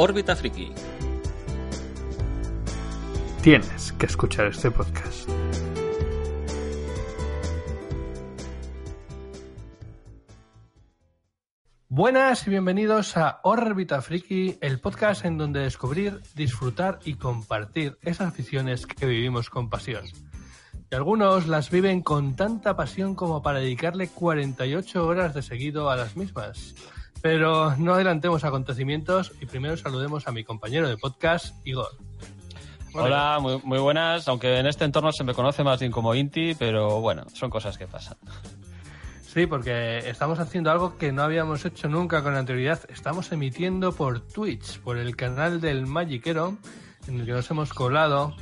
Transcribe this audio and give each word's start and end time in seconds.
Órbita 0.00 0.36
Friki. 0.36 0.72
Tienes 3.42 3.92
que 3.94 4.06
escuchar 4.06 4.46
este 4.46 4.70
podcast. 4.70 5.28
Buenas 11.88 12.46
y 12.46 12.50
bienvenidos 12.50 13.16
a 13.16 13.40
Órbita 13.42 14.00
Friki, 14.00 14.58
el 14.60 14.78
podcast 14.78 15.24
en 15.24 15.36
donde 15.36 15.58
descubrir, 15.62 16.20
disfrutar 16.36 17.00
y 17.04 17.14
compartir 17.14 17.98
esas 18.02 18.28
aficiones 18.28 18.86
que 18.86 19.04
vivimos 19.04 19.50
con 19.50 19.68
pasión. 19.68 20.04
Y 20.92 20.94
algunos 20.94 21.48
las 21.48 21.72
viven 21.72 22.02
con 22.02 22.36
tanta 22.36 22.76
pasión 22.76 23.16
como 23.16 23.42
para 23.42 23.58
dedicarle 23.58 24.06
48 24.06 25.04
horas 25.04 25.34
de 25.34 25.42
seguido 25.42 25.90
a 25.90 25.96
las 25.96 26.16
mismas. 26.16 26.76
Pero 27.22 27.74
no 27.76 27.94
adelantemos 27.94 28.44
acontecimientos 28.44 29.32
y 29.40 29.46
primero 29.46 29.76
saludemos 29.76 30.28
a 30.28 30.32
mi 30.32 30.44
compañero 30.44 30.88
de 30.88 30.96
podcast, 30.96 31.54
Igor. 31.66 31.88
Hola, 32.94 33.38
muy, 33.40 33.60
muy 33.64 33.78
buenas, 33.78 34.26
aunque 34.28 34.58
en 34.58 34.66
este 34.66 34.84
entorno 34.84 35.12
se 35.12 35.24
me 35.24 35.34
conoce 35.34 35.62
más 35.62 35.78
bien 35.80 35.92
como 35.92 36.14
Inti, 36.14 36.54
pero 36.54 37.00
bueno, 37.00 37.24
son 37.34 37.50
cosas 37.50 37.76
que 37.76 37.86
pasan. 37.86 38.16
Sí, 39.26 39.46
porque 39.46 39.98
estamos 40.08 40.38
haciendo 40.38 40.70
algo 40.70 40.96
que 40.96 41.12
no 41.12 41.22
habíamos 41.22 41.64
hecho 41.64 41.88
nunca 41.88 42.22
con 42.22 42.34
anterioridad. 42.34 42.80
Estamos 42.88 43.30
emitiendo 43.30 43.92
por 43.92 44.20
Twitch, 44.20 44.80
por 44.80 44.96
el 44.96 45.16
canal 45.16 45.60
del 45.60 45.86
Magiquero, 45.86 46.56
en 47.06 47.20
el 47.20 47.26
que 47.26 47.32
nos 47.32 47.50
hemos 47.50 47.72
colado. 47.74 48.34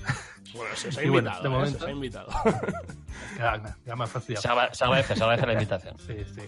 Bueno, 0.55 0.77
se 0.77 0.89
os 0.89 0.99
ha 0.99 1.01
bueno, 1.09 1.17
invitado, 1.19 1.43
de 1.43 1.49
¿eh? 1.49 1.51
momento- 1.51 1.79
Se 1.79 1.85
os 1.85 1.89
ha 1.89 1.93
invitado. 1.93 2.29
Ha 3.39 4.07
fastidiado. 4.07 4.43
Se, 4.43 4.49
agra- 4.49 4.75
se 4.75 4.85
agradece, 4.85 5.17
se 5.17 5.23
agradece 5.23 5.47
la 5.47 5.53
invitación. 5.55 5.97
Sí, 5.99 6.15
sí. 6.35 6.43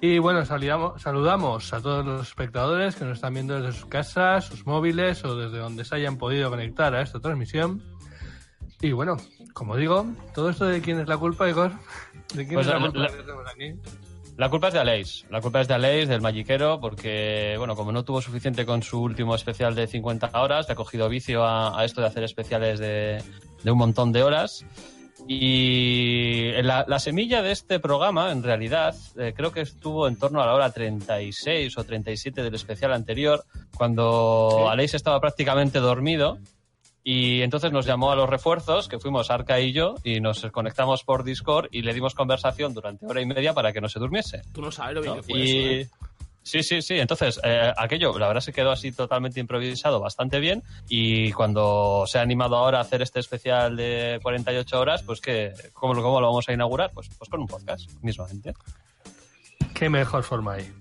Y 0.00 0.18
bueno, 0.18 0.44
saludamos, 0.44 1.00
saludamos 1.00 1.72
a 1.72 1.80
todos 1.80 2.04
los 2.04 2.28
espectadores 2.28 2.96
que 2.96 3.04
nos 3.04 3.14
están 3.18 3.34
viendo 3.34 3.60
desde 3.60 3.78
sus 3.78 3.86
casas, 3.88 4.44
sus 4.46 4.66
móviles 4.66 5.24
o 5.24 5.36
desde 5.36 5.58
donde 5.58 5.84
se 5.84 5.94
hayan 5.94 6.18
podido 6.18 6.50
conectar 6.50 6.94
a 6.94 7.02
esta 7.02 7.20
transmisión. 7.20 7.82
Y 8.80 8.90
bueno, 8.92 9.16
como 9.54 9.76
digo, 9.76 10.06
todo 10.34 10.50
esto 10.50 10.64
de 10.66 10.80
quién 10.80 10.98
es 10.98 11.06
la 11.08 11.16
culpa, 11.18 11.48
Igor. 11.48 11.70
¿De 12.34 12.44
quién 12.46 12.54
Pues 12.54 12.66
es 12.66 12.72
la 12.72 12.78
la- 12.80 12.84
culpa 12.86 12.98
la- 13.00 13.08
que 13.08 13.16
tenemos 13.22 13.44
aquí? 13.52 13.74
La 14.38 14.48
culpa 14.48 14.68
es 14.68 14.74
de 14.74 14.80
Aleix, 14.80 15.26
la 15.30 15.40
culpa 15.42 15.60
es 15.60 15.68
de 15.68 15.74
Aleix, 15.74 16.08
del 16.08 16.22
Magiquero, 16.22 16.80
porque, 16.80 17.54
bueno, 17.58 17.76
como 17.76 17.92
no 17.92 18.02
tuvo 18.02 18.22
suficiente 18.22 18.64
con 18.64 18.82
su 18.82 19.00
último 19.00 19.34
especial 19.34 19.74
de 19.74 19.86
50 19.86 20.30
horas, 20.40 20.66
le 20.66 20.72
ha 20.72 20.74
cogido 20.74 21.08
vicio 21.10 21.44
a, 21.44 21.78
a 21.78 21.84
esto 21.84 22.00
de 22.00 22.06
hacer 22.06 22.24
especiales 22.24 22.80
de, 22.80 23.22
de 23.62 23.70
un 23.70 23.76
montón 23.78 24.10
de 24.10 24.22
horas. 24.22 24.64
Y 25.28 26.50
la, 26.62 26.84
la 26.86 26.98
semilla 26.98 27.42
de 27.42 27.52
este 27.52 27.80
programa, 27.80 28.32
en 28.32 28.42
realidad, 28.42 28.94
eh, 29.16 29.32
creo 29.36 29.52
que 29.52 29.60
estuvo 29.60 30.08
en 30.08 30.16
torno 30.16 30.42
a 30.42 30.46
la 30.46 30.54
hora 30.54 30.70
36 30.72 31.78
o 31.78 31.84
37 31.84 32.42
del 32.42 32.54
especial 32.54 32.92
anterior, 32.92 33.44
cuando 33.76 34.68
Aleix 34.68 34.94
estaba 34.94 35.20
prácticamente 35.20 35.78
dormido. 35.78 36.38
Y 37.04 37.42
entonces 37.42 37.72
nos 37.72 37.84
llamó 37.84 38.12
a 38.12 38.16
los 38.16 38.30
refuerzos, 38.30 38.86
que 38.88 39.00
fuimos 39.00 39.30
Arca 39.30 39.58
y 39.58 39.72
yo, 39.72 39.96
y 40.04 40.20
nos 40.20 40.46
conectamos 40.52 41.02
por 41.02 41.24
Discord 41.24 41.66
y 41.72 41.82
le 41.82 41.94
dimos 41.94 42.14
conversación 42.14 42.74
durante 42.74 43.04
hora 43.06 43.20
y 43.20 43.26
media 43.26 43.54
para 43.54 43.72
que 43.72 43.80
no 43.80 43.88
se 43.88 43.98
durmiese. 43.98 44.42
Tú 44.52 44.62
no 44.62 44.70
sabes 44.70 44.94
lo 44.94 45.02
bien 45.02 45.16
¿no? 45.16 45.20
que 45.20 45.26
fue 45.26 45.42
eso, 45.42 45.52
Y 45.52 45.58
¿eh? 45.58 45.88
Sí, 46.42 46.62
sí, 46.62 46.82
sí. 46.82 46.98
Entonces, 46.98 47.40
eh, 47.44 47.72
aquello, 47.76 48.18
la 48.18 48.26
verdad 48.28 48.40
se 48.40 48.52
quedó 48.52 48.70
así 48.72 48.92
totalmente 48.92 49.40
improvisado, 49.40 50.00
bastante 50.00 50.40
bien. 50.40 50.62
Y 50.88 51.32
cuando 51.32 52.04
se 52.06 52.18
ha 52.18 52.22
animado 52.22 52.56
ahora 52.56 52.78
a 52.78 52.82
hacer 52.82 53.02
este 53.02 53.20
especial 53.20 53.76
de 53.76 54.18
48 54.22 54.80
horas, 54.80 55.02
pues 55.02 55.20
que, 55.20 55.52
¿cómo, 55.72 55.94
lo- 55.94 56.02
cómo 56.02 56.20
lo 56.20 56.26
vamos 56.28 56.48
a 56.48 56.52
inaugurar? 56.52 56.90
Pues, 56.92 57.08
pues 57.16 57.28
con 57.30 57.40
un 57.40 57.46
podcast, 57.46 57.90
mismamente. 58.02 58.54
Qué 59.74 59.88
mejor 59.88 60.22
forma 60.22 60.54
hay. 60.54 60.72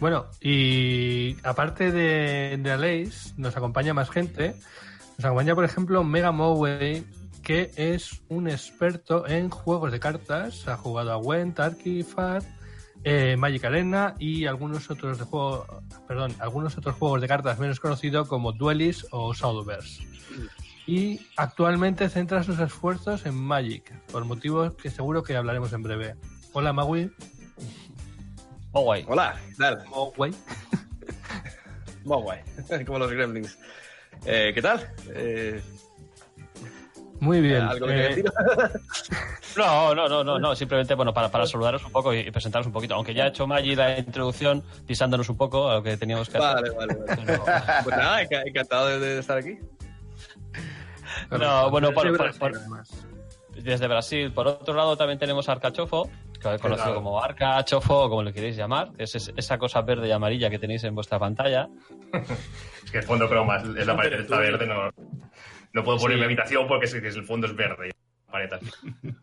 Bueno, 0.00 0.26
y 0.40 1.36
aparte 1.46 1.92
de, 1.92 2.56
de 2.56 2.70
Aleix, 2.70 3.34
nos 3.36 3.56
acompaña 3.56 3.92
más 3.92 4.08
gente. 4.10 4.54
Nos 5.18 5.24
acompaña, 5.26 5.54
por 5.54 5.64
ejemplo, 5.64 6.02
Mega 6.04 6.32
Moway, 6.32 7.04
que 7.42 7.70
es 7.76 8.22
un 8.28 8.48
experto 8.48 9.26
en 9.28 9.50
juegos 9.50 9.92
de 9.92 10.00
cartas. 10.00 10.66
Ha 10.68 10.78
jugado 10.78 11.12
a 11.12 11.18
Went, 11.18 11.60
Archifat, 11.60 12.42
eh, 13.04 13.36
Magic 13.38 13.64
Arena 13.64 14.14
y 14.18 14.46
algunos 14.46 14.90
otros 14.90 15.18
de 15.18 15.24
juego, 15.24 15.82
perdón, 16.06 16.34
algunos 16.38 16.76
otros 16.76 16.96
juegos 16.96 17.20
de 17.20 17.28
cartas 17.28 17.58
menos 17.58 17.80
conocidos 17.80 18.28
como 18.28 18.52
Duelist 18.52 19.04
o 19.10 19.32
Shadowverse. 19.32 20.06
Y 20.86 21.20
actualmente 21.36 22.08
centra 22.08 22.42
sus 22.42 22.58
esfuerzos 22.58 23.26
en 23.26 23.34
Magic, 23.34 23.92
por 24.10 24.24
motivos 24.24 24.74
que 24.74 24.90
seguro 24.90 25.22
que 25.22 25.36
hablaremos 25.36 25.72
en 25.72 25.82
breve. 25.82 26.16
Hola, 26.52 26.72
Magui. 26.72 27.10
Guay. 28.72 29.04
Hola, 29.08 29.40
¿qué 29.48 29.54
tal? 29.56 29.84
Moway. 29.88 30.32
Muy 32.04 32.22
guay, 32.22 32.40
como 32.86 32.98
los 32.98 33.10
gremlins. 33.10 33.58
Eh, 34.24 34.52
¿Qué 34.54 34.62
tal? 34.62 34.92
Eh, 35.14 35.60
Muy 37.20 37.40
bien. 37.40 37.62
¿Algo 37.62 37.86
que 37.86 37.92
Eh, 37.94 38.08
decir? 38.08 38.24
No, 39.56 39.94
no, 39.96 40.08
no, 40.08 40.22
no, 40.22 40.38
no, 40.38 40.54
simplemente 40.54 40.94
bueno, 40.94 41.12
para, 41.12 41.28
para 41.28 41.44
saludaros 41.44 41.84
un 41.84 41.90
poco 41.90 42.14
y, 42.14 42.30
presentaros 42.30 42.66
un 42.68 42.72
poquito. 42.72 42.94
Aunque 42.94 43.12
ya 43.14 43.24
ha 43.24 43.26
hecho 43.28 43.46
Maggi 43.48 43.74
la 43.74 43.98
introducción 43.98 44.62
pisándonos 44.86 45.28
un 45.28 45.36
poco 45.36 45.68
a 45.68 45.74
lo 45.74 45.82
que 45.82 45.96
teníamos 45.96 46.28
que 46.28 46.38
hacer. 46.38 46.54
Vale, 46.54 46.70
vale, 46.70 46.94
vale. 46.94 47.22
Pero- 47.26 47.44
Pues 47.84 47.96
nada, 47.96 48.22
enca- 48.22 48.42
encantado 48.46 48.86
de, 48.86 48.98
de 49.00 49.18
estar 49.18 49.36
aquí. 49.38 49.58
No, 51.30 51.70
bueno, 51.70 51.88
desde 51.90 52.38
por- 52.38 52.52
desde 53.56 53.86
Brasil. 53.88 54.32
Por 54.32 54.46
otro 54.46 54.74
lado, 54.74 54.96
también 54.96 55.18
tenemos 55.18 55.48
a 55.48 55.52
Arcachofo, 55.52 56.08
conocido 56.40 56.74
Claro. 56.76 56.94
como 56.94 57.22
Arca, 57.22 57.64
Chofo, 57.64 58.04
o 58.04 58.08
como 58.08 58.22
le 58.22 58.32
queréis 58.32 58.56
llamar, 58.56 58.92
que 58.92 59.04
es 59.04 59.14
es- 59.14 59.32
esa 59.36 59.58
cosa 59.58 59.82
verde 59.82 60.08
y 60.08 60.12
amarilla 60.12 60.50
que 60.50 60.58
tenéis 60.58 60.84
en 60.84 60.94
vuestra 60.94 61.18
pantalla. 61.18 61.68
Es 62.84 62.90
que 62.90 62.98
el 62.98 63.04
fondo 63.04 63.28
croma 63.28 63.58
es 63.58 63.64
es 63.76 63.86
la 63.86 63.94
pared 63.96 64.20
está 64.20 64.38
verde, 64.38 64.66
no, 64.66 64.90
no 65.72 65.84
puedo 65.84 65.98
poner 65.98 66.16
Sí. 66.16 66.20
mi 66.20 66.24
habitación 66.24 66.66
porque 66.66 66.86
es 66.86 66.94
que 66.94 67.06
el 67.06 67.24
fondo 67.24 67.46
es 67.46 67.54
verde. 67.54 67.90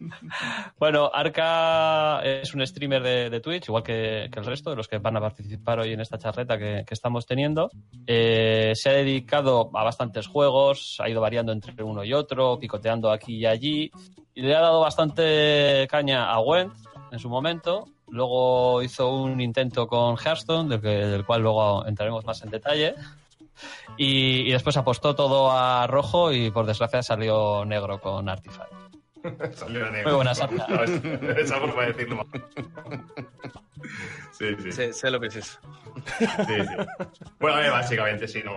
Bueno, 0.78 1.10
Arca 1.14 2.22
es 2.24 2.54
un 2.54 2.66
streamer 2.66 3.02
de, 3.02 3.30
de 3.30 3.40
Twitch, 3.40 3.68
igual 3.70 3.84
que, 3.84 4.30
que 4.32 4.40
el 4.40 4.46
resto 4.46 4.70
de 4.70 4.76
los 4.76 4.88
que 4.88 4.98
van 4.98 5.16
a 5.18 5.22
participar 5.22 5.80
hoy 5.80 5.94
en 5.94 6.02
esta 6.02 6.18
charreta 6.18 6.58
que, 6.58 6.84
que 6.86 6.94
estamos 6.94 7.26
teniendo. 7.26 7.70
Eh, 8.06 8.72
se 8.76 8.90
ha 8.90 8.94
dedicado 8.94 9.70
a 9.74 9.84
bastantes 9.84 10.28
juegos, 10.28 10.98
ha 11.00 11.10
ido 11.10 11.22
variando 11.22 11.52
entre 11.52 11.82
uno 11.84 12.04
y 12.04 12.14
otro, 12.14 12.60
picoteando 12.60 13.10
aquí 13.12 13.38
y 13.38 13.46
allí, 13.46 13.92
y 14.34 14.42
le 14.42 14.56
ha 14.56 14.62
dado 14.62 14.82
bastante 14.82 15.88
caña 15.90 16.30
a 16.30 16.40
Went 16.42 16.74
en 17.12 17.20
su 17.20 17.30
momento. 17.30 17.88
Luego 18.10 18.82
hizo 18.82 19.10
un 19.14 19.40
intento 19.42 19.88
con 19.88 20.16
Hearthstone, 20.18 20.70
del, 20.70 20.82
que- 20.82 20.88
del 21.08 21.26
cual 21.26 21.42
luego 21.42 21.86
entraremos 21.86 22.26
más 22.26 22.42
en 22.44 22.50
detalle. 22.52 22.96
Y, 23.98 24.42
y 24.48 24.52
después 24.52 24.78
apostó 24.78 25.16
todo 25.16 25.52
a 25.52 25.88
rojo 25.88 26.32
y 26.32 26.52
por 26.52 26.68
desgracia 26.68 27.02
salió 27.02 27.66
negro 27.66 28.00
con 28.00 28.30
Artifact. 28.30 28.72
Salió 29.56 29.90
negro. 29.90 30.10
Muy 30.10 30.16
buena 30.18 30.36
sarna. 30.36 30.68
No, 30.70 30.84
es- 30.84 31.04
Esa 31.40 31.58
forma 31.60 31.82
de 31.82 31.94
decirlo. 31.94 32.28
Sí, 34.32 34.46
sí, 34.58 34.64
sí, 34.64 34.72
Sé, 34.72 34.94
sé 34.94 35.10
lo 35.10 35.20
que 35.20 35.28
es 35.28 35.38
eso. 35.38 35.60
sí. 36.20 36.86
Bueno, 37.40 37.58
a 37.58 37.60
ver, 37.62 37.72
básicamente, 37.72 38.28
sí, 38.28 38.44
no. 38.46 38.54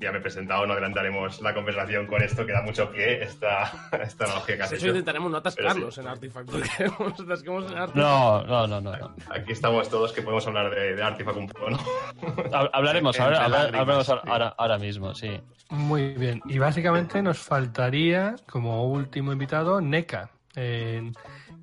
Ya 0.00 0.12
me 0.12 0.18
he 0.18 0.20
presentado, 0.20 0.66
no 0.66 0.72
adelantaremos 0.72 1.40
la 1.42 1.54
conversación 1.54 2.06
con 2.06 2.22
esto, 2.22 2.44
que 2.46 2.52
da 2.52 2.62
mucho 2.62 2.90
pie 2.90 3.22
esta, 3.22 3.88
esta 4.02 4.24
analogía 4.26 4.56
que 4.56 4.62
has 4.62 4.70
De 4.70 4.76
hecho, 4.76 4.86
hecho. 4.86 4.92
intentaremos 4.94 5.30
no 5.30 5.42
Pero 5.42 5.48
atascarlos 5.50 5.94
sí. 5.94 6.00
en 6.00 6.06
Artifact, 6.08 6.50
porque 6.50 6.68
nos 7.10 7.20
atasquemos 7.20 7.70
en 7.72 7.78
Artifact. 7.78 7.96
No, 7.96 8.44
no, 8.44 8.66
no, 8.66 8.80
no. 8.80 8.96
no. 8.96 9.14
Aquí 9.30 9.52
estamos 9.52 9.88
todos 9.88 10.12
que 10.12 10.22
podemos 10.22 10.46
hablar 10.46 10.70
de, 10.74 10.94
de 10.96 11.02
Artifact 11.02 11.36
un 11.36 11.46
poco, 11.48 11.70
¿no? 11.70 11.78
Hab- 11.78 12.70
Hablaremos, 12.72 13.18
ahora, 13.20 13.44
hablaremos 13.44 14.08
ahora, 14.08 14.54
ahora 14.56 14.78
mismo, 14.78 15.14
sí. 15.14 15.40
Muy 15.70 16.14
bien. 16.14 16.40
Y 16.46 16.58
básicamente 16.58 17.22
nos 17.22 17.38
faltaría, 17.38 18.36
como 18.50 18.84
último 18.90 19.32
invitado, 19.32 19.80
NECA. 19.80 20.30
eh, 20.56 21.12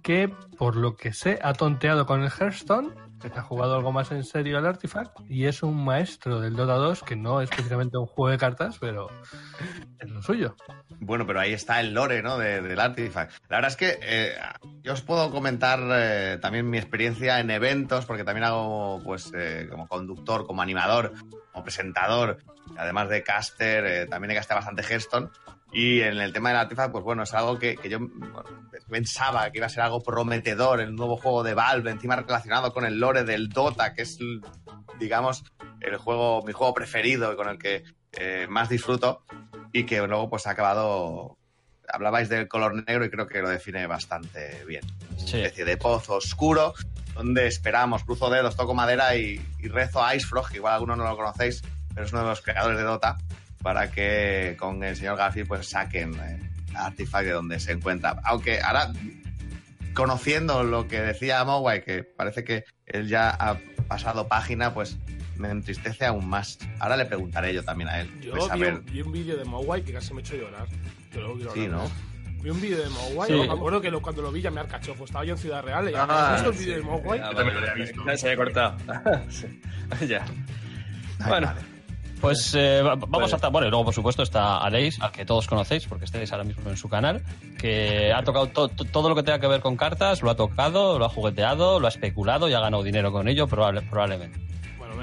que, 0.03 0.29
por 0.57 0.75
lo 0.75 0.95
que 0.95 1.13
sé, 1.13 1.39
ha 1.41 1.53
tonteado 1.53 2.05
con 2.05 2.21
el 2.21 2.29
Hearthstone, 2.29 2.91
ha 3.35 3.41
jugado 3.41 3.75
algo 3.75 3.91
más 3.91 4.11
en 4.11 4.23
serio 4.23 4.57
al 4.57 4.65
Artifact, 4.65 5.19
y 5.29 5.45
es 5.45 5.63
un 5.63 5.83
maestro 5.83 6.39
del 6.39 6.55
Dota 6.55 6.75
2, 6.75 7.03
que 7.03 7.15
no 7.15 7.41
es 7.41 7.49
precisamente 7.49 7.97
un 7.97 8.05
juego 8.05 8.29
de 8.31 8.37
cartas, 8.37 8.77
pero 8.79 9.09
es 9.99 10.09
lo 10.09 10.21
suyo. 10.21 10.55
Bueno, 10.99 11.25
pero 11.25 11.39
ahí 11.39 11.53
está 11.53 11.79
el 11.79 11.93
lore, 11.93 12.21
¿no? 12.21 12.37
De- 12.37 12.61
del 12.61 12.79
Artifact. 12.79 13.33
La 13.49 13.57
verdad 13.57 13.71
es 13.71 13.77
que 13.77 13.99
eh, 14.01 14.35
yo 14.83 14.93
os 14.93 15.01
puedo 15.01 15.31
comentar 15.31 15.79
eh, 15.91 16.37
también 16.41 16.69
mi 16.69 16.77
experiencia 16.77 17.39
en 17.39 17.49
eventos, 17.49 18.05
porque 18.05 18.23
también 18.23 18.45
hago, 18.45 19.01
pues, 19.03 19.31
eh, 19.35 19.67
como 19.69 19.87
conductor, 19.87 20.45
como 20.45 20.61
animador, 20.61 21.13
como 21.51 21.63
presentador, 21.63 22.37
además 22.77 23.09
de 23.09 23.23
caster, 23.23 23.85
eh, 23.85 24.05
también 24.07 24.31
he 24.31 24.35
castado 24.35 24.59
bastante 24.59 24.83
Hearthstone. 24.83 25.29
Y 25.71 26.01
en 26.01 26.17
el 26.19 26.31
tema 26.31 26.49
del 26.49 26.59
Artifact, 26.59 26.91
pues 26.91 27.03
bueno, 27.03 27.23
es 27.23 27.33
algo 27.33 27.59
que, 27.59 27.75
que 27.75 27.89
yo 27.89 27.99
bueno, 27.99 28.43
pensaba 28.89 29.49
que 29.51 29.57
iba 29.57 29.65
a 29.67 29.69
ser 29.69 29.83
algo 29.83 30.01
prometedor, 30.01 30.79
el 30.79 30.95
nuevo 30.95 31.17
juego 31.17 31.43
de 31.43 31.53
Valve, 31.53 31.91
encima 31.91 32.15
relacionado 32.15 32.71
con 32.73 32.85
el 32.85 32.99
lore 32.99 33.23
del 33.23 33.49
Dota, 33.49 33.93
que 33.93 34.03
es, 34.03 34.17
digamos, 34.99 35.43
el 35.81 35.97
juego, 35.97 36.43
mi 36.43 36.53
juego 36.53 36.73
preferido 36.73 37.33
y 37.33 37.35
con 37.35 37.49
el 37.49 37.57
que 37.57 37.83
eh, 38.13 38.47
más 38.49 38.69
disfruto 38.69 39.23
y 39.73 39.85
que 39.85 40.05
luego 40.07 40.29
pues 40.29 40.47
ha 40.47 40.51
acabado 40.51 41.37
hablabais 41.87 42.29
del 42.29 42.47
color 42.47 42.73
negro 42.87 43.05
y 43.05 43.09
creo 43.11 43.27
que 43.27 43.41
lo 43.41 43.49
define 43.49 43.85
bastante 43.85 44.63
bien 44.65 44.81
Sí. 45.17 45.37
especie 45.41 45.65
de 45.65 45.77
pozo 45.77 46.15
oscuro 46.15 46.73
donde 47.13 47.45
esperamos, 47.47 48.03
cruzo 48.03 48.29
dedos, 48.29 48.55
toco 48.55 48.73
madera 48.73 49.15
y, 49.15 49.39
y 49.59 49.67
rezo 49.67 50.03
a 50.03 50.15
Icefrog, 50.15 50.49
que 50.49 50.57
igual 50.57 50.73
algunos 50.73 50.97
no 50.97 51.03
lo 51.07 51.15
conocéis, 51.15 51.61
pero 51.93 52.05
es 52.05 52.11
uno 52.11 52.23
de 52.23 52.27
los 52.29 52.41
creadores 52.41 52.77
de 52.77 52.83
Dota, 52.83 53.17
para 53.65 53.89
que 53.89 54.55
con 54.59 54.83
el 54.83 54.95
señor 54.95 55.17
Garfield 55.17 55.47
pues 55.47 55.67
saquen 55.67 56.13
eh, 56.19 56.39
Artifact 56.75 57.25
de 57.25 57.31
donde 57.31 57.59
se 57.59 57.71
encuentra. 57.71 58.15
Aunque 58.23 58.61
ahora, 58.61 58.91
conociendo 59.95 60.63
lo 60.63 60.87
que 60.87 61.01
decía 61.01 61.43
Mowai, 61.43 61.83
que 61.83 62.03
parece 62.03 62.43
que 62.43 62.63
él 62.85 63.07
ya 63.07 63.31
ha 63.31 63.57
pasado 63.87 64.27
página, 64.27 64.71
pues 64.75 64.99
me 65.37 65.49
entristece 65.49 66.05
aún 66.05 66.27
más. 66.29 66.59
Ahora 66.79 66.95
le 66.95 67.05
preguntaré 67.05 67.55
yo 67.55 67.63
también 67.63 67.89
a 67.89 68.01
él. 68.01 68.21
Yo 68.21 68.33
pues, 68.33 68.51
a 68.51 68.53
vi, 68.53 68.61
ver, 68.61 68.73
un, 68.75 68.85
vi 68.85 69.01
un 69.01 69.11
vídeo 69.11 69.35
de 69.35 69.45
Mowai 69.45 69.81
que 69.81 69.93
casi 69.93 70.13
me 70.13 70.21
he 70.21 70.23
hecho 70.23 70.35
llorar. 70.35 70.67
Quiero 71.11 71.35
Sí, 71.51 71.65
hablar, 71.65 71.69
¿no? 71.81 71.91
Vi 72.43 72.49
un 72.51 72.61
vídeo 72.61 72.83
de 72.83 72.89
Mowai, 72.89 73.27
Sí. 73.31 73.33
me 73.47 73.51
acuerdo 73.51 73.81
que 73.81 73.89
lo- 73.89 74.01
cuando 74.03 74.21
lo 74.21 74.31
vi 74.31 74.41
ya 74.41 74.51
me 74.51 74.59
arcachofo. 74.59 75.05
Estaba 75.05 75.25
yo 75.25 75.33
en 75.33 75.39
Ciudad 75.39 75.63
Real 75.63 75.89
y 75.89 75.93
ya 75.93 76.03
Ah, 76.07 76.35
¿has 76.35 76.43
visto 76.43 76.49
el 76.51 76.55
sí. 76.55 76.65
vídeo 76.65 76.77
de 76.77 76.83
Mowai? 76.83 77.19
Ah, 77.19 77.29
Yo 77.31 77.37
también 77.37 77.55
lo 77.55 77.61
había 77.71 77.83
visto. 77.83 78.05
ya 78.05 78.15
Se 78.17 78.27
había 78.27 78.37
cortado. 78.37 78.77
Sí. 79.29 79.59
ya. 80.07 80.23
Ay, 81.19 81.29
bueno. 81.29 81.47
madre. 81.47 81.74
Pues 82.25 82.55
eh, 82.55 82.81
va- 82.81 82.95
vamos 82.95 83.09
Vale. 83.09 83.33
a 83.33 83.35
estar. 83.35 83.51
Bueno, 83.51 83.67
y 83.67 83.69
luego, 83.69 83.85
por 83.85 83.93
supuesto, 83.93 84.23
está 84.23 84.57
Aleix, 84.57 84.99
al 85.01 85.11
que 85.11 85.25
todos 85.25 85.47
conocéis, 85.47 85.85
porque 85.85 86.05
estáis 86.05 86.31
ahora 86.31 86.43
mismo 86.43 86.69
en 86.69 86.77
su 86.77 86.89
canal, 86.89 87.21
que 87.59 88.11
ha 88.11 88.23
tocado 88.23 88.47
to- 88.47 88.67
to- 88.69 88.85
todo 88.85 89.09
lo 89.09 89.15
que 89.15 89.23
tenga 89.23 89.39
que 89.39 89.47
ver 89.47 89.61
con 89.61 89.77
cartas, 89.77 90.21
lo 90.23 90.31
ha 90.31 90.35
tocado, 90.35 90.97
lo 90.97 91.05
ha 91.05 91.09
jugueteado, 91.09 91.79
lo 91.79 91.85
ha 91.85 91.89
especulado 91.89 92.49
y 92.49 92.53
ha 92.53 92.59
ganado 92.59 92.81
dinero 92.83 93.11
con 93.11 93.27
ello, 93.27 93.47
probable- 93.47 93.81
probablemente. 93.83 94.39
Bueno, 94.77 94.95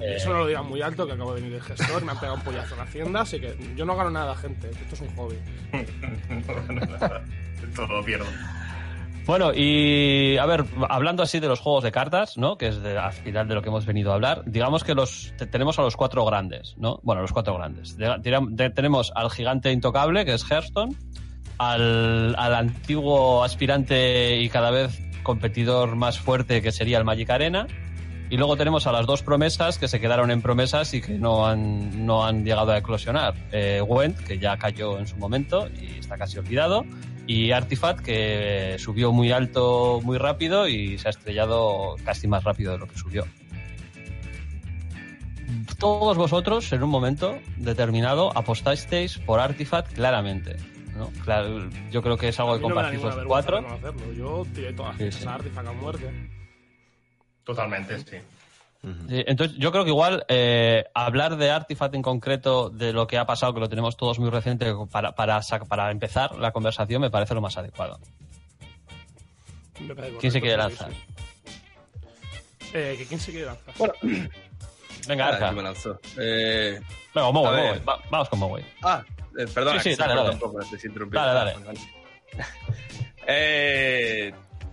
Eh. 0.00 0.14
eso 0.16 0.30
no 0.32 0.38
lo 0.40 0.46
digan 0.46 0.66
muy 0.66 0.80
alto, 0.82 1.06
que 1.06 1.12
acabo 1.12 1.34
de 1.34 1.42
venir 1.42 1.60
del 1.60 1.62
gestor, 1.62 2.02
me 2.04 2.12
han 2.12 2.18
pegado 2.18 2.36
un 2.38 2.42
pollazo 2.42 2.72
en 2.74 2.78
la 2.78 2.84
hacienda, 2.84 3.20
así 3.20 3.38
que 3.38 3.54
yo 3.76 3.84
no 3.84 3.94
gano 3.94 4.10
nada, 4.10 4.34
gente. 4.36 4.70
Esto 4.70 4.94
es 4.94 5.00
un 5.02 5.14
hobby. 5.16 5.36
Todo 7.76 7.86
lo 7.86 8.04
pierdo. 8.04 8.26
Bueno, 9.24 9.52
y 9.54 10.36
a 10.36 10.46
ver, 10.46 10.64
hablando 10.88 11.22
así 11.22 11.38
de 11.38 11.46
los 11.46 11.60
juegos 11.60 11.84
de 11.84 11.92
cartas, 11.92 12.36
¿no? 12.36 12.58
Que 12.58 12.66
es 12.68 12.82
de, 12.82 12.98
al 12.98 13.12
final 13.12 13.46
de 13.46 13.54
lo 13.54 13.62
que 13.62 13.68
hemos 13.68 13.86
venido 13.86 14.10
a 14.10 14.14
hablar, 14.14 14.42
digamos 14.46 14.82
que 14.82 14.94
los 14.94 15.32
te- 15.38 15.46
tenemos 15.46 15.78
a 15.78 15.82
los 15.82 15.96
cuatro 15.96 16.24
grandes, 16.24 16.74
¿no? 16.76 16.98
Bueno, 17.04 17.22
los 17.22 17.32
cuatro 17.32 17.54
grandes. 17.54 17.96
Tenemos 18.74 19.12
al 19.14 19.30
gigante 19.30 19.70
intocable, 19.70 20.24
que 20.24 20.34
es 20.34 20.44
Hearthstone, 20.50 20.96
al, 21.58 22.34
al 22.36 22.54
antiguo 22.54 23.44
aspirante 23.44 24.38
y 24.40 24.48
cada 24.48 24.72
vez 24.72 25.00
competidor 25.22 25.94
más 25.94 26.18
fuerte, 26.18 26.60
que 26.60 26.72
sería 26.72 26.98
el 26.98 27.04
Magic 27.04 27.30
Arena, 27.30 27.68
y 28.28 28.36
luego 28.38 28.56
tenemos 28.56 28.86
a 28.88 28.92
las 28.92 29.06
dos 29.06 29.22
promesas 29.22 29.78
que 29.78 29.86
se 29.86 30.00
quedaron 30.00 30.32
en 30.32 30.42
promesas 30.42 30.94
y 30.94 31.00
que 31.00 31.12
no 31.18 31.46
han, 31.46 32.04
no 32.06 32.24
han 32.24 32.44
llegado 32.44 32.72
a 32.72 32.78
eclosionar. 32.78 33.34
Eh, 33.52 33.80
Gwent, 33.86 34.18
que 34.18 34.38
ya 34.38 34.56
cayó 34.56 34.98
en 34.98 35.06
su 35.06 35.16
momento 35.16 35.68
y 35.80 35.98
está 36.00 36.16
casi 36.16 36.38
olvidado, 36.38 36.84
y 37.32 37.50
Artifact, 37.50 38.00
que 38.00 38.76
subió 38.78 39.10
muy 39.10 39.32
alto 39.32 40.00
muy 40.02 40.18
rápido 40.18 40.68
y 40.68 40.98
se 40.98 41.08
ha 41.08 41.10
estrellado 41.10 41.96
casi 42.04 42.28
más 42.28 42.44
rápido 42.44 42.72
de 42.72 42.78
lo 42.78 42.86
que 42.86 42.98
subió. 42.98 43.26
Todos 45.78 46.16
vosotros, 46.18 46.70
en 46.74 46.82
un 46.82 46.90
momento 46.90 47.38
determinado, 47.56 48.36
apostasteis 48.36 49.18
por 49.18 49.40
Artifact 49.40 49.94
claramente. 49.94 50.56
¿no? 50.94 51.08
Claro, 51.24 51.70
yo 51.90 52.02
creo 52.02 52.18
que 52.18 52.28
es 52.28 52.38
algo 52.38 52.52
A 52.52 52.58
que 52.58 52.66
ninguna 52.66 52.90
los 52.90 53.26
cuatro. 53.26 53.64
Yo 54.14 54.46
tiré 54.54 54.74
todas 54.74 55.00
las 55.00 55.14
Sí, 55.14 55.20
sí. 55.22 55.26
a 55.26 55.34
Artifact 55.34 55.68
a 55.68 55.72
muerte. 55.72 56.30
Totalmente, 57.44 57.98
sí. 57.98 58.18
Sí, 58.82 59.22
entonces, 59.28 59.56
yo 59.58 59.70
creo 59.70 59.84
que 59.84 59.90
igual 59.90 60.24
eh, 60.28 60.84
hablar 60.92 61.36
de 61.36 61.50
Artifact 61.52 61.94
en 61.94 62.02
concreto, 62.02 62.68
de 62.68 62.92
lo 62.92 63.06
que 63.06 63.16
ha 63.16 63.24
pasado, 63.26 63.54
que 63.54 63.60
lo 63.60 63.68
tenemos 63.68 63.96
todos 63.96 64.18
muy 64.18 64.28
reciente, 64.28 64.72
para, 64.90 65.12
para, 65.12 65.40
para 65.68 65.90
empezar 65.92 66.34
la 66.36 66.50
conversación, 66.50 67.00
me 67.00 67.10
parece 67.10 67.32
lo 67.34 67.40
más 67.40 67.56
adecuado. 67.56 68.00
¿Quién 70.18 70.32
se 70.32 70.40
quiere 70.40 70.56
lanzar? 70.56 70.90
sí. 70.90 70.96
Eh, 72.74 72.94
¿que 72.98 73.06
¿Quién 73.06 73.20
se 73.20 73.30
quiere 73.30 73.46
lanzar? 73.46 73.74
Bueno, 73.78 73.94
Venga, 75.06 75.28
ah, 75.28 75.50
yo 75.50 75.56
me 75.56 75.62
lanzo. 75.62 76.00
Eh, 76.18 76.80
Venga, 77.14 77.30
Moway. 77.32 77.78
Va- 77.80 78.00
vamos 78.10 78.28
con 78.28 78.38
Moway. 78.38 78.64
ah, 78.82 79.02
eh, 79.38 79.46
perdona, 79.52 79.80
Sí, 79.82 79.90
sí, 79.90 79.96
que 79.96 80.02
dale, 80.02 80.14
dale. 80.14 80.30
un 80.30 80.38
poco. 80.38 80.58
Dale, 81.10 81.32
dale. 81.54 81.54
Eh, 83.26 84.32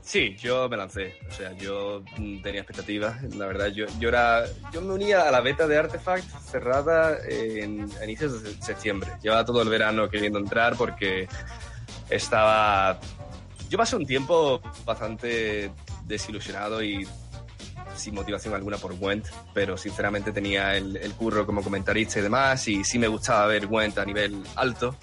sí, 0.10 0.36
yo 0.38 0.68
me 0.68 0.76
lancé. 0.76 1.14
O 1.30 1.32
sea, 1.32 1.54
yo 1.54 2.04
mm, 2.18 2.42
tenía 2.42 2.62
expectativas. 2.62 3.22
La 3.36 3.46
verdad, 3.46 3.68
yo, 3.68 3.86
yo 4.00 4.10
era. 4.10 4.44
Yo 4.74 4.82
me 4.82 4.94
unía 4.94 5.28
a 5.28 5.32
la 5.32 5.42
beta 5.42 5.68
de 5.68 5.78
Artifact 5.78 6.26
cerrada 6.52 7.18
en, 7.28 7.90
a 8.02 8.06
inicios 8.06 8.42
de 8.44 8.54
septiembre. 8.62 9.12
Llevaba 9.22 9.46
todo 9.46 9.62
el 9.62 9.70
verano 9.70 10.10
queriendo 10.10 10.40
entrar 10.40 10.76
porque 10.76 11.28
estaba. 12.10 13.00
Yo 13.70 13.78
pasé 13.78 13.96
un 13.96 14.06
tiempo 14.06 14.62
bastante 14.84 15.72
desilusionado 16.06 16.82
y 16.82 17.08
sin 17.96 18.16
motivación 18.16 18.56
alguna 18.56 18.78
por 18.78 18.98
Gwent, 18.98 19.28
pero 19.54 19.78
sinceramente 19.78 20.32
tenía 20.32 20.76
el, 20.76 20.98
el 20.98 21.14
curro 21.14 21.46
como 21.46 21.62
comentarista 21.62 22.20
y 22.20 22.22
demás, 22.22 22.68
y 22.68 22.84
sí 22.84 22.98
me 22.98 23.08
gustaba 23.08 23.46
ver 23.46 23.68
Gwent 23.68 23.98
a 23.98 24.06
nivel 24.06 24.42
alto. 24.56 24.96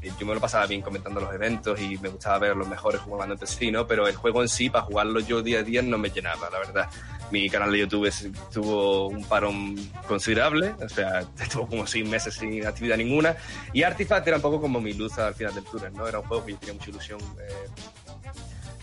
Eh, 0.00 0.12
Yo 0.18 0.26
me 0.26 0.34
lo 0.34 0.40
pasaba 0.40 0.66
bien 0.66 0.80
comentando 0.80 1.20
los 1.20 1.32
eventos 1.34 1.80
y 1.80 1.98
me 1.98 2.08
gustaba 2.08 2.38
ver 2.38 2.56
los 2.56 2.68
mejores 2.68 3.00
jugando 3.00 3.34
entre 3.34 3.48
sí, 3.48 3.70
¿no? 3.70 3.86
Pero 3.86 4.06
el 4.06 4.14
juego 4.16 4.42
en 4.42 4.48
sí, 4.48 4.70
para 4.70 4.84
jugarlo 4.84 5.20
yo 5.20 5.42
día 5.42 5.60
a 5.60 5.62
día, 5.62 5.82
no 5.82 5.98
me 5.98 6.10
llenaba, 6.10 6.48
la 6.50 6.58
verdad. 6.58 6.88
Mi 7.30 7.50
canal 7.50 7.72
de 7.72 7.80
YouTube 7.80 8.10
tuvo 8.52 9.08
un 9.08 9.24
parón 9.24 9.76
considerable, 10.06 10.74
o 10.82 10.88
sea, 10.88 11.20
estuvo 11.40 11.66
como 11.66 11.86
seis 11.86 12.08
meses 12.08 12.34
sin 12.34 12.64
actividad 12.66 12.96
ninguna. 12.96 13.36
Y 13.72 13.82
Artifact 13.82 14.26
era 14.26 14.36
un 14.36 14.42
poco 14.42 14.60
como 14.60 14.80
mi 14.80 14.92
luz 14.94 15.18
al 15.18 15.34
final 15.34 15.54
del 15.54 15.64
túnel, 15.64 15.92
¿no? 15.92 16.06
Era 16.06 16.20
un 16.20 16.26
juego 16.26 16.44
que 16.44 16.52
yo 16.52 16.58
tenía 16.58 16.74
mucha 16.74 16.90
ilusión 16.90 17.20
eh, 17.40 17.68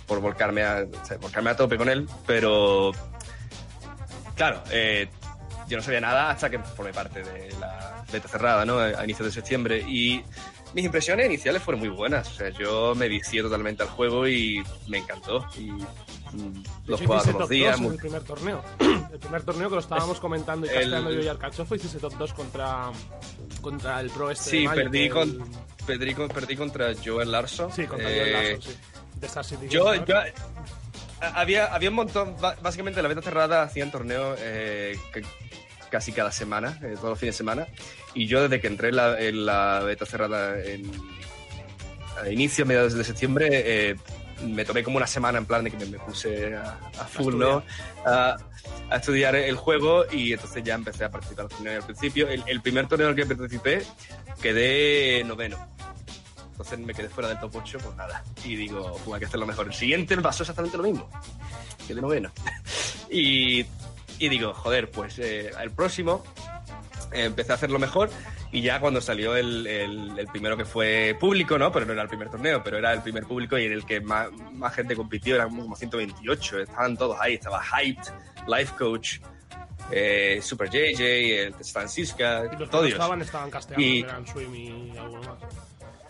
por 0.05 0.19
volcarme 0.19 0.63
a, 0.63 0.85
o 1.01 1.05
sea, 1.05 1.17
volcarme 1.17 1.49
a 1.49 1.55
tope 1.55 1.77
con 1.77 1.89
él, 1.89 2.07
pero 2.27 2.91
claro, 4.35 4.61
eh, 4.69 5.09
yo 5.67 5.77
no 5.77 5.83
sabía 5.83 6.01
nada 6.01 6.29
hasta 6.29 6.49
que 6.49 6.59
formé 6.59 6.93
parte 6.93 7.23
de 7.23 7.51
la 7.59 8.03
beta 8.11 8.27
cerrada, 8.27 8.65
¿no? 8.65 8.79
A 8.79 9.03
inicios 9.03 9.27
de 9.27 9.31
septiembre 9.31 9.79
y 9.87 10.23
mis 10.75 10.85
impresiones 10.85 11.25
iniciales 11.25 11.63
fueron 11.63 11.79
muy 11.79 11.89
buenas, 11.89 12.27
o 12.29 12.33
sea, 12.35 12.49
yo 12.49 12.93
me 12.95 13.07
vicié 13.07 13.41
totalmente 13.41 13.81
al 13.83 13.89
juego 13.89 14.27
y 14.27 14.61
me 14.87 14.97
encantó 14.99 15.43
y 15.57 15.71
mm, 15.71 16.63
los 16.85 16.99
hecho, 17.01 17.09
todos 17.09 17.27
los 17.33 17.49
días. 17.49 17.71
2 17.71 17.77
en 17.79 17.83
muy- 17.85 17.93
el 17.95 17.99
primer 18.01 18.23
torneo. 18.23 18.61
El 19.13 19.19
primer 19.19 19.43
torneo 19.43 19.69
que 19.69 19.75
lo 19.75 19.81
estábamos 19.81 20.19
comentando 20.19 20.65
y 20.67 20.69
el- 20.69 20.75
casteando 20.75 21.11
yo 21.13 21.21
y 21.21 21.27
Arcachofo, 21.29 21.73
hiciste 21.75 21.97
top 21.99 22.13
2 22.17 22.33
contra, 22.33 22.91
contra 23.61 24.01
el 24.01 24.09
pro 24.09 24.29
este. 24.29 24.49
Sí, 24.49 24.57
de 24.59 24.65
Magic, 24.65 24.83
perdí, 24.83 25.03
el- 25.05 25.11
con, 25.11 25.49
perdí, 25.87 26.13
con- 26.13 26.27
perdí 26.27 26.55
contra 26.57 26.93
Joel 27.03 27.31
Larson. 27.31 27.71
Sí, 27.71 27.85
contra 27.85 28.09
Eh, 28.11 28.19
Joel 28.33 28.53
Lasso, 28.57 28.69
sí. 28.69 28.77
De 29.21 29.27
Star 29.27 29.45
City. 29.45 29.67
Yo, 29.69 29.85
Games, 29.85 30.05
yo, 30.05 30.15
había, 31.21 31.73
había 31.73 31.89
un 31.89 31.95
montón, 31.95 32.35
básicamente 32.61 33.01
la 33.01 33.07
beta 33.07 33.21
cerrada 33.21 33.63
hacían 33.63 33.89
torneos 33.89 34.37
eh, 34.41 34.99
casi 35.95 36.11
cada 36.11 36.29
semana, 36.29 36.77
eh, 36.83 36.95
todos 36.95 37.11
los 37.11 37.19
fines 37.19 37.35
de 37.35 37.37
semana, 37.37 37.67
y 38.13 38.27
yo 38.27 38.41
desde 38.41 38.59
que 38.59 38.67
entré 38.67 38.89
en 38.89 38.97
la, 38.97 39.17
en 39.17 39.45
la 39.45 39.79
beta 39.79 40.05
cerrada 40.05 40.61
en, 40.61 40.91
a 42.21 42.29
inicio, 42.29 42.65
mediados 42.65 42.95
de 42.95 43.03
septiembre, 43.05 43.47
eh, 43.51 43.95
me 44.45 44.65
tomé 44.65 44.83
como 44.83 44.97
una 44.97 45.07
semana 45.07 45.37
en 45.37 45.45
plan 45.45 45.63
de 45.63 45.71
que 45.71 45.77
me, 45.77 45.85
me 45.85 45.99
puse 45.99 46.53
a, 46.53 46.77
a 46.99 47.05
full, 47.05 47.37
¿no? 47.37 47.63
A, 48.05 48.35
a 48.89 48.95
estudiar 48.97 49.37
el 49.37 49.55
juego 49.55 50.03
y 50.11 50.33
entonces 50.33 50.65
ya 50.65 50.75
empecé 50.75 51.05
a 51.05 51.09
participar 51.11 51.47
al 51.65 51.83
principio. 51.83 52.27
El, 52.27 52.43
el 52.45 52.61
primer 52.61 52.89
torneo 52.89 53.07
en 53.07 53.17
el 53.17 53.25
que 53.25 53.33
participé 53.33 53.81
quedé 54.41 55.23
noveno. 55.23 55.57
Entonces 56.51 56.77
me 56.77 56.93
quedé 56.93 57.07
fuera 57.07 57.29
del 57.29 57.39
top 57.39 57.55
8, 57.55 57.77
pues 57.81 57.95
nada. 57.95 58.21
Y 58.43 58.57
digo, 58.57 58.99
hay 59.13 59.19
que 59.19 59.27
hacerlo 59.27 59.45
mejor. 59.45 59.67
El 59.67 59.73
siguiente 59.73 60.17
me 60.17 60.21
pasó 60.21 60.43
exactamente 60.43 60.75
lo 60.75 60.83
mismo. 60.83 61.09
Quedé 61.87 62.01
noveno. 62.01 62.31
y, 63.09 63.65
y 64.19 64.29
digo, 64.29 64.53
joder, 64.53 64.89
pues 64.91 65.19
eh, 65.19 65.51
el 65.61 65.71
próximo 65.71 66.23
eh, 67.11 67.25
empecé 67.25 67.51
a 67.51 67.55
hacerlo 67.55 67.79
mejor. 67.79 68.09
Y 68.51 68.61
ya 68.61 68.79
cuando 68.79 69.01
salió 69.01 69.35
el, 69.35 69.67
el- 69.67 70.17
el 70.17 70.27
primero 70.27 70.55
que 70.55 70.63
fue 70.65 71.17
público, 71.19 71.57
¿no? 71.57 71.71
Pero 71.73 71.85
no 71.85 71.93
era 71.93 72.03
el 72.03 72.07
primer 72.07 72.29
torneo, 72.29 72.63
pero 72.63 72.77
era 72.77 72.93
el 72.93 73.01
primer 73.01 73.25
público 73.25 73.57
y 73.57 73.65
en 73.65 73.73
el 73.73 73.85
que 73.85 73.99
más, 73.99 74.29
más 74.53 74.73
gente 74.73 74.95
compitió, 74.95 75.35
eran 75.35 75.49
como 75.49 75.75
128, 75.75 76.59
estaban 76.61 76.95
todos 76.95 77.17
ahí, 77.19 77.33
estaba 77.33 77.61
Hyped, 77.61 78.03
Life 78.47 78.73
Coach, 78.77 79.17
eh, 79.91 80.39
Super 80.41 80.69
JJ, 80.69 81.01
el 81.47 81.55
Stan 81.59 81.89
Siska, 81.89 82.43
Y 82.45 82.49
los 82.51 82.57
que 82.57 82.57
no 82.65 82.69
todos. 82.69 82.87
estaban, 82.87 83.21
estaban 83.21 83.49
casteando, 83.51 83.85
Y- 83.85 83.99
eran 84.01 84.25
Swim 84.25 84.55
y 84.55 84.97
alguno 84.97 85.21
más. 85.23 85.37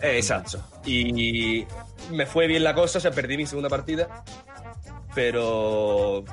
Eh, 0.02 0.18
exacto. 0.18 0.62
Y 0.86 1.66
me 2.12 2.26
fue 2.28 2.46
bien 2.46 2.64
la 2.64 2.76
cosa, 2.76 3.00
o 3.00 3.02
sea, 3.02 3.12
perdí 3.12 3.38
mi 3.38 3.48
segunda 3.48 3.70
partida, 3.70 4.24
pero 5.16 6.24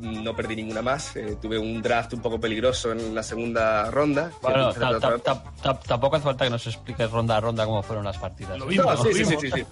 no 0.00 0.34
perdí 0.34 0.56
ninguna 0.56 0.80
más. 0.82 1.14
Eh, 1.16 1.36
tuve 1.40 1.58
un 1.58 1.82
draft 1.82 2.14
un 2.14 2.20
poco 2.22 2.40
peligroso 2.40 2.90
en 2.92 3.14
la 3.14 3.22
segunda 3.22 3.90
ronda. 3.90 4.30
Bueno, 4.40 4.72
ta- 4.72 4.98
ta- 4.98 5.18
ta- 5.18 5.42
ta- 5.62 5.78
tampoco 5.80 6.16
hace 6.16 6.24
falta 6.24 6.44
que 6.44 6.50
nos 6.50 6.66
expliques 6.66 7.10
ronda 7.10 7.36
a 7.36 7.40
ronda 7.40 7.66
cómo 7.66 7.82
fueron 7.82 8.04
las 8.06 8.16
partidas. 8.16 8.58
Lo 8.58 8.66
vimos, 8.66 8.86
No, 8.86 9.04
lo 9.04 9.12
sí, 9.12 9.12
sí, 9.12 9.24
sí, 9.24 9.36
vimos. 9.36 9.42
sí, 9.42 9.50
sí. 9.52 9.66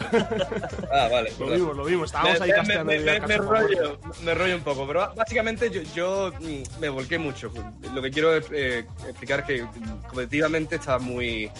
Ah, 0.93 1.09
vale. 1.11 1.31
Lo 1.31 1.37
perdón. 1.39 1.57
vimos, 1.57 1.77
lo 1.77 1.85
vimos. 1.85 2.07
Estábamos 2.11 2.39
Me- 2.41 2.45
ahí 2.53 2.67
me- 2.67 2.85
me, 2.85 2.99
me- 3.01 3.21
me 3.21 3.37
rollo, 3.39 3.99
me 4.23 4.35
rollo 4.35 4.57
un 4.57 4.63
poco, 4.63 4.87
pero 4.87 5.13
básicamente 5.17 5.71
yo, 5.71 5.81
yo 5.95 6.33
mm, 6.41 6.81
me 6.81 6.89
volqué 6.91 7.19
mucho. 7.19 7.51
Lo 7.95 8.03
que 8.03 8.11
quiero 8.11 8.37
eh, 8.37 8.87
explicar 9.09 9.41
es 9.41 9.47
que 9.47 9.63
mm, 9.63 10.03
competitivamente 10.09 10.77
estaba 10.77 10.99
muy 10.99 11.51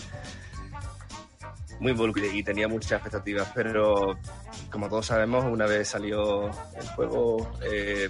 muy 1.85 1.93
voluble 1.93 2.35
y 2.35 2.43
tenía 2.43 2.67
muchas 2.67 2.93
expectativas, 2.93 3.53
pero 3.55 4.19
como 4.71 4.89
todos 4.89 5.05
sabemos, 5.05 5.45
una 5.45 5.67
vez 5.67 5.87
salió 5.87 6.47
el 6.49 6.87
juego, 6.97 7.53
eh, 7.63 8.09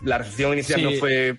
la 0.00 0.16
recepción 0.16 0.54
inicial 0.54 0.80
Sí. 0.80 0.84
no 0.86 0.92
fue 0.92 1.38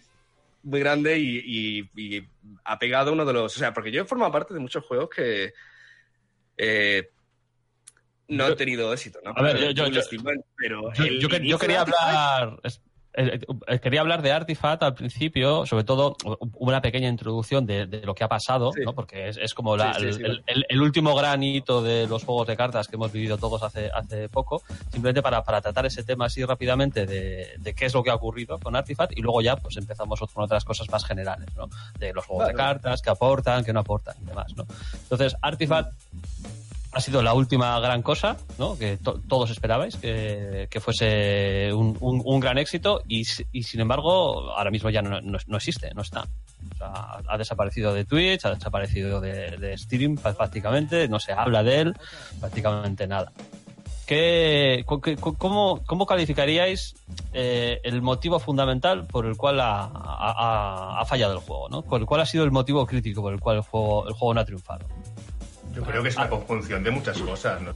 muy 0.61 0.79
grande 0.81 1.17
y, 1.17 1.39
y- 1.43 1.89
y 1.99 2.27
ha 2.63 2.77
pegado 2.77 3.11
uno 3.11 3.25
de 3.25 3.33
los... 3.33 3.55
O 3.55 3.59
sea, 3.59 3.73
porque 3.73 3.91
yo 3.91 4.03
he 4.03 4.05
formado 4.05 4.31
parte 4.31 4.53
de 4.53 4.59
muchos 4.59 4.85
juegos 4.85 5.09
que 5.09 5.51
eh, 6.57 7.09
no 8.27 8.45
han 8.45 8.55
tenido 8.55 8.93
éxito, 8.93 9.19
¿no? 9.25 9.33
A 9.35 9.41
ver, 9.41 9.57
yo- 9.57 9.71
yo- 9.71 9.87
yo- 9.87 10.01
pero 10.55 10.93
Yo, 10.93 11.05
yo 11.05 11.27
yo 11.39 11.57
quería 11.57 11.81
hablar. 11.81 12.59
Eh, 13.15 13.39
eh, 13.67 13.79
quería 13.79 14.01
hablar 14.01 14.21
de 14.21 14.31
Artifact 14.31 14.83
al 14.83 14.93
principio, 14.95 15.65
sobre 15.65 15.83
todo 15.83 16.15
una 16.55 16.81
pequeña 16.81 17.09
introducción 17.09 17.65
de, 17.65 17.85
de 17.85 18.01
lo 18.05 18.15
que 18.15 18.23
ha 18.23 18.27
pasado, 18.27 18.71
Sí. 18.73 18.81
¿no? 18.85 18.93
porque 18.93 19.29
es, 19.29 19.37
es 19.37 19.53
como 19.53 19.77
la- 19.77 19.93
Sí, 19.93 20.13
sí, 20.13 20.21
el, 20.47 20.81
último 20.81 21.15
gran 21.15 21.43
hito 21.43 21.81
de 21.83 22.07
los 22.07 22.23
juegos 22.23 22.47
de 22.47 22.57
cartas 22.57 22.87
que 22.87 22.95
hemos 22.95 23.11
vivido 23.11 23.37
todos 23.37 23.61
hace, 23.63 23.89
hace 23.93 24.29
poco, 24.29 24.63
simplemente 24.91 25.21
para, 25.21 25.43
para 25.43 25.61
tratar 25.61 25.85
ese 25.85 26.03
tema 26.03 26.25
así 26.25 26.43
rápidamente 26.43 27.05
de, 27.05 27.53
de 27.57 27.73
qué 27.75 27.85
es 27.85 27.93
lo 27.93 28.03
que 28.03 28.09
ha 28.09 28.15
ocurrido 28.15 28.57
con 28.59 28.75
Artifact 28.75 29.17
y 29.17 29.21
luego 29.21 29.41
ya 29.41 29.55
pues 29.57 29.77
empezamos 29.77 30.19
con 30.19 30.43
otras 30.43 30.65
cosas 30.65 30.89
más 30.89 31.05
generales, 31.05 31.47
¿no? 31.55 31.69
de 31.99 32.13
los 32.13 32.25
juegos 32.25 32.47
de 32.47 32.53
cartas, 32.53 33.01
qué 33.01 33.09
aportan, 33.09 33.63
qué 33.63 33.73
no 33.73 33.81
aportan 33.81 34.15
y 34.21 34.25
demás. 34.25 34.53
¿no? 34.55 34.65
Entonces, 35.03 35.35
Artifact 35.41 35.91
ha 36.93 37.01
sido 37.01 37.21
la 37.23 37.33
última 37.33 37.79
gran 37.79 38.01
cosa, 38.03 38.37
¿no? 38.59 38.77
Que 38.77 38.97
to- 38.97 39.19
todos 39.27 39.49
esperabais 39.49 39.95
que, 39.97 40.67
fuese 40.79 41.71
un, 41.73 42.39
gran 42.39 42.57
éxito 42.57 43.01
y, 43.07 43.25
si- 43.25 43.45
y, 43.51 43.63
sin 43.63 43.79
embargo 43.81 44.51
ahora 44.51 44.69
mismo 44.71 44.89
ya 44.89 45.01
no, 45.01 45.57
existe, 45.57 45.91
no 45.95 46.01
está. 46.03 46.21
O 46.73 46.77
sea, 46.77 47.17
ha 47.27 47.37
desaparecido 47.37 47.93
de 47.93 48.05
Twitch, 48.05 48.45
ha 48.45 48.53
desaparecido 48.53 49.19
de, 49.19 49.57
de 49.57 49.77
Steam 49.77 50.15
prácticamente, 50.17 51.07
no 51.07 51.19
se 51.19 51.33
habla 51.33 51.63
de 51.63 51.81
él, 51.81 51.93
prácticamente 52.39 53.07
nada. 53.07 53.31
¿Qué, 54.05 54.83
co- 54.85 54.99
qué- 55.01 55.15
co- 55.15 55.33
cómo, 55.37 55.79
cómo 55.85 56.05
calificaríais 56.05 56.93
eh, 57.31 57.79
el 57.83 58.01
motivo 58.01 58.37
fundamental 58.37 59.07
por 59.07 59.25
el 59.25 59.37
cual 59.37 59.59
ha, 59.61 61.03
fallado 61.07 61.33
el 61.33 61.39
juego? 61.39 61.69
¿no? 61.69 61.81
¿Cuál, 61.83 62.05
cuál 62.05 62.21
ha 62.21 62.25
sido 62.25 62.43
el 62.43 62.51
motivo 62.51 62.85
crítico 62.85 63.21
por 63.21 63.33
el 63.33 63.39
cual 63.39 63.57
el 63.57 63.61
juego, 63.63 64.07
el 64.07 64.13
juego 64.13 64.33
no 64.33 64.41
ha 64.41 64.45
triunfado? 64.45 64.85
Yo 65.73 65.83
creo 65.83 66.03
que 66.03 66.09
es 66.09 66.15
una 66.17 66.29
conjunción 66.29 66.83
de 66.83 66.91
muchas 66.91 67.17
cosas. 67.19 67.61
¿no? 67.61 67.73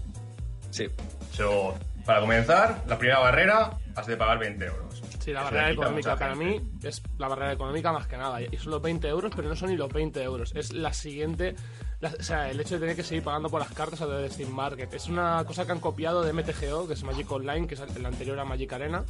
Sí. 0.72 0.88
So, 1.32 1.76
para 2.06 2.20
comenzar, 2.20 2.84
la 2.88 2.98
primera 2.98 3.20
barrera 3.20 3.72
has 3.96 4.08
de 4.08 4.16
pagar 4.18 4.40
20 4.40 4.66
euros. 4.66 5.04
Sí, 5.20 5.34
la 5.34 5.42
Eso 5.42 5.46
barrera 5.52 5.72
económica 5.72 6.16
para 6.16 6.36
mí 6.36 6.62
es 6.84 7.02
la 7.18 7.28
barrera 7.28 7.52
económica 7.52 7.92
más 7.92 8.08
que 8.08 8.16
nada. 8.18 8.42
Y 8.42 8.56
son 8.58 8.72
los 8.72 8.82
20 8.82 9.08
euros, 9.10 9.32
pero 9.36 9.50
no 9.50 9.56
son 9.56 9.70
ni 9.70 9.76
los 9.76 9.92
20 9.92 10.24
euros. 10.24 10.54
Es 10.56 10.72
la 10.74 10.94
siguiente. 10.94 11.56
la- 12.00 12.10
o 12.18 12.24
sea, 12.24 12.50
el 12.52 12.60
hecho 12.60 12.76
de 12.76 12.82
tener 12.82 12.96
que 12.96 13.02
seguir 13.04 13.24
pagando 13.24 13.50
por 13.50 13.60
las 13.60 13.72
cartas 13.72 14.00
a 14.02 14.06
través 14.06 14.24
de 14.30 14.30
Steam 14.30 14.56
Market. 14.56 14.94
Es 14.94 15.08
una 15.08 15.44
cosa 15.48 15.66
que 15.66 15.72
han 15.72 15.80
copiado 15.80 16.22
de 16.22 16.32
MTGO, 16.32 16.88
que 16.88 16.94
es 16.94 17.04
Magic 17.04 17.30
Online, 17.32 17.66
que 17.68 17.74
es 17.74 17.82
el 17.82 18.06
anterior 18.06 18.40
a 18.40 18.46
Magic 18.46 18.72
Arena. 18.72 19.04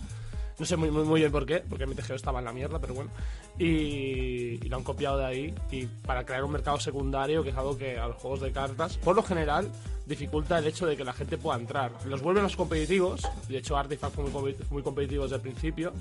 No 0.59 0.65
sé 0.65 0.75
muy, 0.75 0.89
muy, 0.89 1.03
muy 1.03 1.19
bien 1.19 1.31
por 1.31 1.45
qué, 1.45 1.63
porque 1.69 1.85
MTGO 1.85 2.15
estaba 2.15 2.39
en 2.39 2.45
la 2.45 2.53
mierda, 2.53 2.79
pero 2.79 2.95
bueno. 2.95 3.11
Y, 3.59 4.57
lo 4.67 4.77
han 4.77 4.83
copiado 4.83 5.17
de 5.19 5.25
ahí 5.25 5.55
y 5.71 5.85
para 5.85 6.25
crear 6.25 6.43
un 6.43 6.51
mercado 6.51 6.79
secundario, 6.79 7.43
que 7.43 7.49
es 7.49 7.55
algo 7.55 7.77
que 7.77 7.97
a 7.97 8.07
los 8.07 8.17
juegos 8.17 8.41
de 8.41 8.51
cartas, 8.51 8.97
por 8.97 9.15
lo 9.15 9.23
general, 9.23 9.71
dificulta 10.05 10.57
el 10.57 10.67
hecho 10.67 10.85
de 10.85 10.97
que 10.97 11.03
la 11.03 11.13
gente 11.13 11.37
pueda 11.37 11.57
entrar. 11.59 11.91
Los 12.05 12.21
vuelven 12.21 12.43
más 12.43 12.55
competitivos, 12.55 13.21
de 13.47 13.57
hecho 13.57 13.77
Artifact 13.77 14.15
fue 14.15 14.23
muy, 14.25 14.55
muy 14.69 14.81
competitivo 14.81 15.23
desde 15.23 15.37
el 15.37 15.41
principio, 15.41 15.93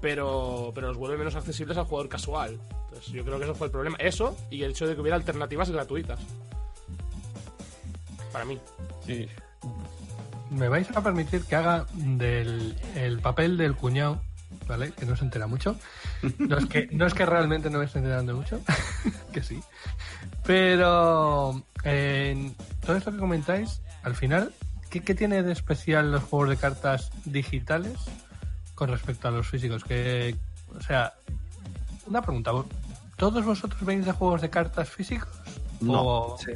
pero, 0.00 0.70
pero 0.74 0.88
los 0.88 0.96
vuelve 0.96 1.18
menos 1.18 1.34
accesibles 1.34 1.76
al 1.76 1.84
jugador 1.84 2.08
casual. 2.08 2.58
Entonces 2.84 3.12
yo 3.12 3.24
creo 3.24 3.38
que 3.38 3.44
eso 3.44 3.54
fue 3.54 3.66
el 3.66 3.72
problema. 3.72 3.96
Eso 3.98 4.36
y 4.50 4.62
el 4.62 4.70
hecho 4.70 4.86
de 4.86 4.94
que 4.94 5.00
hubiera 5.00 5.16
alternativas 5.16 5.70
gratuitas. 5.70 6.20
Para 8.32 8.44
mí. 8.44 8.58
Sí. 9.04 9.28
Me 10.50 10.68
vais 10.68 10.88
a 10.96 11.02
permitir 11.02 11.42
que 11.44 11.54
haga 11.56 11.86
del 11.94 12.76
el 12.96 13.20
papel 13.20 13.56
del 13.56 13.76
cuñado, 13.76 14.20
¿vale? 14.66 14.92
Que 14.92 15.06
no 15.06 15.16
se 15.16 15.24
entera 15.24 15.46
mucho. 15.46 15.76
No 16.38 16.58
es 16.58 16.66
que, 16.66 16.88
no 16.92 17.06
es 17.06 17.14
que 17.14 17.24
realmente 17.24 17.70
no 17.70 17.78
me 17.78 17.84
esté 17.84 17.98
enterando 18.00 18.34
mucho, 18.36 18.60
que 19.32 19.42
sí. 19.42 19.60
Pero 20.44 21.62
en 21.84 22.54
todo 22.84 22.96
esto 22.96 23.12
que 23.12 23.18
comentáis, 23.18 23.80
al 24.02 24.14
final, 24.16 24.52
¿qué, 24.90 25.00
qué 25.02 25.14
tiene 25.14 25.42
de 25.42 25.52
especial 25.52 26.10
los 26.10 26.24
juegos 26.24 26.50
de 26.50 26.56
cartas 26.56 27.10
digitales 27.24 27.94
con 28.74 28.88
respecto 28.90 29.28
a 29.28 29.30
los 29.30 29.46
físicos? 29.46 29.84
Que, 29.84 30.34
o 30.76 30.80
sea, 30.82 31.14
una 32.06 32.22
pregunta. 32.22 32.50
¿Todos 33.16 33.44
vosotros 33.44 33.80
venís 33.84 34.06
de 34.06 34.12
juegos 34.12 34.40
de 34.40 34.50
cartas 34.50 34.88
físicos? 34.88 35.28
No. 35.80 36.02
O- 36.02 36.38
Sí. 36.38 36.52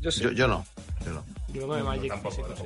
Yo 0.00 0.10
sí. 0.10 0.22
Yo, 0.22 0.30
yo 0.32 0.48
no. 0.48 0.64
Yo 1.04 1.12
no. 1.12 1.24
Yo 1.52 1.72
de 1.74 1.80
No, 1.80 1.84
Magic 1.86 2.08
tampoco, 2.10 2.34
físico, 2.36 2.54
sí. 2.56 2.64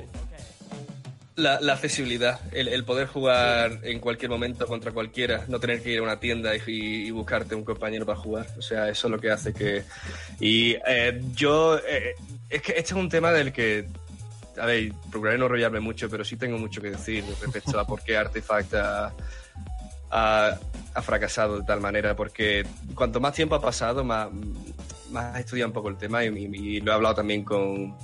La, 1.39 1.61
la 1.61 1.73
accesibilidad, 1.73 2.39
el, 2.51 2.67
el 2.67 2.83
poder 2.83 3.07
jugar 3.07 3.79
en 3.83 3.99
cualquier 3.99 4.29
momento 4.29 4.67
contra 4.67 4.91
cualquiera, 4.91 5.45
no 5.47 5.57
tener 5.59 5.81
que 5.81 5.91
ir 5.91 5.99
a 5.99 6.03
una 6.03 6.19
tienda 6.19 6.53
y, 6.55 6.61
y 6.67 7.11
buscarte 7.11 7.55
un 7.55 7.63
compañero 7.63 8.05
para 8.05 8.19
jugar. 8.19 8.45
O 8.57 8.61
sea, 8.61 8.89
eso 8.89 9.07
es 9.07 9.11
lo 9.11 9.19
que 9.19 9.31
hace 9.31 9.53
que... 9.53 9.83
Y 10.39 10.75
eh, 10.85 11.21
yo... 11.33 11.77
eh, 11.79 12.15
es 12.49 12.61
que 12.61 12.71
este 12.73 12.81
es 12.81 12.91
un 12.93 13.07
tema 13.07 13.31
del 13.31 13.53
que... 13.53 13.87
A 14.59 14.65
ver, 14.65 14.91
procuraré 15.09 15.37
no 15.37 15.45
enrollarme 15.45 15.79
mucho, 15.79 16.09
pero 16.09 16.25
sí 16.25 16.35
tengo 16.35 16.57
mucho 16.57 16.81
que 16.81 16.89
decir 16.91 17.23
respecto 17.41 17.79
a 17.79 17.87
por 17.87 18.03
qué 18.03 18.17
Artifact 18.17 18.73
ha, 18.73 19.13
ha- 20.11 20.59
ha 20.93 21.01
fracasado 21.01 21.59
de 21.59 21.65
tal 21.65 21.79
manera. 21.79 22.15
Porque 22.17 22.65
cuanto 22.95 23.21
más 23.21 23.33
tiempo 23.33 23.55
ha 23.55 23.61
pasado, 23.61 24.03
más, 24.03 24.27
más 25.11 25.37
he 25.37 25.39
estudiado 25.39 25.69
un 25.69 25.73
poco 25.73 25.87
el 25.87 25.95
tema 25.97 26.25
y, 26.25 26.27
y- 26.27 26.77
y 26.77 26.81
lo 26.81 26.91
he 26.91 26.95
hablado 26.95 27.15
también 27.15 27.45
con, 27.45 27.95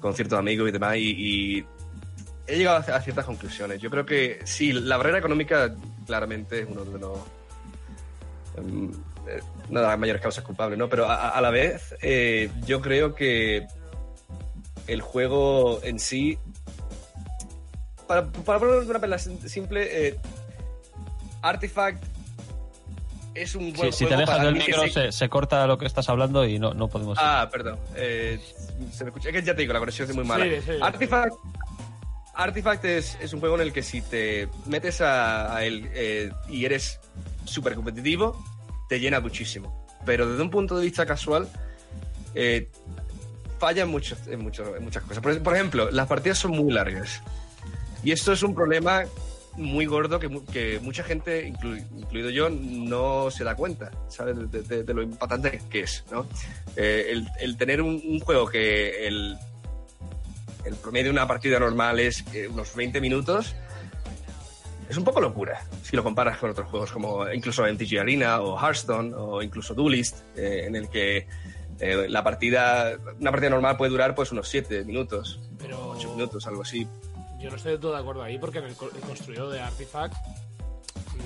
con 0.00 0.14
ciertos 0.14 0.38
amigos 0.38 0.70
y 0.70 0.72
demás. 0.72 0.96
y- 0.96 1.56
y 1.58 1.64
he 2.46 2.56
llegado 2.58 2.76
a 2.92 2.96
a 2.96 3.00
ciertas 3.00 3.24
conclusiones. 3.24 3.80
Yo 3.80 3.90
creo 3.90 4.04
que 4.06 4.40
sí, 4.44 4.72
la 4.72 4.96
barrera 4.96 5.18
económica 5.18 5.74
claramente 6.06 6.60
es 6.60 6.66
uno 6.68 6.84
de 6.84 6.98
los. 6.98 7.18
em, 8.56 8.90
eh, 9.28 9.40
una 9.70 9.80
de 9.82 9.86
las 9.86 9.98
mayores 9.98 10.20
causas 10.20 10.42
culpables, 10.44 10.78
¿no? 10.78 10.88
Pero 10.88 11.06
a, 11.08 11.28
a 11.30 11.40
la 11.40 11.50
vez, 11.50 11.94
eh, 12.02 12.50
yo 12.66 12.80
creo 12.80 13.14
que 13.14 13.66
el 14.86 15.00
juego 15.00 15.80
en 15.84 15.98
sí. 15.98 16.38
Para, 18.06 18.26
para 18.26 18.58
ponerlo 18.58 18.80
de 18.82 18.90
una 18.90 18.98
manera 18.98 19.18
sim- 19.18 19.40
simple, 19.46 20.08
eh, 20.08 20.18
Artifact 21.40 22.04
es 23.34 23.54
un 23.54 23.66
Sí, 23.70 23.72
buen 23.72 23.92
si 23.92 24.04
te 24.04 24.14
juego 24.14 24.22
alejas 24.30 24.42
del 24.42 24.54
micro 24.56 24.82
se- 24.82 24.90
se, 24.90 25.12
se 25.12 25.28
corta 25.30 25.66
lo 25.66 25.78
que 25.78 25.86
estás 25.86 26.08
hablando 26.10 26.44
y 26.44 26.58
no, 26.58 26.74
no 26.74 26.88
podemos... 26.88 27.16
Ah, 27.20 27.48
perdón. 27.50 27.78
Eh, 27.96 28.38
se 28.92 29.04
me 29.04 29.10
escucha. 29.10 29.30
Es 29.30 29.34
que 29.36 29.42
ya 29.42 29.54
te 29.54 29.62
digo, 29.62 29.72
la 29.72 29.78
conexión 29.78 30.10
es 30.10 30.14
muy 30.14 30.24
mala. 30.24 30.44
Sí, 30.44 30.50
sí. 30.66 30.72
Artifact, 30.82 31.32
Artifact 32.34 32.84
es, 32.84 33.18
es 33.20 33.32
un 33.32 33.40
juego 33.40 33.56
en 33.56 33.62
el 33.62 33.72
que 33.72 33.82
si 33.82 34.00
te 34.00 34.48
metes 34.66 35.00
a, 35.00 35.64
él 35.64 35.88
eh, 35.92 36.30
y 36.48 36.64
eres 36.64 36.98
súper 37.44 37.74
competitivo, 37.74 38.42
te 38.88 39.00
llena 39.00 39.20
muchísimo. 39.20 39.86
Pero 40.06 40.28
desde 40.28 40.42
un 40.42 40.50
punto 40.50 40.76
de 40.76 40.84
vista 40.84 41.06
casual, 41.06 41.48
eh, 42.34 42.70
falla 43.58 43.82
en, 43.82 43.90
en, 43.90 44.40
muchas 44.42 45.02
cosas. 45.04 45.22
Por, 45.22 45.54
ejemplo, 45.54 45.90
las 45.90 46.08
partidas 46.08 46.38
son 46.38 46.52
muy 46.52 46.72
largas. 46.72 47.22
Y 48.02 48.10
esto 48.10 48.32
es 48.32 48.42
un 48.42 48.54
problema 48.54 49.04
muy 49.56 49.84
gordo 49.86 50.18
que, 50.18 50.28
que 50.50 50.80
mucha 50.80 51.04
gente, 51.04 51.46
inclu- 51.48 51.84
incluido 51.96 52.30
yo, 52.30 52.48
no 52.50 53.30
se 53.30 53.44
da 53.44 53.54
cuenta, 53.54 53.90
¿sabes? 54.08 54.36
De, 54.50 54.94
lo 54.94 55.02
impactante 55.02 55.60
que 55.70 55.80
es, 55.80 56.04
¿no? 56.10 56.26
Eh, 56.74 57.08
el, 57.10 57.28
el 57.38 57.56
tener 57.56 57.82
un, 57.82 58.02
un 58.04 58.18
juego 58.20 58.46
que 58.46 59.06
el, 59.06 59.36
el 60.64 60.74
promedio 60.76 61.06
de 61.06 61.10
una 61.10 61.26
partida 61.26 61.58
normal 61.58 61.98
es 62.00 62.24
eh, 62.34 62.48
unos 62.48 62.74
20 62.74 63.00
minutos, 63.00 63.54
es 64.88 64.96
un 64.96 65.04
poco 65.04 65.20
locura 65.20 65.64
si 65.82 65.96
lo 65.96 66.02
comparas 66.04 66.38
con 66.38 66.50
otros 66.50 66.68
juegos 66.68 66.92
como 66.92 67.30
incluso 67.32 67.62
MTG 67.66 67.98
Arena 67.98 68.40
o 68.40 68.58
Hearthstone 68.58 69.14
o 69.16 69.42
incluso 69.42 69.74
Duelist, 69.74 70.18
eh, 70.36 70.64
en 70.66 70.76
el 70.76 70.88
que 70.88 71.26
eh, 71.80 72.06
la 72.08 72.22
partida, 72.22 72.92
una 73.18 73.30
partida 73.30 73.50
normal 73.50 73.76
puede 73.76 73.90
durar 73.90 74.14
pues 74.14 74.30
unos 74.32 74.48
7 74.48 74.84
minutos, 74.84 75.40
Pero- 75.58 75.90
8 75.92 76.12
minutos, 76.14 76.46
algo 76.46 76.62
así. 76.62 76.86
Yo 77.40 77.50
no 77.50 77.56
estoy 77.56 77.72
del 77.72 77.80
todo 77.80 77.92
de 77.94 77.98
acuerdo 78.00 78.22
ahí 78.22 78.38
porque 78.38 78.58
en 78.58 78.66
el, 78.66 78.70
el 78.70 79.00
construido 79.00 79.50
de 79.50 79.60
Artifact 79.60 80.14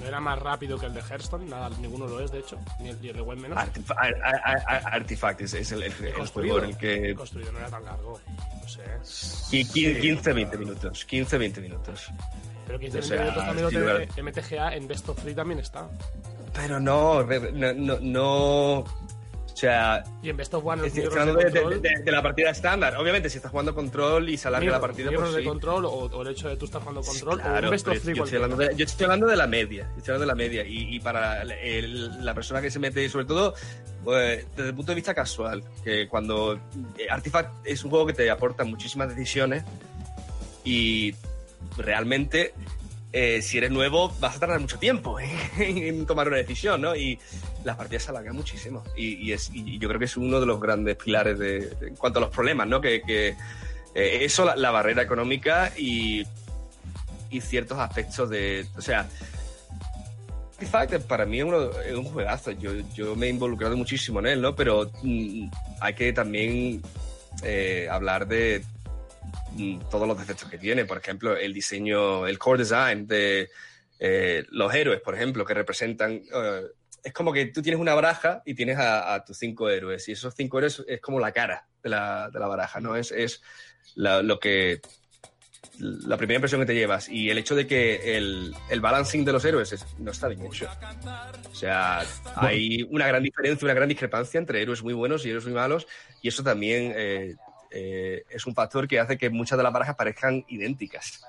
no 0.01 0.07
era 0.07 0.21
más 0.21 0.39
rápido 0.39 0.79
que 0.79 0.87
el 0.87 0.95
de 0.95 1.01
Hearthstone, 1.01 1.47
nada, 1.47 1.71
ninguno 1.81 2.07
lo 2.07 2.21
es 2.21 2.31
de 2.31 2.39
hecho, 2.41 2.59
ni 2.81 2.89
el, 2.91 3.01
ni 3.01 3.09
el 3.09 3.17
de 3.17 3.23
Web 3.23 3.39
menos. 3.39 3.59
Artif- 3.59 3.95
ar- 3.97 4.15
ar- 4.23 4.63
ar- 4.67 4.95
Artifact 4.95 5.41
es, 5.43 5.55
es 5.55 5.73
el, 5.73 5.83
el- 5.85 5.93
el 6.05 6.27
juego 6.29 6.59
en 6.59 6.65
el 6.67 6.77
que... 6.77 7.15
construido 7.15 7.53
no 7.53 7.59
era 7.59 7.69
tan 7.71 7.85
largo, 7.85 8.21
no 8.63 8.69
sé. 8.69 8.83
y 9.57 9.65
15-20 9.65 10.59
minutos, 10.59 11.07
15-20 11.09 11.61
minutos. 11.61 12.09
Pero 12.67 12.79
15 12.81 12.99
O 12.99 13.03
sea, 13.03 13.19
minutos 13.21 13.45
también 13.45 13.65
lo 13.65 14.07
tiene. 14.09 14.31
MTGA 14.31 14.75
en 14.75 14.89
Best 14.89 15.09
of 15.09 15.21
Three 15.21 15.35
también 15.35 15.61
está. 15.61 15.89
Pero 16.53 16.81
no, 16.81 17.23
no, 17.23 17.73
no, 17.75 17.99
no, 18.01 18.85
O 19.57 19.59
sea, 19.59 20.05
Y 20.23 20.29
en 20.29 20.37
Best 20.37 20.53
of 20.53 20.63
One, 20.67 20.87
estoy 20.87 21.05
hablando 21.05 21.33
de 21.33 21.49
de, 21.51 21.65
de- 21.81 22.03
de- 22.05 22.13
la 22.13 22.21
partida 22.21 22.51
estándar. 22.51 22.95
Obviamente, 22.99 23.31
si 23.31 23.39
estás 23.39 23.51
jugando 23.51 23.75
control 23.75 24.29
y 24.29 24.37
se 24.37 24.49
alarga 24.49 24.71
la 24.71 24.81
partida, 24.83 25.11
pues 25.11 25.33
de 25.33 25.41
sí. 25.41 25.47
control 25.49 25.87
o, 25.87 25.89
o 25.93 26.23
el 26.23 26.29
hecho 26.29 26.51
de 26.51 26.57
tú 26.59 26.67
estar 26.67 26.83
jugando 26.83 27.01
control 27.01 27.41
o 27.41 27.43
Claro, 27.43 27.69
un 27.69 27.71
Best 27.71 27.89
of 27.89 27.99
Three 28.03 28.15
yo, 28.15 28.25
estoy 28.25 28.37
hablando 28.43 28.71
yo 28.73 28.85
estoy 28.85 29.05
hablando 29.05 29.27
de 29.27 29.37
la 29.37 29.47
media. 29.47 29.85
yo 29.93 29.97
Estoy 29.97 30.13
hablando 30.13 30.21
de 30.21 30.27
la 30.27 30.35
media. 30.35 30.63
Y, 30.67 30.97
y 30.97 31.01
para 31.01 31.41
el- 31.41 32.23
la 32.23 32.35
persona 32.35 32.61
que 32.61 32.71
se 32.71 32.79
mete, 32.79 33.09
sobre 33.09 33.25
todo 33.25 33.55
pues, 34.05 34.47
desde 34.55 34.69
el 34.69 34.75
punto 34.75 34.93
de 34.93 34.97
vista 34.97 35.15
casual, 35.15 35.65
que 35.83 36.07
cuando 36.07 36.61
eh, 36.99 37.07
Artifact 37.09 37.67
es 37.67 37.83
un 37.83 37.89
juego 37.91 38.05
que 38.09 38.13
te 38.13 38.31
aporta 38.31 38.63
muchísimas 38.65 39.09
decisiones 39.09 39.65
y 40.65 41.15
realmente 41.79 42.53
eh, 43.13 43.41
si 43.41 43.57
eres 43.57 43.71
nuevo 43.71 44.13
vas 44.21 44.37
a 44.37 44.41
tardar 44.41 44.61
mucho 44.61 44.79
tiempo 44.79 45.19
¿eh? 45.19 45.31
en 45.59 46.05
tomar 46.05 46.29
una 46.29 46.37
decisión, 46.37 46.83
¿no? 46.83 46.95
Y 46.95 47.19
las 47.67 47.77
partidas 47.77 48.05
se 48.05 48.11
alargan 48.11 48.37
muchísimo. 48.37 48.85
Y, 48.97 49.27
yo 49.79 49.89
creo 49.89 49.99
que 49.99 50.05
es 50.05 50.17
uno 50.17 50.39
de 50.39 50.47
los 50.47 50.61
grandes 50.61 50.97
pilares 50.97 51.37
de, 51.39 51.77
en 51.83 51.97
cuanto 51.97 52.21
a 52.21 52.23
los 52.23 52.31
problemas, 52.31 52.69
¿no? 52.69 52.81
Que, 52.81 53.03
eh, 53.95 54.19
eso, 54.23 54.55
la, 54.55 54.71
barrera 54.71 55.03
económica 55.03 55.73
y, 55.77 56.25
y 57.29 57.41
ciertos 57.41 57.79
aspectos 57.79 58.31
de. 58.31 58.67
O 58.77 58.81
sea, 58.81 59.09
para 61.09 61.27
mí 61.27 61.39
es, 61.41 61.45
uno- 61.45 61.81
es 61.81 61.95
un 61.95 62.05
juegazo. 62.05 62.53
Yo, 62.53 62.71
yo 62.95 63.17
me 63.17 63.27
he 63.27 63.31
involucrado 63.31 63.77
muchísimo 63.77 64.21
en 64.21 64.27
él, 64.27 64.41
¿no? 64.41 64.55
Pero 64.55 64.91
mm, 65.03 65.49
hay 65.81 65.95
que 65.95 66.13
también 66.13 66.83
eh, 67.43 67.89
hablar 67.91 68.29
de 68.29 68.65
mm, 69.55 69.81
todos 69.91 70.07
los 70.07 70.17
defectos 70.17 70.49
que 70.49 70.59
tiene. 70.59 70.85
Por 70.85 70.99
ejemplo, 70.99 71.37
el 71.37 71.53
diseño, 71.53 72.29
el 72.29 72.39
core 72.39 72.61
design 72.61 73.09
de 73.09 73.49
eh, 73.99 74.45
los 74.51 74.73
héroes, 74.73 75.01
por 75.01 75.17
ejemplo, 75.17 75.45
que 75.45 75.55
representan. 75.55 76.23
Es 77.07 77.13
como 77.13 77.33
que 77.33 77.47
tú 77.47 77.63
tienes 77.63 77.81
una 77.81 77.95
baraja 77.95 78.43
y 78.45 78.55
tienes 78.55 78.79
a, 78.81 79.25
tus 79.25 79.39
cinco 79.39 79.71
héroes. 79.71 80.09
Y 80.09 80.13
esos 80.13 80.35
cinco 80.35 80.59
héroes 80.59 80.83
es 80.89 81.01
como 81.01 81.21
la 81.21 81.31
cara 81.31 81.65
de 81.81 81.89
la, 81.89 82.29
de 82.31 82.41
la 82.41 82.49
baraja, 82.49 82.81
¿no? 82.81 82.97
Es, 82.97 83.13
es 83.13 83.43
lo 83.95 84.41
que 84.41 84.81
la 85.79 86.17
primera 86.17 86.39
impresión 86.39 86.61
que 86.63 86.67
te 86.67 86.75
llevas 86.75 87.09
y 87.09 87.31
el 87.31 87.39
hecho 87.39 87.55
de 87.55 87.69
que 87.69 88.17
el, 88.17 88.53
el 88.71 88.81
balancing 88.81 89.25
de 89.25 89.33
los 89.33 89.45
héroes 89.45 89.73
es- 89.73 89.87
no 89.99 90.11
está 90.11 90.27
bien 90.27 90.47
hecho. 90.47 90.69
O 91.49 91.55
sea, 91.55 92.03
hay 92.35 92.83
una 92.91 93.07
gran 93.07 93.23
diferencia, 93.23 93.65
una 93.65 93.75
gran 93.75 93.89
discrepancia 93.89 94.39
entre 94.39 94.61
héroes 94.61 94.83
muy 94.83 94.95
buenos 94.95 95.25
y 95.25 95.31
héroes 95.31 95.45
muy 95.45 95.55
malos 95.55 95.87
y 96.23 96.29
eso 96.29 96.43
también 96.43 96.93
eh, 96.97 97.37
eh, 97.71 98.25
es 98.31 98.47
un 98.47 98.55
factor 98.55 98.89
que 98.89 98.99
hace 98.99 99.17
que 99.17 99.31
muchas 99.31 99.57
de 99.59 99.63
las 99.63 99.73
barajas 99.73 99.95
parezcan 99.95 100.45
idénticas. 100.49 101.25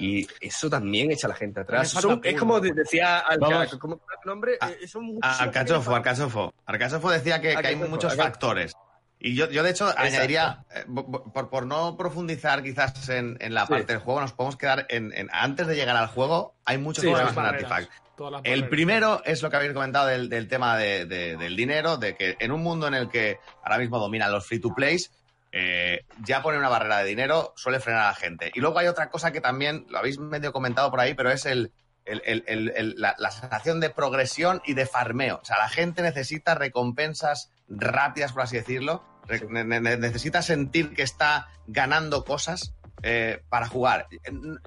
Y 0.00 0.26
eso 0.40 0.68
también 0.70 1.10
echa 1.10 1.26
a 1.26 1.30
la 1.30 1.36
gente 1.36 1.60
atrás. 1.60 1.88
Son- 1.90 2.20
es 2.24 2.38
como 2.38 2.58
de- 2.60 2.72
decía 2.72 3.18
Alca, 3.18 3.48
Vamos. 3.48 3.76
¿cómo 3.78 4.00
nombre? 4.24 4.54
Eh, 4.80 4.86
son 4.88 5.18
Arcachofo, 5.22 5.94
Arcachofo. 5.94 6.52
Arcachofo 6.66 7.10
decía 7.10 7.40
que, 7.40 7.54
que 7.56 7.66
hay 7.66 7.76
muchos 7.76 8.12
Arcachofo. 8.12 8.22
factores. 8.22 8.72
Y 9.22 9.34
yo, 9.34 9.50
yo 9.50 9.62
de 9.62 9.70
hecho, 9.70 9.92
añadiría, 9.98 10.64
eh, 10.74 10.84
por, 11.34 11.50
por 11.50 11.66
no 11.66 11.94
profundizar 11.98 12.62
quizás 12.62 13.06
en, 13.10 13.36
en 13.40 13.52
la 13.52 13.66
Sí. 13.66 13.72
parte 13.74 13.92
del 13.92 13.98
juego, 14.00 14.20
nos 14.22 14.32
podemos 14.32 14.56
quedar 14.56 14.86
en, 14.88 15.12
en- 15.12 15.28
Antes 15.30 15.66
de 15.66 15.74
llegar 15.76 15.94
al 15.96 16.06
juego, 16.06 16.54
hay 16.64 16.78
muchos 16.78 17.02
Sí, 17.04 17.08
problemas 17.10 17.36
en 17.36 17.44
Artifact. 17.44 17.90
El 18.44 18.68
primero 18.68 19.22
es 19.24 19.42
lo 19.42 19.48
que 19.50 19.56
habéis 19.56 19.72
comentado 19.72 20.06
del, 20.06 20.28
del 20.28 20.46
tema 20.48 20.76
de- 20.76 21.04
de- 21.06 21.36
del 21.36 21.54
dinero, 21.56 21.96
de 21.98 22.14
que 22.16 22.36
en 22.38 22.50
un 22.52 22.62
mundo 22.62 22.86
en 22.88 22.94
el 22.94 23.08
que 23.10 23.38
ahora 23.62 23.78
mismo 23.78 23.98
dominan 23.98 24.30
los 24.32 24.46
free 24.46 24.58
to 24.60 24.74
plays, 24.74 25.10
eh, 25.52 26.04
ya 26.24 26.42
poner 26.42 26.58
una 26.60 26.68
barrera 26.68 26.98
de 26.98 27.04
dinero 27.06 27.52
suele 27.56 27.80
frenar 27.80 28.02
a 28.02 28.06
la 28.08 28.14
gente. 28.14 28.50
Y 28.54 28.60
luego 28.60 28.78
hay 28.78 28.86
otra 28.86 29.10
cosa 29.10 29.32
que 29.32 29.40
también 29.40 29.86
lo 29.88 29.98
habéis 29.98 30.18
medio 30.18 30.52
comentado 30.52 30.90
por 30.90 31.00
ahí, 31.00 31.14
pero 31.14 31.30
es 31.30 31.44
el, 31.46 31.72
el- 32.04 32.22
el- 32.24 32.44
el- 32.46 32.72
el- 32.76 32.94
la, 32.98 33.14
la 33.18 33.30
sensación 33.30 33.80
de 33.80 33.90
progresión 33.90 34.62
y 34.64 34.74
de 34.74 34.86
farmeo. 34.86 35.40
O 35.42 35.44
sea, 35.44 35.58
la 35.58 35.68
gente 35.68 36.02
necesita 36.02 36.54
recompensas 36.54 37.50
rápidas, 37.68 38.32
por 38.32 38.42
así 38.42 38.56
decirlo. 38.56 39.04
Re- 39.26 39.46
ne- 39.48 39.64
ne- 39.80 39.96
necesita 39.96 40.42
sentir 40.42 40.94
que 40.94 41.02
está 41.02 41.48
ganando 41.66 42.24
cosas 42.24 42.74
eh, 43.02 43.42
para 43.48 43.66
jugar. 43.66 44.06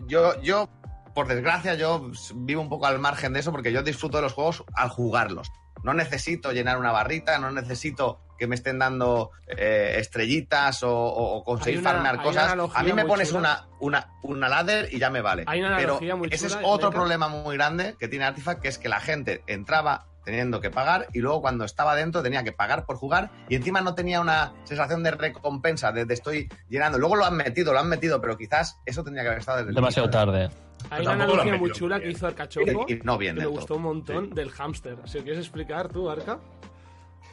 Yo, 0.07 0.41
yo, 0.41 0.69
por 1.13 1.27
desgracia, 1.27 1.75
yo 1.75 2.09
vivo 2.35 2.61
un 2.61 2.69
poco 2.69 2.85
al 2.85 2.99
margen 2.99 3.33
de 3.33 3.39
eso 3.39 3.51
porque 3.51 3.71
yo 3.71 3.83
disfruto 3.83 4.17
de 4.17 4.23
los 4.23 4.33
juegos 4.33 4.63
al 4.75 4.89
jugarlos. 4.89 5.51
No 5.83 5.93
necesito 5.93 6.51
llenar 6.51 6.77
una 6.77 6.91
barrita, 6.91 7.37
no 7.39 7.51
necesito 7.51 8.19
que 8.39 8.47
me 8.47 8.55
estén 8.55 8.79
dando 8.79 9.31
eh, 9.47 9.95
estrellitas 9.99 10.79
o, 10.83 11.43
conseguir 11.45 11.79
una- 11.81 11.91
farmear 11.91 12.21
cosas. 12.21 12.55
A 12.73 12.83
mí 12.83 12.93
me 12.93 13.05
pones 13.05 13.31
una, 13.31 13.67
una, 13.79 14.09
una 14.23 14.49
ladder 14.49 14.89
y 14.91 14.99
ya 14.99 15.09
me 15.09 15.21
vale. 15.21 15.43
Hay 15.47 15.59
una 15.61 15.75
Pero 15.77 15.91
analogía 15.93 16.15
muy 16.15 16.29
ese 16.31 16.47
es 16.47 16.57
otro 16.63 16.89
problema 16.91 17.27
muy 17.27 17.55
grande 17.57 17.95
que 17.99 18.07
tiene 18.07 18.25
Artifact, 18.25 18.61
que 18.61 18.67
es 18.69 18.77
que 18.77 18.89
la 18.89 18.99
gente 18.99 19.43
entraba 19.47 20.07
teniendo 20.25 20.61
que 20.61 20.69
pagar 20.69 21.07
y 21.11 21.19
luego 21.19 21.41
cuando 21.41 21.65
estaba 21.65 21.95
dentro 21.95 22.23
tenía 22.23 22.45
que 22.45 22.53
pagar 22.53 22.85
por 22.85 22.95
jugar 22.95 23.29
y 23.49 23.55
encima 23.55 23.81
no 23.81 23.93
tenía 23.93 24.21
una 24.21 24.53
sensación 24.63 25.03
de 25.03 25.11
recompensa, 25.11 25.91
de, 25.91 26.05
de 26.05 26.13
estoy 26.13 26.47
llenando. 26.69 26.97
Luego 26.97 27.17
lo 27.17 27.25
han 27.25 27.35
metido, 27.35 27.73
lo 27.73 27.79
han 27.79 27.89
metido, 27.89 28.21
pero 28.21 28.37
quizás 28.37 28.77
eso 28.85 29.03
tendría 29.03 29.23
que 29.23 29.27
haber 29.29 29.39
estado 29.39 29.57
desde 29.57 29.69
el 29.71 29.75
Demasiado 29.75 30.07
inicio. 30.07 30.19
tarde. 30.25 30.49
Hay 30.95 31.01
una 31.05 31.13
analogía 31.13 31.57
muy 31.57 31.71
chula 31.71 31.99
que 31.99 32.09
hizo 32.11 32.27
Arcachofo 32.27 32.85
Y, 32.87 32.93
y 32.93 32.99
no 33.03 33.17
bien 33.17 33.35
que 33.35 33.41
me 33.41 33.47
gustó 33.47 33.75
un 33.75 33.83
montón 33.83 34.29
del 34.31 34.49
hámster. 34.51 34.97
Si 35.05 35.17
lo 35.17 35.23
quieres 35.23 35.39
explicar 35.41 35.89
tú, 35.89 36.09
Arca. 36.09 36.39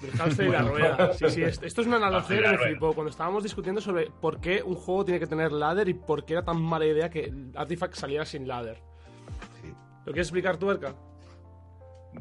Del 0.01 0.11
hámster 0.19 0.47
y 0.47 0.51
la 0.51 0.63
rueda. 0.63 1.13
Sí, 1.15 1.31
sí, 1.31 1.43
esto 1.43 1.81
es 1.81 1.87
una 1.87 1.97
analogía 1.97 2.43
que 2.43 2.49
me 2.49 2.59
flipó. 2.59 2.95
Cuando 2.95 3.11
estábamos 3.11 3.43
discutiendo 3.43 3.81
sobre 3.81 4.11
por 4.11 4.41
qué 4.41 4.63
un 4.63 4.75
juego 4.75 5.05
tiene 5.05 5.21
que 5.21 5.27
tener 5.27 5.53
ladder 5.53 5.89
y 5.89 5.95
por 5.95 6.25
qué 6.25 6.35
era 6.35 6.45
tan 6.45 6.61
mala 6.61 6.87
idea 6.87 7.11
que 7.11 7.33
Artifact 7.55 7.95
saliera 7.95 8.25
sin 8.25 8.49
ladder. 8.49 8.83
Sí. 9.63 9.69
¿Lo 10.07 10.13
quieres 10.13 10.29
explicar 10.29 10.57
tú, 10.57 10.71
Arca? 10.71 10.95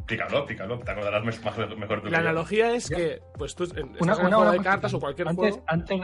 Pícalo, 0.05 0.45
pícalo, 0.45 0.79
te 0.79 0.91
acordarás 0.91 1.23
mejor 1.23 1.99
tú 1.99 2.03
que 2.05 2.11
La 2.11 2.19
analogía 2.19 2.73
es 2.75 2.89
que, 2.89 3.21
pues 3.37 3.55
tú 3.55 3.67
Una, 3.99 4.15
una- 4.17 4.51
de 4.51 4.59
cartas 4.59 4.93
o 4.93 4.99
cualquier 4.99 5.27
antes, 5.29 5.53
juego. 5.55 5.65
Antes, 5.67 6.01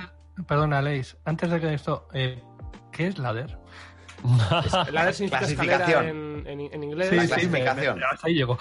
perdona, 0.47 0.81
Leis, 0.81 1.17
antes 1.23 1.51
de 1.51 1.59
que 1.59 1.73
esto, 1.73 2.07
eh, 2.13 2.41
¿qué 2.91 3.07
es 3.07 3.19
ladder? 3.19 3.59
Ladder 4.91 5.13
significa 5.13 5.45
escalera 5.45 5.77
Clasificación. 5.85 6.05
en, 6.07 6.47
en- 6.47 6.73
en 6.73 6.83
inglés. 6.83 7.11
La 7.11 7.21
me- 7.21 7.27
clasificación. 7.27 7.99
me- 7.99 8.05
hasta 8.05 8.27
ahí 8.27 8.33
llego. 8.35 8.57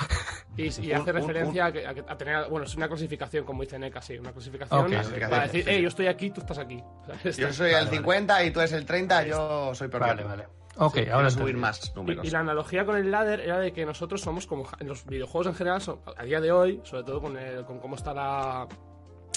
Y, 0.56 0.62
y 0.62 0.66
Un- 0.66 0.72
hace 1.00 1.10
un- 1.10 1.16
referencia 1.16 1.66
a, 1.66 1.72
que- 1.72 1.86
a 1.86 1.94
que- 1.94 2.04
a 2.06 2.16
tener. 2.16 2.48
Bueno, 2.48 2.66
es 2.66 2.74
una 2.74 2.88
clasificación, 2.88 3.44
como 3.44 3.62
dice 3.62 3.78
Neka, 3.78 4.00
sí. 4.02 4.18
Una 4.18 4.32
clasificación 4.32 4.86
para 5.30 5.42
decir, 5.44 5.62
Sí, 5.64 5.68
hey, 5.70 5.76
sí. 5.78 5.82
yo 5.82 5.88
estoy 5.88 6.06
aquí, 6.06 6.30
tú 6.30 6.40
estás 6.40 6.58
aquí. 6.58 6.82
¿Sabes? 7.06 7.36
Yo 7.36 7.52
soy 7.52 7.72
el 7.72 7.88
50 7.88 8.44
y 8.44 8.50
tú 8.50 8.60
eres 8.60 8.72
el 8.72 8.84
30, 8.86 9.26
yo 9.26 9.74
soy 9.74 9.88
peor 9.88 10.02
que 10.04 10.08
Vale, 10.10 10.24
vale. 10.24 10.44
Ok, 10.76 10.94
Quiero 10.94 11.14
ahora 11.14 11.30
subir 11.30 11.56
más 11.56 11.94
números. 11.94 12.24
Y, 12.24 12.28
y 12.28 12.30
la 12.32 12.40
analogía 12.40 12.84
con 12.84 12.96
el 12.96 13.08
ladder 13.10 13.38
era 13.40 13.60
de 13.60 13.72
que 13.72 13.86
nosotros 13.86 14.20
somos 14.20 14.46
como 14.48 14.68
en 14.80 14.88
los 14.88 15.06
videojuegos 15.06 15.46
en 15.46 15.54
general, 15.54 15.80
son- 15.80 16.00
a 16.16 16.24
día 16.24 16.40
de 16.40 16.50
hoy, 16.50 16.80
sobre 16.82 17.04
todo 17.04 17.20
con, 17.20 17.36
el- 17.38 17.64
con 17.64 17.78
cómo 17.78 17.94
está 17.94 18.12
la, 18.12 18.66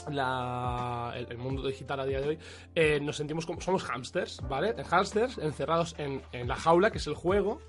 la- 0.10 1.14
el, 1.16 1.28
el 1.32 1.38
mundo 1.38 1.66
digital 1.68 2.00
a 2.00 2.06
día 2.06 2.20
de 2.22 2.28
hoy, 2.30 2.40
eh, 2.76 3.00
nos 3.02 3.18
sentimos 3.18 3.46
como 3.46 3.62
somos 3.62 3.84
hamsters, 3.84 4.42
¿vale? 4.50 4.76
Hamsters 4.90 5.38
encerrados 5.38 5.96
en, 5.98 6.22
en 6.32 6.48
la 6.48 6.56
jaula, 6.56 6.92
que 6.92 6.98
es 6.98 7.08
el 7.08 7.16
juego, 7.16 7.60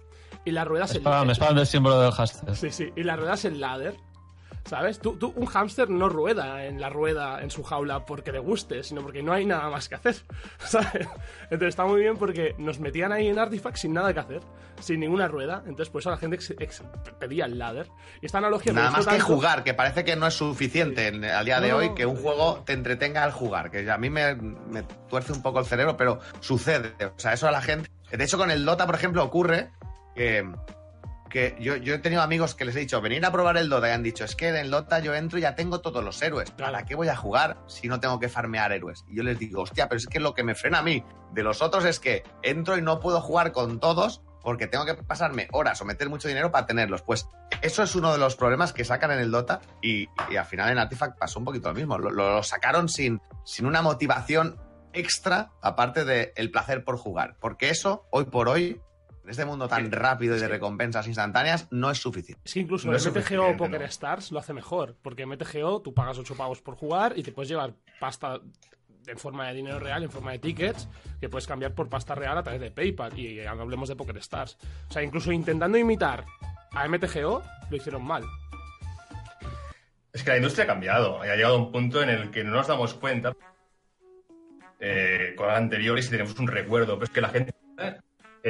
y 0.45 0.51
la 0.53 0.65
rueda 0.65 0.85
es 0.85 0.93
el 0.93 0.99
Spam, 1.01 1.31
spam 1.31 1.57
del 1.57 1.67
símbolo 1.67 2.01
del 2.01 2.13
hashtag. 2.13 2.55
Sí, 2.57 2.71
sí, 2.71 2.91
y 2.97 3.03
la 3.03 3.17
rueda 3.17 3.35
es 3.35 3.45
el 3.45 3.61
ladder. 3.61 3.97
¿Sabes? 4.65 4.99
Tú, 5.01 5.17
tú, 5.17 5.33
un 5.37 5.47
hámster 5.47 5.89
no 5.89 6.09
rueda 6.09 6.65
en 6.67 6.81
la 6.81 6.91
rueda, 6.91 7.43
en 7.43 7.51
su 7.51 7.63
jaula, 7.63 8.05
porque 8.05 8.33
le 8.33 8.39
guste, 8.39 8.83
sino 8.83 9.01
porque 9.03 9.23
no 9.23 9.33
hay 9.33 9.47
nada 9.47 9.71
más 9.71 9.89
que 9.89 9.95
hacer. 9.95 10.17
¿Sabes? 10.59 11.09
Entonces 11.45 11.69
está 11.69 11.87
muy 11.87 12.01
bien 12.01 12.17
porque 12.17 12.55
nos 12.59 12.79
metían 12.79 13.13
ahí 13.13 13.29
en 13.29 13.39
Artifact 13.39 13.77
sin 13.77 13.95
nada 13.95 14.13
que 14.13 14.21
hacer, 14.21 14.41
sin 14.81 15.01
ninguna 15.01 15.27
rueda. 15.29 15.63
Entonces 15.67 15.89
por 15.91 16.01
eso 16.03 16.11
la 16.11 16.19
gente 16.19 16.37
ex- 16.37 16.51
ex- 16.59 16.83
pedía 17.19 17.47
el 17.47 17.59
ladder. 17.59 17.89
Y 18.21 18.27
esta 18.27 18.39
analogía 18.39 18.73
Nada 18.73 18.91
más 18.91 19.07
que 19.07 19.21
jugar, 19.21 19.65
que 19.65 19.73
parece 19.75 20.05
que 20.05 20.17
no 20.17 20.27
es 20.27 20.35
suficiente 20.35 21.09
en- 21.09 21.25
al 21.25 21.45
día 21.45 21.61
de 21.61 21.71
No, 21.71 21.77
hoy 21.79 21.95
que 21.95 22.05
un 22.05 22.17
juego 22.17 22.63
te 22.67 22.75
entretenga 22.75 23.25
al 23.25 23.33
jugar, 23.33 23.71
que 23.71 23.91
a 23.91 23.97
mí 23.99 24.11
me, 24.11 24.35
me 24.35 24.83
tuerce 25.09 25.33
un 25.33 25.41
poco 25.43 25.61
el 25.61 25.67
cerebro, 25.67 25.97
pero 25.97 26.19
sucede. 26.41 26.93
O 27.07 27.19
sea, 27.19 27.33
eso 27.33 27.49
a 27.49 27.51
la 27.53 27.63
gente. 27.63 27.91
De 28.11 28.23
hecho, 28.25 28.37
con 28.39 28.51
el 28.51 28.65
Dota, 28.65 28.87
por 28.87 28.95
ejemplo, 28.95 29.23
ocurre 29.25 29.71
que, 30.15 30.47
que 31.29 31.57
yo, 31.61 31.75
he 31.75 31.99
tenido 31.99 32.23
amigos 32.23 32.55
que 32.55 32.65
les 32.65 32.77
he 32.77 32.81
dicho, 32.81 33.01
venir 33.01 33.25
a 33.25 33.33
probar 33.33 33.57
el 33.57 33.69
Dota 33.69 33.89
y 33.89 33.93
han 33.93 34.03
dicho, 34.03 34.25
es 34.25 34.35
que 34.35 34.49
en 34.49 34.57
el 34.57 34.71
Dota 34.71 34.99
yo 35.01 35.15
entro 35.15 35.39
y 35.39 35.43
ya 35.43 35.55
tengo 35.55 35.81
todos 35.81 36.03
los 36.05 36.21
héroes. 36.23 36.51
¿Para 36.51 36.71
Claro. 36.71 36.87
qué 36.87 36.95
voy 36.95 37.09
a 37.09 37.17
jugar 37.17 37.59
si 37.67 37.89
no 37.89 38.01
tengo 38.01 38.19
que 38.19 38.29
farmear 38.29 38.73
héroes? 38.73 39.05
Y 39.09 39.17
yo 39.17 39.23
les 39.23 39.39
digo, 39.39 39.63
hostia, 39.63 39.89
pero 39.89 39.99
es 39.99 40.07
que 40.07 40.21
lo 40.21 40.35
que 40.35 40.43
me 40.43 40.55
frena 40.55 40.79
a 40.79 40.83
mí 40.83 41.05
de 41.33 41.43
los 41.43 41.63
otros 41.63 41.85
es 41.85 42.01
que 42.01 42.25
entro 42.43 42.77
y 42.77 42.83
no 42.83 43.01
puedo 43.01 43.21
jugar 43.21 43.53
con 43.53 43.81
todos 43.81 44.23
porque 44.43 44.67
tengo 44.67 44.87
que 44.87 44.95
pasarme 44.95 45.49
horas 45.53 45.81
o 45.83 45.85
meter 45.85 46.09
mucho 46.09 46.29
dinero 46.29 46.51
para 46.51 46.67
tenerlos. 46.67 47.03
Pues 47.03 47.29
eso 47.61 47.83
es 47.83 47.95
uno 47.95 48.13
de 48.13 48.19
los 48.19 48.37
problemas 48.37 48.73
que 48.73 48.85
sacan 48.85 49.11
en 49.11 49.19
el 49.19 49.31
Dota 49.31 49.61
y, 49.83 50.09
al 50.37 50.47
final 50.47 50.71
en 50.71 50.79
Artifact 50.79 51.19
pasó 51.19 51.39
un 51.39 51.45
poquito 51.45 51.69
lo 51.69 51.75
mismo. 51.75 51.99
Lo, 51.99 52.43
sacaron 52.43 52.89
sin, 52.89 53.21
sin 53.45 53.67
una 53.67 53.83
motivación 53.83 54.59
extra 54.93 55.51
aparte 55.61 56.05
del 56.05 56.51
placer 56.51 56.85
por 56.85 56.97
jugar. 56.97 57.37
Porque 57.41 57.71
eso, 57.71 58.07
hoy 58.11 58.25
por 58.25 58.49
hoy, 58.49 58.81
este 59.31 59.45
mundo 59.45 59.69
tan 59.69 59.85
Sí, 59.87 59.91
rápido 59.91 60.37
y 60.37 60.39
de 60.41 60.47
sí. 60.47 60.51
recompensas 60.51 61.07
instantáneas, 61.07 61.69
no 61.71 61.91
es 61.91 61.99
suficiente. 61.99 62.41
Es 62.45 62.55
que 62.55 62.61
incluso 62.61 62.89
No 62.91 62.97
el 62.97 63.03
MTGO 63.03 63.57
Poker 63.57 63.81
no. 63.81 63.87
Stars 63.87 64.31
lo 64.33 64.39
hace 64.39 64.53
mejor, 64.53 64.97
porque 65.03 65.23
en 65.23 65.31
MTGO 65.31 65.83
tú 65.83 65.93
pagas 65.95 66.19
8 66.19 66.35
pavos 66.37 66.61
por 66.63 66.75
jugar 66.77 67.13
y 67.17 67.23
te 67.23 67.33
puedes 67.33 67.49
llevar 67.49 67.75
pasta 68.01 68.41
en 69.07 69.17
forma 69.17 69.49
de 69.49 69.55
dinero 69.55 69.79
real, 69.79 70.03
en 70.03 70.11
forma 70.11 70.33
de 70.33 70.39
tickets, 70.39 70.87
que 71.21 71.29
puedes 71.31 71.47
cambiar 71.47 71.73
por 71.75 71.89
pasta 71.89 72.15
real 72.15 72.37
a 72.37 72.43
través 72.43 72.61
de 72.61 72.71
PayPal. 72.71 73.19
Y 73.19 73.37
ya 73.37 73.55
no 73.55 73.63
hablemos 73.63 73.89
de 73.89 73.97
Poker 73.97 74.19
Stars. 74.19 74.59
O 74.89 74.93
sea, 74.93 75.03
incluso 75.03 75.33
intentando 75.33 75.79
imitar 75.79 76.27
a 76.73 76.87
MTGO, 76.87 77.43
lo 77.71 77.77
hicieron 77.77 78.05
mal. 78.05 78.23
Es 80.13 80.23
que 80.23 80.31
la 80.31 80.37
industria 80.37 80.65
ha 80.65 80.67
cambiado 80.67 81.25
y 81.25 81.29
ha 81.29 81.37
llegado 81.37 81.55
a 81.55 81.59
un 81.59 81.73
punto 81.73 82.03
en 82.03 82.11
el 82.11 82.31
que 82.31 82.45
no 82.45 82.51
nos 82.51 82.67
damos 82.67 82.93
cuenta 82.95 83.35
eh, 84.81 85.35
con 85.37 85.47
la 85.49 85.57
anterior 85.57 85.99
y 85.99 86.07
tenemos 86.07 86.39
un 86.39 86.47
recuerdo. 86.49 86.95
Pero 86.95 87.05
es 87.05 87.11
que 87.11 87.21
la 87.21 87.29
gente, 87.31 87.55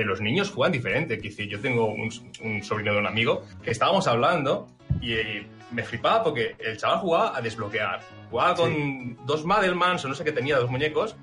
eh, 0.00 0.04
los 0.04 0.20
niños 0.20 0.50
juegan 0.50 0.72
diferente. 0.72 1.16
Decir, 1.16 1.48
yo 1.48 1.60
tengo 1.60 1.86
un, 1.86 2.10
un 2.42 2.62
sobrino 2.62 2.92
de 2.92 2.98
un 2.98 3.06
amigo 3.06 3.44
que 3.62 3.70
estábamos 3.70 4.06
hablando 4.06 4.68
y 5.00 5.14
eh, 5.14 5.46
me 5.70 5.82
flipaba 5.82 6.24
porque 6.24 6.56
el 6.58 6.76
chaval 6.76 6.98
jugaba 6.98 7.36
a 7.36 7.40
desbloquear. 7.40 8.00
Jugaba 8.30 8.54
con 8.54 9.16
dos 9.26 9.44
Madelmans 9.44 10.04
o 10.04 10.08
no 10.08 10.14
sé 10.14 10.24
qué 10.24 10.32
tenía, 10.32 10.58
dos 10.58 10.70
muñecos, 10.70 11.16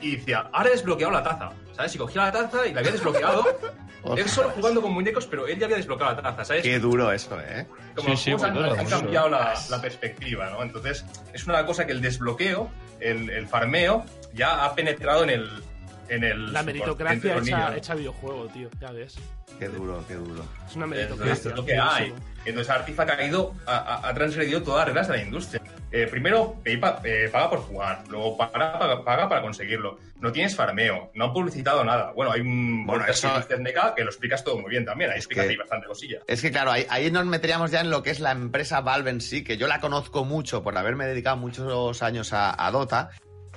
y 0.00 0.16
decía, 0.16 0.48
ahora 0.52 0.68
he 0.68 0.72
desbloqueado 0.72 1.12
la 1.12 1.22
taza. 1.22 1.50
¿Sabes? 1.72 1.94
Y 1.94 1.98
cogía 1.98 2.24
la 2.24 2.32
taza 2.32 2.66
y 2.66 2.72
la 2.72 2.80
había 2.80 2.92
desbloqueado. 2.92 3.44
él 4.16 4.28
solo 4.28 4.50
jugando 4.50 4.80
con 4.82 4.92
muñecos, 4.92 5.26
pero 5.26 5.46
él 5.46 5.58
ya 5.58 5.66
había 5.66 5.76
desbloqueado 5.76 6.14
la 6.14 6.22
taza, 6.22 6.44
¿sabes? 6.44 6.62
Qué 6.62 6.78
duro 6.78 7.10
eso, 7.12 7.38
¿eh? 7.40 7.66
Como 7.94 8.10
Sí, 8.10 8.16
sí, 8.16 8.30
muy 8.34 8.50
duro, 8.50 8.72
han, 8.72 8.78
han 8.78 8.86
cambiado 8.86 9.28
la, 9.28 9.54
la 9.70 9.80
perspectiva, 9.80 10.50
¿no? 10.50 10.62
Entonces, 10.62 11.04
es 11.32 11.46
una 11.46 11.64
cosa 11.66 11.86
que 11.86 11.92
el 11.92 12.00
desbloqueo, 12.00 12.70
el, 13.00 13.30
el 13.30 13.46
farmeo, 13.46 14.04
ya 14.32 14.64
ha 14.64 14.74
penetrado 14.74 15.24
en 15.24 15.30
el. 15.30 15.50
En 16.08 16.22
el 16.24 16.52
La 16.52 16.62
meritocracia 16.62 17.76
hecha, 17.76 17.94
videojuego, 17.94 18.46
tío. 18.48 18.68
Ya 18.80 18.90
ves. 18.92 19.16
Qué 19.58 19.68
duro, 19.68 20.04
qué 20.06 20.14
duro. 20.14 20.44
Es 20.68 20.76
una 20.76 20.86
meritocracia. 20.86 21.50
es 21.50 21.56
lo 21.56 21.64
que 21.64 21.78
hay. 21.78 22.12
Entonces 22.44 22.70
Artifact 22.70 23.10
ha 23.10 23.24
ido, 23.24 23.54
ha, 23.66 24.06
ha- 24.08 24.14
transgredido 24.14 24.62
todas 24.62 24.80
las 24.80 24.86
reglas 24.88 25.08
de 25.08 25.16
la 25.16 25.22
industria. 25.22 25.62
Eh, 25.90 26.06
primero, 26.10 26.56
pay 26.64 26.76
pa- 26.76 27.00
eh, 27.04 27.28
paga 27.32 27.48
por 27.50 27.60
jugar, 27.60 28.04
luego 28.08 28.36
paga, 28.36 28.78
paga, 28.78 29.04
paga 29.04 29.28
para 29.28 29.40
conseguirlo. 29.42 29.98
No 30.20 30.30
tienes 30.32 30.54
farmeo, 30.54 31.10
no 31.14 31.26
han 31.26 31.32
publicitado 31.32 31.82
nada. 31.84 32.12
Bueno, 32.12 32.32
hay 32.32 32.40
un 32.40 32.84
Bueno, 32.86 33.04
eso- 33.06 33.28
que 33.48 33.54
NK 33.54 33.94
que 33.96 34.04
lo 34.04 34.10
explicas 34.10 34.44
todo 34.44 34.58
muy 34.58 34.70
bien 34.70 34.84
también, 34.84 35.10
ahí 35.10 35.16
explicas 35.18 35.44
que- 35.46 35.50
ahí 35.52 35.56
bastante 35.56 35.86
cosilla. 35.86 36.18
Es 36.26 36.42
que 36.42 36.50
claro, 36.50 36.70
ahí, 36.72 36.86
ahí 36.90 37.10
nos 37.10 37.24
meteríamos 37.26 37.70
ya 37.70 37.80
en 37.80 37.90
lo 37.90 38.02
que 38.02 38.10
es 38.10 38.20
la 38.20 38.32
empresa 38.32 38.80
Valve 38.80 39.10
en 39.10 39.20
sí, 39.20 39.42
que 39.42 39.56
yo 39.56 39.66
la 39.68 39.80
conozco 39.80 40.24
mucho 40.24 40.62
por 40.62 40.76
haberme 40.76 41.06
dedicado 41.06 41.36
muchos 41.36 42.02
años 42.02 42.32
a, 42.32 42.64
a 42.64 42.70
Dota, 42.70 43.10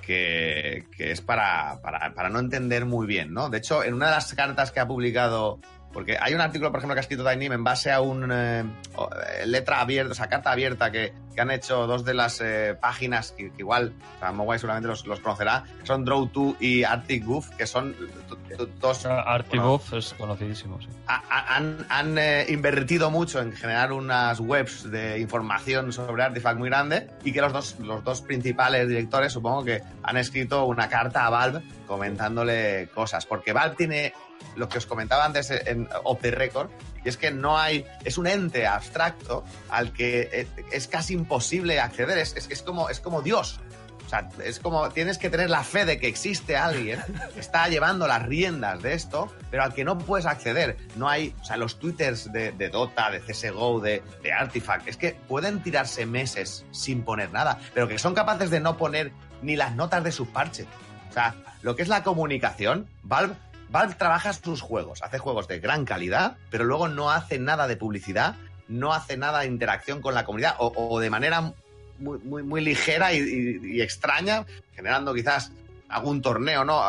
que, 0.09 0.85
es 0.97 1.21
para, 1.21 1.79
para, 1.83 2.15
para 2.15 2.29
no 2.29 2.39
entender 2.39 2.85
muy 2.85 3.05
bien, 3.05 3.31
¿no? 3.31 3.49
De 3.49 3.59
hecho, 3.59 3.83
en 3.83 3.93
una 3.93 4.07
de 4.07 4.13
las 4.13 4.33
cartas 4.33 4.71
que 4.71 4.79
ha 4.79 4.87
publicado, 4.87 5.59
porque 5.93 6.17
hay 6.19 6.34
un 6.34 6.41
artículo, 6.41 6.71
por 6.71 6.80
ejemplo, 6.80 6.93
que 6.95 6.99
ha 6.99 7.02
escrito 7.02 7.28
Tiny 7.28 7.47
en 7.47 7.63
base 7.63 7.91
a 7.91 8.02
un 8.02 8.32
eh, 8.32 8.60
eh, 8.62 9.45
letra 9.45 9.82
abierta, 9.82 10.12
o 10.12 10.15
sea, 10.15 10.28
carta 10.28 10.52
abierta 10.52 10.91
que, 10.91 11.13
que 11.34 11.41
han 11.41 11.49
hecho 11.52 11.88
dos 11.88 12.06
de 12.06 12.13
las 12.13 12.39
eh, 12.41 12.78
páginas 12.80 13.32
que, 13.32 13.49
que 13.52 13.60
igual, 13.60 13.93
o 14.17 14.19
sea, 14.19 14.32
Mogwai 14.32 14.60
seguramente 14.60 14.88
los, 14.88 15.06
los 15.08 15.19
conocerá, 15.19 15.63
que 15.80 15.86
son 15.88 16.06
Draw2 16.06 16.58
y 16.60 16.84
Arctic 16.84 17.25
Goof, 17.25 17.49
que 17.58 17.65
son 17.65 17.93
t- 17.93 18.56
t- 18.56 18.65
dos 18.80 19.06
Artibuff 19.06 19.93
es 19.93 20.13
conocidísimo, 20.13 20.80
sí. 20.82 20.88
ha- 21.08 21.23
ha- 21.30 21.56
han, 21.56 21.86
han, 21.89 22.17
eh, 22.17 22.45
invertido 22.49 23.10
mucho 23.10 23.41
en 23.41 23.52
generar 23.54 23.91
unas 23.91 24.39
webs 24.39 24.89
de 24.91 25.19
información 25.19 25.91
sobre 25.91 26.23
Artifact 26.23 26.58
muy 26.60 26.69
grande 26.69 27.08
y 27.23 27.32
que 27.32 27.41
los 27.41 27.52
dos, 27.52 27.80
los 27.80 28.04
dos 28.04 28.21
principales 28.21 28.88
directores 28.88 29.34
supongo 29.34 29.63
que 29.65 29.82
han 30.04 30.17
escrito 30.17 30.65
una 30.65 30.88
carta 30.88 31.25
a 31.25 31.30
Valve 31.30 31.62
comentándole 31.88 32.89
cosas, 32.93 33.25
porque 33.25 33.54
Valve 33.54 33.75
tiene 33.75 34.13
lo 34.56 34.69
que 34.69 34.78
os 34.78 34.86
comentaba 34.86 35.25
antes 35.25 35.52
en 35.52 35.88
Off 36.04 36.21
the 36.21 36.32
Record, 36.32 36.69
y 37.04 37.10
es 37.10 37.17
que 37.17 37.32
no 37.32 37.58
hay, 37.58 37.86
es 38.04 38.17
un 38.17 38.28
ente 38.28 38.67
abstracto 38.67 39.43
al 39.69 39.93
que 39.93 40.30
eh, 40.32 40.47
es 40.71 40.88
casi 40.88 41.13
imposible 41.13 41.80
acceder, 41.80 42.17
es, 42.17 42.36
es, 42.36 42.49
es 42.49 42.62
como, 42.62 42.89
es 42.89 42.99
como 42.99 43.21
Dios. 43.21 43.60
O 44.06 44.10
sea, 44.10 44.28
es 44.43 44.60
como 44.60 44.89
tienes 44.89 45.19
que 45.19 45.30
tener 45.30 45.52
la 45.52 45.63
fe 45.63 45.86
de 45.86 45.99
que 45.99 46.08
existe 46.08 46.58
alguien 46.58 46.99
que 47.36 47.39
está 47.39 47.67
llevando 47.67 48.08
las 48.08 48.23
riendas 48.23 48.82
de 48.82 48.93
esto, 48.93 49.32
pero 49.52 49.62
al 49.62 49.75
que 49.75 49.84
no 49.84 49.99
puedes 49.99 50.25
acceder. 50.25 50.78
No 50.95 51.08
hay, 51.08 51.36
o 51.39 51.45
sea, 51.45 51.58
los 51.58 51.78
twitters 51.78 52.32
de, 52.34 52.52
de 52.52 52.69
Dota, 52.69 53.12
de 53.12 53.19
CSGO, 53.19 53.80
de, 53.80 54.02
de 54.23 54.34
Artifact, 54.34 54.88
es 54.88 54.97
que 54.97 55.12
pueden 55.28 55.62
tirarse 55.62 56.08
meses 56.08 56.65
sin 56.71 57.04
poner 57.04 57.32
nada, 57.32 57.60
pero 57.75 57.88
que 57.88 57.99
son 57.99 58.15
capaces 58.15 58.49
de 58.49 58.60
no 58.60 58.78
poner 58.78 59.12
ni 59.43 59.56
las 59.56 59.75
notas 59.75 60.04
de 60.04 60.12
sus 60.12 60.28
parches. 60.28 60.65
O 61.12 61.13
sea, 61.13 61.36
lo 61.62 61.75
que 61.75 61.84
es 61.84 61.88
la 61.88 62.02
comunicación, 62.02 62.88
Valve, 63.04 63.36
Valve 63.69 63.95
trabaja 63.95 64.34
sus 64.34 64.62
juegos, 64.62 65.01
hace 65.03 65.19
juegos 65.19 65.47
de 65.47 65.60
gran 65.60 65.86
calidad, 65.86 66.38
pero 66.49 66.63
luego 66.63 66.88
no 66.88 67.12
hace 67.12 67.38
nada 67.39 67.67
de 67.67 67.75
publicidad, 67.77 68.36
no 68.67 68.93
hace 68.93 69.15
nada 69.17 69.39
de 69.41 69.47
interacción 69.47 70.01
con 70.01 70.13
la 70.15 70.25
comunidad 70.25 70.55
o, 70.60 70.99
de 70.99 71.10
manera 71.10 71.53
muy, 71.99 72.17
muy, 72.19 72.43
muy 72.43 72.62
ligera 72.62 73.13
y, 73.13 73.82
extraña, 73.82 74.45
generando 74.75 75.13
quizás 75.13 75.51
algún 75.88 76.21
torneo, 76.21 76.63
¿no? 76.65 76.82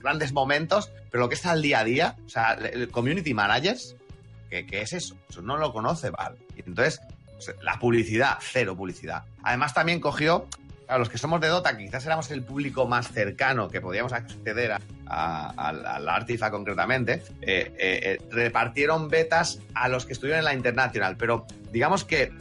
Grandes 0.00 0.32
momentos, 0.32 0.90
pero 1.10 1.24
lo 1.24 1.28
que 1.28 1.34
es 1.34 1.46
al 1.46 1.62
día 1.62 1.80
a 1.80 1.84
día, 1.84 2.16
o 2.26 2.28
sea, 2.28 2.52
el- 2.54 2.66
el 2.82 2.88
community 2.90 3.34
managers, 3.34 3.96
¿qué, 4.50 4.66
qué 4.66 4.82
es 4.82 4.92
eso? 4.92 5.16
Eso 5.28 5.42
no 5.42 5.56
lo 5.56 5.72
conoce 5.72 6.10
Valve. 6.10 6.38
Y 6.56 6.60
entonces, 6.66 7.00
pues, 7.32 7.54
la 7.62 7.78
publicidad, 7.78 8.38
cero 8.40 8.76
publicidad. 8.76 9.24
Además, 9.42 9.74
también 9.74 10.00
cogió 10.00 10.46
a 10.88 10.98
los 10.98 11.08
que 11.10 11.18
somos 11.18 11.40
de 11.40 11.48
Dota, 11.48 11.76
quizás 11.76 12.04
éramos 12.06 12.30
el 12.30 12.42
público 12.42 12.86
más 12.86 13.08
cercano 13.12 13.68
que 13.68 13.80
podíamos 13.80 14.12
acceder 14.12 14.72
a, 14.72 14.80
a- 15.06 15.50
al, 15.50 15.84
al 15.86 16.08
Artifa 16.08 16.50
concretamente, 16.50 17.22
eh, 17.42 17.72
eh, 17.78 18.00
eh, 18.02 18.18
repartieron 18.30 19.08
betas 19.08 19.60
a 19.74 19.88
los 19.88 20.06
que 20.06 20.14
estuvieron 20.14 20.38
en 20.40 20.44
la 20.46 20.54
Internacional, 20.54 21.16
pero 21.16 21.46
digamos 21.72 22.04
que 22.04 22.32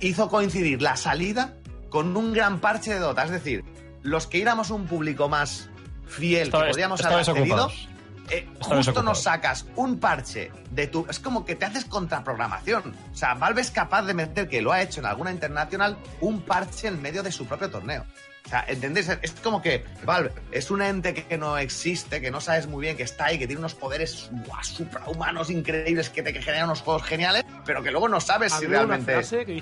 hizo 0.00 0.28
coincidir 0.28 0.82
la 0.82 0.96
salida 0.96 1.54
con 1.88 2.16
un 2.16 2.32
gran 2.32 2.60
parche 2.60 2.92
de 2.94 2.98
Dota, 3.00 3.24
es 3.24 3.30
decir, 3.30 3.64
los 4.02 4.26
que 4.26 4.42
éramos 4.42 4.70
un 4.70 4.86
público 4.86 5.28
más 5.28 5.70
fiel 6.06 6.44
Estaba- 6.48 6.64
que 6.66 6.70
podíamos 6.72 7.04
haber 7.04 7.18
accedido, 7.18 7.42
ocupados. 7.44 7.88
Eh, 8.30 8.48
justo 8.60 9.02
nos 9.02 9.22
sacas 9.22 9.66
un 9.76 9.98
parche 9.98 10.50
de 10.70 10.86
tu. 10.86 11.06
Es 11.08 11.18
como 11.18 11.44
que 11.44 11.54
te 11.54 11.64
haces 11.66 11.84
contraprogramación. 11.84 12.94
O 13.12 13.16
sea, 13.16 13.34
Valve 13.34 13.60
es 13.60 13.70
capaz 13.70 14.02
de 14.02 14.14
meter, 14.14 14.48
que 14.48 14.62
lo 14.62 14.72
ha 14.72 14.82
hecho 14.82 15.00
en 15.00 15.06
alguna 15.06 15.30
internacional, 15.30 15.96
un 16.20 16.40
parche 16.42 16.88
en 16.88 17.00
medio 17.02 17.22
de 17.22 17.30
su 17.32 17.46
propio 17.46 17.70
torneo. 17.70 18.04
O 18.44 18.48
sea, 18.48 18.62
¿entendéis? 18.68 19.08
Es 19.22 19.32
como 19.42 19.62
que 19.62 19.84
Valve 20.04 20.30
es 20.52 20.70
un 20.70 20.82
ente 20.82 21.14
que, 21.14 21.38
no 21.38 21.56
existe, 21.56 22.20
que 22.20 22.30
no 22.30 22.42
sabes 22.42 22.66
muy 22.66 22.82
bien 22.82 22.94
que 22.94 23.02
está 23.02 23.26
ahí, 23.26 23.38
que 23.38 23.46
tiene 23.46 23.60
unos 23.60 23.74
poderes 23.74 24.28
guau, 24.46 24.62
suprahumanos 24.62 25.48
increíbles 25.48 26.10
que 26.10 26.22
te 26.22 26.30
que 26.32 26.42
generan 26.42 26.66
unos 26.66 26.82
juegos 26.82 27.04
geniales, 27.04 27.42
pero 27.64 27.82
que 27.82 27.90
luego 27.90 28.06
no 28.06 28.20
sabes 28.20 28.52
si 28.52 28.66
Había 28.66 28.84
realmente 28.84 29.18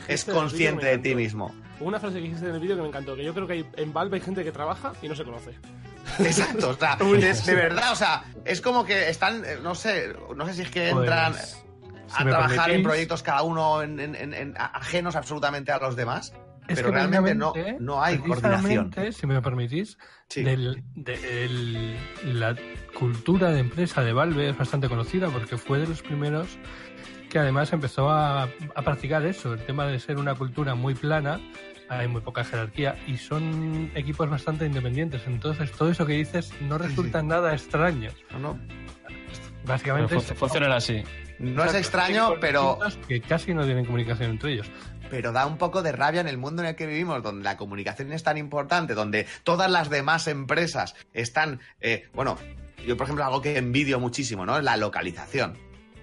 es 0.09 0.25
consciente 0.25 0.87
de 0.87 0.99
ti 0.99 1.15
mismo. 1.15 1.55
Hubo 1.79 1.89
una 1.89 2.01
frase 2.01 2.17
que 2.17 2.23
dijiste 2.23 2.49
en 2.49 2.55
el 2.57 2.61
vídeo 2.61 2.75
que 2.75 2.83
me 2.83 2.89
encantó, 2.89 3.15
que 3.15 3.25
yo 3.25 3.33
creo 3.33 3.47
que 3.47 3.53
hay- 3.53 3.67
en 3.77 3.93
Valve 3.93 4.17
hay 4.17 4.23
gente 4.23 4.43
que 4.43 4.51
trabaja 4.51 4.93
y 5.01 5.09
no 5.09 5.15
se 5.15 5.23
conoce. 5.25 5.53
Exacto, 6.19 6.71
o 6.71 6.75
sea, 6.75 6.97
de, 6.97 7.33
de 7.33 7.55
verdad, 7.55 7.93
o 7.93 7.97
sea, 7.97 8.25
es 8.45 8.61
como 8.61 8.85
que 8.85 9.09
están, 9.09 9.45
eh, 9.45 9.59
no 9.63 9.75
sé, 9.75 10.13
no 10.37 10.47
sé 10.47 10.55
si 10.55 10.63
es 10.63 10.71
que 10.71 10.89
entran 10.91 11.33
Pues, 11.33 11.65
a 12.13 12.19
si 12.19 12.25
me 12.25 12.31
trabajar 12.31 12.71
en 12.71 12.83
proyectos 12.83 13.23
cada 13.23 13.43
uno 13.43 13.83
en, 13.83 13.99
en- 14.01 14.15
en- 14.15 14.35
en 14.35 14.55
ajenos 14.59 15.17
absolutamente 15.17 15.73
a 15.73 15.79
los 15.79 15.97
demás, 15.97 16.35
Es 16.69 16.77
pero 16.77 16.91
realmente 16.91 17.35
no, 17.35 17.53
no 17.81 18.03
hay 18.03 18.19
coordinación. 18.19 18.93
Si 19.13 19.27
me 19.27 19.41
permitís, 19.41 19.97
Sí. 20.29 20.43
del- 20.43 20.83
la 22.25 22.55
cultura 22.99 23.51
de 23.51 23.61
empresa 23.61 24.03
de 24.03 24.13
Valve 24.13 24.51
es 24.51 24.57
bastante 24.59 24.89
conocida 24.89 25.29
porque 25.29 25.57
fue 25.57 25.79
de 25.79 25.87
los 25.87 26.03
primeros 26.03 26.59
que 27.31 27.39
además 27.39 27.73
empezó 27.73 28.11
a, 28.11 28.43
a 28.43 28.83
practicar 28.83 29.25
eso, 29.25 29.55
el 29.55 29.65
tema 29.65 29.87
de 29.87 29.99
ser 29.99 30.19
una 30.19 30.35
cultura 30.35 30.75
muy 30.75 30.95
plana, 30.95 31.41
hay 31.99 32.09
muy 32.09 32.21
poca 32.23 32.45
jerarquía 32.45 32.97
y 33.07 33.17
son 33.17 33.91
equipos 33.95 34.29
bastante 34.31 34.67
independientes. 34.67 35.23
Entonces 35.27 35.71
todo 35.73 35.91
eso 35.91 36.07
que 36.07 36.15
dices 36.15 36.53
no 36.63 36.79
resulta 36.79 37.23
nada 37.23 37.53
extraño. 37.53 38.11
No, 38.33 38.39
no. 38.39 38.59
Básicamente 39.65 40.15
fun- 40.19 40.37
funcionan 40.37 40.73
así. 40.73 41.03
No 41.39 41.65
es 41.65 41.75
extraño, 41.75 42.35
pero, 42.41 42.79
Que 43.09 43.21
casi 43.21 43.55
no 43.55 43.65
tienen 43.65 43.85
comunicación 43.85 44.31
entre 44.33 44.53
ellos. 44.53 44.71
pero 45.11 45.31
da 45.33 45.47
un 45.47 45.59
poco 45.59 45.83
de 45.83 45.93
rabia 45.93 46.21
en 46.21 46.29
el 46.29 46.39
mundo 46.39 46.63
en 46.63 46.69
el 46.71 46.75
que 46.77 46.87
vivimos, 46.87 47.23
donde 47.23 47.45
la 47.45 47.57
comunicación 47.57 48.13
es 48.13 48.23
tan 48.23 48.39
importante, 48.39 48.95
donde 48.95 49.27
todas 49.45 49.71
las 49.71 49.91
demás 49.91 50.27
empresas 50.27 50.95
están, 51.13 51.61
eh, 51.81 52.09
bueno, 52.15 52.39
yo 52.87 52.97
por 52.97 53.05
ejemplo 53.05 53.25
algo 53.25 53.43
que 53.43 53.59
envidio 53.59 54.01
muchísimo, 54.01 54.47
¿no? 54.47 54.57
Es 54.57 54.65
la 54.65 54.77
localización. 54.77 55.57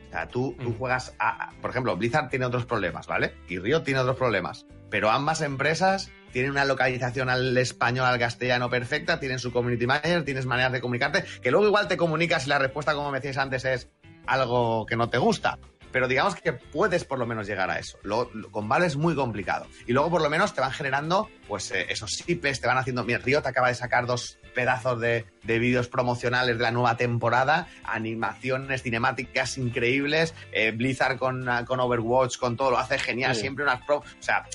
O 0.07 0.11
sea, 0.11 0.27
tú, 0.27 0.55
tú 0.59 0.69
Mm. 0.69 0.77
juegas 0.77 1.15
a, 1.19 1.45
a- 1.49 1.51
por 1.61 1.71
ejemplo, 1.71 1.95
Blizzard 1.97 2.29
tiene 2.29 2.45
otros 2.45 2.65
problemas, 2.65 3.07
¿vale? 3.07 3.33
Y 3.47 3.57
Riot 3.59 3.81
tiene 3.83 3.99
otros 3.99 4.15
problemas. 4.17 4.65
Pero 4.89 5.09
ambas 5.11 5.41
empresas 5.41 6.09
tienen 6.31 6.51
una 6.51 6.65
localización 6.65 7.29
al 7.29 7.57
español, 7.57 8.05
al 8.05 8.19
castellano 8.19 8.69
perfecta, 8.69 9.19
tienen 9.19 9.39
su 9.39 9.51
community 9.51 9.87
manager, 9.87 10.23
tienes 10.25 10.45
maneras 10.45 10.71
de 10.71 10.81
comunicarte, 10.81 11.23
que 11.41 11.51
luego 11.51 11.65
igual 11.67 11.87
te 11.87 11.97
comunicas 11.97 12.45
y 12.45 12.49
la 12.49 12.59
respuesta, 12.59 12.93
como 12.93 13.11
me 13.11 13.19
decías 13.19 13.37
antes, 13.37 13.65
es 13.65 13.89
algo 14.27 14.85
que 14.85 14.95
no 14.95 15.09
te 15.09 15.17
gusta. 15.17 15.57
Pero 15.91 16.07
digamos 16.07 16.35
que 16.35 16.53
puedes 16.53 17.03
por 17.03 17.17
lo 17.17 17.25
menos 17.25 17.47
llegar 17.47 17.71
a 17.71 17.79
eso. 17.79 17.97
Lo- 18.03 18.29
lo- 18.35 18.51
con 18.51 18.69
Valve 18.69 18.85
es 18.85 18.95
muy 18.95 19.15
complicado. 19.15 19.65
Y 19.87 19.93
luego 19.93 20.11
por 20.11 20.21
lo 20.21 20.29
menos 20.29 20.53
te 20.53 20.61
van 20.61 20.71
generando 20.71 21.27
pues 21.47 21.71
eh, 21.71 21.87
esos 21.89 22.11
sipes, 22.11 22.61
te 22.61 22.67
van 22.67 22.77
haciendo... 22.77 23.03
Mira, 23.03 23.17
Riot 23.17 23.41
acaba 23.47 23.69
de 23.69 23.73
sacar 23.73 24.05
dos 24.05 24.37
pedazos 24.53 24.99
de, 24.99 25.25
de 25.41 25.57
vídeos 25.57 25.87
promocionales 25.87 26.59
de 26.59 26.63
la 26.63 26.69
nueva 26.69 26.95
temporada, 26.95 27.67
animaciones 27.83 28.83
cinemáticas 28.83 29.57
increíbles, 29.57 30.35
eh, 30.51 30.69
Blizzard 30.71 31.17
con, 31.17 31.47
con 31.65 31.79
Overwatch, 31.79 32.37
con 32.37 32.55
todo, 32.55 32.69
lo 32.69 32.77
hace 32.77 32.99
genial, 32.99 33.33
Sí. 33.33 33.41
siempre 33.41 33.63
unas 33.63 33.81
pro... 33.83 33.97
O 33.97 34.03
sea, 34.19 34.45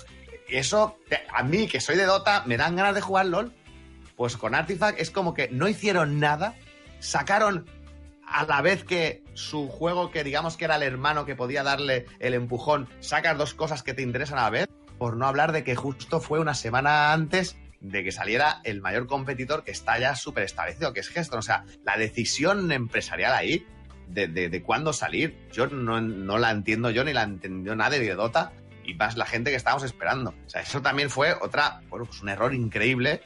eso 0.49 0.99
a 1.33 1.43
mí, 1.43 1.67
que 1.67 1.81
soy 1.81 1.97
de 1.97 2.05
Dota, 2.05 2.45
me 2.47 2.57
dan 2.57 2.77
ganas 2.77 2.95
de 2.95 3.01
jugar 3.01 3.27
LOL. 3.27 3.53
Pues 4.17 4.37
con 4.37 4.55
Artifact 4.55 5.01
es 5.01 5.11
como 5.11 5.35
que 5.35 5.49
no 5.49 5.67
hicieron 5.67 6.21
nada, 6.21 6.55
sacaron 7.01 7.67
a 8.27 8.45
la 8.45 8.63
vez 8.63 8.85
que 8.85 9.23
su 9.35 9.69
juego, 9.69 10.11
que 10.11 10.25
digamos 10.25 10.57
que 10.57 10.65
era 10.65 10.77
el 10.77 10.83
hermano 10.83 11.27
que 11.27 11.35
podía 11.35 11.63
darle 11.63 12.07
el 12.21 12.35
empujón, 12.35 12.89
sacas 13.01 13.37
dos 13.37 13.55
cosas 13.55 13.83
que 13.83 13.95
te 13.95 14.03
interesan 14.03 14.39
a 14.39 14.43
la 14.43 14.51
vez 14.51 14.69
por 14.99 15.17
no 15.17 15.27
hablar 15.27 15.53
de 15.53 15.65
que 15.65 15.75
justo 15.75 16.21
fue 16.21 16.39
una 16.39 16.55
semana 16.55 17.13
antes 17.13 17.57
de 17.81 18.03
que 18.03 18.13
saliera 18.13 18.61
el 18.65 18.81
mayor 18.81 19.07
competidor 19.07 19.65
que 19.65 19.71
está 19.71 19.99
ya 19.99 20.15
súper 20.15 20.45
establecido, 20.45 20.93
que 20.93 21.01
es 21.01 21.09
Geston. 21.09 21.41
O 21.41 21.43
sea, 21.43 21.65
la 21.85 21.97
decisión 21.97 22.73
empresarial 22.73 23.35
ahí 23.35 23.67
de, 24.09 24.27
de, 24.27 24.49
de 24.49 24.63
cuándo 24.63 24.93
salir, 24.93 25.37
yo 25.53 25.67
no, 25.67 26.01
no, 26.01 26.39
la 26.39 26.51
entiendo 26.51 26.91
yo 26.91 27.05
ni 27.05 27.13
la 27.13 27.23
entendió 27.23 27.75
nadie 27.77 27.99
de 27.99 28.15
Dota 28.15 28.53
y 28.85 28.95
más 28.95 29.17
la 29.17 29.27
gente 29.27 29.51
que 29.51 29.57
estábamos 29.57 29.85
esperando. 29.85 30.35
O 30.47 30.51
sea, 30.51 30.63
eso 30.63 30.83
también 30.83 31.11
fue 31.11 31.35
otra, 31.41 31.81
bueno, 31.89 32.07
pues 32.07 32.23
un 32.23 32.29
error 32.29 32.55
increíble 32.55 33.21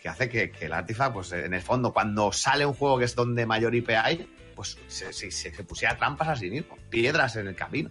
que 0.00 0.08
hace 0.08 0.28
que, 0.28 0.50
que 0.50 0.66
el 0.66 0.72
Artifact, 0.72 1.14
pues 1.14 1.32
en 1.32 1.54
el 1.54 1.62
fondo, 1.62 1.92
cuando 1.92 2.32
sale 2.32 2.66
un 2.66 2.74
juego 2.74 2.98
que 2.98 3.04
es 3.06 3.14
donde 3.14 3.46
mayor 3.46 3.74
IP 3.74 3.90
hay, 3.90 4.28
pues 4.54 4.78
se, 4.86 5.12
se, 5.12 5.30
se 5.30 5.50
pusiera 5.64 5.96
trampas 5.96 6.28
a 6.28 6.36
sí 6.36 6.50
mismo, 6.50 6.76
piedras 6.90 7.36
en 7.36 7.48
el 7.48 7.54
camino. 7.54 7.90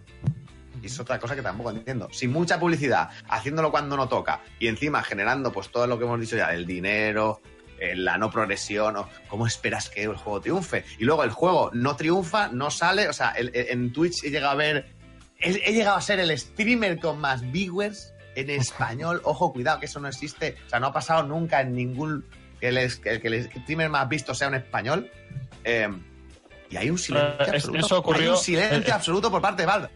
Y 0.82 0.86
es 0.86 1.00
otra 1.00 1.18
cosa 1.18 1.34
que 1.34 1.42
tampoco 1.42 1.70
entiendo. 1.70 2.08
Sin 2.12 2.30
mucha 2.30 2.58
publicidad, 2.58 3.10
haciéndolo 3.28 3.70
cuando 3.70 3.96
no 3.96 4.08
toca 4.08 4.40
y 4.58 4.68
encima 4.68 5.02
generando 5.02 5.52
pues 5.52 5.70
todo 5.70 5.86
lo 5.86 5.98
que 5.98 6.04
hemos 6.04 6.20
dicho 6.20 6.36
ya, 6.36 6.52
el 6.52 6.66
dinero, 6.66 7.40
eh, 7.78 7.96
la 7.96 8.18
no 8.18 8.30
progresión, 8.30 8.96
o 8.96 9.08
cómo 9.28 9.46
esperas 9.46 9.90
que 9.90 10.04
el 10.04 10.16
juego 10.16 10.40
triunfe. 10.40 10.84
Y 10.98 11.04
luego 11.04 11.24
el 11.24 11.30
juego 11.30 11.70
no 11.72 11.96
triunfa, 11.96 12.48
no 12.48 12.70
sale, 12.70 13.08
o 13.08 13.12
sea, 13.12 13.30
el, 13.30 13.50
el, 13.54 13.66
en 13.70 13.92
Twitch 13.92 14.24
he 14.24 14.30
llegado 14.30 14.52
a 14.52 14.56
ver, 14.56 14.93
he, 15.44 15.70
he, 15.70 15.72
llegado 15.72 15.96
a 15.96 16.00
ser 16.00 16.20
el 16.20 16.36
streamer 16.38 16.98
con 16.98 17.20
más 17.20 17.40
viewers 17.52 18.12
en 18.34 18.50
español. 18.50 19.20
Ojo, 19.24 19.52
cuidado, 19.52 19.80
que 19.80 19.86
eso 19.86 20.00
no 20.00 20.08
existe, 20.08 20.56
o 20.66 20.68
sea, 20.70 20.80
no 20.80 20.88
ha 20.88 20.92
pasado 20.92 21.22
nunca 21.22 21.60
en 21.60 21.74
ningún, 21.74 22.24
que 22.60 22.68
el, 22.68 23.00
que, 23.00 23.20
el 23.22 23.44
streamer 23.44 23.88
más 23.90 24.08
visto 24.08 24.34
sea 24.34 24.48
un 24.48 24.54
español. 24.54 25.10
Eh, 25.64 25.88
y 26.70 26.76
hay 26.76 26.90
un 26.90 26.98
silencio 26.98 27.54
absoluto. 27.54 27.86
eso 27.86 27.98
ocurrió- 27.98 28.22
Hay 28.22 28.28
un 28.30 28.36
silencio 28.36 28.94
absoluto 28.94 29.30
por 29.30 29.40
parte 29.40 29.62
de 29.62 29.66
Valve. 29.66 29.88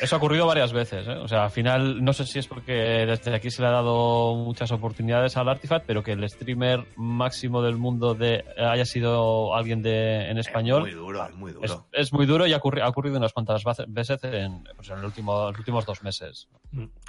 Eso 0.00 0.14
ha 0.14 0.18
ocurrido 0.18 0.46
varias 0.46 0.72
veces. 0.72 1.06
¿eh? 1.06 1.12
O 1.12 1.28
sea, 1.28 1.44
al 1.44 1.50
final, 1.50 2.02
no 2.04 2.12
sé 2.12 2.24
si 2.24 2.38
es 2.38 2.46
porque 2.46 2.72
desde 2.72 3.34
aquí 3.34 3.50
se 3.50 3.62
le 3.62 3.68
ha 3.68 3.72
dado 3.72 4.34
muchas 4.36 4.70
oportunidades 4.72 5.36
al 5.36 5.48
Artifact, 5.48 5.84
pero 5.86 6.02
que 6.02 6.12
el 6.12 6.28
streamer 6.28 6.84
máximo 6.96 7.62
del 7.62 7.76
mundo 7.76 8.14
de 8.14 8.44
haya 8.58 8.84
sido 8.84 9.54
alguien 9.54 9.82
de, 9.82 10.30
en 10.30 10.38
español. 10.38 10.86
Es 10.88 10.94
muy 10.94 11.04
duro, 11.04 11.26
es 11.26 11.34
muy 11.34 11.52
duro. 11.52 11.64
Es, 11.64 11.78
es 11.92 12.12
muy 12.12 12.26
duro 12.26 12.46
y 12.46 12.52
ha 12.52 12.60
ocurri- 12.60 12.82
ha 12.82 12.88
ocurrido 12.88 13.16
unas 13.18 13.32
cuantas 13.32 13.62
veces 13.88 14.18
en, 14.24 14.64
pues, 14.76 14.88
en 14.90 14.98
el 14.98 15.04
último- 15.04 15.48
los 15.50 15.58
últimos 15.58 15.84
dos 15.86 16.02
meses. 16.02 16.48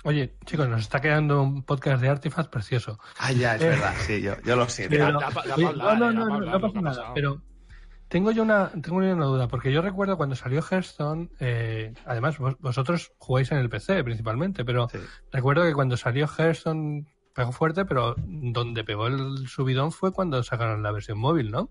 Oye, 0.03 0.33
chicos, 0.45 0.67
nos 0.67 0.81
está 0.81 1.01
quedando 1.01 1.41
un 1.41 1.63
podcast 1.63 2.01
de 2.01 2.09
Artifact 2.09 2.49
precioso. 2.51 2.99
Ah, 3.17 3.31
ya, 3.31 3.55
es 3.55 3.61
verdad, 3.61 3.93
sí, 3.99 4.21
yo, 4.21 4.33
yo 4.45 4.55
lo 4.55 4.67
sé. 4.69 4.87
Pero- 4.89 5.19
oye, 5.55 5.65
hablar, 5.65 5.97
no, 5.99 6.09
eh, 6.09 6.13
no, 6.13 6.25
no, 6.25 6.39
no, 6.39 6.51
no 6.51 6.61
pasa 6.61 6.81
nada. 6.81 7.13
Pero 7.13 7.41
tengo 8.09 8.31
yo 8.31 8.43
una, 8.43 8.69
tengo 8.81 8.97
una 8.97 9.13
duda, 9.25 9.47
porque 9.47 9.71
yo 9.71 9.81
recuerdo 9.81 10.17
cuando 10.17 10.35
salió 10.35 10.61
Hearthstone, 10.61 11.29
eh, 11.39 11.93
además 12.05 12.37
vos- 12.39 12.57
vosotros 12.59 13.13
jugáis 13.17 13.51
en 13.51 13.59
el 13.59 13.69
PC 13.69 14.03
principalmente, 14.03 14.65
pero 14.65 14.89
Sí. 14.89 14.99
recuerdo 15.31 15.63
que 15.63 15.73
cuando 15.73 15.95
salió 15.95 16.27
Hearthstone 16.27 17.05
pegó 17.33 17.51
fuerte, 17.51 17.85
pero 17.85 18.15
donde 18.17 18.83
pegó 18.83 19.07
el 19.07 19.47
subidón 19.47 19.91
fue 19.91 20.11
cuando 20.11 20.43
sacaron 20.43 20.83
la 20.83 20.91
versión 20.91 21.17
móvil, 21.19 21.51
¿no? 21.51 21.69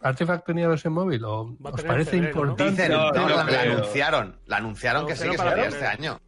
¿Artifact 0.00 0.46
tenía 0.46 0.66
versión 0.66 0.94
móvil? 0.94 1.24
¿O 1.24 1.56
os 1.62 1.82
parece 1.84 2.10
febrero, 2.12 2.34
¿no? 2.34 2.50
importante? 2.50 2.82
Dicen, 2.82 2.92
No, 2.92 3.12
no, 3.12 3.28
no 3.28 3.36
la, 3.36 3.44
la 3.44 3.60
anunciaron, 3.62 4.40
la 4.46 4.56
anunciaron 4.56 5.06
que 5.06 5.14
sí, 5.14 5.28
que 5.30 5.36
salía 5.38 5.66
este 5.66 5.86
año. 5.86 6.18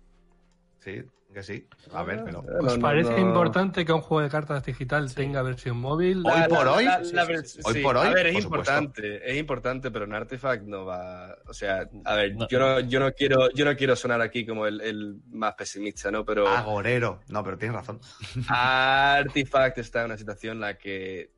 Sí, 0.78 1.02
que 1.34 1.42
sí. 1.42 1.68
A 1.92 2.02
ver, 2.04 2.22
pero... 2.24 2.38
Eh, 2.44 2.56
¿Os 2.60 2.64
no, 2.64 2.76
no, 2.76 2.80
parece 2.80 3.10
no. 3.10 3.18
importante 3.18 3.84
que 3.84 3.92
un 3.92 4.00
juego 4.00 4.22
de 4.22 4.30
cartas 4.30 4.64
digital 4.64 5.12
tenga 5.14 5.42
versión 5.42 5.76
móvil? 5.76 6.22
Hoy 6.24 6.48
por 6.48 6.66
hoy, 6.68 6.84
la- 6.84 7.00
la 7.00 7.04
sí, 7.26 7.32
ver- 7.32 7.42
sí, 7.46 7.48
sí. 7.56 7.60
Hoy 7.64 7.74
sí, 7.74 7.80
por 7.82 7.96
hoy, 7.98 8.06
A 8.06 8.10
ver, 8.10 8.26
es 8.28 8.42
supuesto. 8.42 8.72
importante, 8.72 9.30
es 9.30 9.36
importante, 9.36 9.90
pero 9.90 10.04
en 10.06 10.14
Artifact 10.14 10.62
no 10.64 10.84
va. 10.86 11.36
O 11.46 11.52
sea, 11.52 11.88
a 12.04 12.14
ver, 12.14 12.34
No. 12.36 12.48
yo 12.48 12.58
no, 12.58 12.80
yo 12.80 13.00
no 13.00 13.12
quiero, 13.12 13.50
yo 13.50 13.64
no 13.66 13.76
quiero 13.76 13.96
sonar 13.96 14.20
aquí 14.22 14.46
como 14.46 14.66
el, 14.66 14.80
el 14.80 15.16
más 15.30 15.54
pesimista, 15.54 16.10
¿no? 16.10 16.24
Pero 16.24 16.48
Agorero. 16.48 17.20
No, 17.28 17.44
pero 17.44 17.58
tienes 17.58 17.74
razón. 17.76 18.00
Artifact 18.48 19.78
está 19.78 20.00
en 20.00 20.06
una 20.06 20.16
situación 20.16 20.56
en 20.56 20.60
la 20.60 20.78
que 20.78 21.30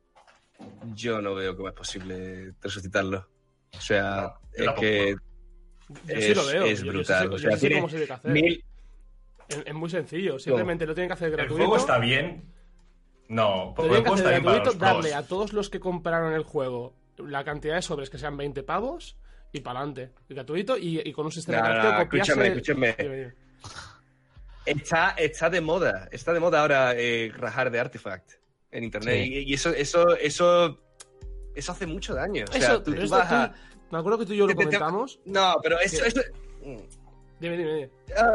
yo 0.95 1.21
no 1.21 1.35
veo 1.35 1.55
cómo 1.55 1.69
es 1.69 1.73
posible 1.75 2.53
resucitarlo. 2.61 3.27
O 3.77 3.81
sea, 3.81 4.33
No, 4.57 4.63
yo 4.65 4.71
es 4.71 4.79
que 4.79 5.15
Yo 5.89 6.21
sí 6.21 6.33
lo 6.33 6.41
es- 6.41 6.51
veo. 6.53 6.65
es 6.65 6.79
yo- 6.79 6.85
yo 6.85 6.91
brutal, 6.93 7.23
sí 7.23 7.27
sé- 7.29 7.33
o 7.33 7.37
yo 7.37 7.49
sea, 7.49 7.57
tiene 7.59 7.75
cómo 7.75 7.89
se 7.89 8.07
mil, 8.29 8.65
Es, 9.49 9.63
es 9.65 9.73
muy 9.73 9.89
sencillo. 9.89 10.39
Simplemente 10.39 10.85
lo 10.85 10.93
tienen 10.93 11.09
que 11.09 11.13
hacer 11.13 11.27
El 11.29 11.33
gratuito. 11.37 11.55
juego 11.57 11.77
está 11.77 11.97
bien. 11.99 12.43
No, 13.29 13.65
Lo 13.67 13.73
porque 13.75 13.89
tienen 13.89 13.97
el 13.97 14.03
que 14.03 14.09
juego 14.09 14.13
hacer 14.13 14.25
está 14.25 14.29
bien 14.31 14.43
para 14.43 14.55
gratuito, 14.55 14.71
los 14.71 14.79
darle 14.79 15.09
pros. 15.09 15.23
a 15.23 15.27
todos 15.27 15.53
los 15.53 15.69
que 15.69 15.79
compraron 15.79 16.33
el 16.33 16.43
juego 16.43 16.93
la 17.17 17.43
cantidad 17.43 17.75
de 17.75 17.81
sobres 17.81 18.09
que 18.09 18.17
sean 18.17 18.37
20 18.37 18.63
pavos 18.63 19.17
y 19.51 19.59
para 19.61 19.79
adelante. 19.79 20.11
Gratuito 20.29 20.77
y, 20.77 20.99
y 21.03 21.11
con 21.13 21.25
un 21.25 21.31
sistema 21.31 21.61
No, 21.61 21.67
no, 21.67 21.83
no, 21.83 21.89
copiarse- 21.99 22.03
escúchame, 22.31 22.47
escúchame. 22.47 22.95
Dime. 22.99 23.33
está, 24.65 25.09
está 25.11 25.49
de 25.49 25.61
moda, 25.61 26.07
está 26.11 26.33
de 26.33 26.39
moda 26.39 26.61
ahora 26.61 26.93
eh, 26.95 27.31
rajar 27.35 27.71
de 27.71 27.79
Artifact 27.79 28.31
en 28.71 28.83
internet. 28.83 29.23
Sí. 29.25 29.33
Y, 29.33 29.37
y 29.49 29.53
eso, 29.53 29.69
eso, 29.71 30.15
eso, 30.17 30.79
eso 31.55 31.71
hace 31.71 31.87
mucho 31.87 32.13
daño. 32.13 32.45
O 32.49 32.51
sea, 32.51 32.61
Eso, 32.61 32.83
tú, 32.83 32.93
tú 32.93 33.01
esto 33.01 33.15
vas 33.17 33.31
a- 33.31 33.51
tú- 33.51 33.57
me 33.91 33.97
acuerdo 33.99 34.19
que 34.19 34.25
tú 34.25 34.33
y 34.33 34.37
yo 34.37 34.45
lo 34.45 34.49
Te- 34.49 34.55
te- 34.55 34.69
te- 34.69 34.77
comentamos. 34.77 35.19
No, 35.25 35.55
pero 35.63 35.79
eso, 35.79 36.03
eso- 36.05 36.21
Dime, 37.39 37.55
dime, 37.57 37.73
dime. 37.73 37.89
Ah, 38.17 38.33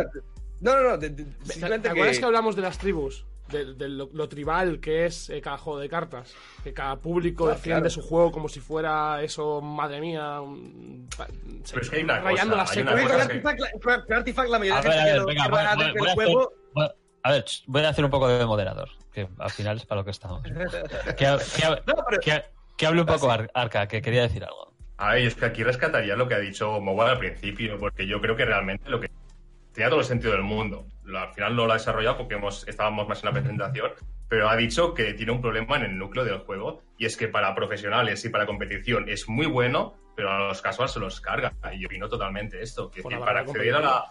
no, 0.62 0.74
no, 0.76 0.88
no. 0.90 0.98
de- 0.98 1.10
de- 1.10 1.24
¿Te, 1.24 1.44
simplemente 1.52 1.88
te 1.88 1.92
acuerdas 1.92 2.16
que... 2.16 2.20
que- 2.20 2.26
hablamos 2.26 2.56
de 2.56 2.62
las 2.62 2.78
tribus? 2.78 3.26
De, 3.48 3.74
de 3.74 3.88
lo, 3.88 4.08
lo 4.14 4.28
tribal 4.30 4.80
que 4.80 5.04
es 5.04 5.28
eh, 5.28 5.42
cada 5.42 5.58
juego 5.58 5.78
de 5.78 5.88
cartas. 5.88 6.34
Que 6.64 6.72
cada 6.72 6.96
público 6.96 7.44
Claro, 7.44 7.58
defiende 7.58 7.80
claro. 7.88 7.90
su 7.90 8.00
juego 8.02 8.32
como 8.32 8.48
si 8.48 8.60
fuera 8.60 9.22
eso, 9.22 9.60
madre 9.60 10.00
mía. 10.00 10.40
un- 10.40 11.06
se- 11.64 11.74
Pero 11.74 11.82
es 11.82 11.90
que 11.90 11.96
hay 11.96 12.02
una 12.04 12.20
rayando 12.20 12.56
cosa, 12.56 12.72
hay 12.72 12.80
una 12.82 12.92
cosa 12.92 13.06
que- 13.16 13.22
Artifact, 13.22 13.60
la- 13.60 13.70
con 14.04 14.12
Artifact 14.16 14.48
la 14.48 14.58
mayoría 14.58 14.78
A 14.78 14.82
de 14.82 14.88
ver, 14.88 14.96
gente 14.98 15.10
a 15.10 15.14
ver, 15.16 15.26
venga, 15.26 15.48
voy, 15.48 15.58
a 15.58 15.72
hacer, 15.72 16.14
juego. 16.14 16.52
voy- 16.72 16.88
a 17.24 17.30
ver, 17.32 17.44
voy 17.66 17.82
a 17.84 17.88
hacer 17.90 18.04
un 18.06 18.10
poco 18.10 18.28
de 18.28 18.46
moderador, 18.46 18.88
que 19.12 19.28
al 19.38 19.50
final 19.50 19.76
es 19.76 19.84
para 19.86 20.00
lo 20.00 20.04
que 20.06 20.10
estamos. 20.12 20.42
Que, 20.44 20.50
que, 21.16 21.26
No, 21.26 21.94
pero- 22.08 22.20
que- 22.22 22.42
que 22.76 22.86
hable 22.86 23.00
un 23.02 23.06
poco 23.06 23.30
Ar- 23.30 23.50
Arca, 23.54 23.86
que 23.86 24.00
quería 24.00 24.22
decir 24.22 24.44
algo. 24.44 24.72
A 24.96 25.14
ver, 25.14 25.26
es 25.26 25.34
que 25.34 25.44
aquí 25.44 25.62
rescataría 25.62 26.16
lo 26.16 26.26
que 26.26 26.34
ha 26.34 26.38
dicho 26.38 26.80
Mobile 26.80 27.10
al 27.10 27.18
principio, 27.18 27.78
porque 27.78 28.06
yo 28.06 28.20
creo 28.20 28.34
que 28.36 28.44
realmente 28.44 28.88
lo 28.88 28.98
que 29.00 29.10
tenía 29.72 29.88
todo 29.90 30.00
el 30.00 30.06
sentido 30.06 30.32
del 30.32 30.42
mundo. 30.42 30.86
Lo- 31.04 31.18
Al 31.18 31.32
final 31.34 31.56
no 31.56 31.66
lo 31.66 31.72
ha 31.72 31.76
desarrollado 31.76 32.16
porque 32.18 32.34
hemos, 32.34 32.66
estábamos 32.68 33.08
más 33.08 33.20
en 33.22 33.26
la 33.26 33.32
presentación, 33.32 33.90
pero 34.28 34.48
ha 34.48 34.56
dicho 34.56 34.94
que 34.94 35.14
tiene 35.14 35.32
un 35.32 35.40
problema 35.40 35.76
en 35.76 35.82
el 35.84 35.98
núcleo 35.98 36.24
del 36.24 36.38
juego, 36.38 36.82
y 36.98 37.04
es 37.06 37.16
que 37.16 37.28
para 37.28 37.54
profesionales 37.54 38.24
y 38.24 38.28
para 38.30 38.46
competición 38.46 39.08
es 39.08 39.28
muy 39.28 39.46
bueno, 39.46 39.94
pero 40.16 40.30
a 40.30 40.38
los 40.48 40.62
casuals 40.62 40.92
se 40.92 41.00
los 41.00 41.20
carga. 41.20 41.52
Y 41.74 41.80
yo 41.80 41.86
opino 41.86 42.08
totalmente 42.08 42.62
esto, 42.62 42.90
que, 42.90 43.02
la 43.02 43.18
para 43.20 43.40
acceder 43.40 43.74
a 43.74 43.80
la, 43.80 44.04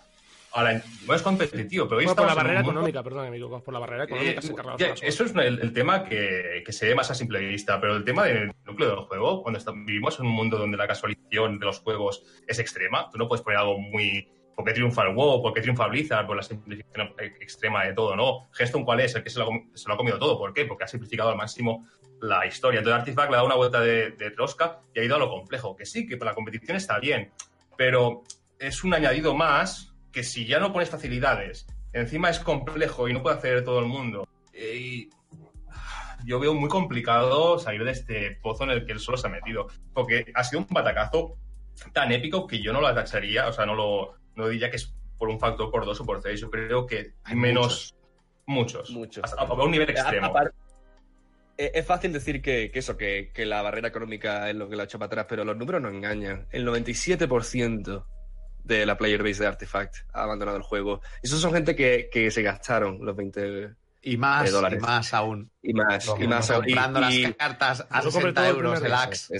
a 0.54 0.63
la... 0.63 0.82
No 1.08 1.13
es 1.13 1.21
competitivo, 1.21 1.88
pero 1.88 2.00
hoy 2.00 2.06
Bueno, 2.06 2.15
por 2.17 2.28
la 2.28 2.34
barrera 2.36 2.56
mundo- 2.62 2.71
económica, 2.71 3.04
perdón, 3.04 3.28
amigo. 3.28 3.63
Por 3.63 3.74
la 3.74 3.80
barrera 3.80 4.04
económica 4.04 4.39
eh, 4.39 4.41
se 4.41 4.54
ya, 4.78 4.93
eso 5.08 5.24
es 5.26 5.36
el, 5.36 5.60
el 5.60 5.74
tema 5.74 6.04
que, 6.04 6.62
que 6.65 6.74
se 6.74 6.88
ve 6.88 6.95
más 6.95 7.10
a 7.10 7.15
simple 7.15 7.39
vista, 7.39 7.80
pero 7.80 7.95
el 7.95 8.04
tema 8.04 8.26
del 8.26 8.52
núcleo 8.65 8.89
del 8.89 9.00
juego, 9.06 9.41
cuando 9.43 9.58
está- 9.60 9.71
vivimos 9.74 10.19
en 10.19 10.26
un 10.26 10.34
mundo 10.34 10.58
donde 10.58 10.78
la 10.78 10.88
casualización 10.88 11.58
de 11.60 11.65
los 11.65 11.80
juegos 11.80 12.24
es 12.47 12.60
extrema, 12.60 13.10
tú 13.12 13.17
no 13.17 13.28
puedes 13.28 13.43
poner 13.43 13.60
algo 13.60 13.78
muy... 13.80 14.28
¿Por 14.62 14.67
qué 14.67 14.74
triunfa 14.76 15.08
el 15.08 15.15
WoW? 15.15 15.41
¿Por 15.41 15.54
qué 15.54 15.62
triunfa 15.62 15.88
Blizzard? 15.88 16.28
Por 16.28 16.38
la 16.38 16.43
simplificación 16.43 17.15
extrema 17.39 17.84
de 17.84 17.93
todo, 17.93 18.15
¿no? 18.15 18.47
Hearthstone, 18.56 18.86
¿cuál 18.86 19.00
es? 19.00 19.15
El 19.15 19.24
que 19.24 19.32
se 19.32 19.39
lo, 19.39 19.47
ha 19.47 19.97
comido 19.97 20.19
todo. 20.19 20.38
¿Por 20.38 20.54
qué? 20.54 20.65
Porque 20.65 20.84
ha 20.84 20.88
simplificado 20.88 21.30
al 21.30 21.36
máximo 21.36 21.88
la 22.19 22.45
historia. 22.45 22.78
Entonces 22.78 23.00
Artifact 23.00 23.32
le 23.32 23.36
ha 23.36 23.38
dado 23.38 23.47
una 23.47 23.56
vuelta 23.56 23.82
de, 23.82 24.12
de 24.12 24.30
rosca 24.30 24.82
y 24.93 25.00
ha 25.00 25.04
ido 25.04 25.15
a 25.15 25.17
lo 25.19 25.32
complejo. 25.32 25.76
Que 25.76 25.88
sí, 25.88 26.06
que 26.06 26.15
para 26.15 26.30
la 26.30 26.36
competición 26.36 26.78
está 26.78 27.00
bien, 27.00 27.32
pero 27.76 28.21
es 28.60 28.84
un 28.84 28.93
añadido 28.93 29.34
más 29.34 29.95
que 30.12 30.21
si 30.21 30.45
ya 30.45 30.60
no 30.60 30.71
pones 30.71 30.91
facilidades, 30.91 31.65
encima 31.91 32.30
es 32.30 32.38
complejo 32.38 33.10
y 33.10 33.13
no 33.13 33.24
puede 33.24 33.38
hacer 33.38 33.63
todo 33.63 33.80
el 33.80 33.88
mundo. 33.88 34.28
y 34.54 35.10
yo 36.24 36.39
veo 36.39 36.54
muy 36.54 36.69
complicado 36.69 37.58
salir 37.58 37.84
de 37.84 37.89
este 37.89 38.38
pozo 38.43 38.65
en 38.65 38.69
el 38.69 38.86
que 38.86 38.91
él 38.91 39.00
solo 39.00 39.17
se 39.17 39.26
ha 39.26 39.32
metido. 39.32 39.65
Porque 39.91 40.32
ha 40.36 40.43
sido 40.43 40.62
un 40.62 40.67
batacazo 40.69 41.39
tan 41.93 42.12
épico 42.12 42.45
que 42.45 42.62
yo 42.62 42.71
no 42.74 42.80
lo 42.80 42.93
tacharía, 42.93 43.47
o 43.47 43.54
sea, 43.54 43.65
no 43.65 43.74
lo 43.74 44.20
no 44.41 44.49
diría 44.49 44.69
que 44.69 44.75
es 44.77 44.93
por 45.17 45.30
un 45.30 45.39
factor, 45.39 45.69
por 45.71 45.86
dos 45.86 46.01
o 46.01 46.06
por 46.06 46.21
seis. 46.21 46.39
Yo 46.41 46.49
creo 46.49 46.86
que 46.86 47.13
Hay 47.23 47.36
menos. 47.36 47.95
Muchos. 48.47 48.89
Muchos. 48.89 49.23
Hasta- 49.23 49.41
a 49.41 49.54
un 49.63 49.71
nivel 49.71 49.89
extremo. 49.89 50.34
Eh, 51.58 51.71
Es 51.75 51.86
fácil 51.86 52.12
decir 52.12 52.41
que, 52.41 52.71
que 52.71 52.80
eso, 52.80 52.97
que, 52.97 53.32
que 53.34 53.45
la 53.45 53.62
barrera 53.62 53.88
económica 53.89 54.49
es 54.49 54.56
lo 54.56 54.67
que 54.67 54.75
lo 54.75 54.82
ha 54.82 54.86
hecho 54.86 54.97
para 54.99 55.08
atrás, 55.08 55.25
pero 55.30 55.43
los 55.45 55.56
números 55.56 55.82
no 55.82 55.89
engañan. 55.89 56.47
El 56.51 56.65
97% 56.67 58.06
de 58.63 58.86
la 58.86 58.97
player 58.97 59.21
base 59.23 59.41
de 59.43 59.47
Artifact 59.47 59.95
ha 60.13 60.23
abandonado 60.23 60.58
el 60.58 60.63
juego. 60.63 61.01
Y 61.21 61.27
esos 61.27 61.39
son 61.39 61.54
gente 61.54 61.75
que, 61.75 62.10
que 62.12 62.32
se 62.32 62.41
gastaron 62.41 62.97
los 63.06 63.15
20 63.15 63.71
Y 64.01 64.17
más, 64.17 64.51
dólares. 64.51 64.80
y 64.80 64.82
más 64.82 65.13
aún. 65.13 65.51
y 65.62 65.73
más. 65.73 66.12
Y 66.19 66.27
más 66.27 66.49
aún. 66.51 66.65
Y- 66.67 66.73
Comprando 66.73 66.99
y- 67.12 67.23
las 67.23 67.36
cartas 67.36 67.82
a 67.89 67.99
Yo 68.01 68.12
compré 68.12 68.32
60 68.32 68.41
todo 68.41 68.49
el 68.49 68.56
euros 68.56 68.84
el. 68.84 68.93
Axe. 68.93 69.36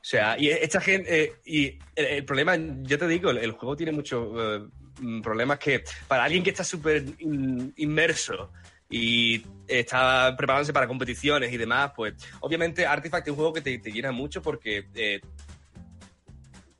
O 0.00 0.04
sea, 0.04 0.38
y 0.38 0.48
esta 0.48 0.80
gente. 0.80 1.24
eh, 1.24 1.32
y 1.44 1.78
el, 1.94 2.24
problema, 2.24 2.56
yo 2.82 2.98
te 2.98 3.06
digo, 3.06 3.30
el, 3.30 3.52
juego 3.52 3.76
tiene 3.76 3.92
muchos 3.92 4.28
eh, 4.34 4.66
mm, 5.00 5.20
problemas 5.20 5.58
que 5.58 5.84
para 6.08 6.24
alguien 6.24 6.42
que 6.42 6.50
está 6.50 6.64
súper 6.64 7.04
in- 7.18 7.72
inmerso 7.76 8.50
y 8.88 9.44
está 9.68 10.34
preparándose 10.36 10.72
para 10.72 10.88
competiciones 10.88 11.52
y 11.52 11.56
demás, 11.58 11.92
pues 11.94 12.14
obviamente 12.40 12.86
Artifact 12.86 13.26
es 13.26 13.30
un 13.30 13.36
juego 13.36 13.52
que 13.52 13.60
te, 13.60 13.78
llena 13.92 14.10
mucho 14.10 14.40
porque 14.40 14.88
eh, 14.94 15.20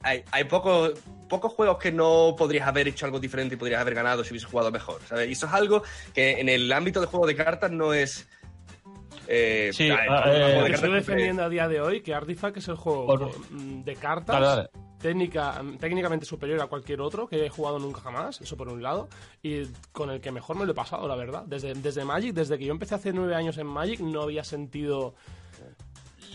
hay, 0.03 0.25
hay 0.33 0.45
pocos 0.45 0.95
pocos 1.29 1.53
juegos 1.53 1.79
que 1.79 1.93
no 1.93 2.35
podrías 2.37 2.67
haber 2.67 2.89
hecho 2.89 3.07
algo 3.07 3.21
diferente 3.21 3.55
y 3.55 3.59
podrías 3.59 3.81
haber 3.81 3.95
ganado 3.95 4.25
si 4.25 4.31
hubieses 4.31 4.51
jugado 4.51 4.71
mejor. 4.73 5.01
¿sabes? 5.09 5.29
Y 5.29 5.33
eso 5.33 5.47
es 5.47 5.53
algo 5.53 5.83
que 6.13 6.41
en 6.41 6.49
el 6.49 6.71
ámbito 6.73 7.01
de 7.01 7.07
juego 7.07 7.27
de 7.27 7.37
cartas 7.37 7.71
no 7.71 7.95
es. 7.95 8.29
Eh, 9.31 9.71
Sí, 9.73 9.89
ah, 9.91 10.25
eh, 10.27 10.63
de 10.65 10.71
estoy 10.73 10.93
defendiendo 10.93 11.45
a 11.45 11.49
día 11.49 11.69
de 11.69 11.81
hoy 11.81 12.01
que 12.03 12.13
Artifact 12.15 12.57
es 12.59 12.69
el 12.69 12.77
juego 12.77 13.07
Por- 13.07 13.51
mm, 13.51 13.85
de 13.85 13.95
cartas 13.97 14.35
Dale, 14.41 14.47
dale. 14.47 14.69
Técnica, 15.01 15.63
técnicamente 15.79 16.27
superior 16.27 16.61
a 16.61 16.67
cualquier 16.67 17.01
otro 17.01 17.27
que 17.27 17.47
he 17.47 17.49
jugado 17.49 17.79
nunca 17.79 18.03
jamás, 18.03 18.39
eso 18.43 18.55
por 18.59 18.69
un 18.69 18.83
lado, 18.83 19.09
y 19.43 19.63
con 19.93 20.11
el 20.11 20.21
que 20.21 20.31
mejor 20.31 20.57
me 20.57 20.67
lo 20.67 20.73
he 20.73 20.75
pasado, 20.75 21.09
la 21.09 21.17
verdad. 21.17 21.45
Desde, 21.47 21.73
desde 21.73 22.05
Magic, 22.05 22.35
desde 22.35 22.59
que 22.59 22.67
yo 22.67 22.73
empecé 22.73 22.97
hace 22.97 23.11
nueve 23.15 23.35
años 23.35 23.57
en 23.57 23.67
Magic, 23.67 24.01
no 24.01 24.21
había 24.21 24.45
sentido, 24.45 25.15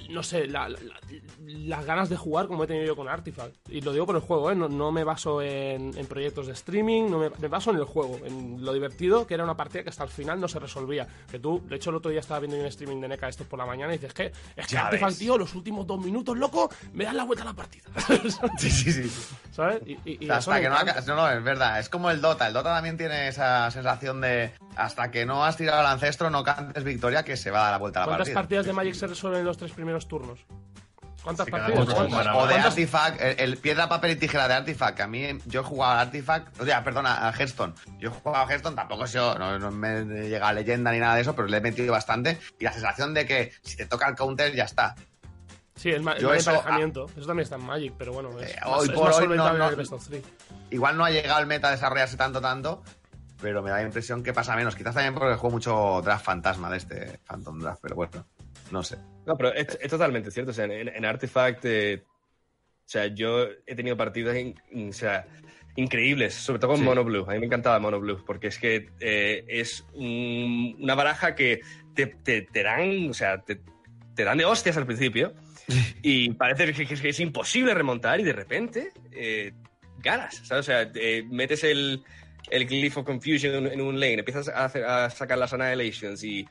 no 0.10 0.24
sé, 0.24 0.48
la- 0.48 0.70
la- 0.70 0.80
la- 0.80 1.00
las 1.46 1.86
ganas 1.86 2.10
de 2.10 2.18
jugar 2.18 2.48
como 2.48 2.64
he 2.64 2.68
tenido 2.68 2.86
yo 2.86 2.96
con 2.96 3.08
Artifact. 3.08 3.56
Y 3.70 3.82
lo 3.82 3.92
digo 3.94 4.06
por 4.06 4.16
el 4.16 4.22
juego, 4.22 4.52
¿eh? 4.52 4.56
no, 4.56 4.68
no 4.70 4.92
me 4.92 5.04
baso 5.04 5.42
en, 5.42 5.98
en 5.98 6.06
proyectos 6.08 6.48
de 6.48 6.54
streaming, 6.54 7.10
no 7.10 7.20
me, 7.20 7.30
me 7.30 7.48
baso 7.48 7.72
en 7.72 7.78
el 7.78 7.84
juego, 7.86 8.20
en 8.26 8.64
lo 8.64 8.74
divertido 8.74 9.26
que 9.28 9.34
era 9.34 9.44
una 9.44 9.56
partida 9.58 9.84
que 9.84 9.90
hasta 9.90 10.04
el 10.04 10.10
final 10.10 10.40
no 10.40 10.48
se 10.48 10.60
resolvía. 10.60 11.08
Que 11.30 11.40
tú, 11.40 11.62
de 11.68 11.76
hecho, 11.76 11.90
el 11.90 11.98
otro 11.98 12.12
día 12.12 12.20
estaba 12.20 12.40
viendo 12.40 12.58
un 12.58 12.66
streaming 12.66 13.02
de 13.02 13.08
NECA 13.08 13.28
estos 13.30 13.48
por 13.48 13.60
la 13.60 13.66
mañana 13.66 13.94
y 13.94 13.98
dices 13.98 14.14
que 14.14 14.32
es 14.56 14.68
que 14.68 14.78
Artifact, 14.78 15.18
tío, 15.18 15.38
los 15.38 15.54
últimos 15.56 15.86
dos 15.88 16.00
minutos, 16.04 16.38
loco, 16.38 16.70
me 16.94 17.04
dan 17.06 17.18
la 17.18 17.24
vuelta 17.24 17.44
a 17.44 17.48
la 17.48 17.54
partida. 17.54 17.84
Sí, 18.58 18.70
sí, 18.72 18.92
sí. 18.92 19.36
¿Sabes? 19.52 19.82
Y, 19.86 19.94
y- 20.06 20.26
y 20.26 20.30
hasta 20.30 20.60
que 20.60 20.70
no, 20.70 20.76
no, 21.08 21.16
no, 21.16 21.30
es 21.32 21.44
verdad. 21.44 21.80
Es 21.80 21.90
como 21.90 22.10
el 22.12 22.22
Dota. 22.22 22.48
El 22.48 22.54
Dota 22.54 22.74
también 22.76 22.98
tiene 22.98 23.28
esa 23.28 23.70
sensación 23.72 24.22
de 24.22 24.52
hasta 24.76 25.12
que 25.12 25.26
no 25.26 25.44
has 25.46 25.58
tirado 25.58 25.80
al 25.80 25.86
ancestro, 25.88 26.30
no 26.30 26.44
cantes 26.44 26.84
victoria, 26.84 27.24
que 27.24 27.38
se 27.38 27.52
va 27.52 27.60
a 27.60 27.64
dar 27.64 27.72
la 27.74 27.78
vuelta 27.78 28.00
a 28.00 28.02
la 28.02 28.06
¿Cuántas 28.08 28.26
partida. 28.28 28.36
partidas 28.42 28.66
de 28.66 28.74
Magic 28.74 28.94
se 28.96 29.08
resuelven 29.08 29.40
en 29.42 29.46
los 29.46 29.58
tres 29.58 29.72
primeros 29.72 29.95
turnos? 30.08 30.40
¿Cuántas 31.24 31.46
Sí, 31.46 31.52
partidas? 31.52 31.80
uno, 31.86 31.96
¿Cuántas? 31.96 32.14
bueno, 32.26 32.38
O 32.38 32.42
de 32.46 32.54
¿Cuántas? 32.54 32.66
Artifact, 32.72 33.22
el, 33.22 33.40
el 33.40 33.58
piedra, 33.58 33.90
papel 33.90 34.12
y 34.12 34.16
tijera 34.18 34.48
de 34.48 34.54
Artifact, 34.54 34.96
que 34.98 35.02
a 35.04 35.08
mí 35.08 35.28
yo 35.46 35.62
he 35.62 35.64
jugado 35.64 35.94
al 35.94 36.00
Artifact, 36.00 36.62
o 36.62 36.66
sea, 36.66 36.84
perdona, 36.84 37.28
a 37.28 37.32
Hearthstone. 37.34 37.74
Yo 37.98 38.10
he 38.10 38.12
jugado 38.12 38.44
a 38.46 38.48
Hearthstone, 38.48 38.76
tampoco 38.76 39.06
he 39.06 39.08
sido, 39.08 39.34
no, 39.40 39.58
no 39.58 39.72
me 39.72 40.00
he 40.02 40.30
llegado 40.30 40.50
a 40.52 40.54
leyenda 40.54 40.92
ni 40.92 41.00
nada 41.00 41.16
de 41.16 41.22
eso, 41.22 41.36
pero 41.36 41.48
le 41.48 41.58
he 41.58 41.62
metido 41.62 41.92
bastante. 41.94 42.38
Y 42.60 42.64
la 42.64 42.74
sensación 42.74 43.14
de 43.16 43.26
que 43.26 43.54
si 43.64 43.76
te 43.76 43.88
toca 43.88 44.08
el 44.08 44.16
counter, 44.16 44.54
ya 44.54 44.66
está. 44.66 44.94
Sí, 45.76 45.90
el, 45.90 46.04
ma- 46.04 46.16
Yo 46.18 46.32
eso- 46.34 46.52
ah. 46.52 46.64
también 46.64 47.40
está 47.40 47.56
en 47.56 47.64
Magic, 47.66 47.94
pero 47.98 48.14
bueno, 48.14 48.40
es 48.40 48.52
Eh, 48.52 48.60
más, 48.64 48.80
hoy 48.80 48.86
es 48.88 48.92
por 48.94 49.06
más 49.08 49.16
hoy 49.18 49.22
solventable 49.24 49.58
no- 49.60 49.66
en 49.66 49.70
el 49.72 49.76
Best 49.78 49.94
of 49.94 50.08
Three. 50.08 50.22
Igual 50.70 50.96
no 50.96 51.06
ha 51.06 51.10
llegado 51.10 51.40
el 51.40 51.48
meta 51.48 51.68
a 51.70 51.72
desarrollarse 51.72 52.18
tanto, 52.18 52.40
tanto, 52.40 52.84
pero 53.42 53.62
me 53.64 53.72
da 53.72 53.78
la 53.78 53.82
impresión 53.84 54.22
que 54.24 54.32
pasa 54.32 54.56
menos. 54.56 54.76
Quizás 54.76 54.94
también 54.94 55.14
porque 55.16 55.34
juego 55.36 55.52
mucho 55.56 56.02
draft 56.04 56.24
fantasma 56.24 56.70
de 56.70 56.78
este 56.78 57.20
Phantom 57.26 57.60
Draft, 57.60 57.80
pero 57.82 57.96
bueno, 57.96 58.26
no 58.72 58.84
sé. 58.84 58.98
No, 59.26 59.36
pero 59.38 59.54
es, 59.54 59.78
es 59.82 59.90
totalmente 59.90 60.32
cierto. 60.32 60.52
O 60.52 60.54
sea, 60.54 60.66
en, 60.66 60.88
en 60.88 61.06
Artifact, 61.06 61.64
eh, 61.66 62.04
o 62.06 62.88
sea, 62.88 63.08
yo 63.08 63.48
he 63.66 63.76
tenido 63.76 63.98
partidas 63.98 64.36
in- 64.38 64.56
in- 64.72 64.90
o 64.90 64.94
sea, 64.94 65.26
increíbles, 65.76 66.34
sobre 66.34 66.60
todo 66.60 66.72
con 66.72 66.80
Sí. 66.80 66.84
Mono 66.86 67.04
Blue. 67.04 67.26
A 67.28 67.34
mí 67.34 67.40
me 67.40 67.48
encantaba 67.48 67.80
Mono 67.80 68.00
Blue, 68.00 68.24
porque 68.26 68.48
es 68.48 68.58
que 68.60 68.90
eh, 69.00 69.44
es 69.48 69.86
un- 69.94 70.76
una 70.80 70.96
baraja 70.96 71.36
que 71.36 71.62
te, 71.96 72.08
te- 72.08 72.44
te 72.44 72.64
dan, 72.64 73.10
o 73.10 73.14
sea, 73.14 73.42
te, 73.42 73.60
te 74.16 74.24
dan 74.24 74.38
de 74.38 74.46
hostias 74.46 74.78
al 74.78 74.86
principio 74.86 75.34
y 76.02 76.30
parece 76.32 76.72
que, 76.74 76.86
que- 76.86 76.96
que 76.96 77.10
es 77.10 77.20
imposible 77.20 77.74
remontar 77.74 78.20
y 78.20 78.24
de 78.24 78.34
repente 78.34 78.92
eh, 79.12 79.52
ganas, 80.00 80.36
¿sabes? 80.46 80.62
O 80.62 80.64
sea, 80.72 80.92
eh, 80.96 81.26
metes 81.30 81.64
el, 81.64 82.04
el 82.52 82.66
Glyph 82.68 82.98
of 82.98 83.06
Confusion 83.06 83.56
en, 83.66 83.74
en 83.74 83.82
un 83.82 84.00
lane, 84.00 84.20
empiezas 84.20 84.48
a, 84.50 84.66
hacer- 84.66 84.86
a 84.86 85.10
sacar 85.10 85.38
las 85.40 85.52
Annihilations 85.54 86.24
y, 86.24 86.48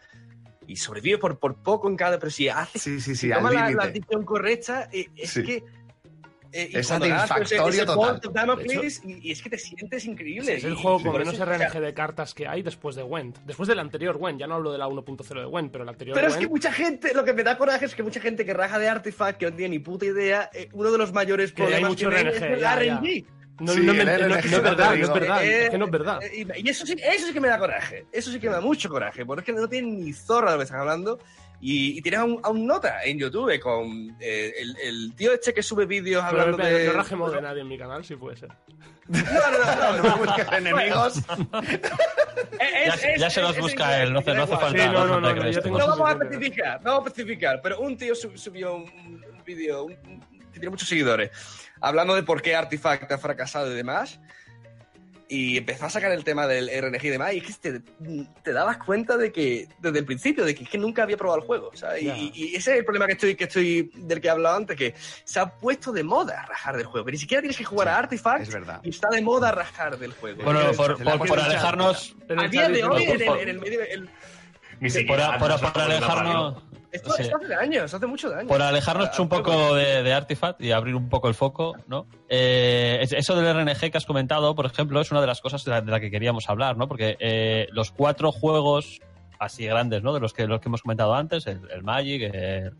y 0.67 0.77
sobrevive 0.77 1.19
por, 1.19 1.39
por 1.39 1.57
poco 1.57 1.89
en 1.89 1.97
cada, 1.97 2.19
pero 2.19 2.31
si 2.31 2.49
Sí, 2.75 2.79
sí, 2.79 3.01
sí, 3.01 3.15
si 3.17 3.31
tomas 3.31 3.53
la, 3.55 3.71
la 3.71 3.87
decisión 3.87 4.25
correcta, 4.25 4.89
eh, 4.93 5.09
es 5.17 5.31
Sí. 5.31 5.43
que. 5.43 5.65
eh, 6.53 6.69
y 6.73 6.77
Es 6.79 6.87
pues, 6.87 6.87
satisfactorio 6.87 7.85
total. 7.87 8.21
Hecho- 8.61 8.83
y, 9.05 9.29
y 9.29 9.33
es 9.33 9.43
que 9.43 9.51
te 9.51 9.59
sientes 9.59 10.05
increíble. 10.05 10.55
Es 10.55 10.65
el 10.65 10.75
juego 10.77 11.03
con 11.03 11.13
menos 11.19 11.35
eso, 11.35 11.43
o 11.43 11.47
sea, 11.47 11.59
RNG 11.69 11.81
de 11.81 11.95
cartas 11.95 12.33
que 12.33 12.47
hay 12.47 12.63
después 12.63 12.95
de 12.95 13.03
Went. 13.03 13.39
Después 13.45 13.69
del 13.69 13.81
anterior 13.81 14.17
Went, 14.17 14.39
ya 14.39 14.47
no 14.47 14.55
hablo 14.55 14.71
de 14.71 14.79
la 14.79 14.87
1.0 14.87 15.41
de 15.41 15.47
Went, 15.47 15.73
pero 15.73 15.83
el 15.83 15.91
anterior 15.91 16.15
Pero 16.15 16.29
es 16.29 16.37
que 16.37 16.47
mucha 16.49 16.73
gente, 16.73 17.13
lo 17.13 17.25
que 17.25 17.33
me 17.33 17.43
da 17.43 17.59
coraje 17.59 17.87
es 17.87 17.95
que 17.97 18.03
mucha 18.05 18.21
gente 18.21 18.45
que 18.45 18.55
raja 18.55 18.79
de 18.79 18.89
Artifact, 18.89 19.39
que 19.39 19.51
no 19.51 19.57
tiene 19.57 19.71
ni 19.71 19.79
puta 19.81 20.07
idea, 20.07 20.49
eh, 20.55 20.69
uno 20.73 20.93
de 20.93 20.99
los 20.99 21.13
mayores 21.13 21.53
Que 21.53 21.65
hay 21.65 21.85
mucho 21.85 22.09
que 22.09 22.17
RNG, 22.23 22.29
es 22.37 22.43
el 22.43 22.61
ya, 22.61 22.83
ya. 22.85 23.01
No, 23.61 23.73
Sí, 23.73 23.81
no, 23.83 23.95
me- 23.95 24.05
no- 24.05 24.29
no 24.29 24.37
es 24.37 24.51
verdad, 24.63 24.97
no 24.97 25.05
es 25.05 25.13
verdad. 25.13 25.45
Eh, 25.45 25.65
Es 25.65 25.71
que 25.71 25.79
no 25.79 25.85
es 25.85 25.91
verdad. 25.93 26.21
eh, 26.25 26.47
Y, 26.57 26.69
eso, 26.69 26.85
sí, 26.85 26.97
eso 27.01 27.27
sí 27.29 27.33
que 27.33 27.41
me 27.41 27.49
da 27.49 27.59
coraje. 27.59 28.07
Eso 28.13 28.33
sí 28.33 28.41
que 28.41 28.49
me 28.49 28.55
da 28.55 28.61
mucho 28.61 28.89
coraje. 28.89 29.25
Porque 29.25 29.41
es 29.43 29.47
que 29.47 29.53
no 29.61 29.69
tienen 29.69 30.01
ni 30.05 30.13
zorra 30.13 30.51
de 30.51 30.57
lo 30.57 30.59
que 30.59 30.65
están 30.65 30.81
hablando. 30.81 31.19
Y, 31.61 31.97
y 31.97 32.03
tienes 32.03 32.21
a 32.21 32.25
un, 32.25 32.41
a 32.43 32.49
un 32.51 32.67
nota 32.67 33.05
en 33.05 33.17
YouTube 33.19 33.59
con 33.61 34.17
eh, 34.21 34.53
el, 34.59 34.77
el 34.83 35.15
tío 35.15 35.33
este 35.33 35.55
que 35.55 35.63
sube 35.63 35.87
vídeos 35.87 36.23
Pero, 36.29 36.41
hablando 36.43 36.63
pero 36.63 36.77
de. 36.79 36.87
no 36.89 36.93
rajemos 36.95 37.33
de 37.33 37.41
nadie 37.41 37.61
en 37.63 37.69
mi 37.69 37.79
canal, 37.79 38.05
si 38.05 38.17
puede 38.17 38.37
ser. 38.37 38.51
No, 39.07 39.21
no, 39.23 40.03
no, 40.03 40.03
no, 40.03 40.17
busques 40.19 40.47
enemigos. 40.53 41.17
Es- 41.19 43.03
Ya- 43.03 43.11
es- 43.13 43.21
ya 43.21 43.31
se 43.31 43.41
es- 43.41 43.47
los 43.47 43.57
es 43.57 43.63
busca 43.63 44.03
él, 44.03 44.13
no 44.13 44.19
hace- 44.19 44.35
falta- 44.35 44.69
Sí, 44.71 44.77
no, 44.77 45.07
no 45.07 45.21
no, 45.21 45.35
no, 45.35 45.87
vamos 45.87 46.09
a 46.09 46.13
especificar, 46.13 46.83
no 46.83 46.91
vamos 46.93 47.07
a 47.07 47.09
especificar, 47.11 47.61
pero 47.63 47.81
un 47.81 47.97
tío 47.97 48.15
sub- 48.15 48.37
subió 48.37 48.75
un, 48.77 49.23
vídeo 49.47 49.87
que 49.87 49.97
tiene 50.61 50.71
muchos 50.71 50.89
seguidores 50.89 51.31
hablando 51.81 52.15
de 52.15 52.23
por 52.23 52.43
qué 52.43 52.55
Artifact 52.57 53.11
ha 53.13 53.19
fracasado 53.19 53.71
y 53.73 53.75
demás. 53.77 54.21
Y 55.27 55.57
empezó 55.57 55.87
a 55.87 55.91
sacar 55.91 56.13
el 56.13 56.23
tema 56.23 56.47
del 56.47 56.69
RNG 56.69 57.07
y 57.07 57.09
demás, 57.09 57.33
y 57.33 57.39
es 57.39 57.57
que 57.59 57.73
te, 57.73 57.81
te 58.43 58.53
dabas 58.53 58.77
cuenta 58.77 59.17
de 59.17 59.33
que, 59.33 59.67
desde 59.79 59.99
el 60.01 60.05
principio, 60.05 60.45
de 60.45 60.55
que, 60.55 60.65
es 60.65 60.69
que 60.69 60.77
nunca 60.77 61.03
había 61.03 61.17
probado 61.17 61.41
el 61.41 61.47
juego. 61.47 61.71
¿sabes? 61.75 62.03
Y-. 62.03 62.31
Y, 62.35 62.55
ese 62.55 62.73
es 62.73 62.79
el 62.81 62.85
problema 62.85 63.07
que 63.07 63.15
estoy, 63.15 63.35
que 63.35 63.45
estoy, 63.45 63.91
del 63.95 64.21
que 64.21 64.29
he 64.29 64.31
hablado 64.31 64.57
antes, 64.57 64.77
que 64.77 64.95
se 65.25 65.41
ha 65.41 65.47
puesto 65.47 65.93
de 65.93 66.05
moda 66.05 66.45
rajar 66.47 66.77
del 66.77 66.85
juego. 66.87 67.07
Que 67.07 67.13
ni 67.13 67.19
siquiera 67.19 67.41
tienes 67.41 67.57
que 67.57 67.65
jugar 67.65 67.89
Sí, 67.89 67.93
a 67.95 67.99
Artifact 67.99 68.43
es 68.43 68.53
verdad. 68.53 68.81
y 68.85 68.91
está 68.91 69.09
de 69.09 69.23
moda 69.23 69.51
rajar 69.51 69.99
del 69.99 70.13
juego. 70.13 70.45
Bueno, 70.45 70.61
por, 70.77 71.03
por- 71.03 71.19
por 71.27 71.39
chat. 71.39 71.47
alejarnos, 71.49 72.15
En 72.29 72.39
a 72.41 72.49
día 72.49 72.69
de 72.69 72.85
hoy, 72.85 73.07
por 73.07 73.17
en 73.17 73.23
el, 73.23 73.39
en 73.41 73.49
el 73.49 73.61
medio. 73.61 73.81
el- 73.83 74.11
Ni 74.85 74.91
por, 74.91 75.19
siquiera 75.19 75.39
por- 75.39 75.51
alejarnos, 75.81 76.55
esto, 76.93 77.11
Sí. 77.13 77.23
esto 77.23 77.37
hace 77.43 77.55
años, 77.55 77.93
hace 77.93 78.07
muchos 78.07 78.33
años. 78.33 78.47
por 78.47 78.63
alejarnos 78.63 79.19
un 79.19 79.29
poco 79.29 79.75
de, 79.75 80.03
de 80.03 80.13
Artifact 80.13 80.61
y 80.61 80.71
abrir 80.73 80.95
un 80.95 81.09
poco 81.09 81.27
el 81.29 81.35
foco, 81.35 81.75
¿no? 81.89 82.07
Eh, 82.29 82.99
es- 83.03 83.13
eso 83.13 83.35
del 83.35 83.47
RNG 83.47 83.91
que 83.91 83.99
has 83.99 84.07
comentado, 84.07 84.55
por 84.55 84.67
ejemplo, 84.67 85.01
es 85.01 85.11
una 85.11 85.21
de 85.21 85.27
las 85.27 85.41
cosas 85.41 85.65
de 85.65 85.71
la, 85.73 85.81
de 85.81 85.91
la 85.91 85.99
que 86.01 86.11
queríamos 86.11 86.49
hablar, 86.49 86.77
¿no? 86.77 86.87
Porque 86.87 87.17
eh, 87.19 87.67
los 87.73 87.91
cuatro 87.91 88.31
juegos 88.31 89.01
así 89.41 89.67
grandes, 89.67 90.03
¿no? 90.03 90.13
De 90.15 90.21
los 90.21 90.33
que, 90.33 90.47
los 90.47 90.61
que 90.61 90.69
hemos 90.69 90.83
comentado 90.83 91.15
antes, 91.15 91.47
el, 91.49 91.61
el 91.71 91.83
Magic, 91.83 92.23
el, 92.33 92.73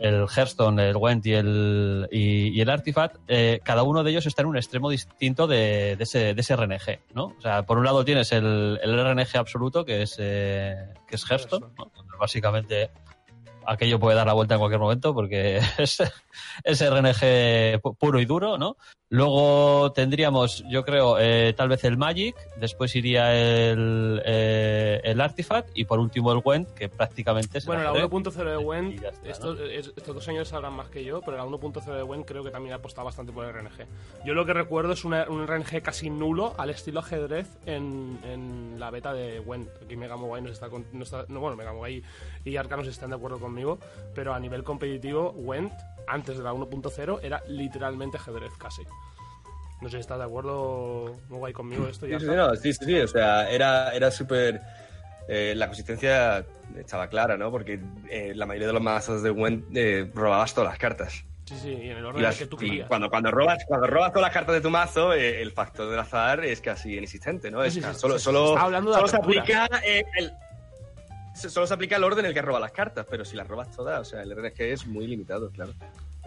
el 0.00 0.26
Hearthstone, 0.28 0.80
el 0.80 0.96
Gwent 0.96 1.24
y 1.26 1.32
el, 1.32 2.08
y, 2.10 2.48
y 2.48 2.60
el 2.60 2.70
Artifact, 2.70 3.16
eh, 3.28 3.60
cada 3.62 3.82
uno 3.82 4.02
de 4.04 4.10
ellos 4.10 4.26
está 4.26 4.42
en 4.42 4.48
un 4.48 4.56
extremo 4.56 4.90
distinto 4.90 5.46
de, 5.46 5.96
de 5.96 6.04
ese, 6.04 6.34
de 6.34 6.40
ese 6.40 6.56
RNG, 6.56 7.00
¿no? 7.14 7.34
O 7.38 7.40
sea, 7.40 7.64
por 7.64 7.78
un 7.78 7.84
lado 7.84 8.04
tienes 8.04 8.32
el, 8.32 8.78
el 8.82 9.04
RNG 9.04 9.36
absoluto, 9.36 9.84
que 9.84 10.02
es, 10.02 10.16
eh, 10.18 10.76
que 11.08 11.16
es 11.16 11.30
Hearthstone, 11.30 11.66
¿no? 11.78 11.90
Básicamente 12.18 12.90
aquello 13.66 13.98
puede 13.98 14.16
dar 14.16 14.26
la 14.26 14.32
vuelta 14.32 14.54
en 14.54 14.60
cualquier 14.60 14.80
momento 14.80 15.12
porque 15.14 15.60
es, 15.78 16.02
es 16.64 16.80
RNG 16.80 17.80
pu- 17.80 17.96
puro 17.96 18.20
y 18.20 18.24
duro, 18.24 18.58
¿no? 18.58 18.76
Luego 19.08 19.92
tendríamos, 19.92 20.64
yo 20.68 20.84
creo, 20.84 21.16
eh, 21.20 21.54
tal 21.56 21.68
vez 21.68 21.84
el 21.84 21.96
Magic, 21.96 22.34
después 22.58 22.94
iría 22.96 23.34
el, 23.70 24.20
eh, 24.24 25.00
el 25.04 25.20
Artifact 25.20 25.70
y 25.74 25.84
por 25.84 26.00
último 26.00 26.32
el 26.32 26.40
Gwent, 26.40 26.68
que 26.74 26.88
prácticamente 26.88 27.58
es 27.58 27.66
Bueno, 27.66 27.84
la 27.84 27.90
ajedrez. 27.90 28.10
1.0 28.10 28.50
de 28.56 28.60
Y 28.60 28.64
Wen, 28.64 29.00
ya 29.00 29.10
está, 29.10 29.28
estos, 29.30 29.60
es- 29.60 29.92
estos 29.96 30.12
dos 30.14 30.24
señores 30.24 30.48
sabrán 30.48 30.72
más 30.72 30.88
que 30.88 31.04
yo, 31.04 31.20
pero 31.20 31.36
la 31.36 31.44
1.0 31.44 31.94
de 31.96 32.02
Wen 32.02 32.24
creo 32.24 32.42
que 32.42 32.50
también 32.50 32.72
ha 32.72 32.76
apostado 32.76 33.04
bastante 33.04 33.32
por 33.32 33.44
el 33.44 33.50
RNG. 33.54 33.86
Yo 34.24 34.34
lo 34.34 34.44
que 34.44 34.52
recuerdo 34.52 34.92
es 34.92 35.04
una- 35.04 35.26
un 35.28 35.46
RNG 35.46 35.82
casi 35.82 36.10
nulo 36.10 36.54
al 36.58 36.70
estilo 36.70 36.98
ajedrez 36.98 37.46
en, 37.64 38.18
en 38.24 38.80
la 38.80 38.90
beta 38.90 39.12
de 39.14 39.38
Wen. 39.38 39.68
Aquí 39.84 39.96
Megamobile 39.96 40.42
nos 40.42 40.50
está, 40.52 40.68
con- 40.68 40.86
no 40.92 41.04
está- 41.04 41.26
no, 41.28 41.38
bueno, 41.38 41.56
Megamobile 41.56 42.02
y 42.44 42.56
Arcanos 42.56 42.88
están 42.88 43.10
de 43.10 43.16
acuerdo 43.16 43.38
conmigo, 43.38 43.78
pero 44.16 44.34
a 44.34 44.40
nivel 44.40 44.64
competitivo, 44.64 45.30
Went, 45.36 45.72
antes 46.08 46.38
de 46.38 46.44
la 46.44 46.52
1.0, 46.52 47.20
era 47.22 47.42
literalmente 47.48 48.16
ajedrez 48.16 48.52
casi. 48.58 48.82
No 49.80 49.88
sé 49.88 49.96
si 49.96 50.00
estás 50.00 50.18
de 50.18 50.24
acuerdo, 50.24 51.16
Mogwai, 51.28 51.52
conmigo 51.52 51.86
esto 51.88 52.06
ya 52.06 52.18
Sí, 52.18 52.24
sí, 52.26 52.32
no, 52.34 52.54
sí, 52.56 52.72
sí, 52.72 52.84
sí, 52.84 52.98
o 52.98 53.08
sea, 53.08 53.50
era, 53.50 53.90
era 53.94 54.10
súper... 54.10 54.60
eh, 55.28 55.52
la 55.56 55.66
consistencia 55.66 56.46
estaba 56.76 57.08
clara, 57.08 57.36
¿no? 57.36 57.50
Porque 57.50 57.78
eh, 58.08 58.32
la 58.34 58.46
mayoría 58.46 58.68
de 58.68 58.72
los 58.72 58.82
mazos 58.82 59.22
de 59.22 59.30
Went 59.30 59.66
eh, 59.76 60.10
robabas 60.14 60.54
todas 60.54 60.70
las 60.70 60.78
cartas. 60.78 61.24
Sí, 61.44 61.54
sí, 61.62 61.68
y 61.70 61.90
en 61.90 61.98
el 61.98 62.04
orden 62.06 62.22
las- 62.22 62.38
que 62.38 62.46
tú 62.46 62.56
querías. 62.56 62.88
cuando, 62.88 63.08
cuando, 63.10 63.30
robas, 63.30 63.64
cuando 63.68 63.86
robas 63.86 64.12
todas 64.12 64.28
las 64.28 64.32
cartas 64.34 64.54
de 64.54 64.60
tu 64.62 64.70
mazo, 64.70 65.12
eh, 65.12 65.42
el 65.42 65.52
factor 65.52 65.88
del 65.90 66.00
azar 66.00 66.44
es 66.44 66.60
casi 66.60 66.96
inexistente, 66.96 67.50
¿no? 67.50 67.62
Es, 67.62 67.74
Sí, 67.74 67.82
sí, 67.82 67.88
sí, 67.92 67.94
solo 68.00 68.18
solo, 68.18 68.48
está 68.54 68.62
hablando 68.62 68.90
de 68.90 68.96
solo 68.96 69.08
se 69.08 69.16
aplica 69.16 69.68
eh, 69.84 70.04
el... 70.18 70.32
Solo 71.34 71.66
se 71.66 71.74
aplica 71.74 71.96
el 71.96 72.02
orden 72.04 72.20
en 72.24 72.30
el 72.30 72.34
que 72.34 72.40
roba 72.40 72.58
las 72.58 72.72
cartas, 72.72 73.06
pero 73.10 73.22
si 73.24 73.36
las 73.36 73.46
robas 73.46 73.70
todas, 73.70 74.00
o 74.00 74.04
sea, 74.06 74.22
el 74.22 74.32
RNG 74.34 74.54
es 74.72 74.86
muy 74.86 75.06
limitado, 75.06 75.50
claro. 75.50 75.72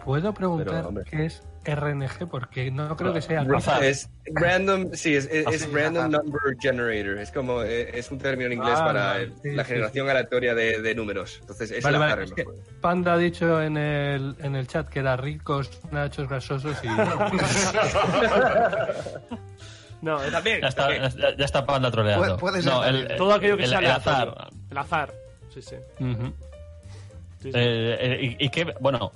¿Puedo 0.04 0.32
preguntar 0.34 0.86
Pero, 0.88 1.04
qué 1.04 1.26
es 1.26 1.42
RNG? 1.64 2.26
Porque 2.30 2.70
no 2.70 2.96
creo 2.96 3.12
que 3.12 3.20
sea... 3.20 3.44
Es 3.82 4.08
random, 4.32 4.90
sí, 4.94 5.14
es, 5.14 5.26
es- 5.26 5.46
es 5.46 5.62
Así, 5.64 5.70
random 5.74 6.10
number 6.10 6.40
generator. 6.58 7.18
Es 7.18 7.30
como, 7.30 7.62
eh, 7.62 7.90
es 7.98 8.10
un 8.10 8.18
término 8.18 8.46
en 8.46 8.54
inglés 8.54 8.78
Ah, 8.78 8.84
para 8.84 9.14
sí, 9.42 9.50
la 9.52 9.64
sí, 9.64 9.68
generación 9.72 10.08
aleatoria 10.08 10.54
de, 10.54 10.80
de 10.80 10.94
números. 10.94 11.36
Entonces, 11.40 11.70
es 11.70 11.84
Vale, 11.84 11.96
el 11.96 12.00
vale, 12.00 12.12
azar 12.12 12.24
es 12.24 12.32
que. 12.32 12.44
Panda 12.80 13.12
ha 13.12 13.18
dicho 13.18 13.60
en 13.62 13.76
el, 13.76 14.36
en 14.40 14.56
el 14.56 14.66
chat 14.66 14.88
que 14.88 15.00
era 15.00 15.16
ricos, 15.16 15.70
nachos 15.92 16.28
grasosos 16.28 16.76
y... 16.82 16.88
No, 20.02 20.22
es 20.22 20.32
También, 20.32 20.62
Ya 20.62 20.68
está, 20.68 20.82
también. 20.88 21.36
ya, 21.36 21.44
está 21.44 21.66
Panda 21.66 21.90
troleando. 21.90 22.24
Puede- 22.24 22.38
puede 22.38 22.62
ser 22.62 22.72
no, 22.72 22.84
el, 22.86 23.16
todo 23.18 23.34
aquello 23.34 23.58
que 23.58 23.64
el- 23.64 23.68
sea 23.68 23.78
el 23.80 23.86
azar. 23.86 24.48
El 24.70 24.78
azar. 24.78 25.12
Sí, 25.52 25.60
sí. 25.60 25.76
Ujú. 25.98 26.32
sí, 27.42 27.50
sí. 27.52 27.58
Eh, 27.58 27.96
eh, 28.00 28.36
y, 28.38 28.46
y 28.46 28.48
que, 28.48 28.72
bueno, 28.80 29.12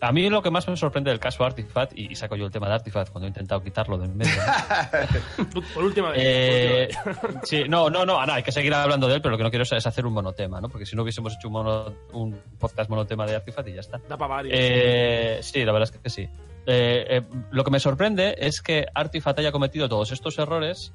a 0.00 0.12
mí 0.12 0.28
lo 0.30 0.42
que 0.42 0.50
más 0.50 0.66
me 0.68 0.76
sorprende 0.76 1.10
del 1.10 1.20
caso 1.20 1.44
Artifact, 1.44 1.92
y, 1.96 2.12
y 2.12 2.14
saco 2.14 2.36
yo 2.36 2.46
el 2.46 2.50
tema 2.50 2.68
de 2.68 2.74
Artifact 2.74 3.10
cuando 3.10 3.26
he 3.26 3.28
intentado 3.28 3.62
quitarlo 3.62 3.98
de 3.98 4.06
en 4.06 4.16
medio. 4.16 4.32
Por- 5.52 5.64
Por 5.74 5.84
última 5.84 6.10
vez. 6.10 6.18
Eh, 6.22 6.88
por 7.04 7.12
última 7.12 7.40
vez. 7.40 7.48
sí, 7.48 7.64
no, 7.68 7.90
no, 7.90 8.04
no, 8.06 8.24
no, 8.24 8.32
hay 8.32 8.42
que 8.42 8.52
seguir 8.52 8.72
hablando 8.74 9.08
de 9.08 9.16
él, 9.16 9.20
pero 9.22 9.32
lo 9.32 9.38
que 9.38 9.44
no 9.44 9.50
quiero 9.50 9.64
es 9.64 9.86
hacer 9.86 10.06
un 10.06 10.12
monotema, 10.12 10.60
¿no? 10.60 10.68
Porque 10.68 10.86
si 10.86 10.96
no 10.96 11.02
hubiésemos 11.02 11.34
hecho 11.34 11.48
un, 11.48 11.54
mono- 11.54 11.92
un 12.12 12.40
podcast 12.58 12.88
monotema 12.90 13.26
de 13.26 13.36
Artifact 13.36 13.68
y 13.68 13.74
ya 13.74 13.80
está. 13.80 13.98
Da 14.08 14.16
para 14.16 14.34
varios. 14.36 14.54
Eh, 14.58 15.38
sí, 15.42 15.64
la 15.64 15.72
verdad 15.72 15.90
es 15.92 16.00
que 16.00 16.10
sí. 16.10 16.22
Eh, 16.66 17.06
eh, 17.08 17.22
lo 17.50 17.64
que 17.64 17.70
me 17.70 17.80
sorprende 17.80 18.34
es 18.38 18.60
que 18.62 18.86
Artifact 18.94 19.38
haya 19.38 19.52
cometido 19.52 19.88
todos 19.88 20.12
estos 20.12 20.38
errores 20.38 20.92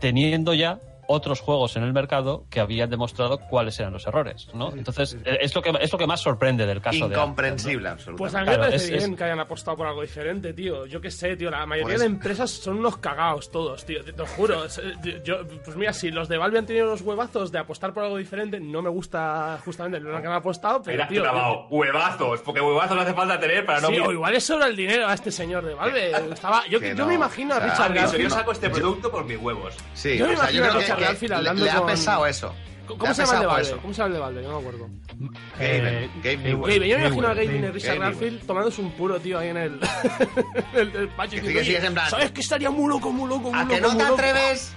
teniendo 0.00 0.54
ya 0.54 0.80
otros 1.06 1.40
juegos 1.40 1.76
en 1.76 1.82
el 1.82 1.92
mercado 1.92 2.44
que 2.50 2.60
habían 2.60 2.88
demostrado 2.90 3.38
cuáles 3.38 3.78
eran 3.80 3.92
los 3.92 4.06
errores, 4.06 4.48
¿no? 4.54 4.72
Entonces, 4.72 5.16
eh, 5.24 5.38
es 5.40 5.54
lo 5.54 5.62
que 5.62 5.72
es 5.80 5.92
lo 5.92 5.98
que 5.98 6.06
más 6.06 6.20
sorprende 6.20 6.66
del 6.66 6.80
caso 6.80 7.08
de 7.08 7.14
Incomprensible, 7.14 7.88
Pues 8.16 8.34
a 8.34 8.40
absolutamente. 8.40 8.40
mí 8.40 8.44
Claro, 8.44 8.50
me 8.62 8.66
parece 8.68 8.84
es- 8.84 8.90
bien 8.98 9.12
es- 9.12 9.18
que 9.18 9.24
hayan 9.24 9.40
apostado 9.40 9.76
por 9.76 9.86
algo 9.86 10.02
diferente, 10.02 10.52
tío. 10.52 10.86
Yo 10.86 11.00
qué 11.00 11.10
sé, 11.10 11.36
tío. 11.36 11.50
La 11.50 11.66
mayoría 11.66 11.94
Pues- 11.94 12.00
de 12.00 12.06
empresas 12.06 12.50
son 12.50 12.78
unos 12.78 12.96
cagados 12.98 13.50
todos, 13.50 13.84
tío. 13.84 14.04
Te, 14.04 14.12
te 14.12 14.18
lo 14.18 14.26
juro. 14.26 14.62
Yo- 15.24 15.46
pues 15.64 15.76
mira, 15.76 15.92
si 15.92 16.10
los 16.10 16.28
de 16.28 16.38
Valve 16.38 16.58
han 16.58 16.66
tenido 16.66 16.86
los 16.86 17.00
huevazos 17.02 17.50
de 17.52 17.58
apostar 17.58 17.92
por 17.92 18.04
algo 18.04 18.16
diferente, 18.16 18.60
no 18.60 18.80
me 18.82 18.88
gusta 18.90 19.58
justamente 19.64 19.98
lo 20.00 20.20
que 20.20 20.26
han 20.26 20.32
apostado, 20.34 20.82
pero, 20.82 20.96
Mira, 20.96 21.08
tío. 21.08 21.22
grabado. 21.22 21.66
Huevazos, 21.70 22.40
porque 22.42 22.60
huevazos 22.60 22.96
no 22.96 23.02
hace 23.02 23.14
falta 23.14 23.38
tener 23.38 23.64
para 23.66 23.80
no... 23.80 23.88
Sí, 23.88 23.98
o 23.98 24.12
igual 24.12 24.34
es 24.34 24.44
sobra 24.44 24.66
el 24.66 24.76
dinero 24.76 25.06
a 25.08 25.14
este 25.14 25.30
señor 25.30 25.64
de 25.64 25.74
Valve. 25.74 26.12
Estaba, 26.32 26.66
yo, 26.68 26.78
Que 26.80 26.90
yo 26.90 26.94
no, 26.94 27.06
me 27.06 27.14
imagino 27.14 27.54
a 27.54 27.58
o 27.58 27.60
sea, 27.60 27.88
Richard 27.88 28.10
Dicho, 28.12 28.22
yo 28.22 28.30
saco 28.30 28.52
este 28.52 28.70
producto 28.70 29.10
por 29.10 29.24
mis 29.24 29.38
huevos. 29.38 29.74
Sí, 29.94 30.16
Yo 30.18 30.26
me 30.26 30.34
o 30.34 30.36
sea, 30.36 30.50
yo 30.50 30.58
imagino 30.58 30.66
a 30.66 30.70
creo 30.70 30.91
que, 30.96 31.00
Richard 31.00 31.06
que 31.06 31.12
Garfield 31.12 31.30
le, 31.30 31.36
hablando 31.36 31.64
le 31.64 31.70
ha 31.70 31.76
con- 31.78 31.86
pesado 31.86 32.26
eso. 32.26 32.54
¿Cómo 32.86 33.14
se 33.14 33.22
llama 33.24 33.34
el 33.34 33.40
de 33.40 33.46
Valve? 33.46 33.70
¿Cómo 33.80 33.94
se 33.94 33.98
llama 33.98 34.06
el 34.08 34.12
de 34.14 34.18
Valve? 34.20 34.42
No 34.42 34.48
me 34.52 34.58
acuerdo. 34.58 34.88
Gabe, 35.58 36.10
Gabe 36.22 36.36
Newell. 36.38 36.74
Gabe, 36.74 36.88
yo 36.88 36.98
me 36.98 37.06
imagino 37.06 37.26
a 37.28 37.34
Gabe 37.34 37.44
y 37.60 37.64
a 37.64 37.70
Richard 37.70 37.98
Garfield 37.98 38.46
tomándose 38.46 38.80
un 38.82 38.90
puro, 38.92 39.20
tío, 39.20 39.38
ahí 39.38 39.48
en 39.48 39.56
el. 39.56 39.80
el, 40.74 40.96
el 40.96 41.08
patio 41.08 41.40
Que 41.40 41.46
sigue- 41.46 41.58
"Oye, 41.60 41.64
sigues 41.64 41.84
en 41.84 41.94
plan- 41.94 42.10
¿Sabes 42.10 42.32
que 42.32 42.40
estaría 42.40 42.70
muy 42.70 42.88
loco, 42.88 43.10
muy 43.12 43.28
loco, 43.28 43.50
muy 43.50 43.58
¿A 43.58 43.62
loco? 43.62 43.74
que 43.74 43.80
no 43.80 43.88
te 43.96 44.02
loco?" 44.02 44.14
atreves? 44.14 44.74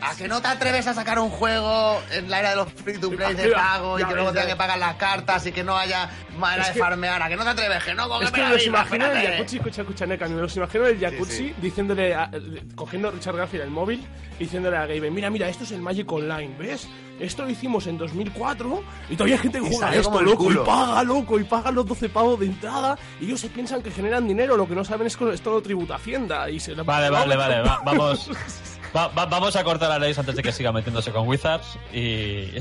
¿A 0.00 0.14
que 0.16 0.28
no 0.28 0.40
te 0.40 0.48
atreves 0.48 0.86
a 0.86 0.94
sacar 0.94 1.18
un 1.18 1.30
juego 1.30 2.00
en 2.12 2.30
la 2.30 2.38
era 2.40 2.50
de 2.50 2.56
los 2.56 2.72
free 2.72 2.98
to 2.98 3.10
play 3.10 3.34
de 3.34 3.48
pago 3.50 3.98
y 3.98 4.04
que 4.04 4.14
luego 4.14 4.30
tengan 4.32 4.48
que 4.48 4.56
pagar 4.56 4.78
las 4.78 4.94
cartas 4.96 5.44
y 5.46 5.52
que 5.52 5.64
no 5.64 5.76
haya 5.76 6.08
manera 6.38 6.62
Es 6.62 6.68
de 6.68 6.74
que- 6.74 6.80
farmear? 6.80 7.22
¿A 7.22 7.28
que 7.28 7.36
no 7.36 7.44
te 7.44 7.50
atreves? 7.50 7.82
Que 7.84 7.94
no, 7.94 8.20
Es 8.20 8.30
que 8.30 8.42
me 8.42 8.48
los 8.50 8.66
imagino 8.66 9.06
el 9.06 9.10
espérate. 9.12 9.36
jacuzzi, 9.38 9.56
escucha, 9.56 9.80
escucha, 9.82 10.06
Neca, 10.06 10.28
me 10.28 10.40
los 10.40 10.56
imagino 10.56 10.86
el 10.86 11.00
jacuzzi 11.00 11.36
sí. 11.36 11.54
diciéndole, 11.60 12.14
a- 12.14 12.30
cogiendo 12.74 13.08
a 13.08 13.10
Richard 13.12 13.36
Garfield 13.36 13.64
el 13.64 13.70
móvil, 13.70 14.06
y 14.38 14.44
diciéndole 14.44 14.76
a 14.76 14.82
Gabe, 14.86 15.10
mira, 15.10 15.30
mira, 15.30 15.48
esto 15.48 15.64
es 15.64 15.72
el 15.72 15.80
Magic 15.80 16.10
Online, 16.12 16.54
¿ves? 16.58 16.88
Esto 17.18 17.44
lo 17.44 17.50
hicimos 17.50 17.86
en 17.86 17.96
2004 17.96 18.84
y 19.08 19.14
todavía 19.16 19.36
hay 19.36 19.40
gente 19.42 19.58
que 19.60 19.66
juega 19.70 19.94
esto, 19.94 20.20
loco, 20.22 20.52
y 20.52 20.56
paga, 20.56 21.02
loco, 21.02 21.40
y 21.40 21.44
paga 21.44 21.70
los 21.70 21.86
12 21.86 22.10
pavos 22.10 22.38
de 22.38 22.46
entrada, 22.46 22.98
y 23.20 23.24
ellos 23.24 23.40
se 23.40 23.48
piensan 23.48 23.82
que 23.82 23.90
generan 23.90 24.28
dinero, 24.28 24.56
lo 24.56 24.68
que 24.68 24.74
no 24.74 24.84
saben 24.84 25.06
es 25.06 25.16
que 25.16 25.32
esto 25.32 25.50
lo 25.50 25.62
tributa 25.62 25.94
Hacienda, 25.96 26.50
y 26.50 26.60
se 26.60 26.74
lo- 26.74 26.84
Vale, 26.84 27.08
vale, 27.10 27.34
vale, 27.36 27.62
va- 27.62 27.80
vamos. 27.84 28.30
va- 28.96 29.08
va- 29.08 29.26
vamos 29.26 29.54
a 29.56 29.62
cortar 29.64 29.90
a 29.92 29.98
Leis 29.98 30.18
antes 30.18 30.34
de 30.36 30.42
que 30.42 30.52
siga 30.52 30.72
metiéndose 30.72 31.10
con 31.12 31.26
Wizards 31.28 31.78
y. 31.92 31.98
Y, 31.98 32.52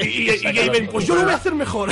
y, 0.00 0.30
y 0.30 0.52
Gabe, 0.52 0.88
pues 0.90 1.06
yo 1.06 1.14
lo 1.14 1.22
voy 1.24 1.32
a 1.32 1.36
hacer 1.36 1.54
mejor. 1.54 1.90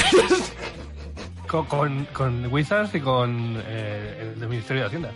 Con, 1.47 1.67
con, 1.67 2.05
con 2.13 2.47
Wizards 2.53 2.95
y 2.95 3.01
con 3.01 3.61
eh, 3.67 4.19
el 4.35 4.41
del 4.41 4.49
Ministerio 4.49 4.83
de 4.83 4.87
Hacienda. 4.87 5.11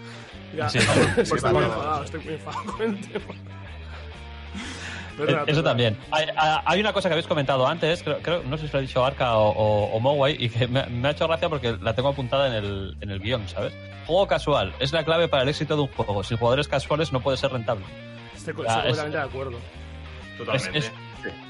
Ya, 0.57 0.69
Sí, 0.69 0.79
estoy 1.17 1.25
sí, 1.39 1.45
muy 1.47 1.53
vale. 1.53 1.67
enfadado, 1.67 2.05
estoy 2.05 2.21
muy 2.25 2.35
enfadado 2.35 2.65
con 2.65 2.83
el 2.83 3.01
tema. 3.01 3.25
Eh, 3.25 5.17
Verdad, 5.17 5.43
Eso 5.47 5.57
verdad. 5.59 5.71
también. 5.71 5.97
Hay, 6.11 6.27
hay- 6.37 6.59
hay 6.65 6.81
una 6.81 6.93
cosa 6.93 7.09
que 7.09 7.13
habéis 7.13 7.29
comentado 7.29 7.65
antes, 7.69 8.03
creo, 8.03 8.19
creo- 8.21 8.43
no 8.43 8.59
sé 8.59 8.67
si 8.67 8.73
lo 8.73 8.79
ha 8.81 8.83
dicho 8.83 9.05
Arca 9.05 9.37
o, 9.37 9.49
o, 9.51 9.95
o 9.97 10.01
Moway, 10.01 10.37
y 10.41 10.49
que 10.49 10.67
me, 10.67 10.85
me 10.87 11.07
ha 11.07 11.11
hecho 11.13 11.29
gracia 11.29 11.49
porque 11.49 11.77
la 11.81 11.95
tengo 11.95 12.09
apuntada 12.09 12.49
en 12.49 12.55
el, 12.55 12.97
en 13.01 13.11
el 13.13 13.21
guion, 13.21 13.47
¿sabes? 13.49 13.73
Juego 14.09 14.27
casual 14.27 14.75
es 14.81 14.93
la 14.93 15.05
clave 15.05 15.29
para 15.29 15.45
el 15.45 15.49
éxito 15.51 15.77
de 15.77 15.83
un 15.83 15.89
juego. 15.89 16.25
Sin 16.25 16.37
jugadores 16.37 16.67
casuales 16.67 17.13
no 17.13 17.21
puede 17.21 17.37
ser 17.37 17.53
rentable. 17.53 17.85
Estoy, 18.51 18.67
Ah, 18.69 18.85
estoy 18.87 18.93
es- 18.93 18.99
completamente 18.99 19.17
de 19.19 19.25
acuerdo. 19.25 19.59
Totalmente. 20.39 20.79
Es- 20.79 20.93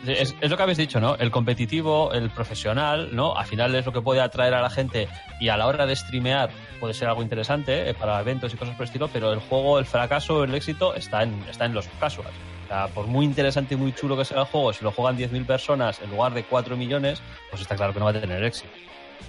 Es, 0.07 0.37
es 0.41 0.51
lo 0.51 0.57
que 0.57 0.63
habéis 0.63 0.79
dicho, 0.79 1.01
¿no? 1.01 1.17
El 1.17 1.33
competitivo, 1.33 2.13
el 2.13 2.31
profesional, 2.31 3.09
¿no? 3.13 3.37
Al 3.37 3.45
final 3.47 3.75
es 3.75 3.85
lo 3.85 3.93
que 3.93 4.01
puede 4.01 4.21
atraer 4.21 4.55
a 4.55 4.61
la 4.63 4.71
gente 4.71 5.09
y 5.41 5.49
a 5.49 5.57
la 5.57 5.67
hora 5.67 5.85
de 5.85 5.97
streamear 5.97 6.51
puede 6.79 6.95
ser 6.95 7.09
algo 7.09 7.23
interesante 7.23 7.91
eh, 7.91 7.95
para 7.95 8.21
eventos 8.21 8.55
y 8.55 8.57
cosas 8.57 8.77
por 8.77 8.85
el 8.85 8.89
estilo, 8.89 9.09
pero 9.09 9.33
el 9.33 9.41
juego, 9.41 9.81
el 9.81 9.85
fracaso, 9.87 10.45
el 10.45 10.55
éxito 10.55 10.95
está 10.95 11.25
en, 11.25 11.43
está 11.51 11.65
en 11.65 11.75
los 11.75 11.89
casuals. 11.99 12.31
O 12.67 12.69
sea, 12.69 12.87
por 12.87 13.09
muy 13.09 13.25
interesante 13.25 13.75
y 13.75 13.77
muy 13.77 13.93
chulo 13.93 14.17
que 14.17 14.25
sea 14.25 14.39
el 14.41 14.45
juego, 14.45 14.73
si 14.73 14.85
lo 14.85 14.93
juegan 14.93 15.17
10.000 15.17 15.45
personas 15.45 16.01
en 16.01 16.11
lugar 16.11 16.33
de 16.35 16.45
4 16.45 16.77
millones, 16.77 17.21
pues 17.51 17.61
está 17.63 17.75
claro 17.75 17.93
que 17.93 17.99
no 17.99 18.05
va 18.05 18.13
a 18.13 18.21
tener 18.21 18.45
éxito. 18.45 18.69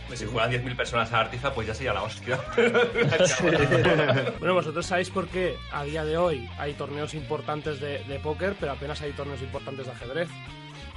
Pues 0.08 0.20
si 0.20 0.26
juegan 0.26 0.52
10.000 0.52 0.76
personas 0.76 1.12
a 1.12 1.22
Artifa, 1.22 1.54
pues 1.54 1.68
ya 1.68 1.74
sería 1.74 1.94
la 1.94 2.04
hostia. 2.04 2.40
Bueno, 4.40 4.54
vosotros 4.54 4.86
sabéis 4.86 5.10
por 5.10 5.28
qué 5.28 5.58
a 5.72 5.84
día 5.84 6.06
de 6.06 6.18
hoy 6.18 6.50
hay 6.58 6.74
torneos 6.74 7.14
importantes 7.14 7.80
de, 7.80 8.00
de 8.04 8.20
póker, 8.20 8.56
pero 8.60 8.74
apenas 8.74 9.02
hay 9.02 9.12
torneos 9.14 9.42
importantes 9.42 9.86
de 9.86 9.92
ajedrez. 9.92 10.30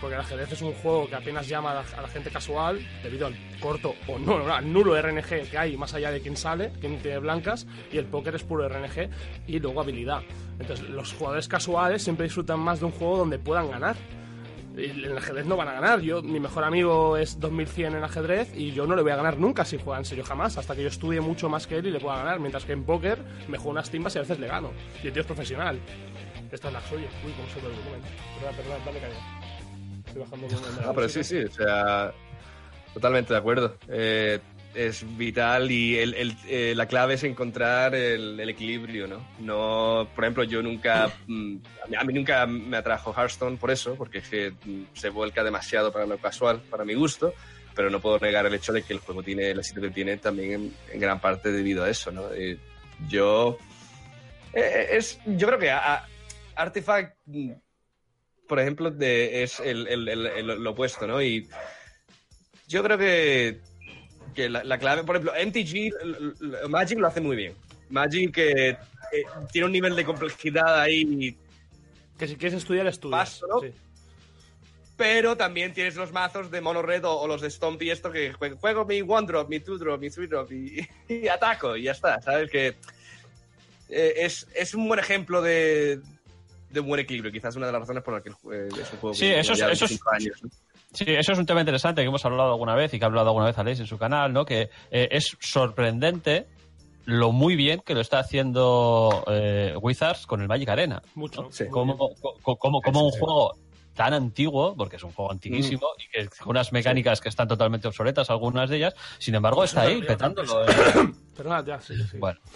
Porque 0.01 0.14
el 0.14 0.20
ajedrez 0.20 0.53
es 0.53 0.62
un 0.62 0.74
juego 0.74 1.09
que 1.09 1.16
apenas 1.16 1.49
llama 1.49 1.72
a 1.72 1.74
la, 1.74 1.84
a 1.96 2.03
la 2.03 2.09
gente 2.09 2.30
casual 2.30 2.78
debido 3.03 3.26
al 3.26 3.34
corto 3.59 3.96
o 4.07 4.16
no, 4.16 4.38
no, 4.38 4.55
al 4.55 4.72
nulo 4.72 5.01
RNG 5.01 5.51
que 5.51 5.59
hay 5.59 5.76
más 5.76 5.92
allá 5.94 6.12
de 6.12 6.20
quién 6.20 6.36
sale, 6.36 6.70
quién 6.80 7.01
tiene 7.01 7.18
blancas, 7.18 7.66
y 7.90 7.99
el 7.99 8.05
póker 8.07 8.36
es 8.36 8.44
puro 8.44 8.68
RNG 8.68 9.11
y 9.49 9.59
luego 9.59 9.80
habilidad. 9.80 10.22
Entonces, 10.61 10.88
los 10.88 11.12
jugadores 11.14 11.49
casuales 11.49 12.03
siempre 12.03 12.24
disfrutan 12.24 12.61
más 12.61 12.78
de 12.78 12.86
un 12.86 12.92
juego 12.92 13.16
donde 13.16 13.40
puedan 13.40 13.70
ganar. 13.72 13.96
En 14.78 15.04
el 15.04 15.18
ajedrez 15.18 15.44
no 15.46 15.56
van 15.56 15.68
a 15.68 15.72
ganar. 15.72 16.00
Yo, 16.00 16.22
mi 16.22 16.38
mejor 16.38 16.62
amigo 16.62 17.16
es 17.16 17.40
2100 17.40 17.96
en 17.96 18.04
ajedrez 18.04 18.50
y 18.54 18.72
yo 18.72 18.86
no 18.86 18.94
le 18.94 19.02
voy 19.02 19.10
a 19.10 19.16
ganar 19.16 19.36
nunca 19.36 19.64
si 19.64 19.76
juega 19.76 19.98
en 19.98 20.04
serio 20.04 20.24
jamás, 20.24 20.56
hasta 20.56 20.76
que 20.76 20.82
yo 20.82 20.88
estudie 20.88 21.20
mucho 21.20 21.48
más 21.48 21.66
que 21.66 21.78
él 21.78 21.86
y 21.86 21.90
le 21.90 21.98
pueda 21.98 22.18
ganar. 22.18 22.38
Mientras 22.38 22.64
que 22.64 22.72
en 22.72 22.84
póker 22.84 23.18
me 23.48 23.58
juego 23.58 23.70
unas 23.70 23.90
timbas 23.90 24.14
y 24.14 24.18
a 24.18 24.22
veces 24.22 24.38
le 24.38 24.46
gano. 24.46 24.70
Y 25.02 25.08
el 25.08 25.12
tío 25.12 25.22
es 25.22 25.26
profesional. 25.26 25.80
Esta 26.52 26.68
es 26.68 26.74
la 26.74 26.80
suya. 26.82 27.08
Uy, 27.26 27.32
cómo 27.32 27.48
se 27.48 27.58
el 27.58 27.64
volumen. 27.64 28.00
Perdón, 28.38 28.56
perdón, 28.56 28.80
dale 28.84 29.00
caña. 29.00 29.40
Estoy 30.06 30.22
bajando 30.22 30.46
el 30.46 30.54
volumen 30.54 30.84
Ah, 30.86 30.92
pero 30.94 31.08
sí, 31.08 31.24
sí, 31.24 31.38
o 31.38 31.50
sea, 31.50 32.12
totalmente 32.94 33.32
de 33.32 33.38
acuerdo. 33.38 33.76
Eh, 33.88 34.38
es 34.78 35.04
vital 35.18 35.70
y 35.70 35.98
el- 35.98 36.14
el- 36.14 36.36
eh, 36.46 36.72
la 36.76 36.86
clave 36.86 37.14
es 37.14 37.24
encontrar 37.24 37.94
el, 37.94 38.38
el 38.38 38.48
equilibrio, 38.48 39.06
¿no? 39.08 39.26
No, 39.40 40.08
por 40.14 40.24
ejemplo, 40.24 40.44
yo 40.44 40.62
nunca, 40.62 41.10
mm, 41.26 41.56
a 41.84 41.86
mí- 41.88 41.96
a 41.96 42.04
mí 42.04 42.12
nunca 42.14 42.46
me 42.46 42.76
atrajo 42.76 43.12
Hearthstone 43.12 43.56
por 43.56 43.70
eso, 43.70 43.94
porque 43.96 44.18
es 44.18 44.28
que 44.28 44.52
mm, 44.64 44.82
se 44.94 45.08
vuelca 45.08 45.42
demasiado 45.42 45.92
para 45.92 46.06
lo 46.06 46.18
casual, 46.18 46.60
para 46.70 46.84
mi 46.84 46.94
gusto, 46.94 47.34
pero 47.74 47.90
no 47.90 48.00
puedo 48.00 48.18
negar 48.18 48.46
el 48.46 48.54
hecho 48.54 48.72
de 48.72 48.82
que 48.82 48.92
el 48.92 49.00
juego 49.00 49.22
tiene 49.22 49.50
el 49.50 49.58
éxito 49.58 49.80
que 49.80 49.90
tiene 49.90 50.16
también 50.16 50.52
en, 50.52 50.74
en 50.92 51.00
gran 51.00 51.20
parte 51.20 51.50
debido 51.52 51.84
a 51.84 51.90
eso, 51.90 52.10
¿no? 52.12 52.32
Eh, 52.32 52.58
yo, 53.08 53.58
eh, 54.52 54.88
es, 54.92 55.18
yo 55.26 55.46
creo 55.48 55.58
que 55.58 55.70
a- 55.70 55.94
a- 55.94 56.08
Artifact 56.56 57.16
mm, 57.26 57.52
por 58.48 58.58
ejemplo, 58.60 58.90
de, 58.90 59.42
es 59.42 59.60
el- 59.60 59.84
lo 60.62 60.70
opuesto, 60.70 61.06
¿no? 61.06 61.20
Y 61.20 61.48
yo 62.66 62.82
creo 62.82 62.96
que, 62.96 63.60
que 64.39 64.49
la, 64.49 64.62
la 64.64 64.78
clave, 64.78 65.03
por 65.05 65.16
ejemplo, 65.16 65.32
MTG, 65.36 66.68
Magic 66.68 66.99
lo 66.99 67.09
hace 67.09 67.20
muy 67.20 67.36
bien. 67.36 67.55
Magic 67.91 68.36
eh, 68.39 68.68
eh, 68.70 68.76
tiene 69.53 69.66
un 69.66 69.72
nivel 69.72 69.97
de 69.97 70.05
complejidad 70.05 70.80
ahí, 70.80 71.36
Que 72.18 72.28
si 72.28 72.36
quieres 72.36 72.59
estudiar, 72.59 72.86
estudias. 72.86 73.18
Paso, 73.41 73.47
¿no? 73.49 73.61
Sí. 73.61 73.72
pero 74.97 75.36
también 75.36 75.72
tienes 75.72 75.95
los 75.97 76.12
mazos 76.12 76.51
de 76.51 76.61
Mono 76.61 76.82
Red 76.82 77.05
o, 77.05 77.12
o 77.20 77.26
los 77.28 77.41
de 77.41 77.51
Stomp 77.51 77.80
y 77.82 77.91
esto 77.91 78.11
que 78.12 78.32
jue- 78.34 78.57
juego 78.59 78.84
mi 78.84 79.01
One 79.01 79.26
Drop, 79.26 79.49
mi 79.49 79.61
Two 79.61 79.78
Drop, 79.78 80.01
mi 80.01 80.11
Three 80.11 80.26
Drop 80.26 80.51
y, 80.53 80.86
y 81.09 81.28
ataco 81.28 81.76
y 81.76 81.82
ya 81.84 81.93
está, 81.93 82.20
¿sabes? 82.20 82.51
Que 82.51 82.74
eh, 83.89 84.12
es, 84.16 84.47
es 84.55 84.74
un 84.74 84.86
buen 84.89 85.01
ejemplo 85.01 85.41
de, 85.41 86.01
de 86.70 86.80
un 86.80 86.86
buen 86.89 87.01
equilibrio, 87.01 87.32
quizás 87.32 87.55
una 87.57 87.66
de 87.66 87.72
las 87.72 87.80
razones 87.82 88.03
por 88.03 88.14
las 88.14 88.22
que 88.22 88.30
jue- 88.30 88.66
es 88.80 88.93
un 88.93 88.99
juego 88.99 89.14
Sí, 89.14 89.20
que 89.26 89.41
eso 89.41 89.53
es- 89.53 89.61
eso 89.61 89.70
es- 89.72 89.80
25 89.80 90.11
años, 90.11 90.43
¿no? 90.43 90.51
Sí, 90.93 91.05
eso 91.07 91.32
es 91.32 91.39
un 91.39 91.47
tema 91.47 91.61
interesante 91.61 92.01
que 92.03 92.09
hemos 92.09 92.24
hablado 92.24 92.53
alguna 92.53 92.74
vez 92.74 92.95
y 92.95 92.99
que 92.99 93.05
ha 93.05 93.09
hablado 93.09 93.28
alguna 93.28 93.47
vez 93.47 93.59
Aleix 93.59 93.80
en 93.80 93.86
su 93.86 93.99
canal, 93.99 94.32
¿no? 94.32 94.45
Que 94.45 94.70
eh, 94.91 95.09
es 95.11 95.36
sorprendente 95.41 96.47
lo 97.05 97.32
muy 97.32 97.57
bien 97.57 97.80
que 97.84 97.95
lo 97.95 98.01
está 98.01 98.18
haciendo 98.18 99.24
eh, 99.28 99.74
Wizards 99.80 100.26
con 100.26 100.41
el 100.43 100.49
Magic 100.49 100.68
Arena. 100.68 101.03
Mucho. 101.14 101.49
Sí. 101.51 101.66
como 101.68 101.95
un 101.95 103.11
juego 103.11 103.55
tan 103.99 104.14
antiguo, 104.14 104.76
porque 104.76 104.94
es 104.94 105.03
un 105.03 105.11
juego 105.11 105.32
antiquísimo, 105.32 105.88
Mm. 105.88 106.01
y 106.01 106.09
que 106.09 106.28
con 106.38 106.51
unas 106.51 106.72
mecánicas 106.72 107.20
que 107.20 107.28
están 107.28 107.49
totalmente 107.49 107.88
obsoletas, 107.88 108.30
algunas 108.30 108.70
de 108.70 108.76
ellas, 108.76 108.94
sin 109.18 109.34
embargo 109.34 109.64
está 109.64 109.80
ahí 109.82 110.01
petándolo. 110.03 110.64
eh. 110.64 110.68
Perdona, 111.36 111.64
ya, 111.64 111.80
sí, 111.80 111.94
sí. 112.11 112.16
Bueno, 112.18 112.38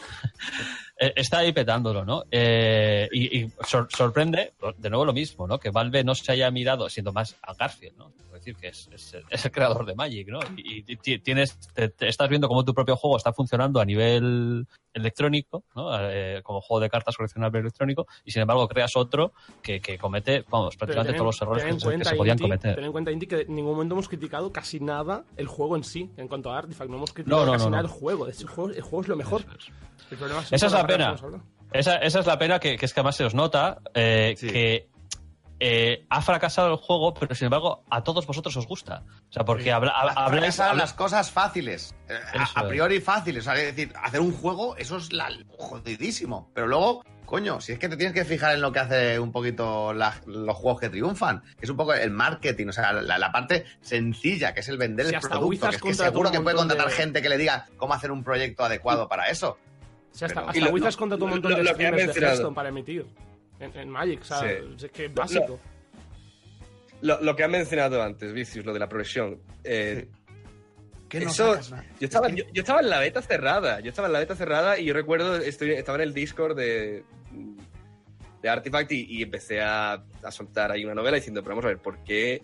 Eh, 0.99 1.13
está 1.17 1.39
ahí 1.39 1.53
petándolo, 1.53 2.05
¿no? 2.05 2.23
Eh, 2.31 3.09
y 3.11 3.41
y 3.41 3.51
sor- 3.67 3.89
sorprende, 3.91 4.53
de 4.77 4.89
nuevo 4.91 5.05
lo 5.05 5.13
mismo, 5.13 5.49
¿no? 5.49 5.59
Que 5.59 5.71
Valve 5.71 6.05
no 6.05 6.15
se 6.15 6.31
haya 6.31 6.49
mirado, 6.53 6.89
siendo 6.89 7.13
más 7.13 7.35
a 7.43 7.55
Garfield, 7.55 7.97
¿no? 7.97 8.13
Es 8.43 8.47
decir, 8.47 8.57
que 8.61 8.69
es, 8.69 8.89
es- 8.93 9.17
es 9.31 9.45
el 9.45 9.53
creador 9.53 9.87
de 9.87 9.95
Magic, 9.95 10.27
¿no? 10.29 10.41
Y, 10.57 10.85
y 10.91 10.97
ti- 10.97 11.21
tienes, 11.21 11.57
te- 11.75 11.91
te 11.91 12.09
estás 12.09 12.29
viendo 12.29 12.49
cómo 12.49 12.65
tu 12.65 12.75
propio 12.75 12.97
juego 12.97 13.17
está 13.17 13.33
funcionando 13.33 13.81
a 13.81 13.85
nivel 13.85 14.67
electrónico, 14.93 15.63
¿no? 15.77 15.91
Eh, 16.11 16.41
como 16.43 16.61
juego 16.61 16.81
de 16.81 16.91
cartas 16.91 17.17
coleccionable 17.17 17.61
electrónico, 17.61 18.07
y 18.25 18.33
sin 18.33 18.43
embargo 18.43 18.67
creas 18.67 18.97
otro 18.97 19.33
que, 19.63 19.81
que 19.81 19.97
comete, 19.97 20.45
vamos, 20.51 20.77
prácticamente 20.77 21.13
ten 21.13 21.19
todos 21.19 21.35
los 21.37 21.43
errores 21.43 21.65
que, 21.65 21.73
se- 21.73 21.79
que 21.79 21.85
cuenta, 21.85 22.11
se 22.11 22.17
podían 22.17 22.35
Inti, 22.35 22.43
cometer. 22.43 22.75
Ten 22.75 22.85
en 22.85 22.93
cuenta, 22.93 23.11
Inti, 23.13 23.27
que 23.29 23.41
en 23.43 23.55
ningún 23.55 23.73
momento 23.75 23.95
hemos 23.95 24.09
criticado 24.09 24.53
casi 24.53 24.81
nada 24.81 25.25
el 25.37 25.47
juego 25.47 25.77
en 25.77 25.85
sí, 25.85 26.11
en 26.17 26.27
cuanto 26.27 26.51
a 26.51 26.59
Artifact. 26.59 26.91
No 26.91 26.97
hemos 26.97 27.13
criticado 27.13 27.41
No, 27.43 27.47
no, 27.47 27.53
casi 27.53 27.65
no, 27.67 27.71
nada 27.71 27.83
no. 27.85 27.89
el 27.89 27.95
juego. 27.95 28.27
El 28.27 28.35
juego, 28.35 28.71
el 28.71 28.83
juego 28.83 29.01
es 29.03 29.09
lo 29.09 29.17
mejor. 29.17 29.43
El 30.11 30.19
problema 30.19 30.43
Esa 30.51 30.67
es 30.67 30.73
la 30.73 30.87
pena. 30.87 31.15
Esa, 31.73 31.97
esa 31.97 32.21
es 32.21 32.27
la 32.27 32.39
pena 32.39 32.59
que, 32.59 32.77
que 32.77 32.85
es 32.85 32.93
que 32.93 33.01
además 33.01 33.17
se 33.17 33.25
os 33.25 33.35
nota 33.35 33.79
eh, 33.95 34.35
Sí. 34.37 34.49
que 34.51 34.89
eh, 35.65 36.07
ha 36.09 36.21
fracasado 36.23 36.73
el 36.73 36.77
juego, 36.77 37.15
pero 37.15 37.37
sin 37.37 37.45
embargo 37.47 37.85
a 37.89 38.03
todos 38.03 38.27
vosotros 38.27 38.57
os 38.57 38.67
gusta. 38.67 39.05
O 39.29 39.33
sea, 39.33 39.45
porque 39.45 39.71
habla, 39.71 39.93
hab- 39.93 40.09
Ha 40.17 40.25
habláis... 40.27 40.41
fracasado 40.57 40.71
habla- 40.71 40.83
las 40.83 40.93
cosas 40.95 41.31
fáciles. 41.31 41.95
eh, 42.09 42.19
a- 42.55 42.67
priori 42.67 43.01
fáciles. 43.01 43.47
O 43.47 43.53
sea, 43.53 43.61
es 43.63 43.77
decir, 43.77 43.93
hacer 44.03 44.21
un 44.21 44.33
juego, 44.33 44.77
eso 44.77 44.97
es 44.97 45.13
la, 45.13 45.29
jodidísimo. 45.59 46.51
Pero 46.55 46.67
luego, 46.67 47.05
coño, 47.27 47.61
si 47.61 47.73
es 47.73 47.79
que 47.79 47.89
te 47.89 47.97
tienes 47.97 48.13
que 48.13 48.25
fijar 48.25 48.55
en 48.55 48.61
lo 48.61 48.73
que 48.73 48.81
hace 48.81 49.19
un 49.21 49.31
poquito 49.33 49.93
la- 49.93 50.21
los 50.27 50.57
juegos 50.57 50.81
que 50.81 50.89
triunfan, 50.91 51.43
que 51.59 51.65
es 51.65 51.71
un 51.71 51.77
poco 51.77 51.95
el 51.95 52.11
marketing, 52.11 52.67
o 52.69 52.73
sea, 52.73 52.93
la, 52.93 53.17
la 53.19 53.31
parte 53.33 53.65
sencilla, 53.81 54.53
que 54.55 54.61
es 54.61 54.69
el 54.69 54.79
vender 54.79 55.07
Si 55.07 55.15
el 55.15 55.21
producto, 55.21 55.69
que 55.71 55.77
es 55.77 55.83
que 55.83 55.95
seguro 55.95 56.31
que 56.31 56.41
puede 56.41 56.57
contratar 56.57 56.89
de- 56.89 56.93
gente 56.95 57.23
que 57.23 57.29
le 57.29 57.39
diga 57.39 57.67
cómo 57.77 57.95
hacer 57.95 58.11
un 58.11 58.25
proyecto 58.25 58.65
adecuado 58.65 59.09
para 59.09 59.29
eso. 59.31 59.57
Sí, 60.11 60.25
hasta, 60.25 60.35
Pero- 60.41 60.49
hasta 60.49 60.59
Y 60.59 60.61
lo- 60.63 60.71
Wizards 60.73 60.97
lo- 60.97 60.99
contrató 60.99 61.25
un 61.25 61.31
lo- 61.31 61.37
montón 61.37 61.51
lo 61.53 61.57
de 61.59 61.65
que 61.65 61.71
streamers 61.73 62.15
de. 62.15 62.21
Hearthstone 62.21 62.55
para 62.55 62.69
emitir. 62.69 63.07
En, 63.63 63.77
en 63.79 63.89
Magic, 63.89 64.21
o 64.21 64.25
sea, 64.25 64.41
Sí. 64.41 64.85
es 64.87 64.91
que 64.93 65.05
es 65.07 65.15
básico. 65.15 65.59
Lo, 67.01 67.21
lo 67.21 67.35
que 67.35 67.45
han 67.45 67.51
mencionado 67.51 68.03
antes, 68.03 68.33
Vicious, 68.33 68.65
lo 68.67 68.73
de 68.73 68.79
la 68.79 68.89
progresión. 68.89 69.41
eh, 69.65 70.09
¿Qué 71.09 71.21
no 71.21 71.31
Eso, 71.31 71.59
yo, 72.01 72.07
estaba, 72.07 72.29
yo, 72.31 72.45
yo 72.55 72.63
estaba 72.63 72.81
en 72.81 72.89
la 72.89 72.99
beta 73.01 73.21
cerrada. 73.21 73.81
Yo 73.81 73.91
estaba 73.91 74.07
en 74.09 74.13
la 74.15 74.19
beta 74.21 74.35
cerrada 74.35 74.79
y 74.79 74.87
yo 74.87 74.95
recuerdo, 74.95 75.37
estoy, 75.37 75.73
estaba 75.73 75.97
en 75.99 76.03
el 76.05 76.15
Discord 76.15 76.57
de, 76.57 77.05
de 78.41 78.49
Artifact 78.49 78.91
y, 78.93 79.19
y 79.19 79.23
empecé 79.23 79.61
a, 79.61 80.03
a 80.23 80.31
soltar 80.31 80.73
ahí 80.73 80.85
una 80.87 80.95
novela 80.95 81.17
diciendo, 81.17 81.43
pero 81.43 81.51
vamos 81.57 81.67
a 81.67 81.69
ver, 81.69 81.79
¿por 81.79 82.03
qué? 82.03 82.43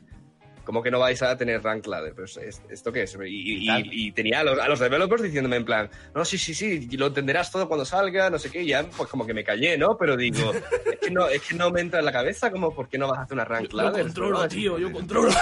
¿Cómo 0.69 0.83
que 0.83 0.91
no 0.91 0.99
vais 0.99 1.23
a 1.23 1.35
tener 1.35 1.63
rank 1.63 1.87
ladder? 1.87 2.15
Pues, 2.15 2.37
¿es- 2.37 2.61
¿Esto 2.69 2.93
qué 2.93 3.05
es? 3.05 3.17
Y, 3.27 3.63
y- 3.65 3.67
Tal. 3.69 3.89
y 3.91 4.13
tenía 4.13 4.41
a 4.41 4.45
los, 4.45 4.59
a 4.59 4.69
los 4.69 4.79
developers 4.79 5.23
diciéndome 5.23 5.57
en 5.57 5.65
plan, 5.65 5.89
no, 6.15 6.27
sí, 6.27 6.37
sí, 6.37 6.53
sí, 6.53 6.87
lo 6.99 7.07
entenderás 7.07 7.51
todo 7.51 7.67
cuando 7.69 7.87
salga, 7.87 8.29
no 8.29 8.39
sé 8.39 8.51
qué, 8.51 8.61
y 8.63 8.67
ya 8.67 8.83
pues 8.85 9.09
como 9.09 9.25
que 9.27 9.33
me 9.33 9.43
callé, 9.45 9.79
¿no? 9.79 9.97
Pero 9.97 10.15
digo, 10.15 10.53
es 10.93 10.99
que 10.99 11.11
no, 11.11 11.27
es 11.27 11.41
que 11.41 11.55
no 11.55 11.71
me 11.71 11.81
entra 11.81 12.01
en 12.01 12.05
la 12.05 12.13
cabeza 12.13 12.51
como, 12.51 12.75
¿por 12.75 12.87
qué 12.87 12.99
no 12.99 13.09
vas 13.09 13.19
a 13.21 13.23
hacer 13.23 13.33
una 13.33 13.47
rank 13.47 13.69
Yo 13.71 13.79
ladder? 13.79 14.03
controlo, 14.03 14.43
¿no? 14.43 14.49
tío, 14.49 14.79
yo 14.79 14.93
controlo. 14.93 15.31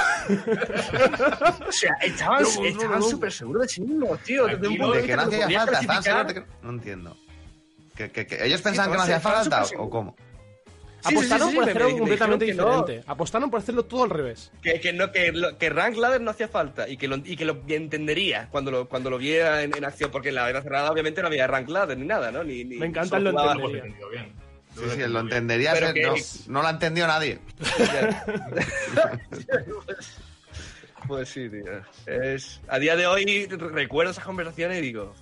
O 1.67 1.73
sea, 1.73 1.93
estaban 2.03 2.45
Yo 2.45 2.55
controlo, 2.55 3.03
súper 3.03 3.33
seguros 3.33 3.63
de 3.63 3.69
sí 3.69 3.81
mismos, 3.81 4.21
tío. 4.21 4.47
De 4.47 4.57
que 5.03 5.17
no 5.17 5.23
hacía 5.23 5.49
falta, 5.61 5.81
¿están 5.81 5.87
clasificar. 5.87 6.03
seguros 6.03 6.27
de 6.29 6.35
que 6.35 6.41
no? 6.63 6.71
Entiendo. 6.71 7.17
¿Que, 7.97 8.11
que- 8.11 8.27
que 8.27 8.47
ellos 8.47 8.63
pensaban 8.63 8.91
que 8.93 8.97
no 8.99 9.03
hacía 9.03 9.21
falta 9.21 9.65
o 9.79 9.91
cómo? 9.91 10.15
Sí, 11.03 11.11
sí, 11.11 11.15
sí, 11.15 11.15
Apostaron 11.19 11.51
sí, 11.51 11.55
por 11.57 11.65
hacer 11.69 11.77
algo 11.83 11.89
me- 11.89 11.95
me 11.95 12.01
completamente 12.01 12.55
no. 12.55 12.65
diferente. 12.83 13.05
Apostaron 13.07 13.51
por 13.51 13.61
hacerlo 13.61 13.85
todo 13.85 14.05
al 14.05 14.11
revés. 14.11 14.51
Que, 14.63 14.81
que, 14.81 14.93
no, 14.93 15.13
que, 15.13 15.33
que 15.59 15.71
Rank 15.71 15.97
Ladder 15.97 16.21
no 16.21 16.31
hacía 16.33 16.49
falta 16.49 16.89
y 16.89 16.97
que 16.97 17.07
lo, 17.07 17.17
y 17.17 17.37
que 17.37 17.45
lo 17.45 17.63
entendería 17.69 18.49
cuando 18.51 18.71
lo, 18.71 18.89
cuando 18.89 19.11
lo 19.11 19.19
viera 19.19 19.63
en, 19.63 19.77
en 19.77 19.85
acción, 19.85 20.11
porque 20.11 20.31
en 20.31 20.35
la 20.37 20.47
beta 20.47 20.63
cerrada 20.63 20.91
obviamente 20.91 21.21
no 21.21 21.29
había 21.29 21.47
Rank 21.47 21.69
Ladder 21.69 21.97
ni 21.99 22.07
nada, 22.07 22.33
¿no? 22.33 22.43
Ni, 22.43 22.65
ni 22.65 22.77
Me 22.77 22.87
encanta 22.87 23.19
lo 23.21 23.31
entendería. 23.31 23.83
bien. 24.11 24.33
Sí, 24.75 24.83
sí, 24.95 25.03
lo 25.09 25.21
entendería, 25.21 25.73
Pero 25.73 25.87
pero 25.95 26.15
que- 26.15 26.21
no, 26.21 26.53
no 26.55 26.63
lo 26.63 26.69
ha 26.69 26.71
entendido 26.73 27.07
nadie. 27.07 27.39
Pues 31.07 31.29
sí, 31.29 31.49
tío. 31.49 31.63
Es, 32.07 32.61
a 32.67 32.79
día 32.81 32.97
de 32.97 33.07
hoy 33.07 33.47
recuerdo 33.47 34.11
esas 34.11 34.25
conversaciones 34.25 34.79
y 34.79 34.81
digo. 34.81 35.15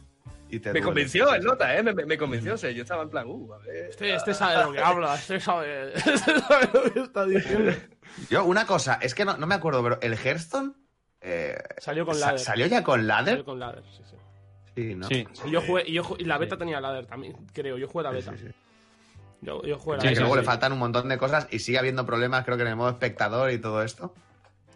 Y 0.55 0.61
te 0.61 0.68
Me 0.68 0.72
duele. 0.74 0.84
convenció 0.84 1.34
el 1.34 1.42
nota, 1.44 1.76
¿eh? 1.76 1.82
Me, 1.82 1.92
me- 1.94 2.07
me 2.07 2.16
convenció. 2.18 2.55
O 2.55 2.57
sea, 2.57 2.70
yo 2.70 2.82
estaba 2.82 3.02
en 3.02 3.11
plan, 3.11 3.26
uh, 3.26 3.52
a 3.55 3.59
ver. 3.59 3.86
Este, 3.90 4.14
este 4.14 4.34
sabe 4.34 4.57
de 4.59 4.64
lo 4.64 4.72
que 4.72 4.80
habla, 4.80 5.14
este 5.14 5.40
sabe, 5.40 5.92
este 5.94 6.16
sabe 6.40 6.68
lo 6.72 6.92
que 6.92 7.00
está 7.00 7.24
diciendo. 7.24 7.72
Yo, 8.30 8.44
una 8.44 8.66
cosa, 8.66 8.98
es 9.02 9.14
que 9.14 9.24
no, 9.24 9.36
no 9.36 9.46
me 9.46 9.55
acuerdo, 9.57 9.82
pero 9.82 9.98
el 10.00 10.14
Hearthstone 10.14 10.72
eh, 11.20 11.57
Salió 11.78 12.05
con 12.07 12.14
sa- 12.14 12.26
ladder. 12.26 12.38
¿Salió 12.40 12.66
ya 12.66 12.84
con 12.84 13.07
ladder? 13.07 13.32
Salió 13.34 13.44
con 13.44 13.59
ladder, 13.59 13.82
sí, 13.96 14.02
sí. 14.09 14.16
Sí, 14.76 14.94
¿no? 14.94 15.07
Sí. 15.09 15.26
Y 15.46 15.50
yo 15.50 15.61
jugué, 15.62 15.84
y, 15.86 15.92
yo 15.94 16.05
ju- 16.05 16.16
y 16.20 16.24
la 16.24 16.36
beta 16.38 16.57
tenía 16.57 16.80
ladder 16.80 17.07
también, 17.07 17.34
creo. 17.52 17.78
Yo 17.78 17.88
jugué 17.88 18.05
la 18.05 18.11
beta. 18.11 18.32
sí, 18.36 18.44
sí. 18.46 18.55
Yo, 19.40 19.62
yo 19.62 19.78
jugué 19.78 19.96
la 19.96 20.02
Sí, 20.02 20.09
que 20.09 20.14
beta. 20.14 20.20
luego 20.20 20.34
sí. 20.36 20.40
le 20.40 20.46
faltan 20.46 20.72
un 20.72 20.78
montón 20.78 21.09
de 21.09 21.18
cosas 21.18 21.46
y 21.50 21.59
sigue 21.59 21.78
habiendo 21.78 22.05
problemas, 22.07 22.44
creo 22.44 22.57
que 22.57 22.62
en 22.62 22.68
el 22.70 22.76
modo 22.76 22.90
espectador 22.90 23.50
y 23.50 23.59
todo 23.59 23.82
esto. 23.82 24.14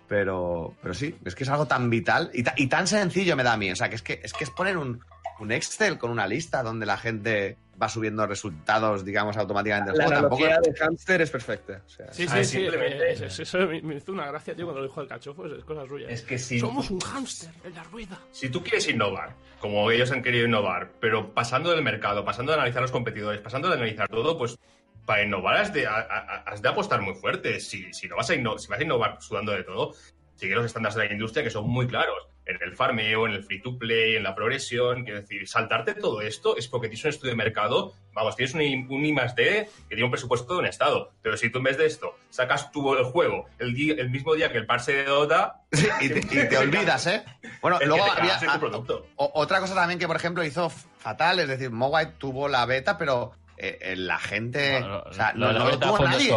Pero, 0.08 0.74
pero 0.80 0.94
sí, 0.94 1.14
es 1.24 1.34
que 1.34 1.44
es 1.44 1.50
algo 1.50 1.66
tan 1.66 1.90
vital 1.90 2.30
y, 2.32 2.42
ta- 2.42 2.54
y 2.56 2.66
tan 2.68 2.86
sencillo 2.86 3.36
me 3.36 3.42
da 3.42 3.52
a 3.52 3.56
mí. 3.58 3.70
O 3.70 3.76
sea, 3.76 3.90
que 3.90 3.96
es 3.96 4.02
que 4.02 4.20
es, 4.22 4.32
que 4.32 4.44
es 4.44 4.50
poner 4.50 4.78
un, 4.78 5.00
un 5.40 5.52
Excel 5.52 5.98
con 5.98 6.10
una 6.10 6.26
lista 6.26 6.62
donde 6.62 6.86
la 6.86 6.96
gente 6.96 7.56
va 7.80 7.88
subiendo 7.88 8.26
resultados, 8.26 9.04
digamos, 9.04 9.36
automáticamente 9.36 9.96
La 9.96 10.04
juego. 10.06 10.20
Tampoco, 10.22 10.44
analogía 10.44 10.60
de 10.72 10.78
hámster 10.78 11.22
es 11.22 11.30
perfecta. 11.30 11.82
O 11.86 11.88
sea, 11.88 12.12
Sí, 12.12 12.26
Ah, 12.28 12.38
sí, 12.38 12.44
sí. 12.44 12.56
simplemente- 12.58 13.10
eh, 13.10 13.12
Eso, 13.26 13.42
eso 13.42 13.58
me, 13.58 13.80
me 13.82 13.94
hizo 13.96 14.10
una 14.12 14.26
gracia, 14.26 14.54
tío, 14.56 14.64
cuando 14.64 14.80
lo 14.80 14.88
dijo 14.88 15.00
el 15.00 15.06
cachofo. 15.06 15.46
Es, 15.46 15.52
es 15.52 15.64
cosa 15.64 15.86
suya. 15.86 16.08
Es 16.08 16.22
que 16.22 16.38
si, 16.38 16.58
Somos 16.58 16.90
un 16.90 16.98
hámster 17.00 17.50
en 17.64 17.74
la 17.74 17.84
rueda. 17.84 18.18
si 18.32 18.48
tú 18.48 18.62
quieres 18.64 18.88
innovar, 18.88 19.34
como 19.60 19.88
ellos 19.92 20.10
han 20.10 20.22
querido 20.22 20.46
innovar, 20.46 20.90
pero 21.00 21.32
pasando 21.32 21.70
del 21.70 21.82
mercado, 21.82 22.24
pasando 22.24 22.50
de 22.50 22.58
analizar 22.58 22.82
los 22.82 22.90
competidores, 22.90 23.40
pasando 23.40 23.68
de 23.68 23.74
analizar 23.74 24.08
todo, 24.08 24.36
pues 24.36 24.58
para 25.06 25.22
innovar 25.22 25.56
has 25.58 25.72
de, 25.72 25.86
has 25.86 26.60
de 26.60 26.68
apostar 26.68 27.00
muy 27.00 27.14
fuerte. 27.14 27.60
Si, 27.60 27.92
si, 27.92 28.08
no 28.08 28.16
vas 28.16 28.28
a 28.28 28.34
si 28.34 28.42
vas 28.42 28.80
a 28.80 28.82
innovar 28.82 29.16
sudando 29.22 29.52
de 29.52 29.62
todo, 29.62 29.94
sigue 30.34 30.54
los 30.54 30.66
estándares 30.66 30.96
de 30.96 31.06
la 31.06 31.12
industria 31.12 31.44
que 31.44 31.50
son 31.50 31.68
muy 31.68 31.86
claros. 31.86 32.26
En 32.48 32.56
el 32.62 32.74
farmeo, 32.74 33.26
en 33.26 33.34
el 33.34 33.44
free 33.44 33.60
to 33.60 33.76
play, 33.78 34.16
en 34.16 34.22
la 34.22 34.34
progresión. 34.34 35.04
Quiero 35.04 35.20
decir, 35.20 35.46
saltarte 35.46 35.92
todo 35.94 36.22
esto 36.22 36.56
es 36.56 36.66
porque 36.66 36.88
tienes 36.88 37.04
un 37.04 37.10
estudio 37.10 37.32
de 37.32 37.36
mercado, 37.36 37.92
vamos, 38.14 38.36
tienes 38.36 38.54
un, 38.54 38.62
I- 38.62 38.86
un 38.88 39.04
I 39.04 39.12
más 39.12 39.34
D 39.36 39.68
que 39.86 39.94
tiene 39.94 40.04
un 40.04 40.10
presupuesto 40.10 40.54
de 40.54 40.60
un 40.60 40.66
estado. 40.66 41.10
Pero 41.20 41.36
si 41.36 41.50
tú 41.50 41.58
en 41.58 41.64
vez 41.64 41.76
de 41.76 41.84
esto 41.84 42.16
sacas 42.30 42.72
tú 42.72 42.94
el 42.94 43.04
juego 43.04 43.46
el, 43.58 43.74
mismo 44.08 44.34
día 44.34 44.50
que 44.50 44.56
el 44.56 44.64
parse 44.66 44.94
de 44.94 45.04
Dota, 45.04 45.60
Sí, 45.72 45.86
y, 46.00 46.08
te, 46.08 46.18
y 46.20 46.48
te 46.48 46.56
olvidas, 46.58 47.06
¿eh? 47.06 47.22
Bueno, 47.60 47.78
luego 47.84 48.02
había, 48.10 48.38
tu 48.40 48.46
ah, 48.48 48.58
producto. 48.58 49.06
o- 49.16 49.30
otra 49.34 49.60
cosa 49.60 49.74
también 49.74 49.98
que, 49.98 50.06
por 50.06 50.16
ejemplo, 50.16 50.42
hizo 50.42 50.70
fatal, 50.70 51.40
es 51.40 51.48
decir, 51.48 51.70
Mowai 51.70 52.14
tuvo 52.16 52.48
la 52.48 52.64
beta, 52.64 52.96
pero 52.96 53.32
eh, 53.58 53.78
eh, 53.82 53.96
la 53.96 54.18
gente. 54.18 54.80
No, 54.80 54.88
no, 54.88 54.98
o 55.00 55.12
sea, 55.12 55.32
la- 55.34 55.48
no, 55.48 55.52
la 55.52 55.58
no 55.58 55.64
lo 55.66 55.70
beta 55.72 55.92
fue 55.92 56.06
nadie. 56.06 56.34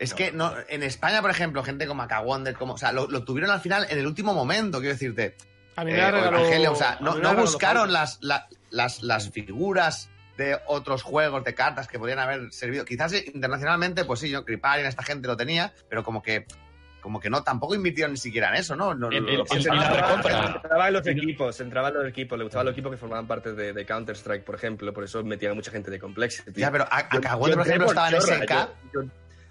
Es 0.00 0.14
que 0.14 0.32
no, 0.32 0.52
en 0.68 0.82
España, 0.82 1.20
por 1.22 1.30
ejemplo, 1.30 1.62
gente 1.62 1.86
como 1.86 2.02
Akawonder, 2.02 2.54
como, 2.54 2.72
o 2.74 2.78
sea, 2.78 2.90
lo, 2.90 3.06
lo 3.08 3.22
tuvieron 3.24 3.50
al 3.52 3.60
final 3.60 3.86
en 3.90 3.98
el 3.98 4.06
último 4.06 4.34
momento, 4.34 4.78
quiero 4.78 4.94
decirte. 4.94 5.36
A 5.76 5.84
mí 5.84 5.92
Eh, 5.92 5.94
me 5.94 6.00
o 6.00 6.02
la 6.04 6.10
regaló. 6.10 6.38
Evangelio, 6.38 6.72
o 6.72 6.74
sea, 6.74 6.92
a 6.94 7.00
no, 7.00 7.12
mí 7.12 7.18
me 7.18 7.22
no 7.22 7.34
buscaron 7.36 7.92
las, 7.92 8.18
la- 8.22 8.48
las, 8.70 9.02
las 9.02 9.30
figuras 9.30 10.10
de 10.38 10.58
otros 10.66 11.02
juegos 11.02 11.44
de 11.44 11.54
cartas 11.54 11.86
que 11.86 11.98
podrían 11.98 12.18
haber 12.18 12.50
servido. 12.52 12.84
Quizás 12.86 13.12
eh, 13.12 13.24
internacionalmente, 13.34 14.04
pues 14.06 14.20
sí, 14.20 14.30
yo, 14.30 14.44
Kriparian, 14.44 14.88
esta 14.88 15.02
gente 15.02 15.28
lo 15.28 15.36
tenía, 15.36 15.72
pero 15.90 16.02
como 16.02 16.22
que 16.22 16.46
como 17.02 17.18
que 17.18 17.30
no, 17.30 17.42
tampoco 17.42 17.74
invirtieron 17.74 18.12
ni 18.12 18.18
siquiera 18.18 18.48
en 18.50 18.56
eso, 18.56 18.76
¿no? 18.76 18.94
No, 18.94 19.10
En- 19.10 19.24
lo- 19.24 19.30
en- 19.30 19.40
en- 19.50 19.56
entraba- 19.56 20.52
entraba 20.54 20.88
en 20.88 20.92
los 20.94 21.06
equipos, 21.06 21.60
entraba 21.60 21.88
en 21.88 21.94
los 21.94 22.06
equipos, 22.06 22.36
le 22.38 22.44
gustaban 22.44 22.66
los 22.66 22.72
equipos 22.74 22.90
que 22.92 22.98
formaban 22.98 23.26
parte 23.26 23.54
de, 23.54 23.72
de 23.72 23.86
Counter-Strike, 23.86 24.44
por 24.44 24.54
ejemplo, 24.54 24.92
por 24.92 25.04
eso 25.04 25.24
metían 25.24 25.52
a 25.52 25.54
mucha 25.54 25.70
gente 25.70 25.90
de 25.90 25.98
Complexity. 25.98 26.60
Ya, 26.60 26.70
pero 26.70 26.84
a- 26.90 27.08
yo 27.10 27.38
por 27.38 27.66
ejemplo, 27.66 27.86
estaba 27.88 28.10
en 28.10 28.16
SK. 28.20 28.50
Yo, 28.92 29.02
yo- 29.02 29.08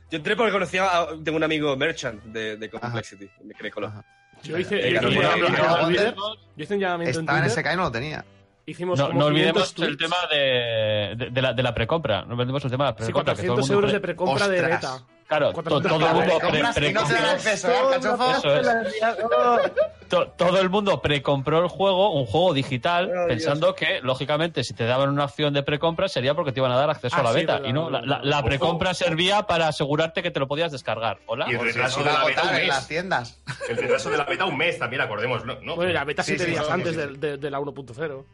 yo 0.10 0.18
entré 0.18 0.36
porque 0.36 0.52
conocía 0.52 0.86
a, 0.86 1.08
tengo 1.24 1.38
un 1.38 1.44
amigo 1.44 1.76
merchant 1.76 2.24
de, 2.26 2.58
de 2.58 2.70
Complexity, 2.70 3.30
me 3.62 3.72
coló. 3.72 3.88
Ajá. 3.88 4.04
Yo 4.44 4.58
hice, 4.58 4.76
Eh, 4.90 4.94
yo 5.02 5.10
hice 5.10 6.74
un 6.76 6.80
llamamiento- 6.80 7.20
en 7.20 7.26
Estaba 7.26 7.40
en 7.40 7.44
Twitter. 7.46 7.64
SK 7.64 7.74
y 7.74 7.76
no 7.76 7.84
lo 7.84 7.92
tenía. 7.92 8.26
Hicimos 8.66 9.00
No, 9.00 9.06
no 9.08 9.12
500 9.12 9.28
olvidemos 9.28 9.76
el 9.80 9.98
tema 9.98 10.16
de, 10.32 11.16
de, 11.18 11.30
de 11.32 11.42
la, 11.42 11.54
de 11.54 11.64
la 11.64 11.74
precompra. 11.74 12.22
No 12.24 12.34
olvidemos 12.36 12.64
el 12.64 12.72
tema 12.72 12.86
de 12.86 12.92
la 12.92 12.98
Sí, 12.98 13.04
precompra. 13.06 13.34
que 13.36 13.42
todo 13.42 13.54
el 13.54 13.60
400 13.60 13.70
mundo 13.70 13.74
euros 13.74 13.90
pre- 13.92 13.98
de 13.98 14.02
precompra 14.02 14.48
de 14.48 14.62
beta. 14.62 14.98
Claro, 15.30 15.54
to- 15.54 15.62
400 15.64 15.92
todo 16.00 16.08
el 16.10 16.16
mundo 16.16 16.40
pre- 16.40 16.50
Compras 16.50 16.78
y 16.78 16.82
no 16.92 17.04
te 17.06 17.14
da 17.14 17.20
precompró- 17.20 17.30
acceso, 17.30 17.70
¿eh, 17.70 17.74
cachofo? 17.92 18.32
Eso 18.32 18.56
es. 18.60 19.72
To- 20.10 20.28
todo 20.30 20.60
el 20.60 20.70
mundo 20.72 21.02
precompró 21.04 21.60
el 21.62 21.68
juego, 21.68 22.14
un 22.14 22.26
juego 22.26 22.54
digital, 22.56 23.12
Oh, 23.16 23.28
pensando 23.28 23.76
que, 23.76 24.00
lógicamente, 24.02 24.64
si 24.64 24.74
te 24.74 24.86
daban 24.86 25.10
una 25.10 25.26
opción 25.26 25.54
de 25.54 25.62
precompra 25.62 26.10
sería 26.10 26.34
porque 26.34 26.52
te 26.52 26.60
iban 26.60 26.72
a 26.72 26.78
dar 26.78 26.90
acceso 26.90 27.16
Ah, 27.16 27.20
a 27.20 27.24
la 27.26 27.30
sí, 27.34 27.36
beta. 27.42 27.62
y 27.64 27.72
no, 27.72 27.92
la, 27.92 28.44
precompra 28.44 28.96
servía 28.96 29.44
para 29.44 29.68
asegurarte 29.68 30.24
que 30.24 30.32
te 30.32 30.40
lo 30.40 30.48
podías 30.48 30.72
descargar. 30.72 31.20
Hola. 31.28 31.46
Y 31.48 31.52
el 31.54 31.58
sea, 31.60 31.66
retraso 31.68 32.00
de 32.04 32.12
la 32.12 32.26
beta 32.26 32.42
un 32.42 32.50
en 32.50 32.56
mes. 32.56 32.68
las 32.68 32.88
tiendas. 32.88 33.42
El 33.70 33.78
retraso 33.78 34.10
de 34.10 34.18
la 34.18 34.24
beta 34.24 34.46
un 34.46 34.58
mes 34.58 34.80
también, 34.80 35.02
acordemos, 35.04 35.46
¿no? 35.46 35.60
¿no? 35.62 35.76
Bueno, 35.76 35.94
la 35.94 36.06
beta 36.06 36.24
Sí, 36.24 36.32
7 36.32 36.46
sí, 36.46 36.50
días 36.52 36.66
sí, 36.66 36.72
antes 36.72 36.96
de 37.22 37.52
la 37.52 37.60
1.0. 37.60 38.26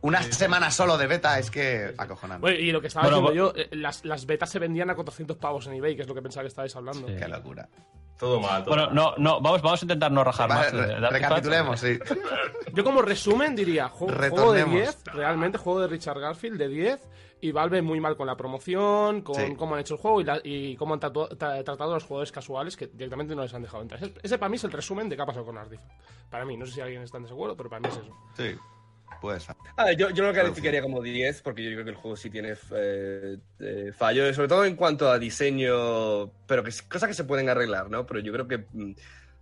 Una 0.00 0.22
semana 0.22 0.70
solo 0.70 0.96
de 0.96 1.06
beta 1.06 1.38
es 1.38 1.50
que 1.50 1.92
acojonante. 1.98 2.40
Bueno, 2.40 2.58
y 2.58 2.70
lo 2.70 2.80
que 2.80 2.86
estaba 2.86 3.08
Bueno, 3.08 3.20
diciendo 3.30 3.52
yo, 3.54 3.60
eh, 3.60 3.68
las, 3.72 4.04
las 4.04 4.26
betas 4.26 4.48
se 4.50 4.58
vendían 4.58 4.90
a 4.90 4.94
400 4.94 5.36
pavos 5.38 5.66
en 5.66 5.74
eBay, 5.74 5.96
que 5.96 6.02
es 6.02 6.08
lo 6.08 6.14
que 6.14 6.22
pensaba 6.22 6.42
que 6.44 6.48
estabais 6.48 6.74
hablando. 6.76 7.08
Sí. 7.08 7.14
Qué 7.18 7.26
locura. 7.28 7.68
Todo 8.18 8.40
mal. 8.40 8.64
Todo 8.64 8.74
Bueno, 8.74 8.86
mal. 8.86 8.94
no, 8.94 9.14
no, 9.18 9.40
vamos, 9.40 9.62
vamos 9.62 9.82
a 9.82 9.84
intentar 9.84 10.10
no 10.12 10.22
rajar 10.24 10.48
Vale, 10.48 10.60
más. 10.62 10.72
de- 10.72 10.78
re- 10.80 10.86
de 10.86 10.92
Artifact. 10.94 11.12
recapitulemos, 11.12 11.80
sí. 11.80 11.98
Yo 12.74 12.84
como 12.84 13.02
resumen 13.02 13.54
diría, 13.56 13.88
juego, 13.88 14.12
juego 14.14 14.52
de 14.52 14.64
Retornemos. 14.64 15.04
10, 15.04 15.14
realmente 15.14 15.58
juego 15.58 15.80
de 15.80 15.88
Richard 15.88 16.18
Garfield 16.20 16.58
de 16.58 16.68
10, 16.68 17.08
y 17.40 17.52
Valve 17.52 17.82
muy 17.82 18.00
mal 18.00 18.16
con 18.16 18.26
la 18.26 18.36
promoción, 18.36 19.22
con 19.22 19.34
Sí. 19.36 19.54
cómo 19.56 19.74
han 19.76 19.80
hecho 19.82 19.94
el 19.94 20.00
juego 20.00 20.20
y, 20.20 20.24
la- 20.24 20.40
y 20.42 20.74
cómo 20.76 20.94
han 20.94 21.00
tratu- 21.00 21.28
tra- 21.30 21.62
tratado 21.64 21.92
a 21.92 21.94
los 21.94 22.04
jugadores 22.04 22.32
casuales 22.32 22.76
que 22.76 22.88
directamente 22.88 23.34
no 23.36 23.42
les 23.42 23.54
han 23.54 23.62
dejado 23.62 23.82
entrar. 23.82 24.02
Ese, 24.02 24.14
ese 24.22 24.38
para 24.38 24.48
mí 24.48 24.56
es 24.56 24.64
el 24.64 24.72
resumen 24.72 25.08
de 25.08 25.14
qué 25.16 25.22
ha 25.22 25.26
pasado 25.26 25.44
con 25.46 25.56
Artifact. 25.58 25.90
Para 26.30 26.44
mí, 26.44 26.56
no 26.56 26.66
sé 26.66 26.72
si 26.72 26.80
alguien 26.80 27.02
está 27.02 27.16
en 27.18 27.22
desacuerdo, 27.24 27.56
pero 27.56 27.68
para 27.70 27.80
mí 27.80 27.88
es 27.88 27.96
eso. 27.96 28.16
Sí, 28.36 28.56
puede 29.20 29.40
ser. 29.40 29.56
Ah, 29.76 29.92
yo, 29.92 30.10
yo 30.10 30.24
lo 30.24 30.32
calificaría 30.32 30.80
como 30.82 31.02
10 31.02 31.42
porque 31.42 31.62
yo 31.64 31.70
creo 31.72 31.84
que 31.84 31.90
el 31.90 31.96
juego 31.96 32.16
sí 32.16 32.30
tiene 32.30 32.54
eh, 32.74 33.36
eh, 33.60 33.92
fallos, 33.96 34.34
sobre 34.36 34.48
todo 34.48 34.64
en 34.64 34.76
cuanto 34.76 35.10
a 35.10 35.18
diseño, 35.18 36.30
pero 36.46 36.62
que 36.64 36.70
cosas 36.88 37.08
que 37.08 37.14
se 37.14 37.24
pueden 37.24 37.48
arreglar, 37.48 37.90
¿no? 37.90 38.06
Pero 38.06 38.20
yo 38.20 38.32
creo 38.32 38.46
que 38.48 38.58
mm, 38.72 38.92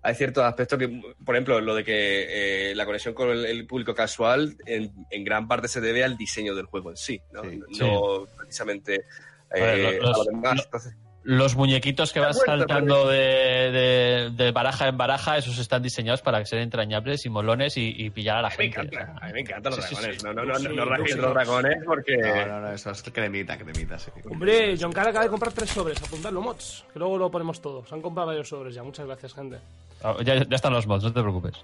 hay 0.02 0.14
ciertos 0.14 0.44
aspectos 0.44 0.78
que, 0.78 0.88
por 1.24 1.34
ejemplo, 1.34 1.60
lo 1.60 1.74
de 1.74 1.84
que 1.84 2.70
eh, 2.70 2.74
la 2.74 2.84
conexión 2.86 3.12
con 3.14 3.30
el, 3.30 3.44
el 3.44 3.66
público 3.66 3.94
casual 3.94 4.56
en, 4.66 4.92
en 5.10 5.24
gran 5.24 5.48
parte 5.48 5.68
se 5.68 5.80
debe 5.80 6.04
al 6.04 6.16
diseño 6.16 6.54
del 6.54 6.66
juego 6.66 6.90
en 6.90 6.96
sí, 6.96 7.20
¿no? 7.32 7.42
Sí. 7.42 7.60
no 7.80 8.26
precisamente 8.38 9.04
A 9.50 9.54
ver, 9.60 10.00
los- 10.02 10.14
a 10.14 10.18
lo 10.18 10.24
demás. 10.24 10.54
los- 10.56 10.64
Entonces, 10.66 10.94
Los 11.28 11.56
muñequitos 11.56 12.12
que 12.12 12.20
vuelta, 12.20 12.38
saltando 12.46 13.08
de, 13.08 13.18
de- 13.18 14.30
de 14.30 14.52
baraja 14.52 14.86
en 14.86 14.96
baraja, 14.96 15.36
esos 15.36 15.58
están 15.58 15.82
diseñados 15.82 16.22
para 16.22 16.38
que 16.38 16.46
sean 16.46 16.62
entrañables 16.62 17.26
y 17.26 17.30
molones 17.30 17.76
y, 17.76 17.92
y 17.96 18.10
pillar 18.10 18.36
a 18.38 18.42
la 18.42 18.48
a 18.48 18.50
mí 18.52 18.56
me 18.58 18.72
gente. 18.72 18.94
encanta, 18.96 19.18
a 19.20 19.26
mí 19.26 19.32
me 19.32 19.40
encantan 19.40 19.72
los 19.74 19.84
Sí, 19.84 19.94
dragones. 19.96 20.18
sí. 20.20 20.24
No, 20.24 20.32
no, 20.32 20.44
no, 20.44 20.54
Sí, 20.54 20.68
no, 20.68 20.74
no 20.76 20.84
rayéis 20.84 21.12
sí. 21.14 21.18
los 21.18 21.34
dragones 21.34 21.76
porque... 21.84 22.16
No, 22.18 22.46
no, 22.46 22.60
no, 22.60 22.72
eso 22.72 22.90
es 22.92 23.02
cremita, 23.02 23.58
cremita, 23.58 23.98
sí. 23.98 24.12
Hombre, 24.30 24.76
John 24.80 24.92
Cara 24.92 25.10
acaba 25.10 25.24
de 25.24 25.30
comprar 25.30 25.52
tres 25.52 25.70
sobres, 25.70 26.00
apuntadlo, 26.00 26.40
mods, 26.40 26.84
que 26.92 26.98
luego 27.00 27.18
lo 27.18 27.28
ponemos 27.28 27.60
todos. 27.60 27.92
Han 27.92 28.02
comprado 28.02 28.28
varios 28.28 28.48
sobres 28.48 28.72
ya, 28.76 28.84
muchas 28.84 29.04
gracias, 29.06 29.34
gente. 29.34 29.58
Ah, 30.04 30.14
Ya, 30.22 30.36
ya 30.36 30.54
están 30.56 30.72
los 30.72 30.86
mods, 30.86 31.02
no 31.02 31.12
te 31.12 31.20
preocupes. 31.22 31.54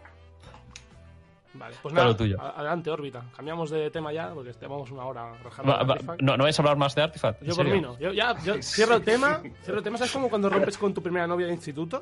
Vale, 1.54 1.76
pues 1.82 1.94
nada, 1.94 2.16
tuyo. 2.16 2.40
a- 2.40 2.50
adelante, 2.60 2.90
órbita. 2.90 3.22
Cambiamos 3.36 3.70
de 3.70 3.90
tema 3.90 4.10
ya, 4.12 4.30
porque 4.32 4.52
llevamos 4.60 4.90
una 4.90 5.04
hora 5.04 5.32
rajando. 5.44 5.70
Va- 5.72 5.82
va- 5.84 5.94
Artifact. 5.94 6.22
no, 6.22 6.36
¿No 6.36 6.44
vais 6.44 6.58
a 6.58 6.62
hablar 6.62 6.76
más 6.78 6.94
de 6.94 7.02
Artifact? 7.02 7.42
¿En 7.42 7.48
Yo 7.48 7.56
por 7.56 7.66
mí 7.66 7.80
no. 7.80 7.98
Yo 7.98 8.10
ya 8.12 8.34
yo 8.42 8.62
cierro 8.62 8.96
el 8.96 9.02
tema. 9.04 9.40
Cierro 9.62 9.78
el 9.78 9.84
tema. 9.84 9.98
¿Sabes 9.98 10.12
como 10.12 10.30
cuando 10.30 10.48
rompes 10.48 10.78
con 10.78 10.94
tu 10.94 11.02
primera 11.02 11.26
novia 11.26 11.46
de 11.46 11.52
instituto? 11.52 12.00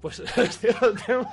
Pues 0.00 0.22
cierro 0.60 0.88
el 0.88 1.02
tema 1.02 1.28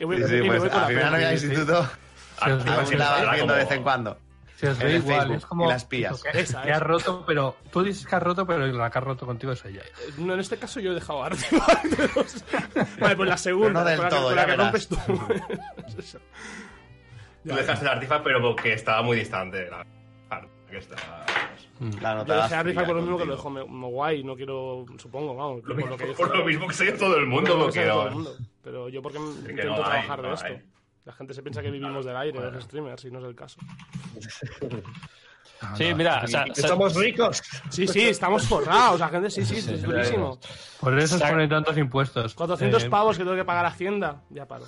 y, 0.00 0.04
voy, 0.04 0.16
Sí, 0.16 0.22
y 0.22 0.26
sí, 0.26 0.34
me 0.34 0.46
pues 0.46 0.60
voy 0.60 0.68
con 0.70 0.78
a 0.78 0.80
la 0.80 0.86
primera 0.86 1.10
novia 1.10 1.28
de 1.28 1.32
instituto 1.34 1.82
Si 1.84 2.50
os 2.50 2.62
sí, 2.62 2.68
aún 2.68 2.98
la 2.98 3.10
vas 3.10 3.34
viendo 3.34 3.52
de 3.54 3.58
vez 3.60 3.70
en 3.72 3.82
cuando. 3.82 4.18
si 4.56 4.66
os 4.66 4.78
ve 4.78 4.94
igual, 4.96 5.18
Facebook 5.18 5.36
es 5.36 5.46
como 5.46 5.64
y 5.66 5.68
las 5.68 5.84
pías. 5.84 6.22
que, 6.22 6.40
Esa, 6.40 6.62
que 6.62 6.72
has 6.72 6.82
roto, 6.82 7.24
pero 7.26 7.56
tú 7.70 7.82
dices 7.82 8.06
que 8.06 8.16
has 8.16 8.22
roto, 8.22 8.46
pero 8.46 8.66
la 8.66 8.90
que 8.90 8.98
has 8.98 9.04
roto 9.04 9.26
contigo 9.26 9.52
es 9.52 9.62
ella. 9.66 9.82
No, 10.18 10.32
en 10.34 10.40
este 10.40 10.56
caso 10.56 10.80
yo 10.80 10.92
he 10.92 10.94
dejado 10.94 11.22
Artifact. 11.22 11.84
vale, 13.00 13.16
pues 13.16 13.28
la 13.28 13.36
segunda. 13.36 13.84
Pero 13.84 13.84
no 13.84 13.84
del 13.84 13.96
con 13.96 14.04
la 14.04 14.08
todo, 14.10 14.26
con 14.28 14.34
la 14.36 14.42
ya 14.42 14.46
que 14.46 14.50
verás. 14.52 14.64
rompes 14.64 14.88
tú. 14.88 14.96
Tú 17.48 17.54
dejaste 17.54 17.84
el 17.84 17.90
artifact, 17.92 18.24
pero 18.24 18.40
porque 18.42 18.72
estaba 18.72 19.02
muy 19.02 19.16
distante 19.18 19.56
de 19.64 19.70
la 19.70 19.84
que 20.70 20.78
estaba... 20.78 21.24
La 21.78 22.12
Yo 22.12 22.14
notabas 22.16 22.44
dejé 22.50 22.54
Artifact 22.54 22.86
por 22.86 22.96
lo 22.96 23.02
mismo 23.02 23.18
que 23.18 23.24
lo 23.26 23.36
contigo. 23.36 23.60
dejo 23.60 23.70
me- 23.70 23.80
me 23.80 23.86
guay. 23.86 24.24
No 24.24 24.34
quiero, 24.34 24.86
supongo, 24.98 25.34
vamos. 25.36 25.58
Lo 25.62 25.68
por 25.68 25.76
mismo, 25.76 25.90
lo 25.90 25.96
que 25.98 26.06
por 26.06 26.36
lo 26.36 26.44
mismo 26.44 26.66
que 26.68 26.74
se 26.74 26.92
todo 26.92 27.16
el 27.18 27.26
mundo, 27.26 27.58
porque 27.58 27.84
todo 27.86 28.02
no- 28.04 28.08
el 28.08 28.14
mundo. 28.14 28.36
Pero 28.64 28.88
yo 28.88 29.02
porque 29.02 29.18
que 29.18 29.50
intento 29.52 29.64
no 29.66 29.74
hay, 29.76 29.82
trabajar 30.02 30.22
de 30.22 30.32
esto. 30.32 30.46
hay. 30.46 30.62
La 31.04 31.12
gente 31.12 31.34
se 31.34 31.42
piensa 31.42 31.62
que 31.62 31.70
vivimos 31.70 32.04
del 32.04 32.16
aire, 32.16 32.40
los 32.40 32.64
streamers, 32.64 33.04
y 33.04 33.10
no 33.10 33.18
es 33.20 33.24
el 33.26 33.34
caso. 33.36 33.60
Sí, 35.74 35.94
mira, 35.94 36.20
o 36.22 36.26
sea, 36.26 36.44
somos 36.54 36.94
ricos. 36.94 37.42
Sí, 37.70 37.86
sí, 37.86 38.08
estamos 38.08 38.46
forrados. 38.46 39.00
La 39.00 39.08
gente 39.08 39.30
sí, 39.30 39.42
sí, 39.42 39.56
es 39.56 39.82
durísimo. 39.82 40.38
Por 40.80 40.98
eso 40.98 41.16
Saca- 41.18 41.30
ponen 41.32 41.48
tantos 41.48 41.78
impuestos. 41.78 42.34
400 42.34 42.84
Eh, 42.84 42.90
pavos 42.90 43.16
que 43.16 43.24
tengo 43.24 43.36
que 43.36 43.44
pagar 43.44 43.64
a 43.64 43.68
Hacienda. 43.68 44.20
Ya 44.28 44.46
paro. 44.46 44.66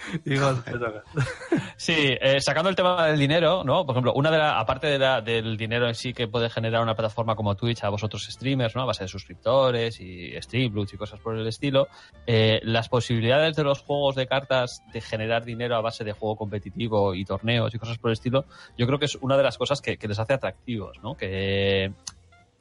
Digo, 0.24 0.54
te 0.54 0.72
toca. 0.72 1.02
Sí, 1.76 1.94
eh, 2.20 2.40
sacando 2.42 2.68
el 2.68 2.76
tema 2.76 3.06
del 3.06 3.18
dinero, 3.18 3.64
¿no? 3.64 3.86
Por 3.86 3.94
ejemplo, 3.94 4.12
una 4.14 4.30
de 4.30 4.36
la, 4.36 4.60
aparte 4.60 4.86
de 4.86 4.98
la- 4.98 5.22
del 5.22 5.56
dinero 5.56 5.88
en 5.88 5.94
sí 5.94 6.12
que 6.12 6.28
puede 6.28 6.50
generar 6.50 6.82
una 6.82 6.94
plataforma 6.94 7.34
como 7.34 7.54
Twitch 7.54 7.82
a 7.84 7.88
vosotros 7.88 8.26
streamers, 8.30 8.76
¿no? 8.76 8.82
A 8.82 8.84
base 8.84 9.04
de 9.04 9.08
suscriptores 9.08 9.98
y 9.98 10.32
Streamloots 10.42 10.92
y 10.92 10.96
cosas 10.98 11.20
por 11.20 11.38
el 11.38 11.46
estilo, 11.46 11.88
eh, 12.26 12.60
las 12.64 12.90
posibilidades 12.90 13.56
de 13.56 13.64
los 13.64 13.80
juegos 13.80 14.14
de 14.14 14.26
cartas 14.26 14.82
de 14.92 15.00
generar 15.00 15.44
dinero 15.44 15.74
a 15.74 15.80
base 15.80 16.04
de 16.04 16.12
juego 16.12 16.36
competitivo 16.36 17.14
y 17.14 17.24
torneos 17.24 17.74
y 17.74 17.78
cosas 17.78 17.96
por 17.96 18.10
el 18.10 18.12
estilo, 18.12 18.44
yo 18.76 18.86
creo 18.86 18.98
que 18.98 19.06
es 19.06 19.14
una 19.22 19.38
de 19.38 19.42
las 19.42 19.56
cosas 19.56 19.80
que, 19.80 19.96
que 19.96 20.06
les 20.06 20.18
hace 20.18 20.34
atractivos, 20.34 20.98
¿no? 21.02 21.16
Que 21.16 21.92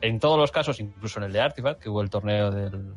en 0.02 0.20
todos 0.22 0.38
los 0.40 0.52
casos, 0.52 0.80
incluso 0.80 1.20
en 1.20 1.26
el 1.26 1.34
de 1.34 1.42
Artifact, 1.42 1.82
que 1.82 1.90
hubo 1.90 2.02
el 2.02 2.10
torneo 2.10 2.52
del, 2.52 2.94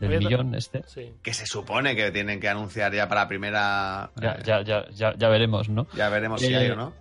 del 0.00 0.10
Oye, 0.10 0.18
millón 0.18 0.54
este, 0.54 0.82
Sí. 0.86 1.14
Que 1.22 1.32
se 1.32 1.46
supone 1.46 1.96
que 1.96 2.10
tienen 2.10 2.38
que 2.40 2.48
anunciar 2.48 2.92
ya 2.92 3.08
para 3.08 3.26
primera. 3.28 4.10
ya, 4.16 4.32
eh, 4.32 4.42
ya, 4.44 4.62
ya, 4.62 4.84
ya, 4.90 5.14
ya 5.16 5.28
veremos, 5.28 5.68
¿no? 5.68 5.86
ya 5.94 6.08
veremos 6.08 6.40
si 6.40 6.52
Eh, 6.52 6.56
hay 6.56 6.70
o 6.70 6.76
no. 6.76 6.92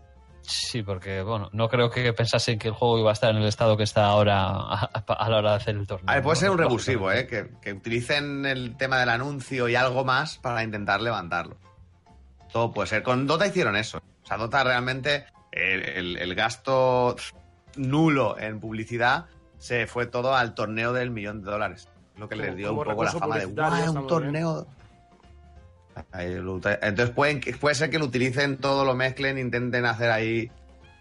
Sí, 0.47 0.83
porque 0.83 1.23
bueno, 1.23 1.49
no 1.53 1.67
creo 1.69 1.89
que 1.89 2.13
pensasen 2.13 2.59
que 2.59 2.67
el 2.67 2.73
juego 2.75 2.99
iba 2.99 3.09
a 3.09 3.13
estar 3.13 3.31
en 3.31 3.37
el 3.37 3.47
estado 3.47 3.75
que 3.77 3.83
está 3.83 4.05
ahora 4.05 4.47
a, 4.47 5.27
la 5.29 5.37
hora 5.37 5.49
de 5.51 5.55
hacer 5.57 5.75
el 5.75 5.87
torneo. 5.87 6.07
A 6.07 6.13
ver, 6.13 6.23
puede 6.23 6.35
ser 6.35 6.51
un 6.51 6.59
revulsivo, 6.59 7.11
¿eh? 7.11 7.25
Que, 7.25 7.49
que 7.61 7.73
utilicen 7.73 8.45
el 8.45 8.77
tema 8.77 8.99
del 8.99 9.09
anuncio 9.09 9.67
y 9.67 9.75
algo 9.75 10.05
más 10.05 10.37
para 10.37 10.63
intentar 10.63 11.01
levantarlo. 11.01 11.57
Todo 12.53 12.71
puede 12.71 12.87
ser. 12.87 13.01
Con 13.01 13.25
Dota 13.25 13.47
hicieron 13.47 13.75
eso. 13.75 13.97
O 14.23 14.25
sea, 14.27 14.37
Dota 14.37 14.63
realmente, 14.63 15.25
el, 15.51 15.81
el- 15.83 16.17
el 16.17 16.35
gasto 16.35 17.15
nulo 17.75 18.37
en 18.39 18.59
publicidad 18.59 19.25
se 19.57 19.87
fue 19.87 20.05
todo 20.05 20.35
al 20.35 20.53
torneo 20.53 20.93
del 20.93 21.09
millón 21.09 21.41
de 21.41 21.49
dólares. 21.51 21.89
Lo 22.17 22.29
que 22.29 22.35
les 22.35 22.55
dio 22.55 22.73
un 22.73 22.83
poco 22.83 23.03
la 23.03 23.11
fama 23.11 23.37
de 23.37 23.45
¡guau! 23.45 23.73
está 23.73 23.91
Un 23.91 24.07
torneo. 24.07 24.67
Entonces 26.81 27.15
pueden, 27.15 27.41
puede 27.59 27.75
ser 27.75 27.89
que 27.89 27.99
lo 27.99 28.05
utilicen 28.05 28.57
todo, 28.57 28.83
lo 28.83 28.95
mezclen, 28.95 29.37
intenten 29.37 29.85
hacer 29.85 30.11
ahí, 30.11 30.51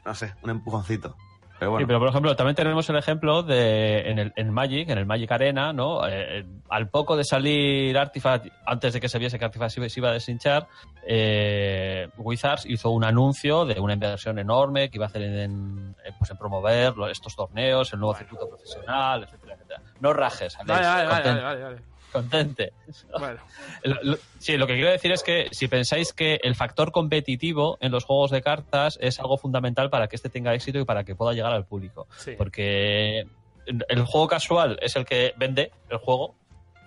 no 0.04 0.14
sé, 0.14 0.34
un 0.42 0.50
empujoncito. 0.50 1.16
Pero 1.58 1.70
bueno. 1.70 1.84
Sí, 1.84 1.86
pero 1.86 1.98
por 2.00 2.08
ejemplo, 2.08 2.36
también 2.36 2.56
tenemos 2.56 2.88
el 2.90 2.96
ejemplo 2.96 3.42
de 3.42 4.10
en 4.10 4.18
el 4.18 4.32
en 4.36 4.50
Magic, 4.52 4.88
en 4.88 4.98
el 4.98 5.06
Magic 5.06 5.30
Arena, 5.30 5.72
¿no? 5.72 6.06
Eh, 6.06 6.44
al 6.68 6.88
poco 6.88 7.16
de 7.16 7.24
salir 7.24 7.96
Artifact, 7.96 8.48
antes 8.66 8.92
de 8.92 9.00
que 9.00 9.08
se 9.08 9.18
viese 9.18 9.38
que 9.38 9.44
Artifact 9.44 9.70
se, 9.70 10.00
iba 10.00 10.08
a 10.08 10.12
deshinchar, 10.12 10.66
eh, 11.06 12.08
Wizards 12.16 12.66
hizo 12.66 12.90
un 12.90 13.04
anuncio 13.04 13.64
de 13.64 13.78
una 13.80 13.94
inversión 13.94 14.38
enorme 14.38 14.90
que 14.90 14.98
iba 14.98 15.06
a 15.06 15.08
hacer 15.08 15.22
en, 15.22 15.94
pues 16.18 16.30
en 16.30 16.36
promover 16.36 16.94
estos 17.10 17.36
torneos, 17.36 17.92
el 17.92 18.00
nuevo 18.00 18.14
circuito 18.14 18.48
profesional, 18.48 19.22
etcétera, 19.24 19.54
etcétera. 19.54 19.80
No 20.00 20.12
rajes, 20.12 20.56
Alex, 20.58 20.80
Vale, 20.80 21.06
vale, 21.06 21.40
vale, 21.40 21.62
vale. 21.62 21.93
Contente. 22.14 22.72
Bueno, 23.18 23.40
Lo- 23.82 24.02
lo- 24.02 24.18
sí, 24.38 24.56
lo 24.56 24.66
que 24.66 24.74
quiero 24.74 24.90
decir 24.90 25.12
es 25.12 25.22
que 25.22 25.48
si 25.52 25.68
pensáis 25.68 26.12
que 26.14 26.40
el 26.42 26.54
factor 26.54 26.90
competitivo 26.92 27.76
en 27.80 27.92
los 27.92 28.04
juegos 28.04 28.30
de 28.30 28.40
cartas 28.40 28.98
es 29.02 29.20
algo 29.20 29.36
fundamental 29.36 29.90
para 29.90 30.08
que 30.08 30.16
este 30.16 30.30
tenga 30.30 30.54
éxito 30.54 30.78
y 30.78 30.84
para 30.86 31.04
que 31.04 31.14
pueda 31.14 31.32
llegar 31.34 31.52
al 31.52 31.66
público. 31.66 32.06
sí. 32.16 32.32
Porque 32.38 33.26
el 33.66 34.02
juego 34.04 34.28
casual 34.28 34.78
es 34.82 34.96
el 34.96 35.04
que 35.04 35.32
vende 35.36 35.70
el 35.90 35.98
juego, 35.98 36.34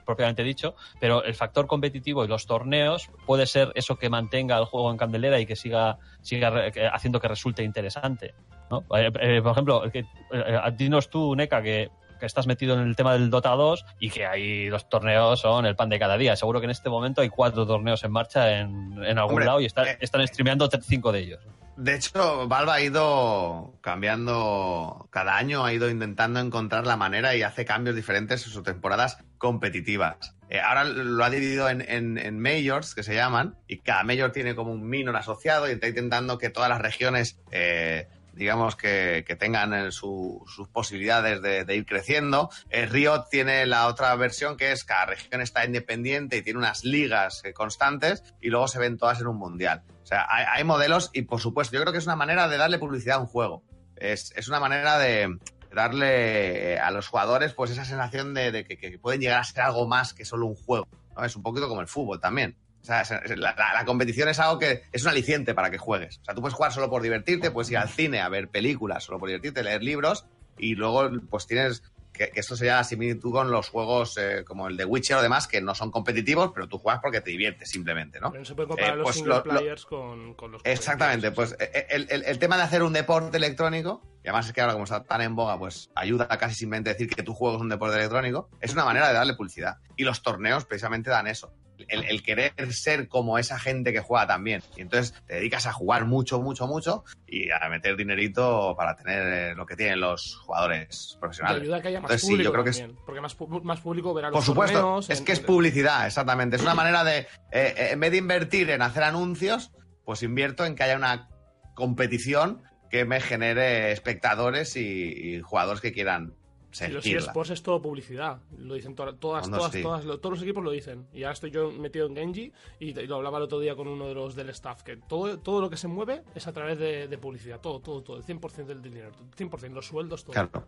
propiamente 0.05 0.43
dicho, 0.43 0.75
pero 0.99 1.23
el 1.23 1.33
factor 1.33 1.67
competitivo 1.67 2.23
y 2.23 2.27
los 2.27 2.45
torneos 2.45 3.09
puede 3.25 3.45
ser 3.45 3.71
eso 3.75 3.97
que 3.97 4.09
mantenga 4.09 4.57
el 4.57 4.65
juego 4.65 4.89
en 4.91 4.97
candelera 4.97 5.39
y 5.39 5.45
que 5.45 5.55
siga, 5.55 5.97
siga 6.21 6.71
haciendo 6.93 7.19
que 7.19 7.27
resulte 7.27 7.63
interesante. 7.63 8.33
¿no? 8.69 8.85
Eh, 8.97 9.11
eh, 9.19 9.41
por 9.41 9.51
ejemplo, 9.53 9.81
que, 9.91 9.99
eh, 9.99 10.59
dinos 10.77 11.09
tú, 11.09 11.35
Neca, 11.35 11.61
que, 11.61 11.89
que 12.17 12.25
estás 12.25 12.47
metido 12.47 12.73
en 12.75 12.87
el 12.87 12.95
tema 12.95 13.13
del 13.13 13.29
Dota 13.29 13.49
2 13.51 13.85
y 13.99 14.09
que 14.09 14.25
ahí 14.25 14.69
los 14.69 14.89
torneos 14.89 15.39
son 15.39 15.65
el 15.65 15.75
pan 15.75 15.89
de 15.89 15.99
cada 15.99 16.17
día. 16.17 16.35
Seguro 16.35 16.59
que 16.59 16.65
en 16.65 16.71
este 16.71 16.89
momento 16.89 17.21
hay 17.21 17.29
cuatro 17.29 17.65
torneos 17.67 18.03
en 18.03 18.11
marcha 18.11 18.59
en, 18.59 18.93
en 19.03 19.17
algún 19.17 19.31
Hombre, 19.33 19.45
lado 19.45 19.61
y 19.61 19.65
están, 19.65 19.87
eh, 19.87 19.97
están 20.01 20.27
streameando 20.27 20.69
tre- 20.69 20.81
cinco 20.81 21.11
de 21.11 21.19
ellos. 21.19 21.39
De 21.75 21.93
hecho, 21.93 22.47
Valve 22.47 22.71
ha 22.71 22.81
ido 22.81 23.75
cambiando, 23.81 25.07
cada 25.11 25.37
año 25.37 25.63
ha 25.63 25.73
ido 25.73 25.89
intentando 25.89 26.39
encontrar 26.39 26.87
la 26.87 26.97
manera 26.97 27.35
y 27.35 27.43
hace 27.43 27.65
cambios 27.65 27.95
diferentes 27.95 28.45
en 28.45 28.51
sus 28.51 28.63
temporadas 28.63 29.19
competitivas. 29.37 30.35
Eh, 30.49 30.59
ahora 30.59 30.85
lo 30.85 31.23
ha 31.23 31.29
dividido 31.29 31.69
en, 31.69 31.81
en- 31.81 32.17
en 32.17 32.39
majors, 32.39 32.95
que 32.95 33.03
se 33.03 33.13
llaman, 33.15 33.55
y 33.67 33.79
cada 33.79 34.03
major 34.03 34.31
tiene 34.31 34.55
como 34.55 34.71
un 34.71 34.87
minor 34.87 35.15
asociado 35.17 35.67
y 35.69 35.73
está 35.73 35.87
intentando 35.87 36.37
que 36.37 36.49
todas 36.49 36.69
las 36.69 36.81
regiones, 36.81 37.39
eh, 37.51 38.07
digamos, 38.37 38.75
que, 38.75 39.23
que 39.27 39.35
tengan 39.35 39.91
su- 39.91 40.43
sus 40.47 40.67
posibilidades 40.69 41.41
de, 41.41 41.75
ir 41.75 41.85
creciendo. 41.85 42.49
Eh, 42.69 42.85
Riot 42.85 43.25
tiene 43.29 43.65
la 43.65 43.87
otra 43.87 44.15
versión 44.15 44.57
que 44.57 44.71
es 44.71 44.83
cada 44.83 45.07
región 45.07 45.41
está 45.41 45.65
independiente 45.65 46.37
y 46.37 46.41
tiene 46.41 46.59
unas 46.59 46.83
ligas 46.83 47.41
eh, 47.43 47.53
constantes 47.53 48.23
y 48.41 48.49
luego 48.49 48.67
se 48.67 48.79
ven 48.79 48.97
todas 48.97 49.19
en 49.21 49.27
un 49.27 49.37
mundial. 49.37 49.83
O 50.03 50.05
sea, 50.05 50.25
hay, 50.29 50.63
modelos 50.63 51.09
y 51.13 51.23
por 51.23 51.41
supuesto, 51.41 51.75
yo 51.75 51.81
creo 51.81 51.91
que 51.91 51.99
es 51.99 52.05
una 52.05 52.15
manera 52.15 52.47
de 52.47 52.57
darle 52.57 52.79
publicidad 52.79 53.17
a 53.17 53.19
un 53.19 53.27
juego. 53.27 53.63
Es, 53.95 54.31
es 54.35 54.47
una 54.47 54.59
manera 54.59 54.97
de 54.97 55.37
darle 55.73 56.73
eh, 56.73 56.79
a 56.79 56.91
los 56.91 57.07
jugadores 57.07 57.53
pues 57.53 57.71
esa 57.71 57.83
sensación 57.83 58.33
de, 58.33 58.63
que, 58.65 58.99
pueden 58.99 59.19
llegar 59.19 59.41
a 59.41 59.43
ser 59.43 59.63
algo 59.63 59.87
más 59.87 60.13
que 60.13 60.23
solo 60.23 60.45
un 60.45 60.55
juego. 60.55 60.87
Es 61.23 61.35
un 61.35 61.43
poquito 61.43 61.67
como 61.67 61.81
el 61.81 61.87
fútbol 61.87 62.19
también. 62.19 62.55
O 62.81 62.85
sea, 62.85 63.03
la, 63.35 63.53
la- 63.57 63.73
la 63.73 63.85
competición 63.85 64.29
es 64.29 64.39
algo 64.39 64.59
que 64.59 64.83
es 64.91 65.03
un 65.03 65.09
aliciente 65.09 65.53
para 65.53 65.69
que 65.69 65.77
juegues. 65.77 66.19
O 66.21 66.25
sea, 66.25 66.33
tú 66.35 66.41
puedes 66.41 66.53
jugar 66.55 66.71
solo 66.71 66.89
por 66.89 67.01
divertirte, 67.01 67.51
puedes 67.51 67.69
ir 67.71 67.77
al 67.77 67.89
cine 67.89 68.21
a 68.21 68.29
ver 68.29 68.47
películas 68.49 69.03
solo 69.03 69.19
por 69.19 69.27
divertirte, 69.29 69.63
leer 69.63 69.83
libros 69.83 70.25
y 70.57 70.75
luego 70.75 71.09
pues 71.29 71.47
tienes 71.47 71.83
que, 72.13 72.31
que 72.31 72.39
esto 72.39 72.55
sería 72.55 72.77
la 72.77 72.83
similitud 72.83 73.31
con 73.31 73.51
los 73.51 73.69
juegos 73.69 74.17
eh, 74.17 74.43
como 74.43 74.67
el 74.67 74.75
de 74.77 74.85
Witcher 74.85 75.17
o 75.17 75.21
demás 75.21 75.47
que 75.47 75.61
no 75.61 75.75
son 75.75 75.91
competitivos, 75.91 76.51
pero 76.53 76.67
tú 76.67 76.79
juegas 76.79 76.99
porque 77.01 77.21
te 77.21 77.29
diviertes 77.29 77.69
simplemente, 77.69 78.19
¿no? 78.19 78.31
Pero 78.31 78.39
no 78.41 78.45
se 78.45 78.55
puede 78.55 78.67
comparar 78.69 78.93
Eh, 78.93 78.97
los 78.97 79.03
pues 79.03 79.15
single 79.17 79.33
lo- 79.35 79.37
lo- 79.37 79.43
players 79.59 79.85
con, 79.85 80.33
con 80.33 80.51
los 80.53 80.61
Exactamente, 80.65 81.31
pues 81.31 81.55
eh, 81.59 81.85
el, 81.91 82.07
el- 82.09 82.23
el 82.23 82.39
tema 82.39 82.57
de 82.57 82.63
hacer 82.63 82.81
un 82.81 82.93
deporte 82.93 83.37
electrónico, 83.37 84.01
y 84.23 84.29
además 84.29 84.47
es 84.47 84.53
que 84.53 84.61
ahora 84.61 84.73
como 84.73 84.85
está 84.85 85.03
tan 85.03 85.21
en 85.21 85.35
boga, 85.35 85.59
pues 85.59 85.91
ayuda 85.93 86.27
casi 86.27 86.55
simplemente 86.55 86.89
decir 86.91 87.07
que 87.07 87.21
tu 87.21 87.35
juego 87.35 87.57
es 87.57 87.61
un 87.61 87.69
deporte 87.69 87.97
electrónico, 87.97 88.49
es 88.61 88.73
una 88.73 88.83
manera 88.85 89.09
de 89.09 89.13
darle 89.13 89.35
publicidad. 89.35 89.77
Y 89.95 90.03
los 90.03 90.23
torneos 90.23 90.65
precisamente 90.65 91.11
dan 91.11 91.27
eso. 91.27 91.53
El, 91.87 92.03
el 92.05 92.23
querer 92.23 92.53
ser 92.73 93.07
como 93.07 93.37
esa 93.37 93.59
gente 93.59 93.93
que 93.93 93.99
juega 93.99 94.27
también. 94.27 94.61
Y 94.75 94.81
entonces 94.81 95.13
te 95.27 95.35
dedicas 95.35 95.65
a 95.67 95.73
jugar 95.73 96.05
mucho, 96.05 96.41
mucho, 96.41 96.67
mucho 96.67 97.03
y 97.27 97.49
a 97.51 97.67
meter 97.69 97.95
dinerito 97.95 98.75
para 98.77 98.95
tener 98.95 99.51
eh, 99.51 99.55
lo 99.55 99.65
que 99.65 99.75
tienen 99.75 99.99
los 99.99 100.35
jugadores 100.37 101.17
profesionales. 101.19 101.61
ayuda 101.63 101.77
a 101.77 101.81
que 101.81 101.87
haya 101.89 102.01
más 102.01 102.11
Entonces, 102.11 102.27
sí, 102.27 102.33
público 102.33 102.43
yo 102.47 102.51
creo 102.53 102.63
que 102.63 102.69
es- 102.71 102.79
también, 102.79 102.99
porque 103.05 103.21
más, 103.21 103.35
más 103.63 103.79
público 103.81 104.13
verá 104.13 104.29
los 104.29 104.35
Por 104.37 104.43
supuesto, 104.43 104.79
torneos, 104.79 105.09
es 105.09 105.19
en- 105.19 105.25
que 105.25 105.31
es 105.33 105.39
publicidad, 105.39 106.07
exactamente. 106.07 106.55
Es 106.55 106.61
una 106.61 106.73
manera 106.75 107.03
de, 107.03 107.19
eh, 107.19 107.27
eh, 107.51 107.89
en 107.91 107.99
vez 107.99 108.11
de 108.11 108.17
invertir 108.17 108.69
en 108.69 108.81
hacer 108.81 109.03
anuncios, 109.03 109.71
pues 110.05 110.23
invierto 110.23 110.65
en 110.65 110.75
que 110.75 110.83
haya 110.83 110.95
una 110.97 111.29
competición 111.75 112.63
que 112.89 113.05
me 113.05 113.19
genere 113.19 113.91
espectadores 113.91 114.75
y, 114.77 114.81
y 114.81 115.41
jugadores 115.41 115.81
que 115.81 115.91
quieran 115.91 116.33
Y 116.69 116.91
los 116.91 117.03
sentirla. 117.03 117.19
eSports 117.27 117.49
es 117.51 117.63
todo 117.63 117.81
publicidad. 117.81 118.39
Lo 118.57 118.73
dicen 118.73 118.93
to- 118.93 119.15
todas, 119.15 119.47
No, 119.49 119.57
todas, 119.57 119.71
sí. 119.71 119.81
todas, 119.81 120.03
lo- 120.05 120.19
todos 120.19 120.35
los 120.35 120.43
equipos 120.43 120.63
lo 120.63 120.71
dicen. 120.71 121.07
Y 121.13 121.23
ahora 121.23 121.33
estoy 121.33 121.49
yo 121.49 121.71
metido 121.71 122.07
en 122.07 122.15
Genji 122.15 122.51
y, 122.79 122.93
lo 123.07 123.15
hablaba 123.15 123.37
el 123.37 123.43
otro 123.45 123.59
día 123.59 123.75
con 123.75 123.87
uno 123.87 124.05
de 124.07 124.13
los 124.13 124.35
del 124.35 124.49
staff, 124.49 124.83
que 124.83 124.97
todo, 124.97 125.39
todo 125.39 125.61
lo 125.61 125.69
que 125.69 125.77
se 125.77 125.87
mueve 125.87 126.23
es 126.35 126.45
a 126.45 126.51
través 126.53 126.77
de, 126.77 127.07
de 127.07 127.17
publicidad. 127.17 127.59
Todo, 127.61 127.79
todo, 127.79 128.03
todo. 128.03 128.17
El 128.17 128.23
100% 128.23 128.65
del 128.65 128.81
dinero. 128.81 129.11
100%, 129.37 129.69
los 129.73 129.87
sueldos, 129.87 130.23
todo. 130.23 130.33
Claro. 130.33 130.67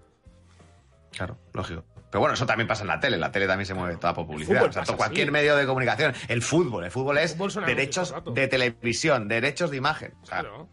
Claro, 1.11 1.37
lógico. 1.53 1.83
Pero 2.11 2.19
bueno, 2.21 2.33
eso 2.35 2.45
también 2.45 2.67
pasa 2.67 2.83
en 2.83 2.87
la 2.87 2.99
tele. 2.99 3.17
La 3.17 3.31
tele 3.31 3.47
también 3.47 3.65
se 3.65 3.73
mueve 3.73 3.97
toda 3.97 4.13
por 4.13 4.25
publicidad. 4.27 4.63
O 4.65 4.71
sea, 4.71 4.83
pasa 4.83 4.95
cualquier 4.95 5.31
medio 5.31 5.55
de 5.55 5.65
comunicación. 5.65 6.13
El 6.27 6.41
fútbol. 6.41 6.85
El 6.85 6.91
fútbol 6.91 7.17
es 7.17 7.35
fútbol 7.35 7.65
derechos 7.65 8.13
de 8.33 8.47
televisión, 8.47 9.27
derechos 9.27 9.71
de 9.71 9.77
imagen. 9.77 10.13
O 10.21 10.25
sea, 10.25 10.39
Claro. 10.41 10.69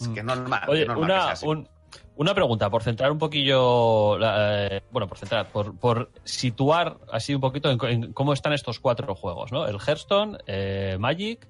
es 0.00 0.08
que 0.08 0.20
es 0.20 0.24
normal. 0.24 0.62
Oye, 0.68 0.82
es 0.82 0.88
normal 0.88 1.06
que 1.08 1.12
una, 1.12 1.22
sea 1.24 1.32
así. 1.32 1.46
un- 1.46 1.68
una 2.16 2.34
pregunta, 2.34 2.68
por 2.70 2.82
centrar 2.82 3.10
un 3.10 3.18
poquillo, 3.18 4.18
eh, 4.22 4.82
bueno, 4.90 5.06
por 5.08 5.18
centrar, 5.18 5.46
por, 5.50 5.76
por 5.78 6.10
situar 6.24 6.98
así 7.10 7.34
un 7.34 7.40
poquito 7.40 7.70
en, 7.70 7.78
en 7.84 8.12
cómo 8.12 8.32
están 8.32 8.52
estos 8.52 8.78
cuatro 8.80 9.14
juegos, 9.14 9.52
¿no? 9.52 9.66
El 9.66 9.76
Hearthstone, 9.76 10.38
eh, 10.46 10.96
Magic, 10.98 11.48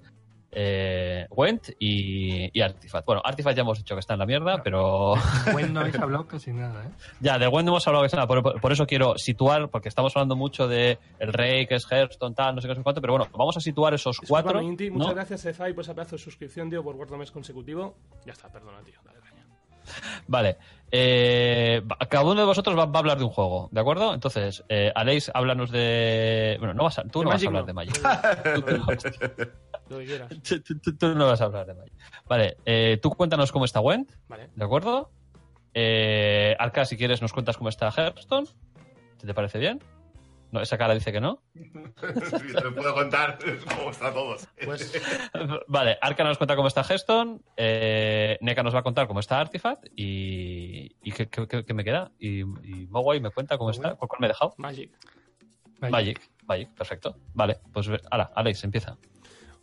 eh, 0.55 1.27
Went 1.31 1.71
y, 1.79 2.51
y 2.57 2.61
Artifact. 2.61 3.07
Bueno, 3.07 3.23
Artifact 3.25 3.57
ya 3.57 3.63
hemos 3.63 3.79
dicho 3.79 3.95
que 3.95 4.01
está 4.01 4.13
en 4.13 4.19
la 4.19 4.27
mierda, 4.27 4.63
pero 4.63 5.15
Bueno, 5.51 5.69
no 5.69 5.81
habéis 5.81 5.99
hablado 5.99 6.27
casi 6.27 6.53
nada, 6.53 6.85
¿eh? 6.85 6.89
ya, 7.21 7.39
de 7.39 7.49
Went 7.49 7.65
no 7.65 7.73
hemos 7.73 7.87
hablado 7.87 8.03
que 8.03 8.09
está, 8.09 8.27
por, 8.27 8.43
por- 8.43 8.61
por 8.61 8.71
eso 8.73 8.87
quiero 8.87 9.15
situar, 9.17 9.71
porque 9.71 9.89
estamos 9.89 10.15
hablando 10.15 10.37
mucho 10.37 10.69
de 10.69 10.99
el 11.19 11.33
Rey, 11.33 11.67
que 11.67 11.77
es 11.77 11.87
Hearthstone, 11.91 12.35
tal, 12.35 12.55
no 12.55 12.61
sé 12.61 12.67
qué, 12.69 12.75
no 12.75 12.81
sé 12.81 12.83
cuánto, 12.83 13.01
pero 13.01 13.15
bueno, 13.15 13.31
vamos 13.35 13.57
a 13.57 13.61
situar 13.61 13.95
esos 13.95 14.21
cuatro. 14.29 14.61
Inti, 14.61 14.91
¿no? 14.91 14.99
Muchas 14.99 15.15
gracias, 15.15 15.47
Efai, 15.47 15.73
por 15.73 15.85
ese 15.85 15.95
pedazo 15.95 16.17
de 16.17 16.23
suscripción, 16.23 16.69
tío, 16.69 16.85
por 16.85 16.97
cuarto 16.97 17.17
mes 17.17 17.31
consecutivo. 17.31 17.95
Ya 18.27 18.33
está, 18.33 18.49
perdona, 18.53 18.83
tío. 18.83 19.01
Dale 19.07 19.21
caña. 19.21 19.32
Vale. 20.27 20.57
Eh, 20.95 21.83
cada 22.11 22.23
uno 22.23 22.35
de 22.35 22.45
vosotros 22.45 22.79
va, 22.79 22.85
va 22.85 22.97
a 22.97 22.99
hablar 22.99 23.17
de 23.19 23.25
un 23.25 23.31
juego, 23.31 23.69
¿de 23.73 23.81
acuerdo? 23.81 24.13
Entonces, 24.13 24.63
eh, 24.69 24.93
Aleix, 24.95 25.31
háblanos 25.33 25.71
de. 25.71 26.57
Bueno, 26.59 26.75
no 26.75 26.85
vas 26.85 26.99
a, 26.99 27.05
tú 27.05 27.21
De 27.21 27.25
no 27.25 27.31
vas 27.31 27.43
a 27.43 27.47
hablar 27.47 27.63
no. 27.63 27.67
de 27.67 27.73
Magic. 27.73 27.95
Tú, 28.55 28.61
tú 28.63 28.77
no, 28.77 28.87
tú- 30.83 30.97
tú- 30.99 31.15
vas 31.19 31.41
a 31.41 31.45
hablar 31.45 31.67
de 31.67 31.75
Magic. 31.75 31.93
Vale, 32.29 32.57
eh, 32.67 32.99
tú 33.03 33.11
cuéntanos 33.11 33.53
cómo 33.53 33.65
está 33.65 33.81
Went, 33.81 34.11
Vale. 34.29 34.51
¿de 34.55 34.65
acuerdo? 34.65 35.11
Eh, 35.75 36.55
Arca, 36.59 36.85
si 36.85 36.97
quieres, 36.99 37.23
nos 37.23 37.33
cuentas 37.33 37.57
cómo 37.57 37.69
está 37.71 37.89
Hearthstone. 37.91 38.47
¿Te, 39.19 39.27
te 39.27 39.35
parece 39.35 39.59
bien? 39.59 39.83
No, 40.53 40.61
esa 40.61 40.79
cara 40.79 40.95
dice 40.95 41.11
que 41.11 41.21
no. 41.21 41.43
Sí, 41.55 42.53
te 42.55 42.61
lo 42.61 42.75
puedo 42.75 42.95
contar 42.95 43.39
cómo 43.77 43.91
está 43.91 44.13
todos. 44.13 44.47
Pues 44.65 44.93
Vale, 45.67 45.99
Arca 46.01 46.23
nos 46.25 46.39
cuenta 46.39 46.55
cómo 46.55 46.69
está 46.69 46.83
Hearthstone, 46.83 47.41
eh, 47.57 48.39
Neka 48.41 48.63
nos 48.63 48.75
va 48.75 48.81
a 48.81 48.83
contar 48.83 49.07
cómo 49.09 49.21
está 49.21 49.41
Artifact 49.41 49.87
y, 49.97 50.95
y 51.03 51.13
¿qué, 51.13 51.29
qué- 51.29 51.47
qué- 51.49 51.65
qué 51.65 51.75
me 51.75 51.83
queda. 51.85 52.13
Y, 52.19 52.41
y 52.43 52.87
Mogwai 52.91 53.19
me 53.21 53.31
cuenta 53.31 53.59
cómo 53.59 53.71
está. 53.71 53.95
¿Cuál, 53.97 54.09
cuál 54.09 54.21
me 54.21 54.27
he 54.27 54.29
dejado? 54.29 54.55
Magic. 54.59 54.91
Magic, 55.81 56.21
Magic, 56.47 56.69
perfecto. 56.75 57.17
Vale, 57.35 57.59
pues 57.73 57.89
ahora, 58.11 58.31
Alex, 58.37 58.63
empieza. 58.63 58.97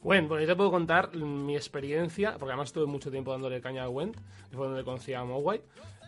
Bueno, 0.02 0.28
bueno, 0.28 0.42
yo 0.42 0.48
te 0.48 0.56
puedo 0.56 0.72
contar 0.72 1.16
mi 1.16 1.56
experiencia, 1.56 2.32
porque 2.34 2.52
además 2.52 2.70
estuve 2.70 2.86
mucho 2.88 3.12
tiempo 3.12 3.32
dándole 3.32 3.62
caña 3.62 3.84
a 3.84 3.90
Went, 3.90 4.16
que 4.50 4.58
fue 4.58 4.68
donde 4.68 4.84
conocí 4.84 5.14
a 5.14 5.24
Mogwai. 5.24 5.62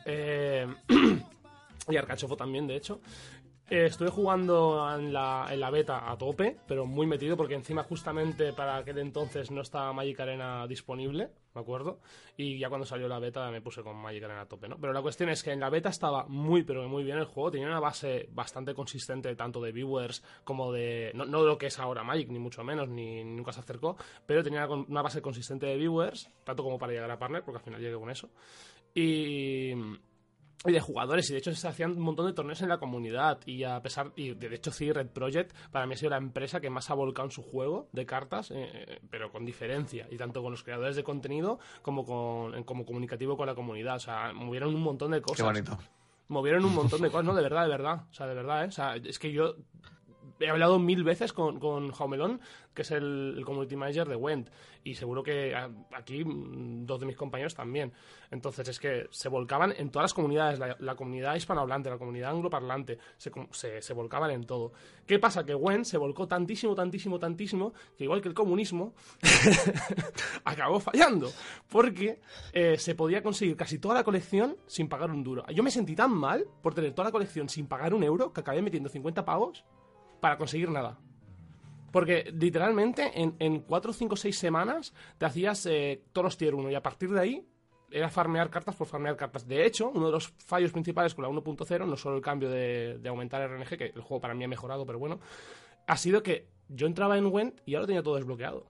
Eh, 0.05 0.67
y 1.89 1.95
a 1.95 1.99
Arcachofo 1.99 2.35
también, 2.35 2.67
de 2.67 2.75
hecho. 2.77 2.99
Eh, 3.71 3.85
estuve 3.85 4.09
jugando 4.09 4.85
en 4.93 5.13
la, 5.13 5.47
en 5.49 5.61
la 5.61 5.69
beta 5.69 6.11
a 6.11 6.17
tope, 6.17 6.57
pero 6.67 6.85
muy 6.85 7.07
metido, 7.07 7.37
porque 7.37 7.55
encima 7.55 7.83
justamente 7.83 8.51
para 8.51 8.75
aquel 8.75 8.97
entonces 8.97 9.49
no 9.49 9.61
estaba 9.61 9.93
Magic 9.93 10.19
Arena 10.19 10.67
disponible, 10.67 11.29
me 11.55 11.61
acuerdo, 11.61 12.01
y 12.35 12.59
ya 12.59 12.67
cuando 12.67 12.85
salió 12.85 13.07
la 13.07 13.19
beta 13.19 13.49
me 13.49 13.61
puse 13.61 13.81
con 13.81 13.95
Magic 13.95 14.25
Arena 14.25 14.41
a 14.41 14.45
tope, 14.45 14.67
¿no? 14.67 14.77
Pero 14.77 14.91
la 14.91 15.01
cuestión 15.01 15.29
es 15.29 15.41
que 15.41 15.53
en 15.53 15.61
la 15.61 15.69
beta 15.69 15.87
estaba 15.87 16.25
muy, 16.27 16.63
pero 16.63 16.85
muy 16.89 17.05
bien 17.05 17.17
el 17.17 17.23
juego, 17.23 17.49
tenía 17.49 17.67
una 17.67 17.79
base 17.79 18.27
bastante 18.33 18.73
consistente 18.73 19.33
tanto 19.37 19.61
de 19.61 19.71
viewers 19.71 20.21
como 20.43 20.73
de... 20.73 21.13
No, 21.15 21.23
no 21.23 21.41
lo 21.43 21.57
que 21.57 21.67
es 21.67 21.79
ahora 21.79 22.03
Magic, 22.03 22.27
ni 22.27 22.39
mucho 22.39 22.65
menos, 22.65 22.89
ni, 22.89 23.23
ni 23.23 23.35
nunca 23.37 23.53
se 23.53 23.61
acercó, 23.61 23.95
pero 24.25 24.43
tenía 24.43 24.67
una 24.67 25.01
base 25.01 25.21
consistente 25.21 25.67
de 25.67 25.77
viewers, 25.77 26.29
tanto 26.43 26.61
como 26.61 26.77
para 26.77 26.91
llegar 26.91 27.09
a 27.09 27.17
partner, 27.17 27.41
porque 27.45 27.59
al 27.59 27.63
final 27.63 27.79
llegué 27.79 27.95
con 27.95 28.09
eso. 28.09 28.31
Y 28.93 29.71
y 30.65 30.71
de 30.71 30.79
jugadores 30.79 31.29
y 31.29 31.33
de 31.33 31.39
hecho 31.39 31.53
se 31.55 31.67
hacían 31.67 31.91
un 31.91 32.01
montón 32.01 32.27
de 32.27 32.33
torneos 32.33 32.61
en 32.61 32.69
la 32.69 32.77
comunidad 32.77 33.39
y 33.45 33.63
a 33.63 33.81
pesar 33.81 34.11
y 34.15 34.33
de 34.35 34.53
hecho 34.53 34.71
sí 34.71 34.91
Red 34.91 35.07
Project 35.07 35.55
para 35.71 35.87
mí 35.87 35.95
ha 35.95 35.97
sido 35.97 36.11
la 36.11 36.17
empresa 36.17 36.59
que 36.59 36.69
más 36.69 36.89
ha 36.91 36.93
volcado 36.93 37.27
en 37.27 37.31
su 37.31 37.41
juego 37.41 37.87
de 37.93 38.05
cartas 38.05 38.51
eh, 38.51 38.69
eh, 38.73 38.99
pero 39.09 39.31
con 39.31 39.43
diferencia 39.43 40.07
y 40.11 40.17
tanto 40.17 40.43
con 40.43 40.51
los 40.51 40.63
creadores 40.63 40.95
de 40.95 41.03
contenido 41.03 41.59
como 41.81 42.05
con 42.05 42.63
como 42.63 42.85
comunicativo 42.85 43.35
con 43.37 43.47
la 43.47 43.55
comunidad 43.55 43.95
o 43.95 43.99
sea 43.99 44.33
movieron 44.33 44.75
un 44.75 44.83
montón 44.83 45.11
de 45.11 45.21
cosas 45.21 45.37
Qué 45.37 45.43
bonito. 45.43 45.77
movieron 46.27 46.63
un 46.63 46.75
montón 46.75 47.01
de 47.01 47.09
cosas, 47.11 47.25
no, 47.25 47.33
de 47.33 47.41
verdad, 47.41 47.63
de 47.63 47.69
verdad. 47.69 48.05
O 48.09 48.13
sea, 48.13 48.27
de 48.27 48.35
verdad, 48.35 48.63
¿eh? 48.63 48.67
O 48.67 48.71
sea, 48.71 48.95
es 48.95 49.19
que 49.19 49.31
yo 49.33 49.55
he 50.41 50.49
hablado 50.49 50.79
mil 50.79 51.03
veces 51.03 51.33
con, 51.33 51.59
con 51.59 51.91
Jaumelón, 51.91 52.41
que 52.73 52.81
es 52.83 52.91
el, 52.91 53.35
el 53.37 53.45
community 53.45 53.75
manager 53.75 54.07
de 54.07 54.15
Went, 54.15 54.49
y 54.83 54.95
seguro 54.95 55.21
que 55.23 55.53
a- 55.55 55.69
aquí 55.93 56.23
mm, 56.25 56.85
dos 56.85 56.99
de 56.99 57.05
mis 57.05 57.15
compañeros 57.15 57.53
también. 57.55 57.93
Entonces, 58.31 58.67
es 58.67 58.79
que 58.79 59.07
se 59.11 59.29
volcaban 59.29 59.73
en 59.77 59.89
todas 59.91 60.05
las 60.05 60.13
comunidades, 60.13 60.57
la, 60.59 60.75
la 60.79 60.95
comunidad 60.95 61.35
hispanohablante, 61.35 61.89
la 61.89 61.97
comunidad 61.97 62.31
angloparlante, 62.31 62.97
se, 63.17 63.81
se 63.81 63.93
volcaban 63.93 64.31
en 64.31 64.45
todo. 64.45 64.71
¿Qué 65.05 65.19
pasa? 65.19 65.45
Que 65.45 65.53
Went 65.53 65.85
se 65.85 65.97
volcó 65.97 66.27
tantísimo, 66.27 66.73
tantísimo, 66.75 67.19
tantísimo, 67.19 67.73
que 67.97 68.05
igual 68.05 68.21
que 68.21 68.29
el 68.29 68.33
comunismo, 68.33 68.93
acabó 70.45 70.79
fallando. 70.79 71.29
Porque 71.69 72.19
eh, 72.53 72.77
se 72.77 72.95
podía 72.95 73.21
conseguir 73.23 73.55
casi 73.55 73.79
toda 73.79 73.95
la 73.95 74.03
colección 74.03 74.57
sin 74.67 74.87
pagar 74.87 75.11
un 75.11 75.23
duro. 75.23 75.45
Yo 75.53 75.63
me 75.63 75.71
sentí 75.71 75.95
tan 75.95 76.11
mal 76.11 76.45
por 76.61 76.73
tener 76.73 76.93
toda 76.93 77.09
la 77.09 77.11
colección 77.11 77.49
sin 77.49 77.67
pagar 77.67 77.93
un 77.93 78.03
euro 78.03 78.31
que 78.33 78.41
acabé 78.41 78.61
metiendo 78.61 78.89
50 78.89 79.25
pavos 79.25 79.63
para 80.21 80.37
conseguir 80.37 80.69
nada. 80.69 80.97
Porque 81.91 82.31
literalmente 82.33 83.11
en, 83.21 83.35
en 83.39 83.59
4, 83.59 83.91
5, 83.91 84.15
6 84.15 84.37
semanas 84.39 84.93
te 85.17 85.25
hacías 85.25 85.65
eh, 85.65 86.03
todos 86.13 86.23
los 86.25 86.37
tier 86.37 86.55
1 86.55 86.71
y 86.71 86.75
a 86.75 86.81
partir 86.81 87.11
de 87.11 87.19
ahí 87.19 87.45
era 87.91 88.09
farmear 88.09 88.49
cartas 88.49 88.75
por 88.77 88.87
farmear 88.87 89.17
cartas. 89.17 89.45
De 89.45 89.65
hecho, 89.65 89.89
uno 89.89 90.05
de 90.05 90.13
los 90.13 90.29
fallos 90.29 90.71
principales 90.71 91.13
con 91.13 91.23
la 91.25 91.29
1.0, 91.29 91.85
no 91.85 91.97
solo 91.97 92.15
el 92.15 92.21
cambio 92.21 92.49
de, 92.49 92.97
de 92.99 93.09
aumentar 93.09 93.41
RNG, 93.49 93.77
que 93.77 93.85
el 93.93 94.01
juego 94.01 94.21
para 94.21 94.33
mí 94.33 94.45
ha 94.45 94.47
mejorado, 94.47 94.85
pero 94.85 94.97
bueno, 94.99 95.19
ha 95.87 95.97
sido 95.97 96.23
que 96.23 96.47
yo 96.69 96.87
entraba 96.87 97.17
en 97.17 97.25
Went 97.25 97.59
y 97.65 97.71
ya 97.73 97.79
lo 97.81 97.87
tenía 97.87 98.01
todo 98.01 98.15
desbloqueado. 98.15 98.67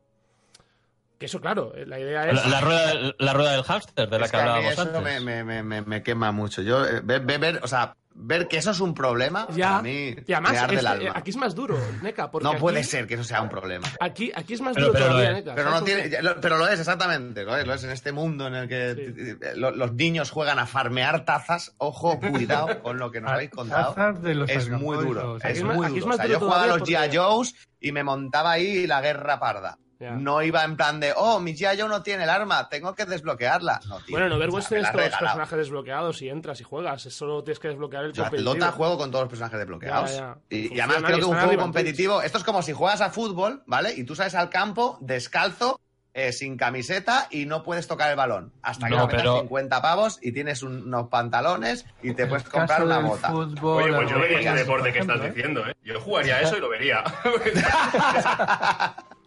Que 1.20 1.28
eso, 1.28 1.40
claro, 1.40 1.76
eh, 1.76 1.86
la 1.86 2.00
idea 2.00 2.28
es... 2.28 2.34
La, 2.44 2.48
la 2.50 2.62
rueda, 2.62 3.14
la 3.20 3.34
rueda 3.34 3.52
del 3.52 3.62
hámster 3.64 4.10
de 4.10 4.18
la 4.18 4.26
Es 4.26 4.32
que 4.32 4.38
que 4.38 4.42
a 4.42 4.46
mí 4.46 4.50
hablábamos 4.50 4.74
eso 4.74 4.82
antes. 4.82 5.04
me, 5.04 5.20
me- 5.20 5.44
me- 5.44 5.62
me- 5.62 5.82
me 5.84 6.02
quema 6.02 6.32
mucho. 6.32 6.64
Yo, 6.64 6.84
eh, 6.84 7.02
ver- 7.04 7.24
ver- 7.24 7.60
o 7.62 7.68
sea, 7.68 7.96
ver 8.14 8.48
que 8.48 8.58
eso 8.58 8.72
es 8.72 8.80
un 8.80 8.94
problema, 8.94 9.48
Ya, 9.56 9.78
a 9.78 9.82
mí 9.82 10.16
y 10.28 10.34
además 10.34 10.52
me 10.52 10.58
arde 10.60 10.80
el 10.80 10.88
alma. 10.88 11.12
aquí 11.16 11.30
es 11.32 11.38
más 11.38 11.56
duro, 11.56 11.78
Neca, 12.02 12.30
porque 12.30 12.44
no 12.44 12.58
puede 12.58 12.84
ser 12.84 13.08
que 13.08 13.14
eso 13.16 13.24
sea 13.24 13.42
un 13.42 13.50
problema. 13.50 13.88
Aquí, 14.00 14.32
aquí 14.36 14.54
es 14.54 14.62
más 14.62 14.74
Pero- 14.76 14.88
duro 14.88 15.00
pero 15.00 15.06
lo 15.08 15.12
todavía, 15.14 15.30
es. 15.32 15.46
Neca. 15.46 15.56
Pero, 15.56 15.70
¿sabes 15.70 15.80
no 15.82 15.86
tiene, 15.86 16.36
pero 16.42 16.58
lo 16.58 16.68
es, 16.68 16.80
exactamente. 16.80 17.44
Lo 17.44 17.56
es, 17.58 17.66
lo 17.66 17.74
es 17.74 17.84
en 17.84 17.92
este 17.92 18.12
mundo 18.12 18.48
en 18.48 18.56
el 18.56 18.68
que 18.68 18.96
Sí. 18.96 19.56
los 19.56 19.94
niños 19.94 20.30
juegan 20.30 20.60
a 20.60 20.68
farmear 20.68 21.26
tazas. 21.26 21.74
Ojo, 21.78 22.20
cuidado 22.20 22.68
con 22.84 22.98
lo 23.00 23.12
que 23.12 23.22
nos 23.22 23.32
habéis 23.32 23.50
contado. 23.50 23.94
Tazas 23.94 24.22
de 24.22 24.36
los 24.36 24.50
Es 24.50 24.70
muy 24.70 24.98
duro. 24.98 25.34
o 25.34 25.40
sea, 25.40 25.50
Es 25.50 25.64
muy 25.64 25.78
más- 25.78 25.86
aquí 25.88 25.98
es 25.98 26.04
duro. 26.04 26.08
más 26.08 26.16
O 26.16 26.18
sea, 26.18 26.26
duro 26.28 26.40
yo 26.40 26.46
jugaba 26.46 26.64
a 26.64 26.68
los 26.68 26.82
G.I. 26.82 26.96
porque- 26.96 27.18
Joes 27.18 27.56
y 27.80 27.92
me 27.92 28.04
montaba 28.04 28.52
ahí 28.52 28.88
la 28.88 29.02
guerra 29.02 29.40
parda. 29.40 29.78
No 30.10 30.42
iba 30.42 30.64
en 30.64 30.76
plan 30.76 31.00
de, 31.00 31.14
oh, 31.16 31.40
mi 31.40 31.54
G.I. 31.54 31.80
Joe 31.80 31.88
no 31.90 32.02
tiene 32.02 32.24
el 32.24 32.30
arma, 32.30 32.68
tengo 32.70 32.96
que 32.96 33.06
desbloquearla. 33.06 33.80
No, 33.88 33.98
tío. 34.00 34.06
Bueno, 34.10 34.26
en 34.26 34.32
o 34.32 34.36
Overwatch 34.38 34.64
sea, 34.64 34.70
tienes 34.70 34.92
todos 34.92 35.06
los 35.06 35.20
personajes 35.20 35.58
desbloqueados 35.60 36.22
y 36.22 36.30
entras 36.30 36.60
y 36.62 36.64
juegas. 36.64 37.06
Es 37.06 37.14
Solo 37.14 37.44
tienes 37.44 37.60
que 37.60 37.68
desbloquear 37.68 38.06
el 38.06 38.14
Yo 38.14 38.24
al 38.24 38.30
competitivo. 38.30 38.54
Dota 38.56 38.72
juego 38.72 38.98
con 38.98 39.12
todos 39.12 39.24
los 39.24 39.30
personajes 39.30 39.60
desbloqueados. 39.60 40.24
Y, 40.50 40.80
además 40.80 41.04
creo 41.04 41.20
que 41.20 41.26
un 41.26 41.38
juego 41.38 41.62
competitivo, 41.62 42.22
esto 42.22 42.38
es 42.40 42.44
como 42.44 42.62
si 42.64 42.74
juegas 42.74 43.02
a 43.02 43.10
fútbol, 43.12 43.62
¿vale? 43.68 43.94
Y 43.94 44.04
tú 44.04 44.16
sales 44.16 44.34
al 44.36 44.50
campo 44.50 44.98
descalzo, 45.02 45.80
eh, 46.14 46.34
sin 46.34 46.58
camiseta 46.58 47.28
y 47.32 47.46
no 47.46 47.64
puedes 47.64 47.88
tocar 47.88 48.10
el 48.10 48.18
balón. 48.18 48.52
Hasta 48.62 48.88
que 48.90 48.96
No, 48.96 49.08
metas 49.08 49.22
pero- 49.22 49.40
50 49.40 49.82
pavos 49.82 50.20
y 50.22 50.34
tienes 50.34 50.62
un- 50.62 50.88
unos 50.88 51.08
pantalones 51.08 51.86
y 52.04 52.14
te 52.14 52.28
puedes 52.28 52.44
comprar 52.50 52.84
una 52.84 53.00
bota. 53.00 53.30
fútbol, 53.30 53.84
Oye, 53.84 53.94
pues 53.96 54.10
yo 54.10 54.20
vería 54.20 54.40
ese 54.40 54.52
deporte 54.52 54.84
por 54.90 54.94
que 54.94 55.00
estás 55.00 55.22
¿eh? 55.22 55.30
diciendo, 55.34 55.66
¿eh? 55.66 55.74
Yo 55.86 56.02
jugaría 56.02 56.42
eso 56.42 56.58
y 56.58 56.60
lo 56.60 56.68
vería. 56.70 57.02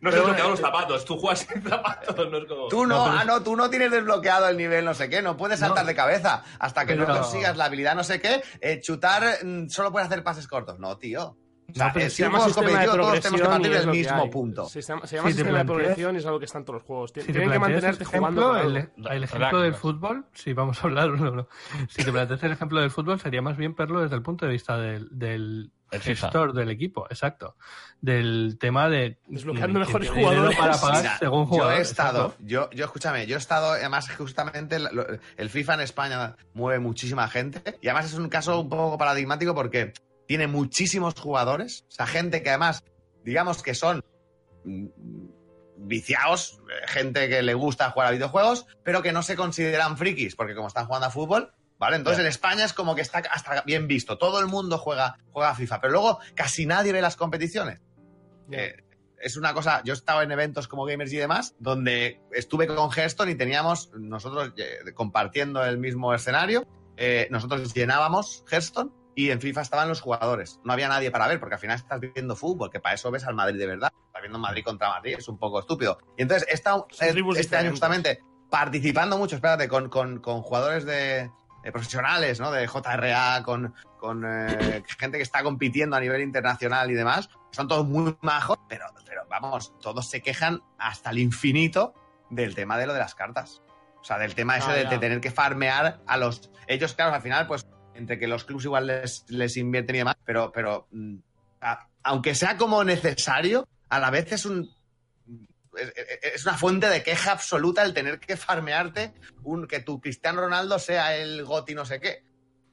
no 0.00 0.10
sé 0.12 0.20
bloquear 0.20 0.48
los 0.48 0.60
zapatos, 0.60 1.04
tú 1.04 1.18
juegas 1.18 1.40
sin 1.40 1.62
zapatos, 1.62 2.30
no 2.30 2.38
es 2.38 2.44
como... 2.46 2.68
Tú 2.68 2.86
no, 2.86 2.96
No, 2.98 3.04
pero- 3.04 3.18
ah, 3.18 3.24
no, 3.24 3.42
tú 3.42 3.56
no 3.56 3.68
tienes 3.70 3.90
desbloqueado 3.90 4.48
el 4.48 4.56
nivel 4.56 4.84
no 4.84 4.94
sé 4.94 5.08
qué, 5.08 5.22
no 5.22 5.36
puedes 5.36 5.60
saltar 5.60 5.84
No. 5.84 5.88
de 5.88 5.94
cabeza 5.94 6.42
hasta 6.58 6.86
que 6.86 6.94
no 6.96 7.06
consigas 7.06 7.56
la 7.56 7.64
habilidad 7.66 7.94
no 7.94 8.04
sé 8.04 8.20
qué, 8.20 8.42
eh, 8.60 8.80
chutar 8.80 9.24
mm, 9.44 9.68
solo 9.68 9.90
puedes 9.92 10.06
hacer 10.08 10.22
pases 10.24 10.46
cortos. 10.48 10.78
No, 10.78 10.96
tío. 10.98 11.36
O 11.70 11.74
sea, 11.74 11.86
No, 11.88 11.92
pero 11.92 12.06
eh, 12.06 12.10
se 12.10 12.16
si 12.16 12.22
sistema 12.22 12.38
de 12.46 12.52
competitivo, 12.54 12.96
todos 12.96 13.20
tenemos 13.20 13.40
que 13.42 13.46
partir 13.48 13.70
del 13.72 13.86
mismo 13.88 14.30
punto. 14.30 14.68
Se 14.68 14.80
llama, 14.80 15.06
se 15.06 15.16
llama 15.16 15.28
Si 15.28 15.34
te 15.34 15.38
sistema 15.38 15.58
de 15.58 15.64
progresión 15.64 16.14
y 16.14 16.18
es 16.18 16.26
algo 16.26 16.38
que 16.38 16.44
está 16.46 16.58
en 16.58 16.64
todos 16.64 16.74
los 16.80 16.82
juegos. 16.84 17.12
Tien- 17.12 17.26
Si 17.26 17.32
Tienen 17.32 17.50
que 17.52 17.58
mantenerte 17.58 18.04
jugando. 18.04 18.56
ejemplo, 18.56 19.10
el, 19.10 19.24
ejemplo 19.24 19.60
del 19.60 19.74
fútbol, 19.74 20.24
si 20.32 20.52
vamos 20.54 20.78
a 20.82 20.86
hablar, 20.86 21.08
no, 21.20 21.30
no. 21.30 21.48
si 21.88 22.04
te 22.04 22.10
planteas 22.12 22.42
el 22.42 22.52
ejemplo 22.52 22.80
del 22.80 22.90
fútbol, 22.90 23.20
sería 23.20 23.42
más 23.42 23.56
bien 23.56 23.74
verlo 23.74 24.00
desde 24.00 24.16
el 24.16 24.22
punto 24.22 24.46
de 24.46 24.52
vista 24.52 24.78
del, 24.78 25.08
del 25.10 25.70
El 25.90 26.00
FIFA. 26.00 26.26
gestor 26.26 26.52
del 26.54 26.70
equipo, 26.70 27.06
exacto. 27.10 27.56
Del 28.00 28.56
tema 28.58 28.88
de 28.88 29.18
Desbloqueando 29.26 29.80
mejores 29.80 30.08
jugadores. 30.10 30.56
para 30.56 30.76
pagar 30.80 31.02
Mira, 31.02 31.18
según 31.18 31.40
yo 31.44 31.46
jugador. 31.48 31.74
he 31.74 31.80
estado, 31.82 32.22
exacto. 32.26 32.44
yo, 32.46 32.70
yo 32.70 32.84
escúchame, 32.86 33.26
yo 33.26 33.34
he 33.36 33.38
estado, 33.38 33.72
además 33.72 34.08
justamente 34.16 34.78
el 35.36 35.50
FIFA 35.50 35.74
en 35.74 35.80
España 35.80 36.36
mueve 36.54 36.78
muchísima 36.78 37.28
gente 37.28 37.76
y 37.82 37.88
además 37.88 38.06
es 38.06 38.14
un 38.14 38.28
caso 38.30 38.60
un 38.60 38.68
poco 38.70 38.96
paradigmático 38.96 39.54
porque 39.54 39.92
tiene 40.28 40.46
muchísimos 40.46 41.14
jugadores, 41.14 41.86
o 41.88 41.90
sea, 41.90 42.06
gente 42.06 42.42
que 42.42 42.50
además, 42.50 42.84
digamos 43.24 43.62
que 43.62 43.74
son 43.74 44.04
mm, 44.62 44.86
viciados, 45.78 46.60
eh, 46.68 46.86
gente 46.86 47.30
que 47.30 47.42
le 47.42 47.54
gusta 47.54 47.90
jugar 47.90 48.08
a 48.08 48.10
videojuegos, 48.10 48.66
pero 48.84 49.00
que 49.00 49.10
no 49.10 49.22
se 49.22 49.36
consideran 49.36 49.96
frikis 49.96 50.36
porque 50.36 50.54
como 50.54 50.68
están 50.68 50.84
jugando 50.84 51.06
a 51.06 51.10
fútbol, 51.10 51.54
¿vale? 51.78 51.96
Entonces 51.96 52.20
en 52.20 52.26
España 52.26 52.66
es 52.66 52.74
como 52.74 52.94
que 52.94 53.00
está 53.00 53.20
hasta 53.30 53.62
bien 53.62 53.88
visto, 53.88 54.18
todo 54.18 54.38
el 54.38 54.48
mundo 54.48 54.76
juega, 54.76 55.18
juega 55.32 55.48
a 55.48 55.54
FIFA, 55.54 55.80
pero 55.80 55.92
luego 55.94 56.18
casi 56.34 56.66
nadie 56.66 56.92
ve 56.92 57.00
las 57.00 57.16
competiciones. 57.16 57.80
Eh, 58.52 58.84
es 59.18 59.38
una 59.38 59.54
cosa, 59.54 59.82
yo 59.82 59.94
he 59.94 59.96
estado 59.96 60.20
en 60.20 60.30
eventos 60.30 60.68
como 60.68 60.84
Gamers 60.84 61.12
y 61.14 61.16
demás, 61.16 61.54
donde 61.58 62.20
estuve 62.32 62.66
con 62.66 62.90
Hearthstone 62.90 63.30
y 63.30 63.34
teníamos, 63.34 63.90
nosotros 63.94 64.52
eh, 64.58 64.92
compartiendo 64.92 65.64
el 65.64 65.78
mismo 65.78 66.12
escenario, 66.12 66.68
eh, 66.98 67.28
nosotros 67.30 67.72
llenábamos 67.72 68.44
Hearthstone 68.50 68.92
y 69.18 69.30
en 69.32 69.40
FIFA 69.40 69.62
estaban 69.62 69.88
los 69.88 70.00
jugadores. 70.00 70.60
No 70.62 70.72
había 70.72 70.86
nadie 70.88 71.10
para 71.10 71.26
ver, 71.26 71.40
porque 71.40 71.56
al 71.56 71.60
final 71.60 71.74
estás 71.76 71.98
viendo 71.98 72.36
fútbol, 72.36 72.70
que 72.70 72.78
para 72.78 72.94
eso 72.94 73.10
ves 73.10 73.24
al 73.24 73.34
Madrid 73.34 73.58
de 73.58 73.66
verdad. 73.66 73.92
Estás 74.06 74.22
viendo 74.22 74.38
Madrid 74.38 74.62
contra 74.64 74.90
Madrid, 74.90 75.16
es 75.18 75.26
un 75.26 75.38
poco 75.38 75.58
estúpido. 75.58 75.98
Y 76.16 76.22
entonces 76.22 76.46
Son 76.62 76.84
eh, 77.00 77.22
este 77.36 77.56
año 77.56 77.70
justamente 77.70 78.22
participando 78.48 79.18
mucho, 79.18 79.34
espérate, 79.34 79.66
con, 79.68 79.88
con- 79.88 80.20
con 80.20 80.42
jugadores 80.42 80.84
de, 80.84 81.30
de 81.64 81.72
profesionales, 81.72 82.38
¿no? 82.38 82.52
De 82.52 82.68
JRA, 82.68 83.42
con, 83.42 83.74
con 83.98 84.24
eh, 84.24 84.84
gente 85.00 85.16
que 85.18 85.24
está 85.24 85.42
compitiendo 85.42 85.96
a 85.96 86.00
nivel 86.00 86.22
internacional 86.22 86.88
y 86.90 86.94
demás. 86.94 87.28
Son 87.50 87.66
todos 87.66 87.86
muy 87.86 88.16
majos, 88.20 88.58
pero, 88.68 88.86
pero 89.04 89.22
vamos, 89.28 89.76
todos 89.80 90.08
se 90.08 90.22
quejan 90.22 90.62
hasta 90.78 91.10
el 91.10 91.18
infinito 91.18 91.92
del 92.30 92.54
tema 92.54 92.78
de 92.78 92.86
lo 92.86 92.92
de 92.92 93.00
las 93.00 93.16
cartas. 93.16 93.62
O 94.00 94.04
sea, 94.04 94.16
del 94.18 94.36
tema 94.36 94.56
ese 94.58 94.70
Ah, 94.70 94.74
de 94.90 94.98
tener 94.98 95.20
que 95.20 95.32
farmear 95.32 96.02
a 96.06 96.16
los... 96.16 96.50
Ellos, 96.68 96.94
claro, 96.94 97.14
al 97.14 97.20
final, 97.22 97.48
pues, 97.48 97.66
entre 97.98 98.18
que 98.18 98.26
los 98.28 98.44
clubs 98.44 98.64
igual 98.64 98.86
les, 98.86 99.24
les 99.28 99.56
invierten 99.56 99.96
y 99.96 99.98
demás, 99.98 100.16
pero, 100.24 100.50
pero 100.52 100.86
mm, 100.92 101.16
a- 101.60 101.86
aunque 102.04 102.34
sea 102.34 102.56
como 102.56 102.82
necesario, 102.84 103.68
a 103.88 103.98
la 103.98 104.10
vez 104.10 104.32
es 104.32 104.46
un... 104.46 104.70
Es, 106.22 106.44
una 106.44 106.56
fuente 106.56 106.88
de 106.88 107.02
queja 107.02 107.32
absoluta 107.32 107.82
el 107.82 107.94
tener 107.94 108.18
que 108.18 108.36
farmearte 108.36 109.12
un, 109.44 109.66
que 109.68 109.80
tu 109.80 110.00
Cristiano 110.00 110.40
Ronaldo 110.40 110.78
sea 110.78 111.14
el 111.16 111.44
goti 111.44 111.74
no 111.74 111.84
sé 111.84 112.00
qué 112.00 112.24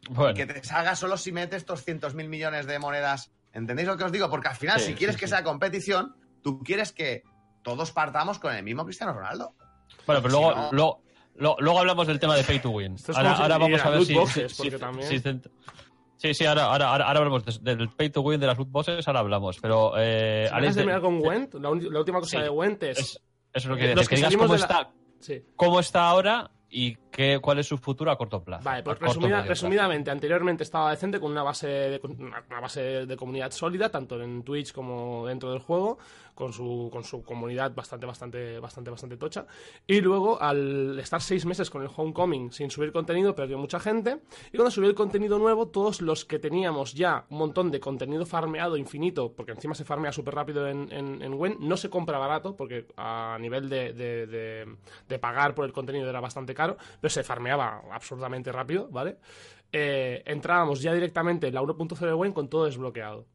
Bueno, 0.10 0.34
que 0.34 0.46
te 0.48 0.64
salga 0.64 0.96
solo 0.96 1.16
si 1.18 1.32
metes 1.32 1.66
200 1.66 2.16
mil 2.16 2.30
millones 2.30 2.66
de 2.66 2.80
monedas. 2.80 3.32
¿Entendéis 3.54 3.88
lo 3.88 3.98
que 3.98 4.06
os 4.06 4.12
digo? 4.12 4.30
Porque 4.30 4.48
al 4.48 4.56
final, 4.56 4.80
Sí, 4.80 4.88
si 4.88 4.96
quieres 4.96 5.16
sí, 5.16 5.20
que 5.20 5.28
sí. 5.28 5.32
sea 5.32 5.44
competición, 5.44 6.16
tú 6.42 6.60
quieres 6.64 6.92
que 6.94 7.24
todos 7.64 7.92
partamos 7.92 8.40
con 8.40 8.56
el 8.56 8.64
mismo 8.64 8.86
Cristiano 8.86 9.14
Ronaldo. 9.14 9.54
bueno, 10.08 10.22
pero 10.22 10.30
si 10.30 10.30
luego, 10.42 10.56
no- 10.56 10.70
luego, 10.72 11.02
lo- 11.36 11.56
luego 11.60 11.80
hablamos 11.80 12.08
del 12.08 12.20
tema 12.20 12.36
de 12.36 12.44
pay 12.44 12.60
to 12.60 12.70
win. 12.70 12.96
Es 12.96 13.10
Ahora, 13.10 13.34
ahora 13.34 13.58
vamos 13.58 13.82
a 13.84 13.90
ver 13.90 14.06
si, 14.06 14.14
boxes, 14.14 14.52
si- 14.56 14.70
si- 14.70 14.78
también- 14.78 15.08
si 15.10 15.20
Sí, 16.18 16.34
sí, 16.34 16.46
ahora, 16.46 16.66
ahora, 16.66 16.88
ahora, 16.92 17.20
hablamos 17.20 17.44
des- 17.46 17.62
del 17.64 17.90
pay 17.90 18.10
to 18.10 18.22
win, 18.22 18.40
de 18.40 18.48
las 18.48 18.58
loot 18.58 18.72
boxes, 18.72 19.06
ahora 19.08 19.20
hablamos. 19.20 19.60
Pero, 19.62 19.94
eh, 19.98 20.50
Alex, 20.52 20.76
de 20.76 20.86
de- 20.86 21.02
con 21.02 21.20
Gwent, 21.20 21.54
la, 21.56 21.70
la 21.70 22.00
última 22.00 22.20
cosa 22.22 22.38
Sí. 22.38 22.44
de 22.44 22.50
Gwent 22.50 22.84
es. 22.84 22.98
es- 23.00 23.06
eso 23.12 23.22
es 23.54 23.66
lo 23.66 23.76
que, 23.76 23.94
que, 23.94 24.16
que 24.16 24.38
cómo 24.38 24.54
de 24.54 24.60
la- 24.60 24.66
está, 24.66 24.92
sí. 25.20 25.44
cómo 25.56 25.80
está 25.82 26.08
ahora 26.08 26.52
y 26.78 26.98
qué, 27.10 27.40
cuál 27.42 27.60
es 27.60 27.68
su 27.68 27.78
futuro 27.78 28.12
a 28.12 28.18
corto 28.18 28.44
plazo. 28.44 28.66
Vale, 28.66 28.84
pues 28.84 29.00
resumida- 29.00 29.38
plazo. 29.38 29.48
resumidamente, 29.50 30.12
anteriormente 30.12 30.64
estaba 30.64 30.92
decente 30.92 31.20
con 31.22 31.32
una 31.32 31.42
base, 31.44 31.68
de, 31.68 32.02
una 32.04 32.60
base 32.60 33.06
de 33.06 33.16
comunidad 33.16 33.52
sólida, 33.52 33.90
tanto 33.90 34.22
en 34.22 34.44
Twitch 34.44 34.74
como 34.74 35.26
dentro 35.26 35.52
del 35.52 35.60
juego, 35.60 35.98
con 36.34 36.52
su, 36.52 36.90
con 36.92 37.06
su 37.06 37.24
comunidad 37.24 37.74
bastante, 37.74 38.06
bastante, 38.06 38.60
bastante, 38.60 38.92
bastante 38.92 39.16
tocha. 39.16 39.46
Y 39.88 40.02
luego, 40.02 40.42
al 40.42 41.00
estar 41.00 41.22
seis 41.22 41.46
meses 41.46 41.70
con 41.70 41.82
el 41.82 41.90
Homecoming 41.96 42.52
sin 42.52 42.70
subir 42.70 42.92
contenido, 42.92 43.34
perdió 43.36 43.58
mucha 43.58 43.80
gente. 43.80 44.20
Y 44.52 44.58
cuando 44.58 44.70
subió 44.72 44.90
el 44.90 44.96
contenido 44.96 45.40
nuevo, 45.40 45.70
todos 45.70 46.02
los 46.02 46.26
que 46.26 46.40
teníamos 46.40 46.94
ya 46.94 47.26
un 47.30 47.38
montón 47.38 47.72
de 47.72 47.80
contenido 47.80 48.26
farmeado 48.26 48.76
infinito, 48.76 49.32
porque 49.32 49.54
encima 49.54 49.76
se 49.76 49.86
farmea 49.86 50.12
súper 50.12 50.36
rápido 50.36 50.68
en, 50.68 50.92
en, 50.92 51.22
en 51.22 51.34
Wen, 51.36 51.56
no 51.62 51.78
se 51.78 51.90
compra 51.90 52.18
barato, 52.18 52.58
porque 52.58 52.86
a 52.98 53.38
nivel 53.40 53.70
de, 53.70 53.94
de, 53.94 54.28
de- 54.28 54.76
de 55.08 55.20
pagar 55.20 55.56
por 55.56 55.64
el 55.66 55.72
contenido 55.72 56.10
era 56.10 56.20
bastante 56.20 56.54
caro, 56.54 56.65
pero 57.00 57.10
se 57.10 57.24
farmeaba 57.24 57.84
absurdamente 57.92 58.52
rápido, 58.52 58.88
¿vale? 58.90 59.18
Eh, 59.72 60.24
entrábamos 60.26 60.82
ya 60.82 60.94
directamente 60.94 61.48
en 61.48 61.54
la 61.54 61.62
1.0 61.62 61.98
de 62.00 62.14
Wen 62.14 62.34
con 62.34 62.50
todo 62.50 62.66
desbloqueado. 62.66 63.28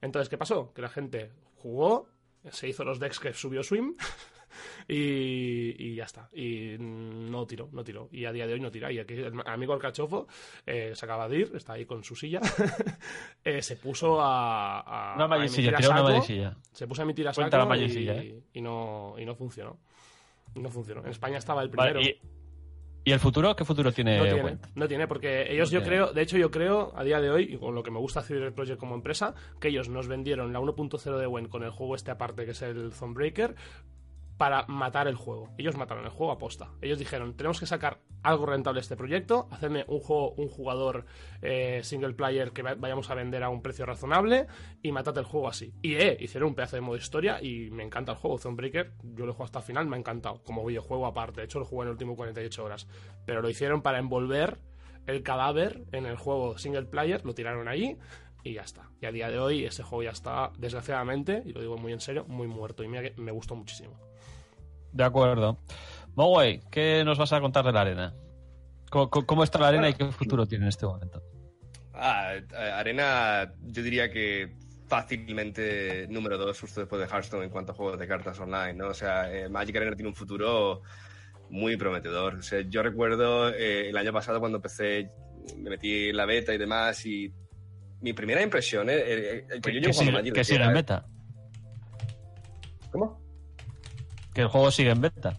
Entonces, 0.00 0.28
¿qué 0.28 0.36
pasó? 0.38 0.72
Que 0.72 0.82
la 0.82 0.88
gente 0.88 1.32
jugó, 1.56 2.08
se 2.50 2.68
hizo 2.68 2.84
los 2.84 2.98
decks 2.98 3.20
que 3.20 3.32
subió 3.32 3.62
Swim 3.62 3.94
y, 4.88 5.74
y 5.78 5.94
ya 5.94 6.04
está. 6.04 6.28
Y 6.32 6.76
no 6.78 7.46
tiró, 7.46 7.68
no 7.72 7.84
tiró. 7.84 8.08
Y 8.12 8.24
a 8.24 8.32
día 8.32 8.46
de 8.46 8.54
hoy 8.54 8.60
no 8.60 8.70
tira. 8.70 8.90
Y 8.92 8.98
aquí 8.98 9.14
el 9.14 9.32
amigo 9.46 9.72
Alcachofo 9.72 10.26
eh, 10.64 10.92
se 10.94 11.04
acaba 11.04 11.28
de 11.28 11.38
ir, 11.38 11.52
está 11.54 11.74
ahí 11.74 11.84
con 11.84 12.02
su 12.04 12.14
silla, 12.14 12.40
eh, 13.44 13.62
se 13.62 13.76
puso 13.76 14.20
a, 14.20 14.80
a, 14.80 15.14
Una 15.16 15.24
a 15.24 15.28
mallisilla, 15.28 15.70
emitir 15.70 15.74
a 15.74 15.78
tira 15.78 16.02
una 16.02 16.22
saco. 16.22 16.60
Se 16.72 16.86
puso 16.86 17.02
a 17.02 17.04
emitir 17.04 17.28
a 17.28 17.32
Cuenta 17.32 17.58
la 17.58 17.64
saco 17.64 17.76
y, 17.76 18.08
¿eh? 18.08 18.42
y 18.52 18.60
no, 18.60 19.14
y 19.18 19.24
no 19.24 19.34
funcionó. 19.34 19.78
No 20.54 20.70
funcionó. 20.70 21.02
En 21.02 21.10
España 21.10 21.38
estaba 21.38 21.62
el 21.62 21.68
Vale, 21.68 21.92
primero. 21.92 22.10
y, 22.10 22.20
¿Y 23.06 23.12
el 23.12 23.20
futuro? 23.20 23.54
¿Qué 23.54 23.64
futuro 23.64 23.92
tiene? 23.92 24.18
No 24.18 24.24
tiene, 24.24 24.58
no 24.74 24.88
tiene, 24.88 25.06
porque 25.06 25.52
ellos 25.52 25.70
No 25.72 25.78
yo 25.78 25.82
tiene. 25.84 25.96
creo, 25.96 26.12
de 26.12 26.22
hecho 26.22 26.36
yo 26.38 26.50
creo 26.50 26.92
a 26.96 27.04
día 27.04 27.20
de 27.20 27.30
hoy, 27.30 27.54
y 27.54 27.56
con 27.56 27.72
lo 27.72 27.84
que 27.84 27.92
me 27.92 28.00
gusta 28.00 28.18
hacer 28.18 28.38
el 28.38 28.52
Project 28.52 28.80
como 28.80 28.96
empresa, 28.96 29.32
que 29.60 29.68
ellos 29.68 29.88
nos 29.88 30.08
vendieron 30.08 30.52
la 30.52 30.58
1.0 30.58 31.16
de 31.16 31.26
Wen 31.28 31.46
con 31.46 31.62
el 31.62 31.70
juego 31.70 31.94
este 31.94 32.10
aparte 32.10 32.44
que 32.44 32.50
es 32.50 32.62
el 32.62 32.90
Thonebreaker 32.90 33.54
para 34.38 34.66
matar 34.66 35.08
el 35.08 35.14
juego. 35.16 35.48
Ellos 35.58 35.76
mataron 35.76 36.04
el 36.04 36.10
juego 36.10 36.32
a 36.32 36.38
posta. 36.38 36.70
Ellos 36.82 36.98
dijeron, 36.98 37.36
tenemos 37.36 37.58
que 37.58 37.66
sacar 37.66 38.00
algo 38.22 38.44
rentable 38.46 38.78
de 38.78 38.82
este 38.82 38.96
proyecto, 38.96 39.48
hacerme 39.50 39.84
un 39.88 40.00
juego, 40.00 40.32
un 40.32 40.48
jugador 40.48 41.06
eh, 41.42 41.80
single 41.84 42.14
player 42.14 42.52
que 42.52 42.62
va- 42.62 42.74
vayamos 42.74 43.08
a 43.08 43.14
vender 43.14 43.42
a 43.42 43.48
un 43.48 43.62
precio 43.62 43.86
razonable 43.86 44.46
y 44.82 44.92
matate 44.92 45.20
el 45.20 45.26
juego 45.26 45.48
así. 45.48 45.72
Y 45.80 45.94
eh, 45.94 46.16
hicieron 46.20 46.48
un 46.50 46.54
pedazo 46.54 46.76
de 46.76 46.82
modo 46.82 46.96
historia 46.96 47.42
y 47.42 47.70
me 47.70 47.82
encanta 47.84 48.12
el 48.12 48.18
juego. 48.18 48.38
Thonebreaker, 48.38 48.92
yo 49.14 49.26
lo 49.26 49.32
jugado 49.32 49.44
hasta 49.46 49.58
el 49.60 49.64
final, 49.64 49.86
me 49.86 49.96
ha 49.96 49.98
encantado. 50.00 50.42
Como 50.42 50.64
videojuego 50.64 51.06
aparte, 51.06 51.40
de 51.40 51.44
hecho 51.46 51.58
lo 51.60 51.64
jugué 51.64 51.82
en 51.82 51.88
el 51.88 51.92
último 51.92 52.16
48 52.16 52.64
horas. 52.64 52.88
Pero 53.24 53.40
lo 53.42 53.48
hicieron 53.48 53.80
para 53.82 53.98
envolver 53.98 54.58
el 55.06 55.22
cadáver 55.22 55.84
en 55.92 56.04
el 56.04 56.16
juego 56.16 56.58
single 56.58 56.86
player, 56.86 57.24
lo 57.24 57.32
tiraron 57.32 57.68
ahí 57.68 57.96
y 58.42 58.54
ya 58.54 58.62
está. 58.62 58.90
Y 59.00 59.06
a 59.06 59.12
día 59.12 59.30
de 59.30 59.38
hoy 59.38 59.64
ese 59.64 59.82
juego 59.84 60.02
ya 60.02 60.10
está, 60.10 60.50
desgraciadamente, 60.58 61.42
y 61.46 61.52
lo 61.52 61.60
digo 61.60 61.76
muy 61.78 61.92
en 61.92 62.00
serio, 62.00 62.24
muy 62.28 62.48
muerto. 62.48 62.82
Y 62.84 62.90
que 62.90 63.14
me 63.16 63.30
gustó 63.32 63.54
muchísimo. 63.54 63.98
De 64.96 65.04
acuerdo. 65.04 65.58
Mogwai, 66.14 66.60
¿qué 66.70 67.04
nos 67.04 67.18
vas 67.18 67.32
a 67.32 67.40
contar 67.40 67.64
de 67.64 67.72
la 67.72 67.82
arena? 67.82 68.14
¿Cómo, 68.90 69.44
está 69.44 69.58
la 69.58 69.68
arena 69.68 69.88
y 69.90 69.94
qué 69.94 70.06
futuro 70.06 70.46
tiene 70.46 70.64
en 70.64 70.68
este 70.70 70.86
momento? 70.86 71.22
Ah, 71.92 72.34
eh, 72.34 72.70
Arena, 72.72 73.52
yo 73.60 73.82
diría 73.82 74.10
que 74.10 74.56
fácilmente 74.86 76.06
número 76.08 76.38
dos, 76.38 76.58
justo 76.60 76.80
después 76.80 77.00
de 77.00 77.08
Hearthstone 77.08 77.44
en 77.44 77.50
cuanto 77.50 77.72
a 77.72 77.74
juegos 77.74 77.98
de 77.98 78.06
cartas 78.06 78.38
online, 78.40 78.74
¿no? 78.74 78.88
O 78.88 78.94
sea, 78.94 79.30
eh, 79.30 79.48
Magic 79.48 79.76
Arena 79.76 79.96
tiene 79.96 80.08
un 80.08 80.14
futuro 80.14 80.82
muy 81.50 81.76
prometedor. 81.76 82.36
O 82.36 82.42
sea, 82.42 82.62
yo 82.62 82.82
recuerdo 82.82 83.50
eh, 83.50 83.90
el 83.90 83.96
año 83.96 84.12
pasado 84.12 84.40
cuando 84.40 84.56
empecé, 84.56 85.10
me 85.58 85.70
metí 85.70 86.08
en 86.08 86.16
la 86.16 86.24
beta 86.24 86.54
y 86.54 86.58
demás, 86.58 87.04
y 87.04 87.30
mi 88.00 88.12
primera 88.12 88.42
impresión, 88.42 88.88
eh, 88.88 88.94
eh, 88.96 89.46
eh, 89.50 89.60
que 89.60 89.74
yo 89.74 89.80
Que 89.80 89.92
llevo 89.92 90.22
si, 90.22 90.32
que 90.32 90.44
si 90.44 90.54
era 90.54 90.70
meta. 90.70 91.04
¿Cómo? 92.90 93.25
Que 94.36 94.42
el 94.42 94.48
juego 94.48 94.70
sigue 94.70 94.90
en 94.90 95.00
beta. 95.00 95.34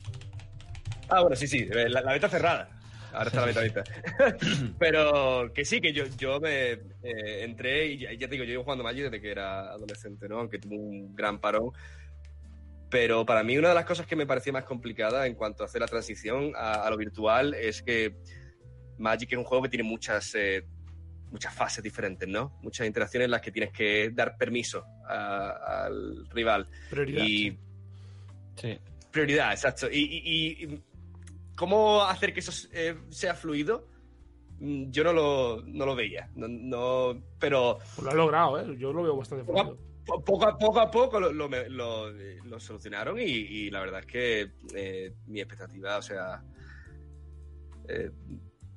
Ah, 1.07 1.21
bueno, 1.21 1.35
sí, 1.35 1.47
sí, 1.47 1.67
eh, 1.71 1.87
la, 1.87 2.01
la 2.01 2.13
beta 2.13 2.27
cerrada. 2.27 2.67
Ahora 3.13 3.27
está 3.27 3.41
la 3.41 3.45
beta 3.47 3.59
abierta. 3.59 3.83
Pero 4.79 5.51
que 5.53 5.63
sí, 5.65 5.79
que 5.79 5.93
yo, 5.93 6.05
yo 6.17 6.39
me 6.39 6.71
eh, 6.71 7.43
entré 7.43 7.85
y 7.87 7.97
ya, 7.99 8.11
ya 8.13 8.27
te 8.27 8.31
digo, 8.33 8.43
yo 8.43 8.49
llevo 8.51 8.63
jugando 8.63 8.83
Magic 8.83 9.03
desde 9.03 9.21
que 9.21 9.31
era 9.31 9.69
adolescente, 9.71 10.27
¿no? 10.27 10.39
Aunque 10.39 10.59
tuve 10.59 10.75
un 10.75 11.15
gran 11.15 11.39
parón. 11.39 11.71
Pero 12.89 13.25
para 13.25 13.43
mí 13.43 13.57
una 13.57 13.69
de 13.69 13.75
las 13.75 13.85
cosas 13.85 14.07
que 14.07 14.15
me 14.15 14.25
parecía 14.25 14.51
más 14.53 14.63
complicada 14.65 15.27
en 15.27 15.35
cuanto 15.35 15.63
a 15.63 15.67
hacer 15.67 15.81
la 15.81 15.87
transición 15.87 16.53
a, 16.55 16.85
a 16.85 16.89
lo 16.89 16.97
virtual 16.97 17.53
es 17.53 17.81
que 17.83 18.17
Magic 18.97 19.31
es 19.31 19.37
un 19.37 19.43
juego 19.43 19.63
que 19.63 19.69
tiene 19.69 19.83
muchas, 19.83 20.33
eh, 20.35 20.65
muchas 21.31 21.53
fases 21.53 21.83
diferentes, 21.83 22.27
¿no? 22.27 22.57
Muchas 22.63 22.87
interacciones 22.87 23.25
en 23.25 23.31
las 23.31 23.41
que 23.41 23.51
tienes 23.51 23.71
que 23.71 24.09
dar 24.13 24.37
permiso 24.37 24.83
a- 25.07 25.85
al 25.85 26.27
rival. 26.31 26.67
Prioridad. 26.89 27.23
Y 27.25 27.59
Sí. 28.57 28.77
prioridad, 29.11 29.51
exacto. 29.53 29.87
Y, 29.89 29.99
y- 29.99 30.21
y- 30.25 30.63
y 30.75 30.83
cómo 31.55 32.03
hacer 32.03 32.33
que 32.33 32.41
eso 32.41 32.51
eh, 32.73 32.95
sea 33.09 33.33
fluido, 33.35 33.87
Mm, 34.59 34.89
yo 34.89 35.03
no 35.03 35.13
lo, 35.13 35.61
no 35.67 35.85
lo 35.85 35.95
veía. 35.95 36.31
No, 36.33 36.47
no- 36.47 37.21
pero 37.37 37.77
Pues 37.95 38.05
lo 38.05 38.09
ha 38.09 38.15
logrado, 38.15 38.59
¿eh? 38.59 38.75
Yo 38.79 38.91
lo 38.91 39.03
veo 39.03 39.15
bastante 39.15 39.43
poco 39.45 39.59
a, 39.59 39.63
fluido. 39.65 39.83
po- 40.03 40.23
poco 40.23 40.47
a 40.47 40.57
poco, 40.57 40.79
a 40.79 40.89
poco 40.89 41.19
lo, 41.19 41.31
lo 41.31 41.47
me- 41.47 41.69
lo- 41.69 42.09
lo 42.11 42.59
solucionaron 42.59 43.19
y, 43.19 43.23
y 43.25 43.69
la 43.69 43.81
verdad 43.81 43.99
es 43.99 44.05
que 44.07 44.51
eh, 44.73 45.13
mi 45.27 45.41
expectativa, 45.41 45.97
o 45.97 46.01
sea, 46.01 46.41
eh, 47.87 48.09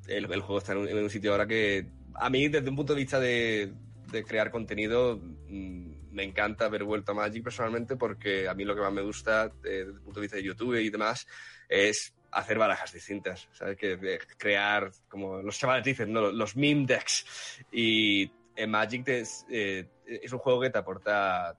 el, 0.06 0.30
el 0.30 0.40
juego 0.40 0.58
está 0.58 0.72
en 0.72 0.78
un, 0.80 0.88
en 0.88 0.98
un 0.98 1.08
sitio 1.08 1.32
ahora 1.32 1.46
que 1.46 1.86
a 2.14 2.28
mí 2.28 2.48
desde 2.48 2.68
un 2.68 2.76
punto 2.76 2.92
de 2.94 3.00
vista 3.00 3.18
de, 3.18 3.72
de 4.12 4.24
crear 4.24 4.50
contenido 4.50 5.18
mm, 5.48 5.92
me 6.12 6.24
encanta 6.24 6.66
haber 6.66 6.84
vuelto 6.84 7.12
a 7.12 7.14
Magic 7.14 7.42
personalmente 7.44 7.96
porque 7.96 8.48
a 8.48 8.54
mí 8.54 8.64
lo 8.64 8.74
que 8.74 8.80
más 8.80 8.92
me 8.92 9.02
gusta 9.02 9.46
eh, 9.64 9.68
desde 9.68 9.92
el 9.92 10.00
punto 10.00 10.20
de 10.20 10.24
vista 10.24 10.36
de 10.36 10.42
YouTube 10.42 10.76
y 10.76 10.90
demás 10.90 11.26
es 11.68 12.14
hacer 12.32 12.58
barajas 12.58 12.92
distintas, 12.92 13.48
¿sabes? 13.52 13.76
Que 13.76 13.96
de 13.96 14.20
crear, 14.36 14.90
como 15.08 15.42
los 15.42 15.58
chavales 15.58 15.84
dicen, 15.84 16.12
¿no? 16.12 16.30
los 16.30 16.56
meme 16.56 16.86
decks. 16.86 17.64
Y 17.72 18.30
en 18.56 18.70
Magic 18.70 19.04
eh, 19.08 19.88
es 20.06 20.32
un 20.32 20.38
juego 20.38 20.60
que 20.60 20.70
te 20.70 20.78
aporta 20.78 21.56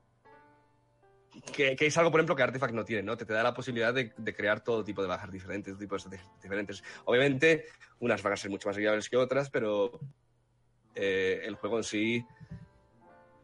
que, 1.54 1.76
es 1.80 1.98
algo, 1.98 2.12
por 2.12 2.20
ejemplo, 2.20 2.36
que 2.36 2.44
Artifact 2.44 2.74
no 2.74 2.84
tiene, 2.84 3.04
¿no? 3.04 3.16
Te, 3.16 3.26
te 3.26 3.34
da 3.34 3.44
la 3.44 3.54
posibilidad 3.54 3.94
de, 3.94 4.12
crear 4.36 4.62
todo 4.64 4.84
tipo 4.84 5.02
de 5.02 5.08
bajas 5.08 5.32
diferentes, 5.32 5.78
de- 5.80 6.20
diferentes. 6.44 6.84
Obviamente, 7.06 7.66
unas 8.00 8.22
van 8.22 8.34
a 8.34 8.50
mucho 8.50 8.68
más 8.68 8.78
viables 8.78 9.10
que 9.10 9.18
otras, 9.18 9.50
pero 9.50 10.00
eh, 10.94 11.42
el 11.46 11.56
juego 11.56 11.78
en 11.78 11.84
sí 11.84 12.26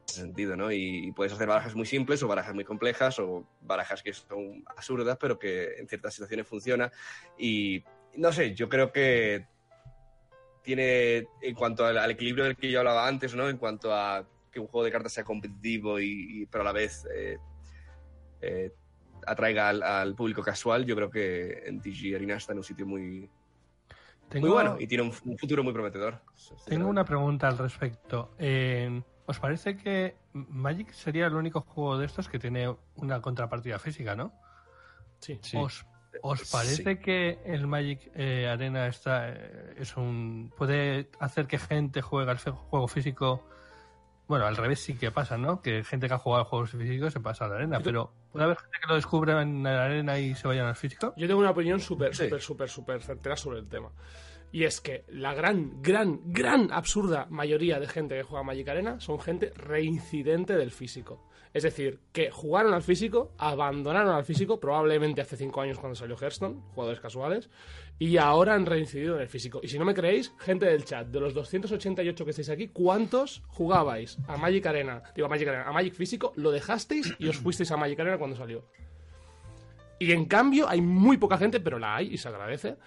ese 0.07 0.21
sentido, 0.21 0.55
¿no? 0.55 0.71
Y, 0.71 1.11
puedes 1.11 1.33
hacer 1.33 1.47
barajas 1.47 1.75
muy 1.75 1.85
simples 1.85 2.23
o 2.23 2.27
barajas 2.27 2.55
muy 2.55 2.63
complejas 2.63 3.19
o 3.19 3.45
barajas 3.61 4.01
que 4.01 4.13
son 4.13 4.63
absurdas, 4.65 5.17
pero 5.19 5.37
que 5.37 5.75
en 5.77 5.87
ciertas 5.87 6.13
situaciones 6.13 6.47
funciona. 6.47 6.91
Y 7.37 7.83
no 8.15 8.31
sé, 8.31 8.55
yo 8.55 8.69
creo 8.69 8.91
que 8.91 9.45
tiene, 10.63 11.27
en 11.41 11.55
cuanto 11.55 11.85
al, 11.85 11.97
al 11.97 12.11
equilibrio 12.11 12.45
del 12.45 12.55
que 12.55 12.69
yo 12.71 12.79
hablaba 12.79 13.07
antes, 13.07 13.35
¿no? 13.35 13.49
En 13.49 13.57
cuanto 13.57 13.93
a 13.93 14.27
que 14.51 14.59
un 14.59 14.67
juego 14.67 14.85
de 14.85 14.91
cartas 14.91 15.13
sea 15.13 15.23
competitivo 15.23 15.99
y, 15.99 16.41
y- 16.41 16.45
pero 16.45 16.61
a 16.61 16.65
la 16.65 16.71
vez 16.71 17.05
eh, 17.13 17.37
eh, 18.41 18.71
atraiga 19.25 19.69
al, 19.69 19.83
al 19.83 20.15
público 20.15 20.41
casual, 20.41 20.85
yo 20.85 20.95
creo 20.95 21.09
que 21.09 21.63
en 21.65 21.81
TG 21.81 22.15
Arena 22.15 22.35
está 22.37 22.53
en 22.53 22.59
un 22.59 22.63
sitio 22.63 22.85
muy, 22.85 23.29
Tengo, 24.29 24.47
muy 24.47 24.53
bueno 24.53 24.77
y 24.79 24.87
tiene 24.87 25.03
un, 25.03 25.11
un 25.25 25.37
futuro 25.37 25.63
muy 25.63 25.73
prometedor. 25.73 26.21
tengo 26.65 26.87
una 26.89 27.03
pregunta 27.05 27.47
al 27.49 27.57
respecto. 27.57 28.33
Eh, 28.37 29.01
¿Os 29.27 29.39
parece 29.39 29.77
que 29.77 30.15
Magic 30.33 30.91
sería 30.93 31.27
el 31.27 31.35
único 31.35 31.61
juego 31.61 31.97
de 31.99 32.05
estos 32.05 32.27
que 32.29 32.39
tiene 32.39 32.73
una 32.95 33.21
contrapartida 33.21 33.77
física, 33.77 34.15
no? 34.15 34.31
Sí. 35.19 35.37
Sí. 35.41 35.57
¿Os, 35.57 35.85
os 36.21 36.39
Sí. 36.39 36.47
parece 36.51 36.99
que 36.99 37.39
el 37.45 37.67
Magic 37.67 38.09
eh, 38.15 38.47
Arena 38.47 38.87
está 38.87 39.29
eh, 39.29 39.75
es 39.77 39.95
un 39.97 40.51
puede 40.57 41.09
hacer 41.19 41.45
que 41.45 41.59
gente 41.59 42.01
juegue 42.01 42.31
al 42.31 42.37
juego 42.39 42.87
físico? 42.87 43.45
Bueno, 44.27 44.45
al 44.45 44.57
revés 44.57 44.79
sí 44.81 44.97
que 44.97 45.09
pasa, 45.11 45.37
¿no? 45.37 45.61
Que 45.61 45.83
gente 45.83 46.07
que 46.07 46.13
ha 46.13 46.17
jugado 46.17 46.43
a 46.43 46.45
juegos 46.45 46.71
físicos 46.71 47.13
se 47.13 47.19
pasa 47.21 47.45
a 47.45 47.47
la 47.49 47.55
arena, 47.55 47.79
pero 47.81 48.11
¿puede 48.31 48.43
haber 48.45 48.57
gente 48.57 48.77
que 48.81 48.87
lo 48.89 48.95
descubra 48.95 49.41
en 49.41 49.63
la 49.63 49.85
arena 49.85 50.19
y 50.19 50.35
se 50.35 50.47
vayan 50.47 50.65
al 50.67 50.75
físico? 50.75 51.13
Yo 51.15 51.27
tengo 51.27 51.39
una 51.39 51.51
opinión 51.51 51.79
súper, 51.79 52.13
Sí. 52.15 52.23
súper, 52.25 52.41
súper, 52.41 52.69
súper 52.69 53.01
certera 53.01 53.37
sobre 53.37 53.59
el 53.59 53.67
tema. 53.69 53.89
Y 54.51 54.63
es 54.63 54.79
que 54.79 55.03
la 55.09 55.33
gran, 55.33 55.81
gran, 55.81 56.21
gran 56.25 56.71
absurda 56.71 57.27
mayoría 57.29 57.79
de 57.79 57.87
gente 57.87 58.15
que 58.15 58.23
juega 58.23 58.43
Magic 58.43 58.67
Arena 58.69 58.99
son 58.99 59.19
gente 59.19 59.51
reincidente 59.55 60.55
del 60.55 60.71
físico. 60.71 61.27
Es 61.53 61.63
decir, 61.63 61.99
que 62.11 62.29
jugaron 62.29 62.73
al 62.73 62.83
físico, 62.83 63.33
abandonaron 63.37 64.13
al 64.13 64.23
físico, 64.23 64.59
probablemente 64.59 65.21
hace 65.21 65.37
5 65.37 65.61
años 65.61 65.79
cuando 65.79 65.95
salió 65.95 66.15
Hearthstone, 66.15 66.61
jugadores 66.75 66.99
casuales, 66.99 67.49
y 67.99 68.17
ahora 68.17 68.53
han 68.53 68.65
reincidido 68.65 69.15
en 69.15 69.21
el 69.21 69.27
físico. 69.27 69.59
Y 69.63 69.67
si 69.67 69.79
no 69.79 69.85
me 69.85 69.93
creéis, 69.93 70.33
gente 70.39 70.67
del 70.67 70.85
chat, 70.85 71.07
de 71.07 71.19
los 71.19 71.33
288 71.33 72.25
que 72.25 72.31
estáis 72.31 72.49
aquí, 72.49 72.67
¿cuántos 72.67 73.43
jugabais 73.47 74.17
a 74.27 74.37
Magic 74.37 74.65
Arena? 74.67 75.01
Digo, 75.15 75.25
a 75.25 75.29
Magic 75.29 75.47
Arena, 75.47 75.67
a 75.67 75.71
Magic 75.71 75.95
físico, 75.95 76.31
lo 76.35 76.51
dejasteis 76.51 77.15
y 77.17 77.27
os 77.27 77.37
fuisteis 77.37 77.71
a 77.71 77.77
Magic 77.77 77.99
Arena 77.99 78.17
cuando 78.17 78.35
salió. 78.35 78.63
Y 79.99 80.11
en 80.11 80.25
cambio 80.25 80.69
hay 80.69 80.81
muy 80.81 81.17
poca 81.17 81.39
gente, 81.39 81.59
pero 81.59 81.79
la 81.79 81.95
hay 81.95 82.13
y 82.13 82.17
se 82.17 82.27
agradece, 82.27 82.77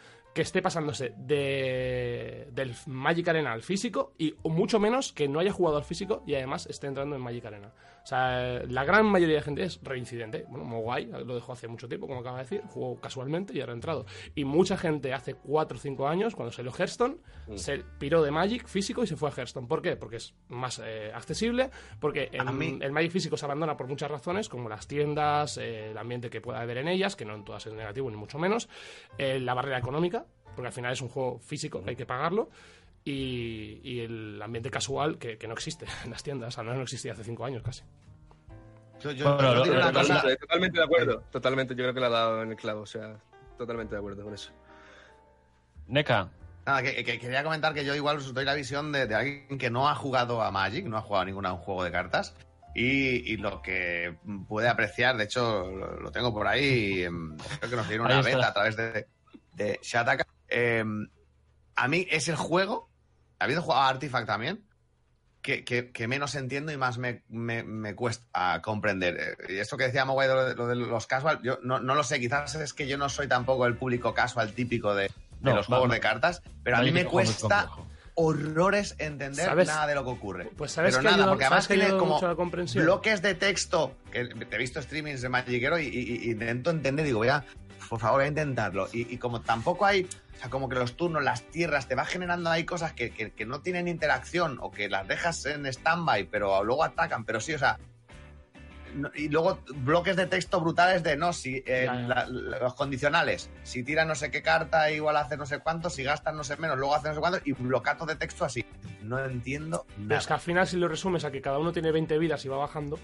que 0.40 0.44
esté 0.44 0.62
pasándose 0.62 1.12
de, 1.18 2.48
del 2.52 2.74
Magic 2.86 3.28
Arena 3.28 3.52
al 3.52 3.60
físico 3.60 4.14
y 4.16 4.34
mucho 4.44 4.80
menos 4.80 5.12
que 5.12 5.28
no 5.28 5.38
haya 5.38 5.52
jugado 5.52 5.76
al 5.76 5.84
físico 5.84 6.22
y 6.26 6.34
además 6.34 6.66
esté 6.66 6.86
entrando 6.86 7.14
en 7.14 7.20
Magic 7.20 7.44
Arena. 7.44 7.72
O 8.02 8.06
sea, 8.06 8.62
la 8.66 8.84
gran 8.84 9.04
mayoría 9.04 9.36
de 9.36 9.42
gente 9.42 9.62
es 9.64 9.78
reincidente. 9.82 10.46
Bueno, 10.48 10.64
Mogwai 10.64 11.04
lo 11.06 11.34
dejó 11.34 11.52
hace 11.52 11.68
mucho 11.68 11.86
tiempo, 11.88 12.06
como 12.06 12.20
acaba 12.20 12.38
de 12.38 12.44
decir, 12.44 12.62
jugó 12.68 12.98
casualmente 12.98 13.52
y 13.52 13.60
ahora 13.60 13.72
ha 13.72 13.74
entrado. 13.74 14.06
Y 14.34 14.44
mucha 14.46 14.78
gente 14.78 15.12
hace 15.12 15.34
4 15.34 15.76
o 15.76 15.80
5 15.80 16.08
años, 16.08 16.34
cuando 16.34 16.50
salió 16.52 16.72
Hearthstone, 16.72 17.18
se 17.56 17.84
piró 17.98 18.22
de 18.22 18.30
Magic 18.30 18.66
físico 18.66 19.02
y 19.04 19.06
se 19.06 19.16
fue 19.16 19.28
a 19.28 19.32
Hearthstone. 19.32 19.66
¿Por 19.68 19.82
qué? 19.82 19.96
Porque 19.96 20.16
es 20.16 20.34
más 20.48 20.80
eh, 20.82 21.12
accesible, 21.14 21.70
porque 22.00 22.30
en- 22.32 22.40
el 22.82 22.92
Magic 22.92 23.10
físico 23.12 23.36
se 23.36 23.44
abandona 23.44 23.76
por 23.76 23.86
muchas 23.88 24.10
razones, 24.10 24.48
como 24.48 24.70
las 24.70 24.88
tiendas, 24.88 25.58
eh, 25.58 25.90
el 25.90 25.98
ambiente 25.98 26.30
que 26.30 26.40
pueda 26.40 26.62
haber 26.62 26.78
en 26.78 26.88
ellas, 26.88 27.14
que 27.16 27.26
no 27.26 27.34
en 27.34 27.44
todas 27.44 27.66
es 27.66 27.74
negativo 27.74 28.10
ni 28.10 28.16
mucho 28.16 28.38
menos, 28.38 28.70
eh, 29.18 29.38
la 29.38 29.52
barrera 29.52 29.76
económica, 29.78 30.24
porque 30.54 30.66
al 30.68 30.72
final 30.72 30.92
es 30.92 31.00
un 31.00 31.08
juego 31.08 31.38
físico 31.40 31.82
que 31.82 31.90
hay 31.90 31.96
que 31.96 32.06
pagarlo, 32.06 32.50
y, 33.04 33.80
y 33.82 34.00
el 34.00 34.40
ambiente 34.42 34.70
casual 34.70 35.16
que, 35.18 35.38
que 35.38 35.46
no 35.48 35.54
existe 35.54 35.86
en 36.04 36.10
las 36.10 36.22
tiendas, 36.22 36.58
al 36.58 36.64
menos 36.64 36.78
no 36.78 36.82
existía 36.84 37.12
hace 37.12 37.24
cinco 37.24 37.44
años 37.44 37.62
casi. 37.62 37.82
Yo, 39.00 39.12
Bueno, 39.14 39.54
lo- 39.54 39.64
lo- 39.64 39.74
lo- 39.92 40.36
Totalmente, 40.36 40.78
de 40.78 40.84
acuerdo. 40.84 41.22
Totalmente, 41.30 41.74
yo 41.74 41.78
creo 41.84 41.94
que 41.94 42.00
le 42.00 42.06
ha 42.06 42.10
dado 42.10 42.42
en 42.42 42.50
el 42.50 42.56
clavo. 42.56 42.82
O 42.82 42.86
sea, 42.86 43.16
totalmente 43.56 43.94
de 43.94 43.98
acuerdo 43.98 44.22
con 44.24 44.34
eso. 44.34 44.52
Neca, 45.86 46.28
Nada, 46.66 46.82
que, 46.82 47.02
que 47.02 47.18
quería 47.18 47.42
comentar 47.42 47.72
que 47.72 47.84
yo 47.86 47.94
igual 47.94 48.18
os 48.18 48.34
doy 48.34 48.44
la 48.44 48.54
visión 48.54 48.92
de, 48.92 49.06
de 49.06 49.14
alguien 49.14 49.56
que 49.58 49.70
no 49.70 49.88
ha 49.88 49.94
jugado 49.94 50.42
a 50.42 50.50
Magic, 50.50 50.84
no 50.84 50.98
ha 50.98 51.00
jugado 51.00 51.22
a 51.22 51.24
ningún 51.24 51.44
juego 51.56 51.82
de 51.82 51.90
cartas. 51.90 52.36
Y, 52.74 53.32
y 53.32 53.38
lo 53.38 53.62
que 53.62 54.16
puede 54.46 54.68
apreciar, 54.68 55.16
de 55.16 55.24
hecho, 55.24 55.68
lo, 55.70 55.98
lo 55.98 56.12
tengo 56.12 56.32
por 56.34 56.46
ahí, 56.46 57.02
em, 57.02 57.36
creo 57.58 57.70
que 57.70 57.76
nos 57.76 57.88
dieron 57.88 58.06
una 58.06 58.20
beta 58.20 58.48
a 58.48 58.52
través 58.52 58.76
de, 58.76 59.06
de 59.64 59.78
Shataka. 59.82 60.26
Em, 60.48 61.08
a 61.76 61.88
mí 61.88 62.06
es 62.10 62.28
el 62.28 62.36
juego, 62.36 62.90
habiendo 63.38 63.62
jugado 63.62 63.82
a 63.82 63.88
Artifact 63.88 64.26
también, 64.26 64.64
que, 65.42 65.64
que- 65.64 65.90
que 65.92 66.06
menos 66.08 66.34
entiendo 66.34 66.70
y 66.72 66.76
más 66.76 66.98
me, 66.98 67.22
me- 67.28 67.62
me 67.62 67.94
cuesta 67.94 68.60
comprender. 68.62 69.16
Eh, 69.48 69.52
Y 69.54 69.56
esto 69.58 69.76
que 69.76 69.84
decía 69.84 70.04
Mogwai 70.04 70.28
de 70.28 70.34
lo, 70.34 70.44
de 70.46 70.54
lo 70.54 70.66
de 70.66 70.74
los 70.76 71.06
casual, 71.06 71.40
yo 71.42 71.58
no, 71.62 71.78
no 71.80 71.94
lo 71.94 72.02
sé, 72.02 72.20
quizás 72.20 72.54
es 72.56 72.74
que 72.74 72.86
yo 72.86 72.98
no 72.98 73.08
soy 73.08 73.26
tampoco 73.28 73.66
el 73.66 73.76
público 73.76 74.12
casual 74.12 74.52
típico 74.52 74.94
de, 74.94 75.04
de 75.04 75.10
No, 75.40 75.56
los 75.56 75.66
juegos 75.66 75.90
de 75.90 76.00
cartas, 76.00 76.42
pero 76.62 76.76
a 76.76 76.80
mí 76.80 76.90
Magic 76.90 77.04
me 77.04 77.10
cuesta 77.10 77.70
horrores 78.14 78.96
entender 78.98 79.46
¿Sabes? 79.46 79.68
nada 79.68 79.86
de 79.86 79.94
lo 79.94 80.04
que 80.04 80.10
ocurre. 80.10 80.50
Pues 80.56 80.72
sabes 80.72 80.90
pero 80.92 81.00
que 81.00 81.04
nada, 81.04 81.16
ayuda- 81.16 81.30
porque 81.30 81.44
además 81.46 81.68
tiene 81.68 81.88
como 81.96 82.20
bloques 82.74 83.22
de 83.22 83.34
texto, 83.34 83.96
que 84.12 84.26
te 84.26 84.56
he 84.56 84.58
visto 84.58 84.82
streamings 84.82 85.22
de 85.22 85.28
Magiquero 85.30 85.78
y, 85.78 85.86
y- 85.86 86.28
y 86.28 86.30
intento 86.32 86.70
entender, 86.70 87.06
digo, 87.06 87.18
voy 87.20 87.28
a, 87.28 87.46
por 87.90 87.98
favor, 88.00 88.20
voy 88.20 88.24
a 88.24 88.28
intentarlo. 88.28 88.88
Y, 88.92 89.12
y 89.12 89.18
como 89.18 89.42
tampoco 89.42 89.84
hay, 89.84 90.04
o 90.34 90.38
sea, 90.38 90.48
como 90.48 90.68
que 90.68 90.76
los 90.76 90.96
turnos, 90.96 91.22
las 91.22 91.42
tierras, 91.42 91.88
te 91.88 91.94
va 91.96 92.06
generando 92.06 92.48
ahí 92.48 92.64
cosas 92.64 92.92
que, 92.94 93.10
que- 93.10 93.32
que 93.32 93.44
no 93.44 93.60
tienen 93.60 93.88
interacción 93.88 94.58
o 94.62 94.70
que 94.70 94.88
las 94.88 95.06
dejas 95.08 95.44
en 95.46 95.66
stand-by, 95.66 96.24
pero 96.30 96.62
luego 96.64 96.84
atacan, 96.84 97.24
pero 97.24 97.40
sí, 97.40 97.52
o 97.52 97.58
sea... 97.58 97.78
no- 98.94 99.10
y 99.14 99.28
luego 99.28 99.58
bloques 99.74 100.16
de 100.16 100.26
texto 100.26 100.60
brutales 100.60 101.02
de 101.02 101.16
no, 101.16 101.32
si 101.32 101.62
eh, 101.66 101.86
la- 101.86 102.26
la- 102.26 102.58
los 102.60 102.74
condicionales, 102.74 103.50
si 103.64 103.82
tiras 103.82 104.06
no 104.06 104.14
sé 104.14 104.30
qué 104.30 104.40
carta, 104.42 104.90
igual 104.90 105.16
hace 105.16 105.36
no 105.36 105.44
sé 105.46 105.58
cuánto, 105.58 105.90
si 105.90 106.02
gastas 106.04 106.34
no 106.34 106.44
sé 106.44 106.56
menos, 106.56 106.78
luego 106.78 106.94
hace 106.94 107.08
no 107.08 107.14
sé 107.14 107.20
cuánto, 107.20 107.40
y 107.44 107.52
blocatos 107.52 108.06
de 108.08 108.16
texto 108.16 108.44
así. 108.44 108.64
No 109.02 109.18
entiendo 109.24 109.84
Pero 109.96 110.06
nada. 110.08 110.20
es 110.20 110.26
que 110.28 110.32
al 110.32 110.40
final, 110.40 110.66
si 110.66 110.76
lo 110.76 110.86
resumes 110.88 111.24
a 111.24 111.30
que 111.32 111.40
cada 111.40 111.58
uno 111.58 111.72
tiene 111.72 111.90
20 111.90 112.18
vidas 112.18 112.44
y 112.44 112.48
va 112.48 112.56
bajando, 112.56 112.98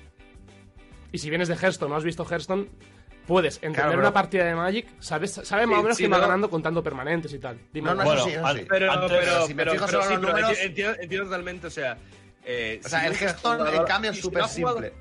y 1.12 1.18
si 1.18 1.28
vienes 1.30 1.48
de 1.48 1.54
Hearthstone, 1.56 1.90
no 1.90 1.96
has 1.96 2.04
visto 2.04 2.24
Hearthstone, 2.24 2.68
puedes 3.26 3.56
entender 3.56 3.82
Claro, 3.84 3.98
una 3.98 4.12
partida 4.12 4.44
de 4.44 4.54
Magic, 4.54 4.86
sabes, 5.00 5.32
sabes 5.32 5.66
más 5.66 5.76
Sí, 5.76 5.80
o 5.80 5.82
menos 5.82 5.96
sí, 5.96 6.02
que 6.04 6.08
va 6.08 6.16
no. 6.18 6.22
ganando 6.22 6.48
contando 6.50 6.82
permanentes 6.82 7.32
y 7.32 7.38
tal. 7.38 7.58
Dime, 7.72 7.88
No, 7.90 7.94
no, 7.96 8.04
Bueno, 8.04 8.24
sí, 8.24 8.34
an- 8.34 8.56
sí. 8.56 8.66
Pero, 8.68 8.92
Antes- 8.92 9.18
pero, 9.18 9.46
si 9.46 9.54
me 9.54 9.62
pero- 9.64 9.72
fijo 9.72 9.86
pero 9.86 10.02
solo 10.02 10.04
en 10.04 10.08
sí, 10.08 10.14
los 10.14 10.24
pero 10.32 10.38
números- 10.46 10.60
entiendo, 10.60 10.96
entiendo 11.00 11.24
totalmente, 11.26 11.66
o 11.66 11.70
sea... 11.70 11.96
eh, 12.44 12.80
O 12.84 12.88
sea, 12.88 13.00
si 13.00 13.06
el 13.06 13.12
Hearthstone, 13.14 13.56
jugador- 13.58 13.74
en 13.80 13.84
cambio, 13.86 14.10
es 14.12 14.16
si 14.16 14.22
súper 14.22 14.42
no 14.42 14.48
jugado- 14.48 14.76
simple. 14.78 14.92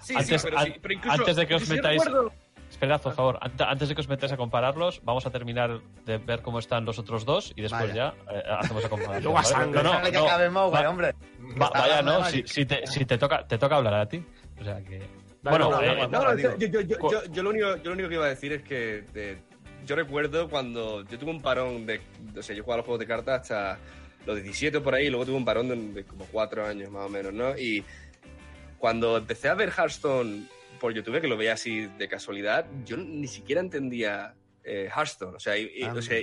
Sí, 0.00 0.14
Antes- 0.14 0.40
sí, 0.42 0.48
pero, 0.50 0.60
sí, 0.62 0.74
pero 0.80 0.94
incluso, 0.94 1.18
antes 1.18 1.36
de 1.36 1.46
que 1.46 1.54
os 1.54 1.68
metáis- 1.68 2.04
recuerdo- 2.04 2.32
Esperad, 2.68 3.00
por 3.00 3.14
favor, 3.14 3.38
ante- 3.40 3.64
antes 3.64 3.88
de 3.88 3.94
que 3.94 4.00
os 4.02 4.08
metáis 4.08 4.32
a 4.32 4.36
compararlos, 4.36 5.00
vamos 5.02 5.24
a 5.24 5.30
terminar 5.30 5.80
de 6.04 6.18
ver 6.18 6.42
cómo 6.42 6.58
están 6.58 6.84
los 6.84 6.98
otros 6.98 7.24
dos 7.24 7.52
y 7.56 7.62
después 7.62 7.88
Vaya. 7.88 8.12
ya 8.28 8.34
eh, 8.34 8.42
hacemos 8.58 8.84
a 8.84 8.88
comparación. 8.90 9.22
Luego 9.24 9.38
a 9.38 9.44
sangre. 9.44 9.82
No, 9.82 9.82
no, 9.84 9.90
Déjale 9.92 10.10
que 10.10 10.16
no, 10.18 10.24
acabe 10.26 10.50
Mowgli, 10.50 10.82
va- 10.82 10.90
hombre. 10.90 11.14
va- 11.60 11.66
Está 11.66 11.80
vaya, 11.80 12.02
no, 12.02 12.24
si, 12.26 12.42
si 12.46 12.66
te, 12.66 12.86
si 12.86 13.04
te 13.06 13.16
toca, 13.16 13.46
te 13.46 13.56
toca 13.56 13.76
hablar 13.76 13.94
a 13.94 14.06
ti. 14.06 14.22
O 14.60 14.64
sea 14.64 14.82
que. 14.82 15.00
Bueno, 15.50 15.70
no, 15.70 15.80
no, 15.80 16.08
No, 16.08 16.24
no, 16.24 16.36
digo. 16.36 17.10
yo, 17.32 17.42
lo 17.42 17.50
único, 17.50 18.08
que 18.08 18.14
iba 18.14 18.26
a 18.26 18.28
decir 18.28 18.52
es 18.52 18.62
que 18.62 19.04
eh, 19.14 19.36
yo 19.86 19.96
recuerdo 19.96 20.48
cuando 20.48 21.04
yo 21.04 21.18
tuve 21.18 21.30
un 21.30 21.42
parón 21.42 21.86
de, 21.86 22.00
o 22.36 22.42
sea, 22.42 22.54
yo 22.56 22.62
jugaba 22.62 22.78
los 22.78 22.86
juegos 22.86 23.00
de 23.00 23.06
cartas 23.06 23.40
hasta 23.42 23.78
los 24.26 24.36
17 24.42 24.80
por 24.80 24.94
ahí, 24.94 25.06
y 25.06 25.10
luego 25.10 25.24
tuve 25.26 25.36
un 25.36 25.44
parón 25.44 25.68
de, 25.68 25.76
de 26.00 26.04
como 26.04 26.24
4 26.26 26.66
años 26.66 26.90
más 26.90 27.06
o 27.06 27.08
menos, 27.08 27.32
¿no? 27.32 27.56
Y 27.56 27.84
cuando 28.78 29.16
empecé 29.16 29.48
a 29.48 29.54
ver 29.54 29.70
Hearthstone 29.70 30.44
por 30.80 30.92
YouTube, 30.92 31.20
que 31.20 31.28
lo 31.28 31.36
veía 31.36 31.54
así 31.54 31.86
de 31.98 32.08
casualidad, 32.08 32.66
yo 32.84 32.96
ni 32.96 33.26
siquiera 33.28 33.60
entendía 33.60 34.34
eh, 34.64 34.88
Hearthstone, 34.94 35.36
o 35.36 35.40
sea, 35.40 35.56
y- 35.56 35.70
y- 35.76 35.82
Ah. 35.84 35.94
o 35.96 36.02
sea, 36.02 36.18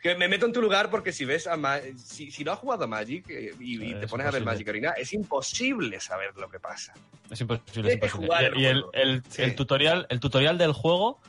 que 0.00 0.14
me 0.14 0.28
meto 0.28 0.46
en 0.46 0.52
tu 0.52 0.60
lugar 0.62 0.90
porque 0.90 1.12
si 1.12 1.24
ves 1.24 1.46
a 1.46 1.56
Ma- 1.56 1.80
si, 1.96 2.30
si 2.30 2.44
no 2.44 2.52
has 2.52 2.58
jugado 2.58 2.84
a 2.84 2.86
Magic 2.86 3.28
eh, 3.30 3.52
y, 3.60 3.94
te 3.94 4.06
pones 4.08 4.26
a 4.26 4.30
ver. 4.30 4.44
Magic 4.44 4.68
Arena, 4.68 4.90
es 4.96 5.12
imposible 5.12 6.00
saber 6.00 6.32
lo 6.36 6.48
que 6.48 6.60
pasa. 6.60 6.92
Es 7.30 7.40
imposible, 7.40 7.88
es 7.90 7.94
imposible. 7.94 8.26
jugar 8.26 8.44
el 8.44 8.56
Y 8.58 8.66
el, 8.66 8.84
el- 8.92 9.22
Sí. 9.28 9.42
el 9.42 9.54
tutorial, 9.54 10.06
el 10.10 10.20
tutorial 10.20 10.58
del 10.58 10.72
juego, 10.72 11.20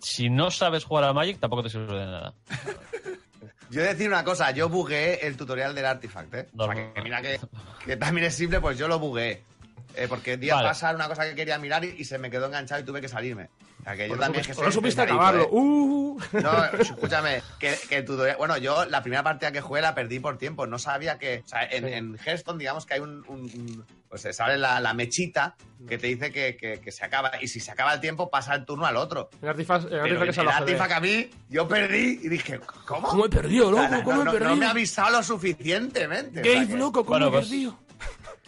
si 0.00 0.30
no 0.30 0.50
sabes 0.50 0.84
jugar 0.84 1.04
a 1.04 1.12
Magic, 1.12 1.38
tampoco 1.40 1.62
te 1.62 1.70
sirve 1.70 1.98
de 1.98 2.06
nada. 2.06 2.34
Yo 3.70 3.80
he 3.80 3.84
de 3.84 3.90
decir 3.94 4.08
una 4.08 4.24
cosa, 4.24 4.50
yo 4.50 4.68
bugueé 4.68 5.24
el 5.24 5.36
tutorial 5.36 5.76
del 5.76 5.86
Artifact, 5.86 6.34
¿eh? 6.34 6.48
O 6.56 6.64
sea, 6.64 6.74
que 6.92 7.02
mira 7.02 7.22
que, 7.22 7.38
que 7.84 7.96
también 7.96 8.26
es 8.26 8.34
simple, 8.34 8.60
pues 8.60 8.76
yo 8.76 8.88
lo 8.88 8.98
bugué. 8.98 9.44
Eh, 9.96 10.06
porque 10.08 10.36
di 10.36 10.50
a 10.50 10.56
Vale. 10.56 10.68
pasar 10.68 10.94
una 10.94 11.08
cosa 11.08 11.24
que 11.28 11.34
quería 11.34 11.58
mirar 11.58 11.84
y, 11.84 11.94
y 11.98 12.04
se 12.04 12.18
me 12.18 12.30
quedó 12.30 12.46
enganchado 12.46 12.80
y 12.80 12.84
tuve 12.84 13.00
que 13.00 13.08
salirme. 13.08 13.48
O 13.80 13.82
sea, 13.82 13.96
que 13.96 14.08
yo 14.08 14.16
también... 14.16 14.42
no, 14.42 14.46
que 14.46 14.54
supiste, 14.54 14.54
por 14.54 14.64
no 14.66 14.72
supiste 14.72 15.02
acabarlo. 15.02 15.42
¿eh? 15.44 15.48
Uh. 15.50 16.20
No, 16.32 16.64
escúchame, 16.78 17.42
que, 17.58 17.76
que 17.88 17.96
el 17.98 18.04
tutorial... 18.04 18.36
Bueno, 18.36 18.56
yo 18.58 18.84
la 18.84 19.02
primera 19.02 19.22
partida 19.22 19.52
que 19.52 19.60
jugué 19.62 19.80
la 19.80 19.94
perdí 19.94 20.20
por 20.20 20.36
tiempo. 20.38 20.66
No 20.66 20.78
sabía 20.78 21.18
que... 21.18 21.42
O 21.44 21.48
sea, 21.48 21.64
en, 21.64 21.84
Sí. 21.86 21.92
en 21.94 22.18
Hearthstone, 22.24 22.58
digamos 22.58 22.84
que 22.86 22.94
hay 22.94 23.00
un... 23.00 23.24
un- 23.28 23.40
un- 23.44 23.84
pues 24.10 24.22
se 24.22 24.32
sale 24.32 24.58
la, 24.58 24.80
la 24.80 24.92
mechita 24.92 25.54
que 25.88 25.96
te 25.96 26.08
dice 26.08 26.32
que, 26.32 26.56
que- 26.56 26.80
que 26.80 26.90
se 26.92 27.04
acaba. 27.04 27.30
Y 27.40 27.46
si 27.48 27.60
se 27.60 27.70
acaba 27.70 27.94
el 27.94 28.00
tiempo, 28.00 28.28
pasa 28.28 28.54
el 28.56 28.64
turno 28.64 28.84
al 28.84 28.96
otro. 28.96 29.30
En 29.40 29.48
Artifact, 29.48 29.86
Pero 29.88 30.02
Artifact 30.02 30.30
es 30.30 30.38
en 30.38 30.40
al 30.40 30.48
el. 30.48 30.62
Artifact 30.62 30.92
a 30.92 31.00
mí, 31.00 31.30
yo 31.48 31.68
perdí 31.68 32.18
y 32.22 32.28
dije, 32.28 32.58
¿cómo? 32.86 33.06
¿Cómo 33.08 33.26
he 33.26 33.30
perdido, 33.30 33.70
loco? 33.70 33.86
no, 33.88 34.02
¿Cómo 34.02 34.22
he 34.22 34.24
no- 34.24 34.32
perdido? 34.32 34.50
no 34.50 34.56
me 34.56 34.66
ha 34.66 34.70
avisado 34.70 35.10
lo 35.10 35.22
suficientemente. 35.22 36.40
o 36.40 36.44
sea 36.44 36.66
que- 36.66 36.76
loco, 36.76 37.04
¿cómo 37.04 37.10
Bueno, 37.10 37.28
he 37.28 37.30
pues- 37.30 37.48
perdido? 37.48 37.78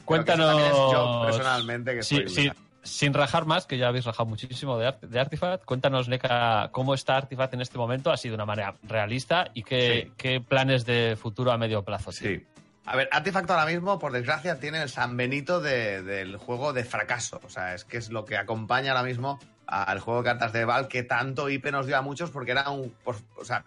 Cuéntanos. 0.05 0.93
yo, 0.93 1.23
personalmente, 1.27 1.95
que 1.95 2.03
Sí, 2.03 2.17
soy 2.17 2.29
sí, 2.29 2.53
sin 2.83 3.15
rajar 3.15 3.45
más, 3.47 3.67
que 3.67 3.79
ya 3.79 3.89
habéis 3.89 4.05
rajado 4.05 4.27
muchísimo 4.29 4.77
de, 4.79 4.89
Art- 4.89 5.01
de 5.03 5.21
Artifact, 5.21 5.65
cuéntanos, 5.65 6.09
Neca, 6.09 6.69
cómo 6.73 6.95
está 6.95 7.17
Artifact 7.17 7.55
en 7.55 7.61
este 7.61 7.79
momento, 7.79 8.11
así 8.11 8.29
de 8.29 8.35
una 8.35 8.45
manera 8.45 8.75
realista, 8.83 9.51
y 9.55 9.63
qué, 9.63 10.05
Sí. 10.07 10.13
qué 10.17 10.41
planes 10.41 10.85
de 10.85 11.17
futuro 11.21 11.53
a 11.53 11.59
medio 11.59 11.83
plazo. 11.85 12.11
tiene. 12.11 12.39
Sí. 12.39 12.47
A 12.85 12.97
ver, 12.97 13.09
Artifact 13.13 13.49
ahora 13.51 13.67
mismo, 13.67 14.01
por 14.01 14.11
desgracia, 14.11 14.59
tiene 14.59 14.83
el 14.83 14.89
San 14.89 15.17
Benito 15.17 15.61
de- 15.61 16.03
del 16.03 16.37
juego 16.37 16.73
de 16.73 16.83
fracaso. 16.85 17.41
O 17.45 17.49
sea, 17.49 17.75
es 17.75 17.85
que 17.85 17.97
es 17.99 18.11
lo 18.11 18.25
que 18.25 18.37
acompaña 18.37 18.91
ahora 18.91 19.05
mismo 19.05 19.39
al 19.69 20.01
juego 20.01 20.21
de 20.23 20.25
cartas 20.31 20.53
de 20.53 20.65
Val, 20.65 20.89
que 20.89 21.05
tanto 21.05 21.49
IP 21.49 21.71
nos 21.71 21.87
dio 21.87 21.97
a 21.97 22.03
muchos 22.03 22.31
porque 22.31 22.51
era 22.51 22.69
un. 22.71 22.93
o 23.07 23.45
sea, 23.45 23.65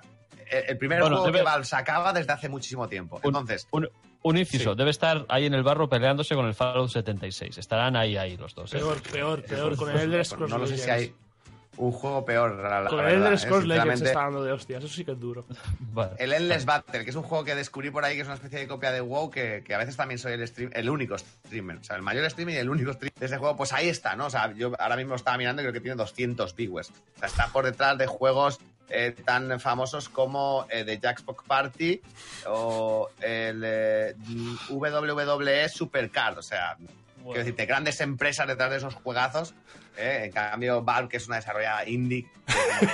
el 0.52 0.66
el 0.72 0.78
primer 0.78 1.00
Bueno, 1.00 1.16
juego 1.16 1.28
debe- 1.32 1.38
que 1.40 1.44
Val 1.46 1.66
sacaba 1.66 2.12
desde 2.12 2.34
hace 2.34 2.50
muchísimo 2.50 2.90
tiempo. 2.90 3.16
Un- 3.24 3.30
Entonces, 3.30 3.66
Un, 3.72 3.88
un 4.26 4.38
inciso, 4.38 4.72
Sí. 4.72 4.78
debe 4.78 4.90
estar 4.92 5.26
ahí 5.30 5.46
en 5.46 5.54
el 5.54 5.64
barro 5.64 5.88
peleándose 5.88 6.36
con 6.36 6.46
el 6.48 6.54
Fallout 6.54 6.90
76. 6.90 7.58
Estarán 7.58 7.96
ahí, 7.96 8.18
ahí 8.18 8.36
los 8.38 8.56
dos. 8.56 8.74
¿eh? 8.74 8.78
Peor, 8.78 9.02
peor, 9.02 9.44
peor. 9.44 9.76
Con 9.78 9.90
el 9.92 9.98
Elder 10.00 10.26
Scrolls 10.26 10.52
no 10.52 10.58
lo 10.58 10.68
sé 10.68 10.78
si 10.78 10.90
hay 10.90 11.14
un 11.78 11.92
juego 11.92 12.24
peor. 12.26 12.56
la- 12.56 12.82
la 12.82 12.90
Con 12.90 13.02
el 13.06 13.16
Elder 13.16 13.34
¿eh? 13.34 13.38
Scrolls 13.38 13.66
Legends 13.68 14.02
está 14.02 14.22
dando 14.22 14.44
de 14.44 14.52
hostias. 14.54 14.84
Eso 14.84 14.94
sí 14.94 15.04
que 15.06 15.12
es 15.12 15.20
duro. 15.20 15.46
Vale. 15.94 16.12
El 16.20 16.34
Endless 16.34 16.66
Battle, 16.66 17.04
que 17.04 17.10
es 17.10 17.16
un 17.16 17.24
juego 17.24 17.44
que 17.44 17.54
descubrí 17.54 17.92
por 17.92 18.04
ahí, 18.06 18.16
que 18.16 18.22
es 18.22 18.28
una 18.28 18.36
especie 18.36 18.60
de 18.60 18.68
copia 18.68 18.92
de 18.92 19.02
WoW, 19.02 19.30
que, 19.30 19.62
que 19.66 19.76
a 19.76 19.78
veces 19.78 19.96
también 19.98 20.18
soy 20.18 20.34
el, 20.34 20.48
stream, 20.48 20.72
el 20.74 20.90
único 20.90 21.18
streamer. 21.18 21.78
O 21.78 21.84
sea, 21.84 21.96
el 21.98 22.02
mayor 22.02 22.30
streamer 22.32 22.56
y 22.56 22.58
el 22.60 22.70
único 22.70 22.94
streamer 22.94 23.14
de 23.20 23.26
ese 23.26 23.38
juego, 23.38 23.56
pues 23.58 23.74
ahí 23.74 23.90
está, 23.90 24.16
¿no? 24.16 24.26
O 24.28 24.30
sea, 24.30 24.54
yo 24.54 24.72
ahora 24.80 24.96
mismo 24.96 25.10
lo 25.12 25.16
estaba 25.18 25.38
mirando 25.38 25.62
y 25.62 25.66
creo 25.66 25.74
que 25.74 25.82
tiene 25.82 25.98
200 25.98 26.56
viewers. 26.56 26.90
O 26.90 27.20
sea, 27.20 27.28
está 27.28 27.48
por 27.50 27.66
detrás 27.66 27.98
de 27.98 28.08
juegos 28.08 28.60
eh, 28.90 29.16
tan 29.26 29.60
famosos 29.60 30.10
como 30.10 30.68
eh, 30.70 30.84
The 30.84 31.00
Jackpot 31.00 31.44
Party 31.46 32.02
o 32.48 33.10
el 33.20 33.64
eh, 33.66 34.16
WWE 34.70 35.70
Supercard. 35.70 36.38
O 36.38 36.44
sea, 36.44 36.78
quiero 37.24 37.40
decirte, 37.40 37.66
grandes 37.66 38.02
empresas 38.02 38.48
detrás 38.48 38.72
de 38.72 38.78
esos 38.78 38.96
juegazos. 38.96 39.56
¿eh? 39.98 40.24
En 40.26 40.32
cambio, 40.32 40.84
Valve, 40.84 41.10
que 41.10 41.18
es 41.18 41.28
una 41.28 41.38
desarrollada 41.38 41.88
indie, 41.88 42.28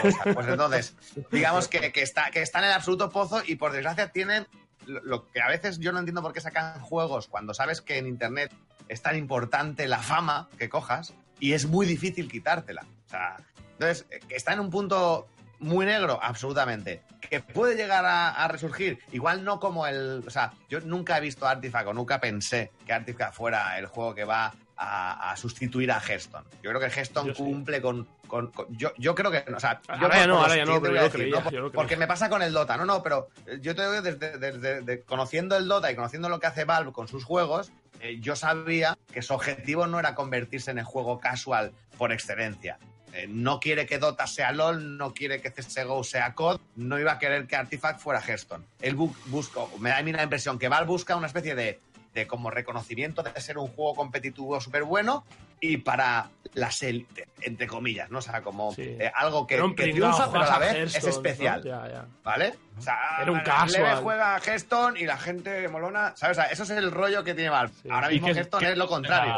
pues, 0.01 0.15
pues 0.33 0.47
entonces, 0.47 0.95
digamos 1.31 1.67
que, 1.67 1.91
que 1.91 2.01
está, 2.01 2.31
que 2.31 2.41
está 2.41 2.59
en 2.59 2.65
el 2.65 2.71
absoluto 2.71 3.09
pozo 3.09 3.41
y 3.45 3.55
por 3.55 3.71
desgracia 3.71 4.11
tienen 4.11 4.47
lo, 4.85 5.29
que 5.29 5.41
a 5.41 5.47
veces 5.47 5.79
yo 5.79 5.91
no 5.91 5.99
entiendo 5.99 6.21
por 6.21 6.33
qué 6.33 6.41
sacan 6.41 6.79
juegos 6.81 7.27
cuando 7.27 7.53
sabes 7.53 7.81
que 7.81 7.97
en 7.97 8.07
Internet 8.07 8.53
es 8.87 9.01
tan 9.01 9.15
importante 9.15 9.87
la 9.87 9.99
fama 9.99 10.49
que 10.57 10.69
cojas 10.69 11.13
y 11.39 11.53
es 11.53 11.65
muy 11.65 11.85
difícil 11.85 12.29
quitártela. 12.29 12.85
O 13.07 13.09
sea, 13.09 13.37
entonces, 13.73 14.05
eh, 14.11 14.19
que 14.27 14.35
está 14.35 14.53
en 14.53 14.59
un 14.59 14.69
punto 14.69 15.27
muy 15.61 15.85
negro, 15.85 16.19
absolutamente. 16.21 17.01
Que 17.21 17.39
puede 17.39 17.75
llegar 17.75 18.05
a, 18.05 18.29
a 18.29 18.47
resurgir, 18.47 18.99
igual 19.11 19.43
no 19.45 19.59
como 19.59 19.87
el. 19.87 20.23
O 20.27 20.29
sea, 20.29 20.51
yo 20.69 20.81
nunca 20.81 21.17
he 21.17 21.21
visto 21.21 21.47
Artifact 21.47 21.87
o 21.87 21.93
nunca 21.93 22.19
pensé 22.19 22.71
que 22.85 22.93
Artifact 22.93 23.33
fuera 23.33 23.77
el 23.79 23.85
juego 23.85 24.13
que 24.13 24.23
va 24.25 24.53
a, 24.75 25.31
a 25.31 25.37
sustituir 25.37 25.91
a 25.91 25.99
Hearthstone. 25.99 26.45
Yo 26.63 26.71
creo 26.71 26.79
que 26.81 26.87
Hearthstone 26.87 27.27
Yo 27.29 27.35
sí. 27.35 27.43
cumple 27.43 27.81
con. 27.81 28.07
con- 28.27 28.47
con- 28.51 28.65
yo, 28.75 28.91
yo 28.97 29.13
creo 29.13 29.29
que. 29.29 29.45
O 29.53 29.59
sea, 29.59 29.79
yo 29.87 29.93
Ahora 29.93 30.17
ya 30.17 30.27
no, 30.27 30.37
ahora 30.41 30.55
ya 30.55 30.65
no, 30.65 30.81
pero 30.81 30.93
yo 30.93 30.99
a 30.99 31.03
lo 31.03 31.09
decir, 31.09 31.21
creía, 31.21 31.39
¿no? 31.43 31.51
yo 31.51 31.59
lo 31.61 31.71
Porque 31.71 31.95
me 31.97 32.07
pasa 32.07 32.27
con 32.29 32.41
el 32.41 32.51
Dota. 32.53 32.75
No, 32.77 32.85
no, 32.85 33.03
pero 33.03 33.29
eh, 33.45 33.59
yo 33.61 33.75
te 33.75 33.83
digo 33.83 34.01
desde, 34.01 34.37
desde- 34.39 34.81
de- 34.81 35.01
conociendo 35.03 35.55
el 35.57 35.67
Dota 35.67 35.91
y 35.91 35.95
conociendo 35.95 36.27
lo 36.29 36.39
que 36.39 36.47
hace 36.47 36.65
Valve 36.65 36.91
con 36.91 37.07
sus 37.07 37.23
juegos, 37.23 37.71
eh, 37.99 38.17
yo 38.19 38.35
sabía 38.35 38.97
que 39.13 39.21
su 39.21 39.33
objetivo 39.35 39.85
no 39.85 39.99
era 39.99 40.15
convertirse 40.15 40.71
en 40.71 40.79
el 40.79 40.85
juego 40.85 41.19
casual 41.19 41.71
por 41.99 42.11
excelencia. 42.11 42.79
Eh, 43.13 43.27
no 43.29 43.59
quiere 43.59 43.85
que 43.85 43.97
Dota 43.97 44.25
sea 44.27 44.51
LOL, 44.51 44.97
no 44.97 45.13
quiere 45.13 45.41
que 45.41 45.51
CSGO 45.51 46.03
sea 46.03 46.33
COD, 46.33 46.59
no 46.77 46.97
iba 46.99 47.13
a 47.13 47.19
querer 47.19 47.45
que 47.47 47.55
Artifact 47.55 47.99
fuera 47.99 48.21
Hearthstone. 48.21 48.63
Él 48.81 48.95
bu- 48.97 49.13
busca, 49.25 49.59
me 49.79 49.89
da 49.89 49.97
a 49.97 50.03
mí 50.03 50.11
la 50.13 50.23
impresión 50.23 50.57
que 50.57 50.69
Valve 50.69 50.87
busca 50.87 51.15
una 51.15 51.27
especie 51.27 51.53
de, 51.55 51.79
de 52.13 52.27
como 52.27 52.49
reconocimiento 52.49 53.21
de 53.23 53.39
ser 53.41 53.57
un 53.57 53.67
juego 53.67 53.95
competitivo 53.95 54.59
súper 54.61 54.83
bueno 54.83 55.25
y 55.59 55.77
para 55.77 56.29
las 56.53 56.81
élites, 56.83 57.27
entre 57.41 57.67
comillas, 57.67 58.09
¿no? 58.09 58.17
O 58.17 58.21
sea, 58.21 58.41
como 58.41 58.73
Sí. 58.73 58.81
eh, 58.99 59.11
algo 59.13 59.45
que, 59.45 59.57
que 59.75 59.91
triunfa, 59.91 60.31
pero 60.31 60.43
a 60.51 60.59
la 60.59 60.71
es 60.71 60.95
especial. 61.03 61.61
¿no? 61.63 61.69
Ya, 61.69 61.87
ya. 61.91 62.05
¿Vale? 62.23 62.55
O 62.77 62.81
sea, 62.81 62.97
Era 63.21 63.31
un. 63.31 63.41
Leve 63.71 63.95
juega 63.97 64.35
a 64.35 64.39
Hearthstone 64.39 64.99
y 64.99 65.05
la 65.05 65.17
gente 65.17 65.67
molona. 65.67 66.13
¿Sabes? 66.15 66.37
O 66.37 66.41
sea, 66.41 66.49
eso 66.51 66.63
es 66.63 66.69
el 66.71 66.91
rollo 66.91 67.23
que 67.23 67.35
tiene 67.35 67.49
Valve. 67.51 67.73
Sí. 67.83 67.89
Ahora 67.91 68.09
¿Y 68.11 68.15
mismo 68.15 68.29
Hearthstone 68.29 68.71
es 68.71 68.77
lo 68.77 68.87
contrario. 68.87 69.33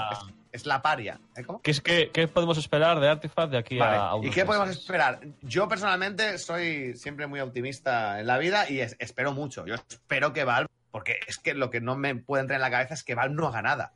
Es, 0.54 0.66
la 0.66 0.82
paria. 0.82 1.20
¿Eh? 1.36 1.44
¿Cómo? 1.44 1.62
¿Qué, 1.62 1.72
es, 1.72 1.82
qué, 1.82 2.12
qué 2.14 2.28
podemos 2.30 2.58
esperar 2.58 3.00
de 3.00 3.10
Artifact 3.10 3.52
de 3.52 3.58
aquí 3.58 3.78
Vale, 3.78 3.98
a, 3.98 4.12
a 4.12 4.18
¿Y 4.22 4.30
qué 4.30 4.46
podemos 4.46 4.70
esperar? 4.70 5.20
Yo 5.42 5.68
personalmente 5.68 6.38
soy 6.38 6.96
siempre 6.96 7.28
muy 7.28 7.40
optimista 7.42 8.20
en 8.20 8.28
la 8.28 8.38
vida 8.38 8.70
y 8.70 8.80
es- 8.80 8.96
espero 9.00 9.34
mucho. 9.34 9.66
Yo 9.66 9.76
espero 9.76 10.32
que 10.32 10.44
Valve, 10.46 10.70
porque 10.92 11.20
es 11.28 11.38
que 11.40 11.54
lo 11.56 11.70
que 11.70 11.82
no 11.82 11.96
me 11.98 12.16
puede 12.16 12.42
entrar 12.42 12.58
en 12.58 12.62
la 12.62 12.72
cabeza 12.72 12.94
es 12.94 13.04
que 13.04 13.16
Valve 13.16 13.36
no 13.36 13.48
haga 13.48 13.62
nada. 13.62 13.94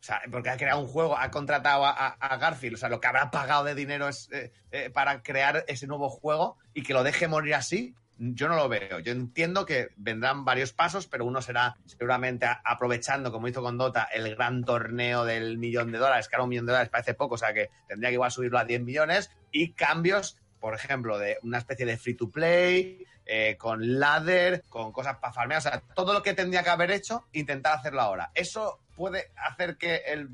O 0.00 0.06
sea, 0.06 0.20
porque 0.30 0.50
ha 0.50 0.56
creado 0.58 0.80
un 0.80 0.86
juego, 0.88 1.16
ha 1.16 1.30
contratado 1.30 1.86
a, 1.86 1.90
a- 1.90 2.08
a 2.20 2.36
Garfield, 2.36 2.74
o 2.74 2.78
sea, 2.78 2.90
lo 2.90 3.00
que 3.00 3.06
habrá 3.06 3.30
pagado 3.30 3.64
de 3.64 3.74
dinero 3.74 4.06
es, 4.08 4.28
eh, 4.32 4.52
eh, 4.70 4.90
para 4.90 5.22
crear 5.22 5.64
ese 5.68 5.86
nuevo 5.86 6.10
juego 6.10 6.58
y 6.74 6.82
que 6.82 6.92
lo 6.92 7.02
deje 7.04 7.26
morir 7.28 7.54
así, 7.54 7.94
yo 8.18 8.48
no 8.48 8.56
lo 8.56 8.68
veo. 8.68 9.00
Yo 9.00 9.12
entiendo 9.12 9.66
que 9.66 9.88
vendrán 9.96 10.44
varios 10.44 10.72
pasos, 10.72 11.06
pero 11.06 11.24
uno 11.24 11.42
será 11.42 11.76
seguramente 11.84 12.46
aprovechando, 12.64 13.32
como 13.32 13.48
hizo 13.48 13.62
con 13.62 13.78
Dota, 13.78 14.04
el 14.04 14.34
gran 14.34 14.64
torneo 14.64 15.24
del 15.24 15.58
millón 15.58 15.90
de 15.92 15.98
dólares, 15.98 16.28
que 16.28 16.36
ahora 16.36 16.44
un 16.44 16.50
millón 16.50 16.66
de 16.66 16.72
dólares 16.72 16.90
parece 16.90 17.14
poco, 17.14 17.34
o 17.34 17.38
sea 17.38 17.52
que 17.52 17.70
tendría 17.88 18.10
que 18.10 18.14
igual 18.14 18.30
subirlo 18.30 18.58
a 18.58 18.64
10 18.64 18.82
millones, 18.82 19.30
y 19.50 19.72
cambios, 19.72 20.38
por 20.60 20.74
ejemplo, 20.74 21.18
de 21.18 21.38
una 21.42 21.58
especie 21.58 21.86
de 21.86 21.96
free 21.96 22.14
to 22.14 22.30
play, 22.30 23.04
eh, 23.26 23.56
con 23.58 23.98
ladder, 23.98 24.62
con 24.68 24.92
cosas 24.92 25.16
para 25.18 25.32
farmear, 25.32 25.58
o 25.58 25.62
sea, 25.62 25.82
todo 25.94 26.12
lo 26.12 26.22
que 26.22 26.34
tendría 26.34 26.62
que 26.62 26.70
haber 26.70 26.90
hecho, 26.90 27.24
intentar 27.32 27.78
hacerlo 27.78 28.00
ahora. 28.00 28.30
¿Eso 28.34 28.80
puede 28.94 29.32
hacer 29.36 29.76
que 29.76 30.02
el 30.06 30.28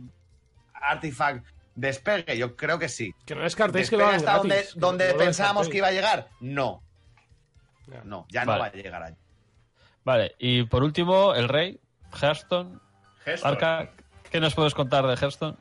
Artifact 0.75 1.47
despegue? 1.75 2.37
Yo 2.37 2.57
creo 2.57 2.79
que 2.79 2.89
sí. 2.89 3.15
Que 3.25 3.35
no 3.35 3.43
descartéis 3.43 3.89
que 3.89 3.97
lo 3.97 4.07
¿Despegue 4.07 4.27
hagan 4.27 4.29
hasta 4.29 4.39
donde, 4.39 4.55
gratis. 4.57 4.75
donde 4.77 5.13
no 5.13 5.19
pensábamos 5.19 5.69
que 5.69 5.79
iba 5.79 5.89
a 5.89 5.93
llegar? 5.93 6.29
No, 6.41 6.83
Ya. 7.91 8.03
no, 8.05 8.27
ya 8.29 8.45
Vale. 8.45 8.53
no 8.53 8.59
va 8.61 8.67
a 8.67 8.73
llegar 8.73 9.03
allí. 9.03 9.17
Vale, 10.05 10.35
y 10.39 10.63
por 10.65 10.83
último, 10.83 11.35
el 11.35 11.49
Rey, 11.49 11.79
Hearthstone. 12.21 12.79
Hearthstone. 13.27 13.53
Arca, 13.53 13.91
¿qué 14.31 14.41
nos 14.41 14.55
puedes 14.55 14.75
contar 14.75 15.07
de 15.07 15.15
Hearthstone? 15.15 15.57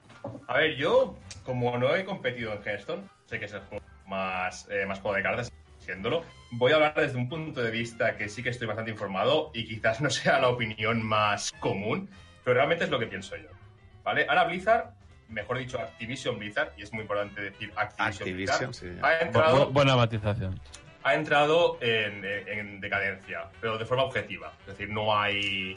A 0.47 0.53
ver, 0.57 0.75
yo, 0.75 1.17
como 1.43 1.77
no 1.77 1.93
he 1.95 2.05
competido 2.05 2.53
en 2.53 2.61
Hearthstone, 2.63 3.03
sé 3.25 3.39
que 3.39 3.45
es 3.45 3.53
el 3.53 3.61
juego 3.61 3.83
más, 4.07 4.67
eh, 4.69 4.85
más 4.85 4.99
juego 4.99 5.17
de 5.17 5.23
cartas, 5.23 5.51
siéndolo, 5.79 6.23
voy 6.51 6.71
a 6.71 6.75
hablar 6.75 6.93
desde 6.95 7.17
un 7.17 7.27
punto 7.29 7.61
de 7.61 7.71
vista 7.71 8.15
que 8.15 8.29
sí 8.29 8.41
que 8.43 8.49
estoy 8.49 8.67
bastante 8.67 8.91
informado 8.91 9.51
y 9.53 9.65
quizás 9.65 10.01
no 10.01 10.09
sea 10.09 10.39
la 10.39 10.49
opinión 10.49 11.01
más 11.05 11.51
común, 11.59 12.09
pero 12.43 12.55
realmente 12.55 12.85
es 12.85 12.89
lo 12.89 12.99
que 12.99 13.07
pienso 13.07 13.35
yo. 13.37 13.49
¿Vale? 14.03 14.25
Ahora 14.29 14.45
Blizzard 14.45 14.93
mejor 15.27 15.59
dicho, 15.59 15.77
Activision 15.79 16.39
Blizzard, 16.39 16.71
y 16.75 16.81
es 16.81 16.91
muy 16.91 17.03
importante 17.03 17.39
decir 17.39 17.71
Activision, 17.75 18.07
Activision, 18.29 18.35
Blizzard, 18.71 18.73
sí. 18.73 18.87
ha 19.03 19.19
entrado, 19.19 19.69
Bu- 19.69 19.73
buena 19.73 19.95
matización. 19.95 20.59
Ha 21.03 21.13
entrado 21.13 21.77
en, 21.81 22.23
en 22.25 22.81
decadencia, 22.81 23.49
pero 23.61 23.77
de 23.77 23.85
forma 23.85 24.03
objetiva. 24.03 24.53
Es 24.61 24.67
decir, 24.67 24.89
no 24.89 25.17
hay 25.17 25.73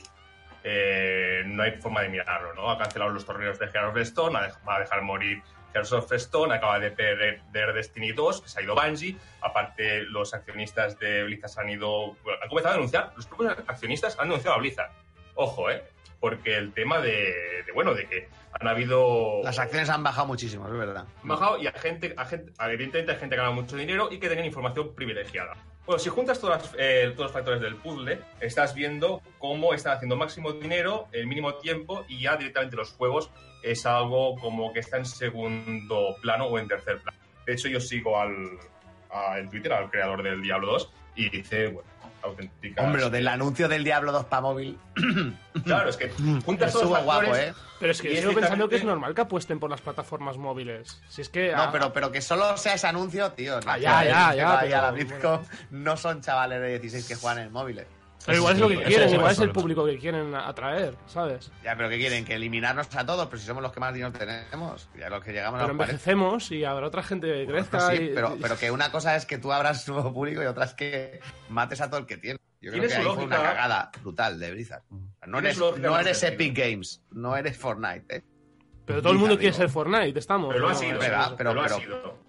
eh, 0.65 1.43
no 1.47 1.63
hay 1.63 1.73
forma 1.73 2.03
de 2.03 2.09
mirarlo, 2.09 2.55
¿no? 2.55 2.71
Ha 2.71 2.79
cancelado 2.79 3.11
los 3.11 3.25
torneos 3.25 3.59
de 3.59 3.67
Heroes 3.67 3.91
of 3.91 3.97
Stone, 3.99 4.39
va 4.67 4.77
a 4.77 4.81
dejar 4.81 5.03
morir 5.03 5.43
Heroes 5.75 5.93
of 5.93 6.13
Stone, 6.13 6.55
acaba 6.55 6.79
de 6.79 6.91
perder 6.91 7.73
Destiny 7.75 8.13
2, 8.13 8.43
que 8.43 8.49
se 8.49 8.61
ha 8.61 8.63
ido 8.63 8.75
Bungie, 8.75 9.17
aparte 9.41 10.03
los 10.03 10.35
accionistas 10.35 10.99
de 10.99 11.25
Blizzard 11.25 11.65
han 11.65 11.71
ido... 11.71 12.17
han 12.41 12.49
comenzado 12.49 12.75
a 12.75 12.77
denunciar, 12.77 13.13
los 13.17 13.27
propios 13.27 13.57
accionistas 13.67 14.19
han 14.19 14.29
denunciado 14.29 14.57
a 14.57 14.61
Blizzard. 14.61 14.91
Ojo, 15.35 15.71
¿eh? 15.71 15.83
Porque 16.21 16.57
el 16.57 16.73
tema 16.73 17.01
de, 17.01 17.65
de, 17.67 17.73
bueno, 17.75 17.95
de 17.95 18.07
que 18.07 18.29
han 18.61 18.69
habido... 18.69 19.41
Las 19.43 19.59
acciones 19.59 19.89
han 19.91 20.03
bajado 20.03 20.27
muchísimo, 20.29 20.67
es 20.67 20.73
verdad. 20.75 21.05
bajado 21.23 21.59
y 21.59 21.67
a 21.67 21.73
gente, 21.73 22.15
a 22.17 22.25
gente, 22.25 22.53
evidentemente 22.61 23.13
hay 23.13 23.19
gente 23.19 23.35
que 23.37 23.41
gana 23.41 23.51
mucho 23.53 23.77
dinero 23.77 24.09
y 24.11 24.19
que 24.19 24.29
tienen 24.29 24.45
información 24.47 24.95
privilegiada. 24.95 25.55
Bueno, 25.87 25.99
si 25.99 26.11
juntas 26.11 26.39
todas, 26.41 26.63
las- 26.63 26.75
eh, 26.79 27.07
todos 27.15 27.25
los 27.27 27.33
factores 27.33 27.61
del 27.61 27.75
puzzle, 27.77 28.21
estás 28.41 28.73
viendo 28.75 29.21
cómo 29.39 29.75
están 29.75 29.97
haciendo 29.97 30.17
máximo 30.17 30.53
dinero 30.53 31.09
en 31.13 31.29
mínimo 31.29 31.55
tiempo 31.55 32.05
y 32.09 32.21
ya 32.23 32.37
directamente 32.37 32.77
los 32.77 32.93
juegos 32.93 33.31
es 33.65 33.85
algo 33.87 34.37
como 34.37 34.73
que 34.73 34.81
está 34.81 34.99
en 34.99 35.07
segundo 35.07 36.17
plano 36.21 36.47
o 36.47 36.59
en 36.59 36.69
tercer 36.69 37.01
plano. 37.01 37.19
De 37.47 37.55
hecho, 37.55 37.69
yo 37.69 37.81
sigo 37.81 38.21
al, 38.21 38.35
a- 39.11 39.39
en 39.39 39.49
Twitter 39.49 39.73
al 39.73 39.91
creador 39.91 40.23
del 40.23 40.41
Diablo 40.41 40.69
2 40.73 40.93
y 41.17 41.29
dice, 41.31 41.67
bueno, 41.69 41.89
auténtica... 42.23 42.83
Hombre, 42.83 43.03
lo 43.03 43.11
del 43.11 43.29
anuncio 43.29 43.69
del 43.69 43.85
Diablo 43.85 44.13
2 44.13 44.25
para 44.27 44.43
móvil 44.43 44.79
Claro, 45.65 45.91
es 45.91 45.97
que 45.97 46.09
juntas 46.45 46.69
es 46.69 46.73
todos 46.73 46.91
los 46.91 46.99
súper 46.99 47.05
guapo. 47.05 47.37
¿eh? 47.37 47.55
Pero 47.81 47.93
es 47.93 48.01
que 48.01 48.23
yo 48.23 48.33
pensando 48.33 48.69
que 48.69 48.77
es 48.77 48.85
normal 48.85 49.15
que 49.15 49.23
apuesten 49.23 49.59
por 49.59 49.69
las 49.69 49.81
plataformas 49.81 50.39
móviles. 50.39 51.03
Si 51.09 51.21
es 51.21 51.29
que. 51.29 51.51
No, 51.51 51.63
ah, 51.63 51.71
pero, 51.73 51.93
pero 51.93 52.13
que 52.13 52.23
solo 52.23 52.57
sea 52.57 52.75
ese 52.75 52.87
anuncio, 52.87 53.33
tío. 53.33 53.59
Ah, 53.67 53.77
ya, 53.77 54.05
ya, 54.05 54.35
ya, 54.35 54.83
la 54.83 54.91
BlizzCon 54.93 55.45
no 55.71 55.97
son 55.97 56.21
chavales 56.21 56.61
de 56.61 56.79
16 56.79 57.09
que 57.09 57.15
juegan 57.17 57.41
en 57.41 57.53
móviles. 57.53 57.87
Pero 58.27 58.39
igual 58.39 58.55
es 58.55 58.61
lo 58.61 58.69
que 58.69 58.83
quieren, 58.83 59.13
igual 59.15 59.33
es 59.33 59.39
el 59.41 59.51
público 59.51 59.85
que 59.87 59.99
quieren 59.99 60.35
atraer, 60.35 60.97
¿sabes? 61.07 61.51
Ya, 61.65 61.77
pero 61.77 61.89
¿qué 61.89 61.99
quieren? 61.99 62.25
¿Que 62.25 62.35
eliminarnos 62.35 62.95
a 62.95 63.05
todos? 63.07 63.27
Pero 63.27 63.39
si 63.39 63.47
somos 63.47 63.63
los 63.63 63.73
que 63.73 63.81
más 63.81 63.93
dinero 63.95 64.13
tenemos. 64.13 64.89
Ya 64.99 65.09
los 65.11 65.23
que 65.25 65.33
llegamos 65.33 65.61
a 65.61 65.65
Pero 65.65 65.77
40. 65.77 65.85
envejecemos 65.93 66.51
y 66.53 66.65
habrá 66.65 66.87
otra 66.87 67.03
gente 67.03 67.27
que 67.27 67.47
crezca. 67.47 67.91
Sí, 67.91 68.03
y- 68.03 68.09
pero, 68.15 68.37
pero 68.41 68.57
que 68.59 68.71
una 68.71 68.91
cosa 68.93 69.17
es 69.17 69.27
que 69.27 69.39
tú 69.39 69.53
abras 69.53 69.87
un 69.89 69.95
nuevo 69.95 70.13
público 70.13 70.43
y 70.43 70.47
otra 70.47 70.65
es 70.67 70.75
que 70.75 71.21
mates 71.49 71.81
a 71.81 71.89
todo 71.89 72.01
el 72.01 72.07
que 72.07 72.17
tiene. 72.17 72.39
Yo 72.61 72.71
creo 72.71 72.87
que 72.87 72.95
ahí 72.95 73.03
fue 73.05 73.25
una 73.25 73.37
cagada 73.43 73.91
brutal 74.03 74.39
de 74.39 74.53
Blizzard. 74.53 74.83
No 75.27 75.39
eres, 75.41 75.59
no 75.59 75.99
eres 75.99 76.23
Epic 76.23 76.57
Games, 76.57 77.03
no 77.11 77.37
eres 77.37 77.57
Fortnite, 77.57 78.17
¿eh? 78.17 78.25
pero 78.85 79.01
todo 79.03 79.13
el 79.13 79.19
mundo 79.19 79.37
quiere 79.37 79.53
digo. 79.53 79.63
ser 79.63 79.69
Fortnite, 79.71 80.19
estamos. 80.19 80.49
Pero 80.53 80.61
lo 80.67 80.69
ha 80.71 80.75
sido, 80.75 80.99
pero, 80.99 81.35
pero- 81.37 82.22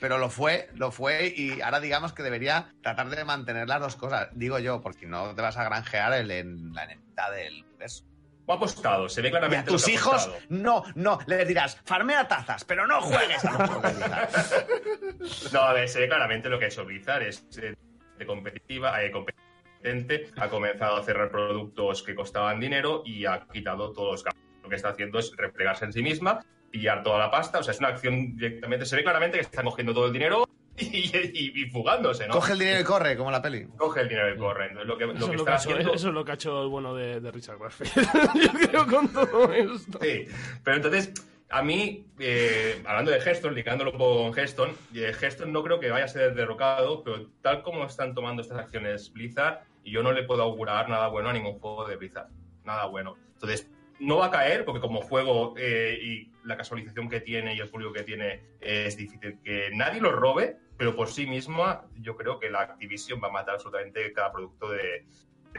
pero- 0.00 0.18
lo 0.18 0.28
fue, 0.30 0.68
lo 0.74 0.90
fue 0.90 1.32
y 1.36 1.60
ahora 1.60 1.80
digamos 1.80 2.12
que 2.12 2.22
debería 2.22 2.72
tratar 2.82 3.08
de 3.10 3.24
mantener 3.24 3.68
las 3.68 3.80
dos 3.80 3.96
cosas. 3.96 4.28
Digo 4.32 4.58
yo, 4.58 4.80
porque 4.80 5.06
no 5.06 5.34
te 5.34 5.42
vas 5.42 5.56
a 5.56 5.64
granjear 5.64 6.12
el- 6.14 6.30
en 6.30 6.72
la 6.72 6.84
enemistad 6.84 7.30
del 7.32 7.64
universo. 7.64 8.04
Ha 8.48 8.54
apostado, 8.54 9.08
se 9.08 9.22
ve 9.22 9.28
Y 9.28 9.30
claramente 9.30 9.70
a 9.70 9.72
lo 9.72 9.78
tus 9.78 9.88
hijos, 9.88 10.22
apostado. 10.26 10.40
no, 10.48 10.82
no, 10.96 11.18
les 11.26 11.46
dirás, 11.46 11.78
farmea 11.84 12.26
tazas, 12.26 12.64
pero 12.64 12.84
no 12.84 13.00
juegues 13.00 13.44
a 13.44 13.52
los 13.58 13.70
juegos. 13.70 13.94
No, 15.52 15.60
a 15.60 15.72
ver, 15.72 15.88
se 15.88 16.00
ve 16.00 16.08
claramente 16.08 16.48
lo 16.48 16.58
que 16.58 16.64
ha 16.64 16.68
hecho 16.68 16.84
Blizzard. 16.84 17.22
Es 17.22 17.46
eh, 17.62 17.74
de 18.18 18.26
competitiva, 18.26 19.02
eh, 19.04 19.12
competente, 19.12 20.30
ha 20.36 20.48
comenzado 20.48 20.96
a 20.96 21.04
cerrar 21.04 21.30
productos 21.30 22.02
que 22.02 22.14
costaban 22.14 22.58
dinero 22.60 23.02
y 23.04 23.24
ha 23.26 23.46
quitado 23.52 23.92
todos 23.92 24.12
los 24.12 24.22
cambios. 24.24 24.44
Lo 24.62 24.68
que 24.68 24.76
está 24.76 24.88
haciendo 24.90 25.18
es 25.18 25.32
replegarse 25.36 25.84
en 25.84 25.92
sí 25.92 26.02
misma, 26.02 26.44
pillar 26.70 27.02
toda 27.02 27.18
la 27.18 27.30
pasta. 27.30 27.58
O 27.58 27.62
sea, 27.62 27.72
es 27.72 27.78
una 27.80 27.88
acción 27.88 28.36
directamente. 28.36 28.86
Se 28.86 28.96
ve 28.96 29.02
claramente 29.02 29.36
que 29.38 29.42
están 29.42 29.64
cogiendo 29.64 29.92
todo 29.94 30.06
el 30.06 30.12
dinero 30.12 30.46
y, 30.76 30.86
y- 30.86 31.52
y 31.62 31.70
fugándose, 31.70 32.26
¿no? 32.26 32.32
Coge 32.34 32.52
el 32.52 32.58
dinero 32.60 32.80
y 32.80 32.84
corre, 32.84 33.16
como 33.16 33.30
la 33.30 33.42
peli. 33.42 33.66
Coge 33.76 34.00
el 34.02 34.08
dinero 34.08 34.34
y 34.34 34.38
corre. 34.38 34.66
Entonces, 34.68 34.88
lo 34.88 34.96
que, 34.98 35.06
lo 35.06 35.12
Eso, 35.12 35.26
que 35.26 35.32
es 35.34 35.38
lo 35.40 35.44
que 35.44 35.50
está 35.50 35.52
ha 35.52 35.56
hecho, 35.56 35.70
haciendo. 35.70 35.94
eso 35.94 36.08
es 36.08 36.14
lo 36.14 36.24
que 36.24 36.30
ha 36.30 36.34
hecho 36.34 36.62
el 36.62 36.68
bueno 36.68 36.94
de, 36.94 37.20
de 37.20 37.30
Richard 37.30 37.58
Garfield. 37.58 37.92
Yo 38.42 38.68
creo 38.68 38.86
con 38.86 39.08
todo 39.08 39.52
esto. 39.52 39.98
Sí, 40.00 40.24
pero 40.64 40.76
entonces, 40.76 41.12
a 41.50 41.62
mí, 41.62 42.06
eh, 42.20 42.80
hablando 42.86 43.10
de 43.10 43.18
Hearthstone, 43.18 43.54
ligándolo 43.54 43.92
con 43.92 44.32
Hearthstone, 44.38 44.72
eh, 44.94 45.12
Hearthstone 45.20 45.52
no 45.52 45.62
creo 45.64 45.80
que 45.80 45.90
vaya 45.90 46.04
a 46.04 46.08
ser 46.08 46.34
derrocado, 46.34 47.02
pero 47.02 47.26
tal 47.42 47.62
como 47.62 47.84
están 47.84 48.14
tomando 48.14 48.40
estas 48.40 48.58
acciones 48.58 49.12
Blizzard, 49.12 49.60
yo 49.84 50.02
no 50.02 50.12
le 50.12 50.22
puedo 50.22 50.42
augurar 50.42 50.88
nada 50.88 51.08
bueno 51.08 51.28
a 51.30 51.32
ningún 51.32 51.58
juego 51.58 51.86
de 51.88 51.96
Blizzard. 51.96 52.28
Nada 52.64 52.86
bueno. 52.86 53.16
Entonces, 53.34 53.68
no 54.00 54.16
va 54.18 54.26
a 54.26 54.30
caer, 54.30 54.64
porque 54.64 54.80
como 54.80 55.00
juego 55.02 55.54
eh, 55.58 55.98
y 56.02 56.32
la 56.44 56.56
casualización 56.56 57.08
que 57.08 57.20
tiene 57.20 57.54
y 57.54 57.60
el 57.60 57.68
público 57.68 57.92
que 57.92 58.02
tiene, 58.02 58.32
eh, 58.60 58.84
es 58.86 58.96
difícil 58.96 59.38
que 59.44 59.70
nadie 59.74 60.00
lo 60.00 60.10
robe, 60.12 60.56
pero 60.76 60.96
por 60.96 61.08
sí 61.08 61.26
misma, 61.26 61.84
yo 61.96 62.16
creo 62.16 62.38
que 62.40 62.48
la 62.50 62.60
Activision 62.60 63.20
va 63.22 63.28
a 63.28 63.32
matar 63.32 63.54
absolutamente 63.56 64.10
cada 64.14 64.32
producto 64.32 64.70
de, 64.70 65.04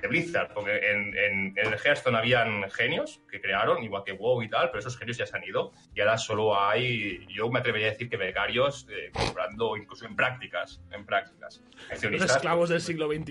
de 0.01 0.07
Blizzard, 0.07 0.53
porque 0.55 0.77
en, 0.89 1.15
en, 1.15 1.53
en 1.57 1.67
el 1.67 1.73
Hearthstone 1.77 2.17
habían 2.17 2.67
genios 2.71 3.21
que 3.29 3.39
crearon, 3.39 3.83
igual 3.83 4.03
que 4.03 4.13
WoW 4.13 4.41
y 4.41 4.49
tal, 4.49 4.69
pero 4.71 4.79
esos 4.79 4.97
genios 4.97 5.17
ya 5.17 5.27
se 5.27 5.37
han 5.37 5.43
ido 5.43 5.71
y 5.93 6.01
ahora 6.01 6.17
solo 6.17 6.59
hay, 6.59 7.27
yo 7.27 7.51
me 7.51 7.59
atrevería 7.59 7.89
a 7.89 7.91
decir 7.91 8.09
que 8.09 8.17
becarios 8.17 8.87
eh, 8.89 9.11
comprando 9.13 9.77
incluso 9.77 10.05
en 10.07 10.15
prácticas, 10.15 10.81
en 10.91 11.05
prácticas. 11.05 11.61
Los 11.91 12.21
esclavos 12.37 12.69
del 12.69 12.81
siglo 12.81 13.07
XXI. 13.07 13.23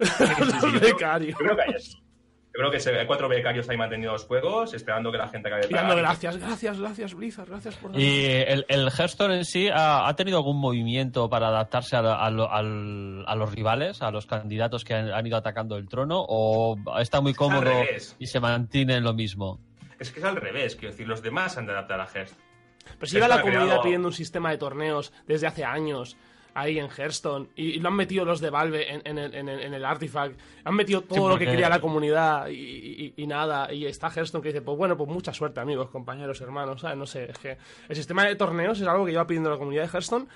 sí, 0.00 0.66
creo- 0.78 0.80
becarios. 0.80 1.38
Yo 1.38 1.44
creo 1.44 1.56
que 1.56 1.62
hay 1.62 1.74
eso. 1.76 1.98
Yo 2.54 2.58
creo 2.58 2.70
que 2.70 2.80
se- 2.80 2.98
hay 2.98 3.06
cuatro 3.06 3.28
becarios 3.30 3.66
ahí 3.70 3.78
manteniendo 3.78 4.12
los 4.12 4.26
juegos, 4.26 4.74
esperando 4.74 5.10
que 5.10 5.16
la 5.16 5.26
gente 5.28 5.48
acabe 5.48 5.68
pagar. 5.68 5.96
gracias, 5.96 6.36
gracias, 6.36 6.78
gracias, 6.78 7.14
Blizzard, 7.14 7.48
gracias 7.48 7.76
por 7.76 7.98
¿Y 7.98 8.26
el, 8.26 8.66
el 8.68 8.88
Hearthstone 8.90 9.36
en 9.38 9.44
sí 9.46 9.68
ha, 9.72 10.06
ha 10.06 10.14
tenido 10.16 10.36
algún 10.36 10.58
movimiento 10.60 11.30
para 11.30 11.48
adaptarse 11.48 11.96
a, 11.96 12.00
a 12.00 12.30
lo- 12.30 12.50
al- 12.52 13.24
a 13.26 13.34
los 13.36 13.52
rivales, 13.54 14.02
a 14.02 14.10
los 14.10 14.26
candidatos 14.26 14.84
que 14.84 14.92
han, 14.94 15.10
han 15.10 15.26
ido 15.26 15.38
atacando 15.38 15.76
el 15.78 15.88
trono? 15.88 16.24
¿O 16.28 16.76
está 17.00 17.22
muy 17.22 17.32
cómodo 17.32 17.70
y 18.18 18.26
se 18.26 18.38
mantiene 18.38 18.96
en 18.96 19.04
lo 19.04 19.14
mismo? 19.14 19.58
Es 19.98 20.10
que 20.10 20.18
es 20.20 20.24
al 20.26 20.36
revés, 20.36 20.76
quiero 20.76 20.90
decir, 20.92 21.08
los 21.08 21.22
demás 21.22 21.56
han 21.56 21.64
de 21.64 21.72
adaptar 21.72 22.00
a 22.00 22.04
Hearthstone. 22.06 22.42
Pero 22.98 23.06
si 23.06 23.14
lleva 23.14 23.28
la 23.28 23.40
comunidad 23.40 23.62
creado- 23.64 23.82
pidiendo 23.82 24.08
un 24.08 24.14
sistema 24.14 24.50
de 24.50 24.58
torneos 24.58 25.12
desde 25.26 25.46
hace 25.46 25.64
años 25.64 26.16
ahí 26.54 26.78
en 26.78 26.88
Hearthstone 26.90 27.48
y, 27.56 27.70
y 27.70 27.80
lo 27.80 27.88
han 27.88 27.94
metido 27.96 28.24
los 28.24 28.40
de 28.40 28.50
Valve 28.50 28.92
en, 28.92 29.02
en 29.04 29.18
el, 29.18 29.34
en 29.34 29.48
el- 29.48 29.60
en 29.60 29.74
el 29.74 29.84
Artifact. 29.84 30.38
Han 30.64 30.74
metido 30.74 31.02
todo 31.02 31.26
Sí, 31.26 31.28
lo 31.34 31.38
que 31.38 31.46
quería 31.46 31.68
la 31.68 31.80
comunidad 31.80 32.48
y, 32.48 32.54
y- 32.54 33.14
y 33.16 33.26
nada. 33.26 33.72
Y 33.72 33.86
está 33.86 34.08
Hearthstone 34.10 34.42
que 34.42 34.48
dice, 34.48 34.62
pues 34.62 34.76
bueno, 34.76 34.96
pues 34.96 35.08
mucha 35.10 35.32
suerte 35.32 35.60
amigos, 35.60 35.90
compañeros, 35.90 36.40
hermanos. 36.40 36.80
¿sabes? 36.80 36.96
No 36.96 37.06
sé, 37.06 37.30
es 37.30 37.38
que 37.38 37.56
el 37.88 37.96
sistema 37.96 38.24
de 38.24 38.34
torneos 38.36 38.80
es 38.80 38.86
algo 38.86 39.04
que 39.04 39.12
lleva 39.12 39.26
pidiendo 39.26 39.50
la 39.50 39.56
comunidad 39.58 39.82
de 39.84 39.88
Hearthstone 39.88 40.26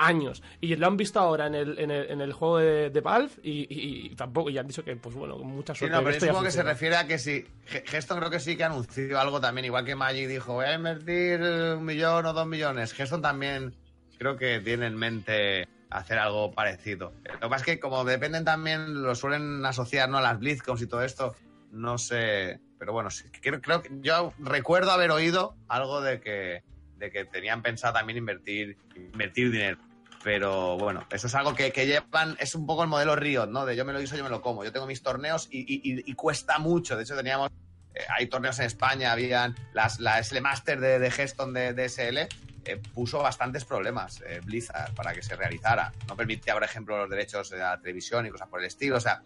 años. 0.00 0.42
Y 0.60 0.76
lo 0.76 0.86
han 0.86 0.96
visto 0.96 1.18
ahora 1.18 1.48
en 1.48 1.56
el, 1.56 1.76
en 1.78 1.90
el, 1.90 2.10
en 2.10 2.20
el 2.20 2.32
juego 2.32 2.58
de, 2.58 2.90
de 2.90 3.00
Valve 3.00 3.30
y, 3.42 3.50
y- 3.68 4.06
y 4.06 4.14
tampoco, 4.14 4.48
y 4.48 4.56
han 4.56 4.66
dicho 4.68 4.84
que, 4.84 4.94
pues 4.94 5.14
bueno, 5.16 5.36
con 5.36 5.48
mucha 5.48 5.74
Sí, 5.74 5.80
suerte. 5.80 5.96
no, 5.96 6.04
pero 6.04 6.14
ya 6.14 6.20
supongo 6.20 6.44
que 6.44 6.50
se 6.52 6.62
refiere 6.62 6.94
a 6.96 7.06
que 7.08 7.18
si. 7.18 7.44
Ge- 7.66 7.82
Geston 7.84 8.18
creo 8.18 8.30
que 8.30 8.38
sí 8.38 8.56
que 8.56 8.62
anunció 8.64 9.18
algo 9.18 9.40
también, 9.40 9.64
igual 9.64 9.84
que 9.84 9.96
Magic 9.96 10.28
dijo, 10.28 10.52
voy 10.54 10.66
a 10.66 10.74
invertir 10.74 11.40
un 11.40 11.84
millón 11.84 12.24
o 12.26 12.32
dos 12.32 12.46
millones. 12.46 12.92
Geston 12.92 13.20
también 13.22 13.74
creo 14.18 14.36
que 14.36 14.60
tiene 14.60 14.86
en 14.86 14.96
mente 14.96 15.68
hacer 15.90 16.18
algo 16.18 16.52
parecido. 16.52 17.12
Lo 17.24 17.40
que 17.40 17.48
pasa 17.48 17.56
es 17.56 17.62
que 17.62 17.80
como 17.80 18.04
dependen 18.04 18.44
también, 18.44 19.02
lo 19.02 19.14
suelen 19.14 19.64
asociar 19.64 20.08
¿no? 20.08 20.18
a 20.18 20.22
las 20.22 20.38
BlizzCons 20.38 20.82
y 20.82 20.86
todo 20.86 21.02
esto, 21.02 21.34
no 21.72 21.98
sé. 21.98 22.60
Pero 22.78 22.92
bueno, 22.92 23.08
creo, 23.40 23.82
yo 24.00 24.32
recuerdo 24.38 24.92
haber 24.92 25.10
oído 25.10 25.56
algo 25.68 26.00
de 26.00 26.20
que, 26.20 26.62
de 26.96 27.10
que 27.10 27.24
tenían 27.24 27.62
pensado 27.62 27.94
también 27.94 28.18
invertir, 28.18 28.76
invertir 28.94 29.50
dinero. 29.50 29.78
Pero 30.22 30.76
bueno, 30.76 31.06
eso 31.10 31.28
es 31.28 31.34
algo 31.34 31.54
que, 31.54 31.70
llevan, 31.70 32.36
es 32.40 32.54
un 32.54 32.66
poco 32.66 32.82
el 32.82 32.88
modelo 32.88 33.14
Riot, 33.14 33.46
¿no? 33.46 33.64
De 33.64 33.76
yo 33.76 33.84
me 33.84 33.92
lo 33.92 34.00
guiso, 34.00 34.16
yo 34.16 34.24
me 34.24 34.30
lo 34.30 34.42
como. 34.42 34.64
Yo 34.64 34.72
tengo 34.72 34.86
mis 34.86 35.02
torneos 35.02 35.48
y, 35.50 36.12
cuesta 36.14 36.58
mucho. 36.58 36.96
De 36.96 37.04
hecho, 37.04 37.16
teníamos, 37.16 37.50
eh, 37.94 38.00
hay 38.16 38.26
torneos 38.26 38.58
en 38.58 38.66
España, 38.66 39.12
habían 39.12 39.54
las, 39.72 40.00
la 40.00 40.22
SL 40.22 40.40
Master 40.40 40.80
de, 40.80 40.98
de 40.98 41.10
Geston 41.10 41.54
de 41.54 41.88
SL, 41.88 42.26
eh, 42.68 42.80
puso 42.94 43.22
bastantes 43.22 43.64
problemas 43.64 44.22
eh, 44.26 44.40
Blizzard 44.44 44.94
para 44.94 45.14
que 45.14 45.22
se 45.22 45.34
realizara. 45.36 45.92
No 46.06 46.16
permitía, 46.16 46.54
por 46.54 46.64
ejemplo, 46.64 46.98
los 46.98 47.10
derechos 47.10 47.50
de 47.50 47.58
la 47.58 47.80
televisión 47.80 48.26
y 48.26 48.30
cosas 48.30 48.48
por 48.48 48.60
el 48.60 48.66
estilo. 48.66 48.96
O 48.96 49.00
sea, 49.00 49.22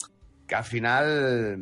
que 0.47 0.55
al 0.55 0.65
final, 0.65 1.59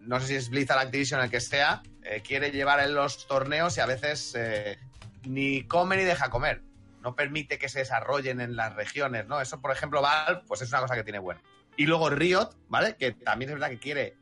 no 0.00 0.20
sé 0.20 0.26
si 0.26 0.34
es 0.36 0.50
Blizzard 0.50 0.78
Activision 0.78 1.20
el 1.20 1.30
que 1.30 1.40
sea, 1.40 1.82
eh, 2.04 2.22
quiere 2.22 2.50
llevar 2.50 2.80
en 2.80 2.94
los 2.94 3.26
torneos 3.26 3.76
y 3.78 3.80
a 3.80 3.86
veces 3.86 4.34
eh, 4.36 4.78
ni 5.24 5.66
come 5.66 5.96
ni 5.96 6.04
deja 6.04 6.30
comer. 6.30 6.62
No 7.00 7.16
permite 7.16 7.58
que 7.58 7.68
se 7.68 7.80
desarrollen 7.80 8.40
en 8.40 8.56
las 8.56 8.74
regiones, 8.74 9.26
¿no? 9.26 9.40
Eso, 9.40 9.60
por 9.60 9.72
ejemplo, 9.72 10.02
Valve, 10.02 10.42
pues 10.46 10.62
es 10.62 10.68
una 10.68 10.80
cosa 10.80 10.94
que 10.94 11.04
tiene 11.04 11.18
buena. 11.18 11.42
Y 11.76 11.86
luego 11.86 12.10
Riot, 12.10 12.50
¿vale? 12.68 12.96
Que 12.96 13.12
también 13.12 13.50
es 13.50 13.54
verdad 13.54 13.70
que 13.70 13.78
quiere 13.78 14.16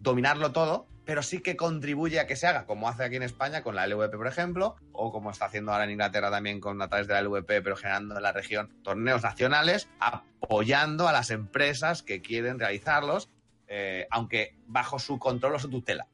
dominarlo 0.00 0.52
todo, 0.52 0.86
pero 1.08 1.22
sí 1.22 1.40
que 1.40 1.56
contribuye 1.56 2.20
a 2.20 2.26
que 2.26 2.36
se 2.36 2.46
haga, 2.46 2.66
como 2.66 2.86
hace 2.86 3.02
aquí 3.02 3.16
en 3.16 3.22
España 3.22 3.62
con 3.62 3.74
la 3.74 3.86
LVP, 3.86 4.18
por 4.18 4.26
ejemplo, 4.26 4.76
o 4.92 5.10
como 5.10 5.30
está 5.30 5.46
haciendo 5.46 5.72
ahora 5.72 5.84
en 5.84 5.92
Inglaterra 5.92 6.30
también 6.30 6.60
con 6.60 6.82
a 6.82 6.88
través 6.88 7.06
de 7.06 7.14
la 7.14 7.22
LVP, 7.22 7.62
pero 7.62 7.76
generando 7.76 8.14
en 8.18 8.22
la 8.22 8.32
región 8.32 8.68
torneos 8.82 9.22
nacionales, 9.22 9.88
apoyando 10.00 11.08
a 11.08 11.12
las 11.12 11.30
empresas 11.30 12.02
que 12.02 12.20
quieren 12.20 12.58
realizarlos, 12.58 13.30
eh, 13.68 14.06
aunque 14.10 14.58
bajo 14.66 14.98
su 14.98 15.18
control 15.18 15.54
o 15.54 15.58
su 15.58 15.70
tutela. 15.70 16.08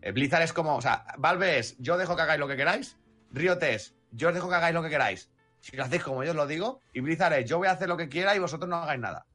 Eh, 0.00 0.12
Blizzard 0.12 0.42
es 0.42 0.52
como, 0.52 0.76
o 0.76 0.80
sea, 0.80 1.06
Valve 1.18 1.58
es, 1.58 1.76
yo 1.78 1.98
dejo 1.98 2.14
que 2.14 2.22
hagáis 2.22 2.38
lo 2.38 2.46
que 2.46 2.56
queráis, 2.56 2.98
Riot 3.32 3.60
es, 3.62 3.96
yo 4.12 4.28
os 4.28 4.34
dejo 4.34 4.48
que 4.48 4.54
hagáis 4.54 4.74
lo 4.74 4.84
que 4.84 4.90
queráis, 4.90 5.28
si 5.58 5.76
lo 5.76 5.82
hacéis 5.82 6.04
como 6.04 6.22
yo 6.22 6.30
os 6.30 6.36
lo 6.36 6.46
digo, 6.46 6.80
y 6.92 7.00
Blizzard 7.00 7.32
es, 7.32 7.50
yo 7.50 7.58
voy 7.58 7.66
a 7.66 7.72
hacer 7.72 7.88
lo 7.88 7.96
que 7.96 8.08
quiera 8.08 8.36
y 8.36 8.38
vosotros 8.38 8.70
no 8.70 8.76
hagáis 8.76 9.00
nada. 9.00 9.26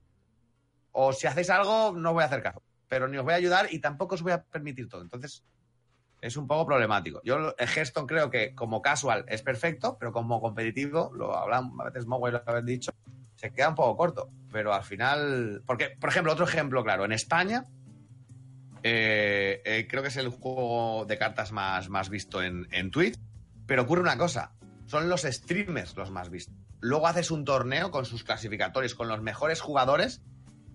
O 0.94 1.12
si 1.12 1.28
hacéis 1.28 1.50
algo, 1.50 1.92
no 1.92 2.14
voy 2.14 2.24
a 2.24 2.28
hacer 2.28 2.42
caso, 2.42 2.64
pero 2.88 3.08
ni 3.08 3.18
os 3.18 3.24
voy 3.24 3.34
a 3.34 3.38
ayudar 3.38 3.68
y 3.72 3.80
tampoco 3.80 4.16
os 4.16 4.22
voy 4.22 4.32
a 4.32 4.44
permitir 4.44 4.88
todo. 4.88 5.02
Entonces, 5.02 5.44
es 6.22 6.38
un 6.38 6.48
poco 6.48 6.66
problemático. 6.66 7.22
Yo, 7.24 7.56
Hearthstone 7.58 8.08
creo 8.08 8.30
que 8.30 8.56
como 8.56 8.82
casual 8.82 9.26
es 9.28 9.42
perfecto, 9.42 9.98
pero 10.00 10.12
como 10.12 10.42
competitivo, 10.42 11.12
lo 11.14 11.38
hablan, 11.38 11.72
a 11.80 11.86
veces 11.86 12.08
Mogwai 12.08 12.34
lo 12.34 12.44
habéis 12.46 12.66
dicho, 12.66 12.92
se 13.36 13.52
queda 13.52 13.70
un 13.70 13.76
poco 13.76 13.96
corto. 13.96 14.30
Pero 14.52 14.74
al 14.74 14.84
final, 14.84 15.62
porque, 15.66 15.90
por 16.00 16.10
ejemplo, 16.10 16.34
otro 16.34 16.46
ejemplo 16.46 16.84
claro, 16.84 17.06
en 17.06 17.12
España, 17.12 17.66
eh, 18.82 19.62
eh, 19.66 19.88
creo 19.90 20.02
que 20.02 20.10
es 20.10 20.18
el 20.18 20.30
juego 20.30 21.06
de 21.06 21.18
cartas 21.18 21.52
más, 21.52 21.90
más 21.90 22.10
visto 22.10 22.42
en, 22.42 22.68
en 22.72 22.92
Twitch, 22.92 23.20
pero 23.66 23.84
ocurre 23.84 24.02
una 24.02 24.18
cosa, 24.18 24.54
son 24.86 25.10
los 25.10 25.24
streamers 25.24 25.96
los 25.96 26.12
más 26.12 26.30
vistos. 26.30 26.56
Luego 26.80 27.08
haces 27.08 27.32
un 27.32 27.46
torneo 27.46 27.92
con 27.92 28.06
sus 28.06 28.24
clasificatorios, 28.24 28.96
con 28.96 29.08
los 29.08 29.22
mejores 29.22 29.62
jugadores, 29.62 30.22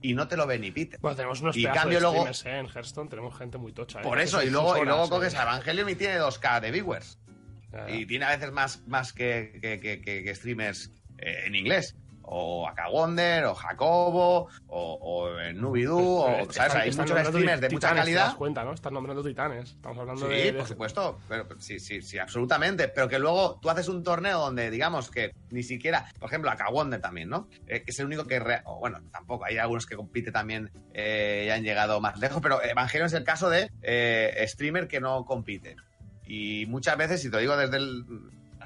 y 0.02 0.14
no 0.14 0.26
te 0.28 0.36
lo 0.36 0.46
ve 0.46 0.58
ni 0.58 0.70
Peter. 0.70 0.98
Bueno, 1.00 1.16
tenemos 1.16 1.40
unos 1.40 1.56
Y 1.56 1.64
cambio 1.64 1.98
de 1.98 2.00
luego- 2.00 2.26
¿eh? 2.26 2.58
En 2.58 2.66
Hearthstone 2.66 3.08
tenemos 3.10 3.36
gente 3.36 3.58
muy 3.58 3.72
tocha. 3.72 4.00
¿eh? 4.00 4.02
Por 4.02 4.20
eso, 4.20 4.42
y 4.42 4.50
luego, 4.50 4.76
y 4.82 4.84
luego 4.86 5.08
coges 5.08 5.34
¿eh? 5.34 5.38
a 5.38 5.42
Evangelion 5.42 5.88
y 5.88 5.94
tiene 5.94 6.18
2K 6.18 6.60
de 6.60 6.70
viewers. 6.70 7.18
Y 7.88 8.04
tiene 8.06 8.24
a 8.24 8.30
veces 8.30 8.50
más, 8.50 8.82
más 8.88 9.12
que, 9.12 9.58
que- 9.62 9.78
que- 9.78 10.00
que- 10.00 10.24
que 10.24 10.34
streamers 10.34 10.90
eh, 11.18 11.42
en 11.46 11.54
inglés. 11.54 11.94
O 12.32 12.68
Akawonder, 12.68 13.44
o 13.46 13.54
Jacobo, 13.56 14.48
o, 14.68 14.92
o 15.00 15.52
Nubidu, 15.52 15.98
o, 15.98 16.28
Están- 16.28 16.52
¿sabes? 16.52 16.74
Hay 16.76 16.88
están 16.90 17.08
muchos 17.08 17.26
streamers 17.26 17.60
de 17.60 17.68
mucha 17.70 17.88
titanes, 17.88 17.94
¿Te 17.94 17.98
calidad. 18.02 18.24
das 18.26 18.34
cuenta, 18.36 18.64
¿no? 18.64 18.72
Estás 18.72 18.92
nombrando 18.92 19.22
titanes. 19.24 19.70
Estamos 19.72 19.98
hablando 19.98 20.26
Sí, 20.28 20.32
de, 20.32 20.44
de- 20.44 20.52
por 20.52 20.68
supuesto, 20.68 21.18
pero 21.28 21.48
sí, 21.58 21.80
sí, 21.80 22.00
sí, 22.02 22.18
absolutamente. 22.18 22.86
Pero 22.86 23.08
que 23.08 23.18
luego 23.18 23.58
tú 23.60 23.68
haces 23.68 23.88
un 23.88 24.04
torneo 24.04 24.38
donde, 24.38 24.70
digamos, 24.70 25.10
que 25.10 25.34
ni 25.50 25.64
siquiera, 25.64 26.06
por 26.20 26.28
ejemplo, 26.28 26.50
Akawonder 26.52 27.00
también, 27.00 27.28
¿no? 27.30 27.48
Eh, 27.66 27.82
que 27.82 27.90
es 27.90 27.98
el 27.98 28.06
único 28.06 28.24
que, 28.26 28.38
re- 28.38 28.62
o 28.64 28.78
bueno, 28.78 29.00
tampoco, 29.10 29.44
hay 29.46 29.58
algunos 29.58 29.86
que 29.86 29.96
compite 29.96 30.30
también 30.30 30.70
eh, 30.94 31.46
y 31.48 31.50
han 31.50 31.64
llegado 31.64 32.00
más 32.00 32.16
lejos, 32.20 32.40
pero 32.40 32.62
Evangelion 32.62 33.06
es 33.08 33.12
el 33.14 33.24
caso 33.24 33.50
de 33.50 33.70
eh, 33.82 34.44
streamer 34.46 34.86
que 34.86 35.00
no 35.00 35.24
compite. 35.24 35.74
Y 36.26 36.66
muchas 36.66 36.96
veces, 36.96 37.24
y 37.24 37.28
te 37.28 37.32
lo 37.36 37.40
digo 37.40 37.56
desde 37.56 37.78
el- 37.78 38.04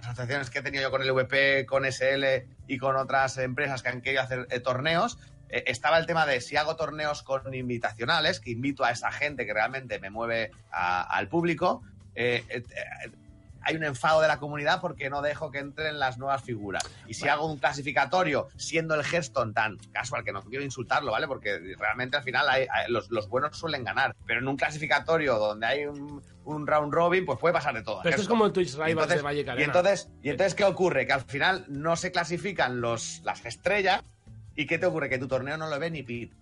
asociaciones 0.07 0.51
que 0.51 0.61
he 0.61 0.63
tenido 0.63 0.83
yo 0.83 0.91
con 0.91 1.03
el 1.03 1.13
VP, 1.13 1.67
con 1.67 1.85
SL 1.85 2.25
y 2.67 2.79
con 2.79 2.97
otras 2.97 3.39
empresas 3.39 3.83
que 3.83 3.89
han 3.89 4.01
querido 4.01 4.23
hacer 4.23 4.47
eh, 4.51 4.61
torneos, 4.61 5.19
eh, 5.55 5.65
estaba 5.69 5.99
el 5.99 6.07
tema 6.07 6.27
de 6.27 6.41
si 6.41 6.57
hago 6.57 6.75
torneos 6.75 7.23
con 7.23 7.55
invitacionales, 7.55 8.41
que 8.41 8.51
invito 8.51 8.85
a 8.85 8.91
esa 8.91 9.13
gente 9.13 9.47
que 9.47 9.55
realmente 9.55 10.01
me 10.01 10.11
mueve 10.11 10.51
al 10.71 11.29
público, 11.29 11.83
eh, 12.17 12.45
eh, 12.49 12.63
hay 13.65 13.77
un 13.77 13.85
enfado 13.85 14.21
de 14.21 14.29
la 14.29 14.39
comunidad 14.39 14.81
porque 14.81 15.11
no 15.11 15.23
dejo 15.23 15.51
que 15.51 15.59
entren 15.59 15.99
las 15.99 16.19
nuevas 16.19 16.43
figuras. 16.43 16.83
Y 17.07 17.15
si 17.15 17.29
hago 17.29 17.47
un 17.51 17.59
clasificatorio 17.59 18.49
siendo 18.57 18.95
el 18.95 19.03
Hearthstone 19.05 19.53
tan 19.53 19.77
casual, 19.93 20.25
que 20.25 20.33
no 20.33 20.43
quiero 20.43 20.65
insultarlo, 20.65 21.13
¿vale? 21.13 21.27
Porque 21.27 21.59
realmente 21.79 22.17
al 22.17 22.23
final 22.23 22.49
hay- 22.49 22.67
hay- 22.71 22.91
los, 22.91 23.11
los 23.11 23.29
buenos 23.29 23.57
suelen 23.57 23.85
ganar. 23.85 24.15
Pero 24.27 24.41
en 24.41 24.49
un 24.49 24.57
clasificatorio 24.57 25.39
donde 25.39 25.67
hay 25.67 25.87
un, 25.87 26.23
un 26.45 26.67
round 26.67 26.93
robin, 26.93 27.25
pues 27.27 27.39
puede 27.39 27.53
pasar 27.55 27.75
de 27.75 27.83
todo. 27.83 28.01
Pero 28.03 28.11
esto 28.11 28.23
es 28.23 28.29
como 28.29 28.47
el 28.47 28.53
Twitch 28.53 28.73
Rivals 28.75 28.91
entonces- 28.91 29.17
de 29.17 29.23
Magic 29.23 29.47
y 29.59 29.63
entonces, 29.63 30.09
y 30.23 30.31
entonces, 30.31 30.55
¿qué 30.55 30.65
ocurre? 30.65 31.07
Que 31.07 31.13
al 31.13 31.23
final 31.23 31.65
no 31.69 31.97
se 31.97 32.13
clasifican 32.13 32.81
los, 32.81 33.21
las 33.25 33.45
estrellas. 33.45 34.03
¿Y 34.57 34.67
qué 34.67 34.79
te 34.79 34.87
ocurre? 34.87 35.09
Que 35.09 35.19
tu 35.19 35.27
torneo 35.27 35.57
no 35.57 35.69
lo 35.69 35.79
ve 35.81 35.91
ni 35.91 36.03
Pete. 36.03 36.35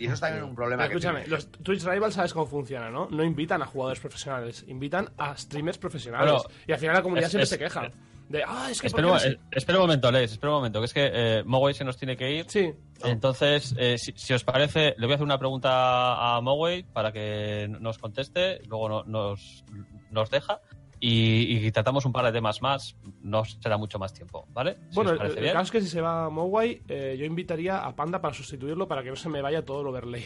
Y 0.00 0.04
eso 0.06 0.14
es 0.14 0.20
también 0.20 0.42
un 0.44 0.54
problema. 0.54 0.82
Pero 0.84 0.90
que 0.92 0.96
escúchame, 0.98 1.20
tiene. 1.20 1.36
los 1.36 1.50
Twitch 1.52 1.84
Rivals 1.84 2.14
sabes 2.14 2.32
cómo 2.32 2.46
funciona, 2.46 2.90
¿no? 2.90 3.08
No 3.10 3.22
invitan 3.22 3.62
a 3.62 3.66
jugadores 3.66 4.00
profesionales, 4.00 4.64
invitan 4.66 5.10
a 5.18 5.36
streamers 5.36 5.78
profesionales. 5.78 6.32
Bueno, 6.32 6.48
y 6.66 6.72
al 6.72 6.78
final 6.78 6.94
la 6.96 7.02
comunidad 7.02 7.26
es- 7.26 7.30
siempre 7.30 7.44
es- 7.44 7.48
se 7.50 7.58
queja. 7.58 7.90
De, 8.28 8.44
ah, 8.46 8.68
es 8.70 8.80
que. 8.80 8.86
Espera, 8.86 9.08
¿por 9.08 9.16
un- 9.16 9.22
qué 9.22 9.28
no 9.30 9.34
eh, 9.34 9.38
espera 9.50 9.78
un 9.78 9.82
momento, 9.86 10.06
Alex, 10.08 10.32
espera 10.32 10.50
un 10.52 10.56
momento, 10.58 10.78
que 10.78 10.84
es 10.86 10.94
que 10.94 11.10
eh, 11.12 11.42
Mogwai 11.44 11.74
se 11.74 11.84
nos 11.84 11.96
tiene 11.96 12.16
que 12.16 12.30
ir. 12.30 12.44
se-?" 12.48 12.72
Sí. 12.72 12.78
Entonces, 13.04 13.74
eh, 13.76 13.98
si, 13.98 14.12
si 14.16 14.32
os 14.32 14.44
parece, 14.44 14.94
le 14.98 15.06
voy 15.06 15.12
a 15.12 15.14
hacer 15.16 15.24
una 15.24 15.38
pregunta 15.38 16.36
a 16.36 16.40
Mogwai 16.40 16.84
para 16.84 17.10
que 17.12 17.66
nos 17.80 17.98
conteste, 17.98 18.60
luego 18.68 18.88
no- 18.88 19.04
nos, 19.04 19.64
nos 20.12 20.30
deja 20.30 20.60
y, 21.00 21.66
y 21.66 21.72
tratamos 21.72 22.04
un 22.04 22.12
par 22.12 22.24
de 22.26 22.32
temas 22.32 22.60
más. 22.62 22.94
No 23.22 23.44
será 23.44 23.76
mucho 23.78 23.98
más 23.98 24.12
tiempo, 24.12 24.46
¿vale? 24.52 24.76
Si 24.90 24.94
Bueno, 24.96 25.10
el, 25.12 25.18
parece 25.18 25.36
el 25.38 25.42
bien. 25.42 25.52
caso 25.54 25.64
es 25.64 25.70
que 25.70 25.80
si 25.80 25.88
se 25.88 26.00
va 26.00 26.28
Mowai, 26.30 26.82
eh, 26.88 27.16
yo 27.18 27.24
invitaría 27.24 27.78
a 27.78 27.96
Panda 27.96 28.20
para 28.20 28.34
sustituirlo 28.34 28.86
para 28.86 29.02
que 29.02 29.10
no 29.10 29.16
se 29.16 29.28
me 29.28 29.40
vaya 29.42 29.64
todo 29.64 29.80
el 29.80 29.86
overlay. 29.88 30.24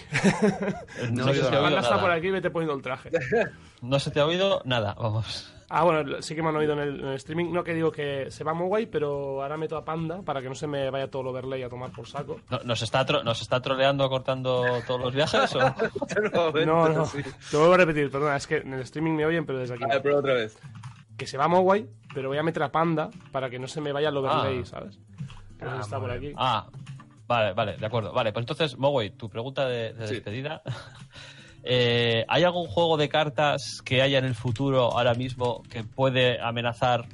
No 1.10 1.24
no, 1.26 1.30
he 1.30 1.34
se 1.34 1.40
oído 1.40 1.50
te 1.50 1.56
ha 1.56 1.60
nada. 1.60 1.62
oído 1.62 1.62
Panda 1.62 1.80
está 1.80 2.00
por 2.00 2.10
aquí, 2.10 2.30
vete 2.30 2.50
poniendo 2.50 2.74
el 2.74 2.82
traje. 2.82 3.10
No 3.82 3.98
se 4.00 4.10
te 4.10 4.20
ha 4.20 4.26
oído 4.26 4.60
nada, 4.64 4.94
vamos. 4.94 5.53
Ah, 5.70 5.82
bueno, 5.84 6.20
sí 6.22 6.34
que 6.34 6.42
me 6.42 6.50
han 6.50 6.56
oído 6.56 6.74
en 6.74 6.78
el, 6.78 7.00
en 7.00 7.06
el 7.08 7.14
streaming. 7.14 7.52
No 7.52 7.64
que 7.64 7.74
digo 7.74 7.90
que 7.90 8.30
se 8.30 8.44
va 8.44 8.54
Mowai, 8.54 8.86
pero 8.86 9.42
ahora 9.42 9.56
meto 9.56 9.76
a 9.76 9.84
Panda 9.84 10.22
para 10.22 10.40
que 10.42 10.48
no 10.48 10.54
se 10.54 10.66
me 10.66 10.90
vaya 10.90 11.10
todo 11.10 11.22
el 11.22 11.28
overlay 11.28 11.62
a 11.62 11.68
tomar 11.68 11.90
por 11.90 12.06
saco. 12.06 12.40
No- 12.50 12.60
¿Nos 12.64 12.82
está, 12.82 13.04
tro- 13.06 13.22
¿Nos 13.24 13.40
está 13.42 13.60
troleando 13.60 14.08
cortando 14.08 14.64
todos 14.86 15.00
los 15.00 15.14
viajes? 15.14 15.54
O? 15.56 15.58
No, 16.66 16.88
no, 16.88 17.06
Sí. 17.06 17.22
te 17.50 17.56
vuelvo 17.56 17.74
a 17.74 17.78
repetir, 17.78 18.10
perdona, 18.10 18.36
es 18.36 18.46
que 18.46 18.58
en 18.58 18.74
el 18.74 18.80
streaming 18.80 19.12
me 19.12 19.26
oyen, 19.26 19.44
pero 19.46 19.58
desde 19.58 19.74
aquí. 19.74 19.84
A 19.84 19.86
no. 19.88 19.92
ver, 19.94 20.02
pero 20.02 20.18
otra 20.18 20.34
vez. 20.34 20.58
Que 21.16 21.26
se 21.26 21.38
va 21.38 21.46
Mowai, 21.48 21.86
pero 22.12 22.28
voy 22.28 22.38
a 22.38 22.42
meter 22.42 22.62
a 22.62 22.72
Panda 22.72 23.10
para 23.32 23.48
que 23.50 23.58
no 23.58 23.66
se 23.68 23.80
me 23.80 23.92
vaya 23.92 24.08
el 24.08 24.16
overlay, 24.16 24.60
Ah. 24.62 24.66
¿sabes? 24.66 24.94
Sé 25.58 25.70
si 25.74 25.80
está 25.80 25.98
por 26.00 26.10
aquí. 26.10 26.32
Ah, 26.36 26.66
vale, 27.26 27.52
vale, 27.54 27.76
de 27.76 27.86
acuerdo. 27.86 28.12
Vale, 28.12 28.32
pues 28.32 28.42
entonces, 28.42 28.76
Mogwai, 28.76 29.10
tu 29.10 29.28
pregunta 29.30 29.66
de, 29.66 29.92
de 29.94 30.08
Sí. 30.08 30.14
despedida. 30.14 30.62
Eh, 31.66 32.26
¿Hay 32.28 32.44
algún 32.44 32.66
juego 32.66 32.98
de 32.98 33.08
cartas 33.08 33.80
que 33.82 34.02
haya 34.02 34.18
en 34.18 34.26
el 34.26 34.34
futuro 34.34 34.92
ahora 34.92 35.14
mismo 35.14 35.62
que 35.70 35.82
puede 35.82 36.38
amenazar 36.38 37.06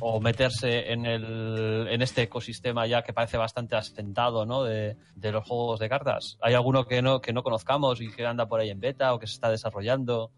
o 0.00 0.20
meterse 0.20 0.92
en, 0.92 1.04
el, 1.04 1.88
en 1.90 2.00
este 2.02 2.22
ecosistema 2.22 2.86
ya 2.86 3.02
que 3.02 3.12
parece 3.12 3.36
bastante 3.36 3.74
asentado 3.74 4.46
¿no? 4.46 4.62
de, 4.62 4.96
los 5.16 5.44
juegos 5.44 5.80
de 5.80 5.88
cartas? 5.88 6.38
¿Hay 6.40 6.54
alguno 6.54 6.86
que 6.86 7.02
no, 7.02 7.20
que 7.20 7.32
no 7.32 7.42
conozcamos 7.42 8.00
y 8.00 8.08
que 8.08 8.24
anda 8.24 8.46
por 8.46 8.60
ahí 8.60 8.70
en 8.70 8.78
beta 8.78 9.12
o 9.12 9.18
que 9.18 9.26
se 9.26 9.34
está 9.34 9.50
desarrollando? 9.50 10.30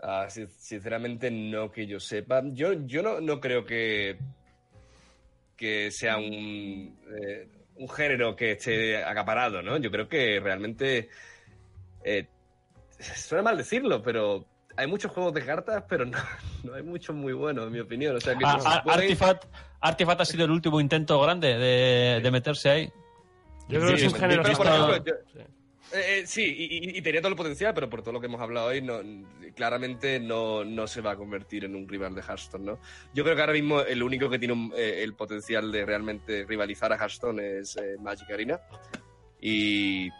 Ah, 0.00 0.26
sin- 0.28 0.50
sinceramente, 0.50 1.30
no 1.30 1.70
que 1.70 1.86
yo 1.86 1.98
sepa. 1.98 2.42
Yo, 2.52 2.74
yo 2.86 3.02
no, 3.02 3.22
no 3.22 3.40
creo 3.40 3.64
que, 3.64 4.18
que 5.56 5.90
sea 5.90 6.18
un, 6.18 6.94
eh, 7.18 7.48
un 7.76 7.88
género 7.88 8.36
que 8.36 8.52
esté 8.52 9.02
acaparado, 9.02 9.62
¿no? 9.62 9.78
Yo 9.78 9.90
creo 9.90 10.06
que 10.08 10.38
realmente. 10.40 11.08
Eh, 12.16 12.28
suena 12.98 13.42
mal 13.42 13.56
decirlo, 13.56 14.02
pero 14.02 14.44
hay 14.76 14.86
muchos 14.86 15.10
juegos 15.12 15.34
de 15.34 15.44
cartas, 15.44 15.84
pero 15.88 16.04
no, 16.06 16.18
no 16.64 16.74
hay 16.74 16.82
muchos 16.82 17.14
muy 17.14 17.32
buenos, 17.32 17.66
en 17.66 17.72
mi 17.72 17.80
opinión. 17.80 18.16
O 18.16 18.20
sea, 18.20 18.36
que 18.36 18.44
Ah, 18.44 18.82
Artifact, 18.86 19.44
Artifact 19.80 20.20
ha 20.20 20.24
sido 20.24 20.44
el 20.44 20.50
último 20.50 20.80
intento 20.80 21.20
grande 21.20 21.56
de, 21.58 22.20
de 22.22 22.30
meterse 22.30 22.70
ahí. 22.70 22.92
Yo 23.68 23.80
creo 23.80 23.92
que 23.92 23.98
Sí, 23.98 24.04
es 24.06 24.12
un 24.12 24.14
sí, 24.14 24.20
género. 24.20 24.42
que 25.04 25.10
Eh, 25.90 26.20
eh, 26.20 26.26
sí, 26.26 26.42
y, 26.44 26.90
y- 26.90 26.98
y 26.98 27.02
tenía 27.02 27.20
todo 27.22 27.30
el 27.30 27.36
potencial, 27.36 27.72
pero 27.74 27.88
por 27.88 28.02
todo 28.02 28.12
lo 28.12 28.20
que 28.20 28.26
hemos 28.26 28.42
hablado 28.42 28.66
hoy, 28.66 28.82
no, 28.82 29.00
claramente 29.54 30.20
no, 30.20 30.62
no 30.62 30.86
se 30.86 31.00
va 31.00 31.12
a 31.12 31.16
convertir 31.16 31.64
en 31.64 31.74
un 31.74 31.88
rival 31.88 32.14
de 32.14 32.20
Hearthstone, 32.20 32.64
¿no? 32.64 32.78
Yo 33.14 33.24
creo 33.24 33.34
que 33.34 33.40
ahora 33.40 33.54
mismo 33.54 33.80
el 33.80 34.02
único 34.02 34.28
que 34.28 34.38
tiene 34.38 34.52
un- 34.52 34.72
eh, 34.76 35.02
el 35.02 35.14
potencial 35.14 35.72
de 35.72 35.86
realmente 35.86 36.44
rivalizar 36.46 36.92
a 36.92 36.96
Hearthstone 36.96 37.40
es 37.60 37.76
eh, 37.78 37.96
Magic 38.00 38.30
Arena. 38.30 38.60
Y 39.40 40.10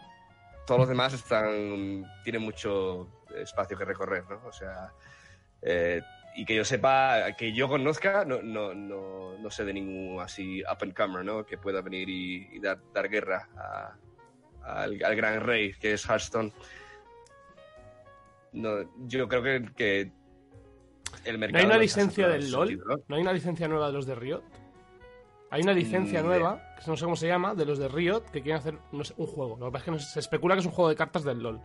todos 0.69 0.81
los 0.81 0.89
demás 0.89 1.13
están 1.15 2.05
tienen 2.23 2.43
mucho 2.43 3.09
espacio 3.35 3.75
que 3.75 3.85
recorrer, 3.85 4.23
¿no? 4.29 4.39
O 4.45 4.51
sea, 4.51 4.93
eh, 5.63 5.99
y 6.35 6.45
que 6.45 6.53
yo 6.55 6.63
sepa, 6.63 7.31
que 7.35 7.53
yo 7.53 7.67
conozca, 7.67 8.23
no, 8.23 8.43
no, 8.43 8.75
no, 8.75 9.35
no 9.39 9.49
sé 9.49 9.65
de 9.65 9.73
ningún 9.73 10.21
así 10.21 10.61
up 10.61 10.77
and 10.81 10.93
comer, 10.93 11.25
¿no? 11.25 11.43
Que 11.43 11.57
pueda 11.57 11.81
venir 11.81 12.07
y, 12.07 12.47
y 12.51 12.59
dar, 12.59 12.79
dar 12.93 13.09
guerra 13.09 13.49
a, 13.57 13.95
al, 14.83 15.03
al 15.03 15.15
gran 15.15 15.41
rey 15.41 15.73
que 15.73 15.93
es 15.93 16.05
Hearthstone. 16.07 16.53
No, 18.51 18.87
yo 19.07 19.27
creo 19.27 19.41
que, 19.41 19.71
que 19.75 20.11
el 21.25 21.33
¿No 21.33 21.39
mercado. 21.39 21.59
hay 21.61 21.65
una 21.65 21.75
no 21.77 21.81
licencia 21.81 22.27
del 22.27 22.51
LOL? 22.51 22.67
sentido, 22.67 23.03
¿No 23.07 23.15
hay 23.15 23.21
una 23.23 23.33
licencia 23.33 23.67
nueva 23.67 23.87
de 23.87 23.93
los 23.93 24.05
de 24.05 24.13
Riot? 24.13 24.43
Hay 25.49 25.63
una 25.63 25.73
licencia 25.73 26.21
Mm, 26.21 26.25
nueva, 26.27 26.68
que 26.85 26.91
no 26.91 26.97
sé 26.97 27.05
cómo 27.05 27.15
se 27.15 27.27
llama, 27.27 27.55
de 27.55 27.65
los 27.65 27.77
de 27.77 27.87
Riot, 27.87 28.21
que 28.31 28.41
quieren 28.41 28.59
hacer 28.59 28.77
no 28.91 29.03
sé, 29.03 29.13
un 29.17 29.27
juego. 29.27 29.57
Lo 29.57 29.65
que 29.67 29.71
pasa 29.71 29.79
es 29.79 29.85
que 29.85 29.91
no 29.91 29.99
se 29.99 30.19
especula 30.19 30.55
que 30.55 30.61
es 30.61 30.65
un 30.65 30.71
juego 30.71 30.89
de 30.89 30.95
cartas 30.95 31.23
del 31.23 31.39
LOL. 31.39 31.59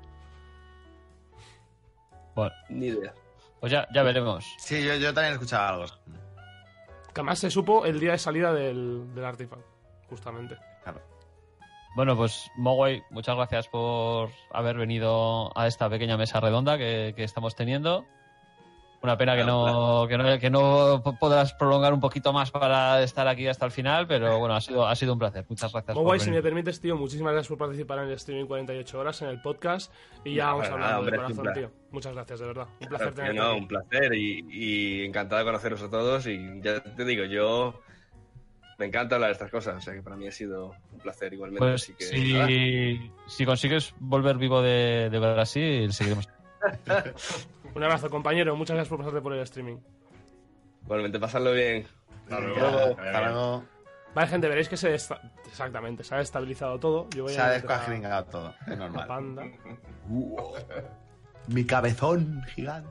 Bueno, 2.35 2.55
¿no? 2.69 2.77
Ni 2.77 2.87
idea. 2.87 3.15
pues 3.61 3.73
ya, 3.73 3.87
ya 3.95 4.03
veremos. 4.03 4.45
Sí, 4.59 4.85
yo, 4.85 4.95
yo 4.97 5.15
también 5.15 5.33
he 5.33 5.35
escuchado 5.35 5.83
algo. 5.83 5.95
Que 7.13 7.21
además 7.21 7.39
se 7.39 7.51
supo 7.51 7.87
el 7.87 8.01
día 8.01 8.13
de 8.13 8.19
salida 8.19 8.53
del, 8.53 9.15
del 9.15 9.25
Artifact, 9.25 9.63
justamente. 10.09 10.57
Bueno, 11.95 12.17
pues 12.17 12.51
Mogwai, 12.57 13.05
muchas 13.11 13.37
gracias 13.37 13.69
por 13.69 14.31
haber 14.51 14.77
venido 14.77 15.57
a 15.57 15.69
esta 15.69 15.89
pequeña 15.89 16.17
mesa 16.17 16.41
redonda 16.41 16.77
que, 16.77 17.13
que 17.15 17.23
estamos 17.23 17.55
teniendo. 17.55 18.05
Una 19.05 19.19
pena 19.19 19.37
que 19.37 19.45
no, 19.45 20.07
que 20.09 20.17
no, 20.17 20.39
que 20.39 20.49
no 20.49 21.03
podrás 21.21 21.53
prolongar 21.53 21.93
un 21.93 22.01
poquito 22.01 22.33
más 22.33 22.51
para 22.51 23.03
estar 23.03 23.29
aquí 23.29 23.47
hasta 23.47 23.67
el 23.67 23.71
final, 23.71 24.07
pero 24.07 24.39
bueno, 24.39 24.55
ha 24.55 24.63
sido, 24.63 24.89
ha 24.89 24.97
sido 24.97 25.13
un 25.13 25.19
placer. 25.19 25.45
Muchas 25.47 25.71
gracias. 25.71 25.95
Muy 25.95 26.05
por 26.05 26.13
guay, 26.13 26.21
si 26.21 26.31
me 26.31 26.41
permites, 26.41 26.81
tío, 26.81 26.97
muchísimas 26.97 27.35
gracias 27.35 27.51
por 27.51 27.59
participar 27.59 27.99
en 27.99 28.07
el 28.07 28.13
streaming 28.13 28.47
48 28.47 28.99
horas 28.99 29.21
en 29.21 29.29
el 29.29 29.43
podcast. 29.43 29.93
Y 30.25 30.37
ya 30.37 30.47
No, 30.47 30.51
vamos 30.53 30.67
hablando 30.69 30.87
nada, 30.87 30.93
de 30.93 30.99
hombre, 31.01 31.19
un 31.19 31.37
corazón, 31.37 31.53
tío. 31.53 31.71
Muchas 31.91 32.15
gracias, 32.15 32.41
de 32.41 32.47
verdad. 32.47 32.67
Un 32.81 32.89
placer 32.89 33.13
Claro, 33.13 33.15
tenerte 33.15 33.39
no, 33.39 33.57
un 33.59 33.69
placer 33.69 34.15
y, 34.15 34.47
y 34.51 35.05
encantado 35.05 35.41
de 35.41 35.45
conoceros 35.45 35.83
a 35.83 35.91
todos 35.91 36.27
y 36.27 36.63
ya 36.63 36.83
te 36.83 37.05
digo, 37.05 37.25
yo 37.27 37.83
me 38.79 38.87
encanta 38.87 39.17
hablar 39.17 39.29
de 39.29 39.33
estas 39.35 39.51
cosas, 39.51 39.77
o 39.77 39.81
sea 39.83 39.93
que 39.93 40.01
para 40.01 40.17
mí 40.17 40.27
ha 40.27 40.33
sido 40.33 40.75
un 40.93 40.99
placer 41.01 41.35
igualmente, 41.35 41.59
Pues 41.61 41.83
así 41.83 41.93
que 41.93 42.05
si, 42.07 43.11
si 43.27 43.45
consigues 43.45 43.95
volver 43.99 44.39
vivo 44.39 44.63
de, 44.63 45.11
de 45.11 45.19
Brasil, 45.19 45.93
seguiremos. 45.93 46.27
Un 47.75 47.83
abrazo, 47.83 48.09
compañero. 48.11 48.55
Muchas 48.57 48.75
gracias 48.77 48.89
por 48.91 48.99
pasarte 48.99 49.21
por 49.21 49.33
el 49.33 49.41
streaming. 49.41 49.79
igualmente 50.85 51.19
pasarlo 51.19 51.53
bien. 51.53 51.87
Hasta 52.25 52.41
luego. 52.41 52.97
Hasta 53.01 53.21
luego. 53.23 53.65
Vale, 54.15 54.29
gente, 54.29 54.49
veréis 54.49 54.69
que 54.69 54.77
se 54.77 54.91
desta- 54.91 55.21
exactamente, 55.47 56.05
se 56.05 56.15
ha 56.15 56.21
estabilizado 56.21 56.79
todo. 56.79 57.09
Yo 57.11 57.25
voy 57.25 57.33
Se 57.35 57.41
a 57.41 57.47
ha 57.47 57.51
descuajringado 57.51 58.25
todo. 58.27 58.55
Es 58.67 58.79
normal. 58.79 59.07
Panda. 59.09 59.43
Mi 61.49 61.65
cabezón 61.67 62.43
gigante. 62.55 62.89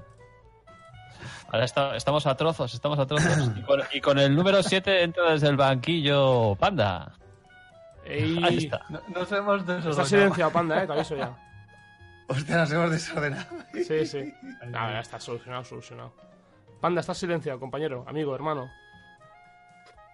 Ahora 1.47 1.63
está- 1.65 1.95
estamos 1.95 2.27
a 2.27 2.35
trozos, 2.35 2.73
estamos 2.73 2.99
a 2.99 3.05
trozos. 3.07 3.51
Y 3.55 3.61
con, 3.61 3.81
y 3.93 4.01
con 4.01 4.19
el 4.19 4.35
número 4.35 4.61
7 4.61 5.03
entra 5.03 5.31
desde 5.31 5.47
el 5.47 5.55
banquillo 5.55 6.55
Panda. 6.55 7.13
Ey, 8.03 8.43
Ahí 8.43 8.57
está. 8.57 8.81
No- 8.89 9.01
Nos 9.07 9.31
hemos 9.31 9.61
Está 9.61 10.03
silenciado, 10.03 10.51
Panda, 10.51 10.83
eh, 10.83 10.87
te 10.87 10.91
aviso 10.93 11.15
ya. 11.15 11.37
Hostia, 12.27 12.57
nos 12.57 12.71
hemos 12.71 12.91
desordenado. 12.91 13.45
Sí, 13.73 14.05
sí. 14.05 14.33
Nada, 14.67 14.93
ya 14.93 14.99
está 14.99 15.19
solucionado, 15.19 15.63
solucionado. 15.63 16.13
Panda, 16.79 17.01
estás 17.01 17.17
silenciado, 17.17 17.59
compañero, 17.59 18.03
amigo, 18.07 18.33
hermano. 18.35 18.69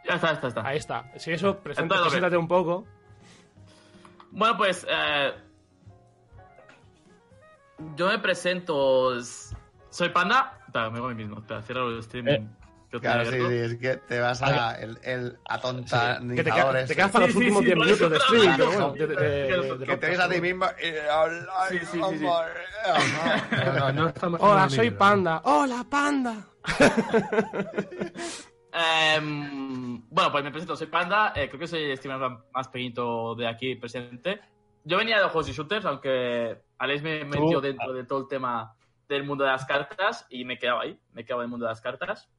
Ya 0.07 0.15
está, 0.15 0.31
está, 0.31 0.47
está. 0.47 0.67
Ahí 0.67 0.77
está. 0.77 1.11
Si 1.17 1.31
eso, 1.31 1.59
presenta, 1.59 1.95
Entonces, 1.95 2.13
preséntate 2.13 2.37
un 2.37 2.47
poco. 2.47 2.85
Bueno, 4.31 4.57
pues 4.57 4.85
eh, 4.89 5.33
yo 7.95 8.07
me 8.07 8.19
presento. 8.19 9.19
Soy 9.89 10.09
Panda. 10.09 10.59
Espera, 10.67 10.89
me 10.89 10.97
hago 10.97 11.07
a 11.07 11.09
mí 11.09 11.15
mismo. 11.15 11.39
Espera, 11.39 11.61
cierro 11.61 11.89
el 11.89 11.99
streaming. 11.99 12.31
Eh, 12.31 12.47
Claro, 12.91 13.23
sí, 13.25 13.37
sí, 13.37 13.53
es 13.55 13.75
que 13.77 13.97
te 13.97 14.19
vas 14.19 14.41
a 14.41 14.73
el, 14.79 14.97
el 15.03 15.31
Que 15.33 15.37
te, 15.37 15.37
queda- 15.37 15.39
atontanizadores. 15.45 16.87
te 16.87 16.95
quedas 16.95 17.11
para 17.11 17.27
los 17.27 17.35
últimos 17.35 17.59
sí, 17.59 17.65
10 17.65 17.77
por 17.77 17.85
minutos 17.85 18.09
de 18.11 18.17
te 18.17 18.19
lo 18.19 18.23
streaming, 18.25 18.57
digo. 18.57 18.57
pero 18.57 18.71
bueno. 18.71 18.93
de- 18.93 19.07
de- 19.07 19.15
de- 19.15 19.77
de- 19.77 19.85
que 19.85 19.97
te 19.97 20.09
ves 20.09 20.19
a 20.19 20.29
ti 20.29 20.41
mismo 20.41 20.65
y 20.81 21.07
hablar. 21.07 21.47
Sí, 21.69 21.77
sí, 21.79 21.85
sí, 22.09 22.17
sí. 22.17 22.25
No, 22.25 23.73
no, 23.79 23.91
no 23.93 24.07
estamos 24.09 24.39
en 24.39 24.45
Hola, 24.47 24.69
soy 24.69 24.85
libro. 24.85 24.97
Panda. 24.99 25.41
Hola, 25.43 25.85
Panda. 25.89 26.35
Em, 28.71 30.01
bueno, 30.09 30.31
pues 30.31 30.43
me 30.43 30.51
presento, 30.51 30.75
soy 30.75 30.87
Panda, 30.87 31.33
eh, 31.35 31.47
creo 31.47 31.59
que 31.59 31.67
soy 31.67 31.83
el 31.91 31.97
streamer 31.97 32.29
más 32.53 32.67
pequeñito 32.67 33.35
de 33.35 33.47
aquí 33.47 33.75
presente. 33.75 34.41
Yo 34.83 34.97
venía 34.97 35.17
de 35.17 35.23
los 35.23 35.31
juegos 35.31 35.49
y 35.49 35.53
shooters, 35.53 35.85
aunque 35.85 36.61
Alex 36.77 37.01
me 37.03 37.25
metió 37.25 37.61
dentro 37.61 37.93
de 37.93 38.03
todo 38.05 38.19
el 38.19 38.27
tema 38.27 38.73
del 39.07 39.23
mundo 39.23 39.43
de 39.43 39.51
las 39.51 39.65
cartas 39.65 40.25
y 40.29 40.45
me 40.45 40.57
quedaba 40.59 40.83
ahí, 40.83 40.99
me 41.13 41.25
quedaba 41.25 41.41
en 41.43 41.45
el 41.47 41.49
mundo 41.51 41.65
de 41.65 41.71
las 41.71 41.81
cartas. 41.81 42.29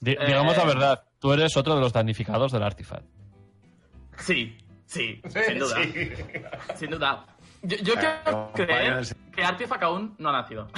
Di- 0.00 0.12
Eh, 0.12 0.26
Digamos 0.26 0.56
la 0.56 0.64
verdad, 0.64 1.04
tú 1.18 1.32
eres 1.32 1.56
otro 1.56 1.74
de 1.74 1.80
los 1.80 1.92
damnificados 1.92 2.52
del 2.52 2.62
Artifact. 2.62 3.04
Sí, 4.18 4.56
sí, 4.86 5.20
sin 5.28 5.58
duda, 5.58 5.76
Sí. 5.82 6.10
sin 6.76 6.90
duda. 6.90 7.26
Yo, 7.62 7.76
yo 7.78 7.94
quiero 7.94 8.50
creer 8.54 9.04
que 9.34 9.42
Artifact 9.42 9.82
aún 9.82 10.14
no 10.18 10.28
ha 10.28 10.32
nacido. 10.32 10.68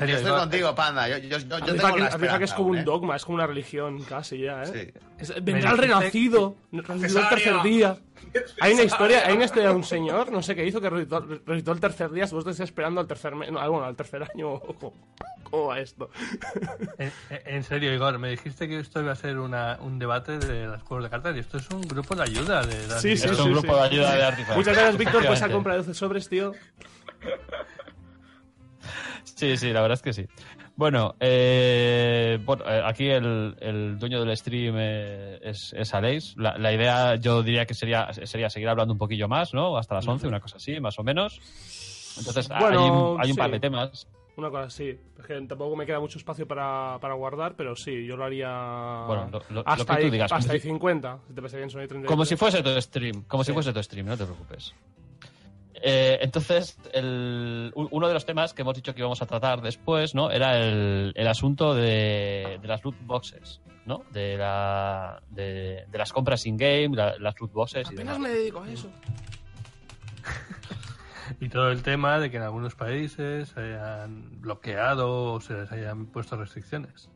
En 0.00 0.08
Yo 0.08 0.16
estoy 0.16 0.32
contigo, 0.32 0.74
Panda. 0.74 1.08
Yo, 1.08 1.18
yo, 1.18 1.38
yo, 1.38 1.38
yo 1.38 1.54
Artifact 1.56 1.66
tengo 1.66 1.94
que- 1.94 2.00
la 2.00 2.06
Artifact 2.06 2.14
esperanza. 2.22 2.44
es 2.44 2.52
como 2.54 2.66
aún, 2.68 2.76
un 2.76 2.82
¿eh? 2.82 2.84
dogma, 2.84 3.16
es 3.16 3.24
como 3.24 3.34
una 3.36 3.46
religión 3.46 4.02
casi 4.02 4.38
ya, 4.38 4.62
¿eh? 4.62 4.66
Sí. 4.94 5.00
Es- 5.18 5.34
Me 5.36 5.40
vendrá 5.42 5.70
el 5.72 5.78
renacido, 5.78 6.56
resucitó 6.72 7.20
el 7.20 7.28
tercer 7.28 7.62
día. 7.62 7.96
Hay 8.60 8.74
una 8.74 8.82
historia, 8.84 9.26
hay 9.26 9.34
una 9.36 9.44
historia 9.44 9.68
de 9.70 9.74
un 9.74 9.84
señor, 9.84 10.30
no 10.32 10.42
sé 10.42 10.54
qué 10.54 10.66
hizo, 10.66 10.80
que 10.80 10.90
resucitó, 10.90 11.20
resucitó 11.46 11.72
el 11.72 11.80
tercer 11.80 12.10
día, 12.10 12.24
vosotros 12.24 12.52
estáis 12.54 12.68
esperando 12.70 13.00
al 13.00 13.06
tercer 13.06 13.34
mes, 13.34 13.50
no, 13.50 13.58
bueno, 13.70 13.84
al 13.86 13.96
tercer 13.96 14.22
año, 14.34 14.52
ojo. 14.54 14.94
¿Cómo 15.44 15.66
va 15.66 15.78
esto? 15.78 16.10
en, 16.98 17.12
en 17.30 17.62
serio, 17.62 17.94
Igor, 17.94 18.18
me 18.18 18.28
dijiste 18.30 18.66
que 18.66 18.80
esto 18.80 19.00
iba 19.00 19.12
a 19.12 19.16
ser 19.16 19.38
una, 19.38 19.78
un 19.80 19.98
debate 19.98 20.38
de 20.38 20.66
los 20.66 20.82
juegos 20.82 21.04
de 21.04 21.10
cartas 21.10 21.36
y 21.36 21.38
esto 21.38 21.58
es 21.58 21.70
un 21.70 21.82
grupo 21.82 22.14
de 22.16 22.22
ayuda. 22.24 22.62
De 22.66 22.86
las- 22.88 23.00
Sí, 23.00 23.16
sí, 23.16 23.28
es 23.28 23.36
sí, 23.36 23.42
un 23.42 23.52
grupo 23.52 23.72
sí. 23.74 23.78
de 23.78 23.86
ayuda 23.86 24.14
de 24.16 24.24
Artifact. 24.24 24.56
Muchas 24.56 24.74
gracias, 24.74 24.96
Víctor, 24.98 25.24
por 25.24 25.34
esa 25.34 25.48
compra 25.48 25.72
de 25.74 25.78
12 25.78 25.94
sobres, 25.94 26.28
tío. 26.28 26.52
Sí, 29.22 29.56
sí, 29.56 29.72
la 29.72 29.82
verdad 29.82 29.94
es 29.96 30.02
que 30.02 30.12
sí. 30.12 30.26
Bueno, 30.76 31.14
eh, 31.20 32.38
bueno 32.44 32.64
eh, 32.68 32.82
aquí 32.84 33.08
el, 33.08 33.56
el 33.60 33.98
dueño 33.98 34.22
del 34.22 34.36
stream 34.36 34.74
eh, 34.78 35.38
es, 35.42 35.72
es 35.72 35.94
Aleix. 35.94 36.36
La, 36.36 36.58
la 36.58 36.72
idea 36.72 37.14
yo 37.16 37.42
diría 37.42 37.64
que 37.64 37.72
sería, 37.74 38.12
sería 38.12 38.50
seguir 38.50 38.68
hablando 38.68 38.92
un 38.92 38.98
poquillo 38.98 39.26
más, 39.26 39.54
¿no? 39.54 39.78
Hasta 39.78 39.94
las 39.94 40.06
11, 40.06 40.28
una 40.28 40.40
cosa 40.40 40.56
así, 40.58 40.78
más 40.80 40.98
o 40.98 41.02
menos. 41.02 41.40
Entonces, 42.18 42.50
hay 42.50 42.60
Bueno, 42.60 43.12
un, 43.14 43.20
hay 43.20 43.28
un 43.30 43.34
sí. 43.34 43.38
par 43.40 43.50
de 43.50 43.60
temas. 43.60 44.06
Una 44.36 44.50
cosa 44.50 44.64
así. 44.64 44.98
Es 45.18 45.24
que 45.26 45.40
tampoco 45.42 45.76
me 45.76 45.86
queda 45.86 45.98
mucho 45.98 46.18
espacio 46.18 46.46
para, 46.46 46.98
para 47.00 47.14
guardar, 47.14 47.54
pero 47.56 47.74
sí, 47.74 48.04
yo 48.06 48.18
lo 48.18 48.24
haría. 48.24 49.04
Bueno, 49.06 49.28
lo- 49.32 49.38
lo- 49.48 49.62
lo 49.62 49.62
hasta 49.66 49.96
que 49.96 50.04
tú 50.04 50.10
digas, 50.10 50.30
Hasta 50.30 50.52
ahí 50.52 50.60
si- 50.60 50.68
50. 50.68 51.18
Si 51.28 51.34
te 51.34 51.40
bien, 51.40 51.70
son 51.70 51.80
ahí 51.80 51.88
33. 51.88 52.06
Como 52.06 52.24
si 52.26 52.36
fuese 52.36 52.62
tu 52.62 52.78
stream, 52.82 53.22
como 53.26 53.44
si 53.44 53.48
Sí. 53.48 53.54
fuese 53.54 53.72
tu 53.72 53.82
stream, 53.82 54.06
no 54.08 54.16
te 54.16 54.24
preocupes. 54.24 54.74
Eh, 55.82 56.18
entonces, 56.22 56.78
el- 56.92 57.70
uno 57.74 58.08
de 58.08 58.14
los 58.14 58.24
temas 58.24 58.54
que 58.54 58.62
hemos 58.62 58.74
dicho 58.74 58.94
que 58.94 59.00
íbamos 59.00 59.20
a 59.22 59.26
tratar 59.26 59.60
después, 59.60 60.14
¿no? 60.14 60.30
Era 60.30 60.58
el, 60.58 61.12
el 61.14 61.28
asunto 61.28 61.74
de, 61.74 62.58
de 62.62 62.68
las 62.68 62.82
loot 62.84 62.96
boxes, 63.02 63.60
¿no? 63.84 64.02
De, 64.10 64.36
la, 64.38 65.20
de, 65.30 65.84
de 65.90 65.98
las 65.98 66.12
compras 66.12 66.46
in-game, 66.46 66.96
la- 66.96 67.18
las 67.18 67.38
loot 67.40 67.52
boxes 67.52 67.88
y 67.90 67.94
Apenas 67.94 68.16
demás. 68.16 68.18
me 68.20 68.28
dedico 68.38 68.62
a 68.62 68.70
eso. 68.70 68.90
Y 71.40 71.48
todo 71.48 71.70
el 71.72 71.82
tema 71.82 72.20
de 72.20 72.30
que 72.30 72.36
en 72.36 72.44
algunos 72.44 72.76
países 72.76 73.48
se 73.48 73.60
hayan 73.60 74.40
bloqueado 74.40 75.32
o 75.34 75.40
se 75.40 75.54
les 75.54 75.72
hayan 75.72 76.06
puesto 76.06 76.36
restricciones. 76.36 77.10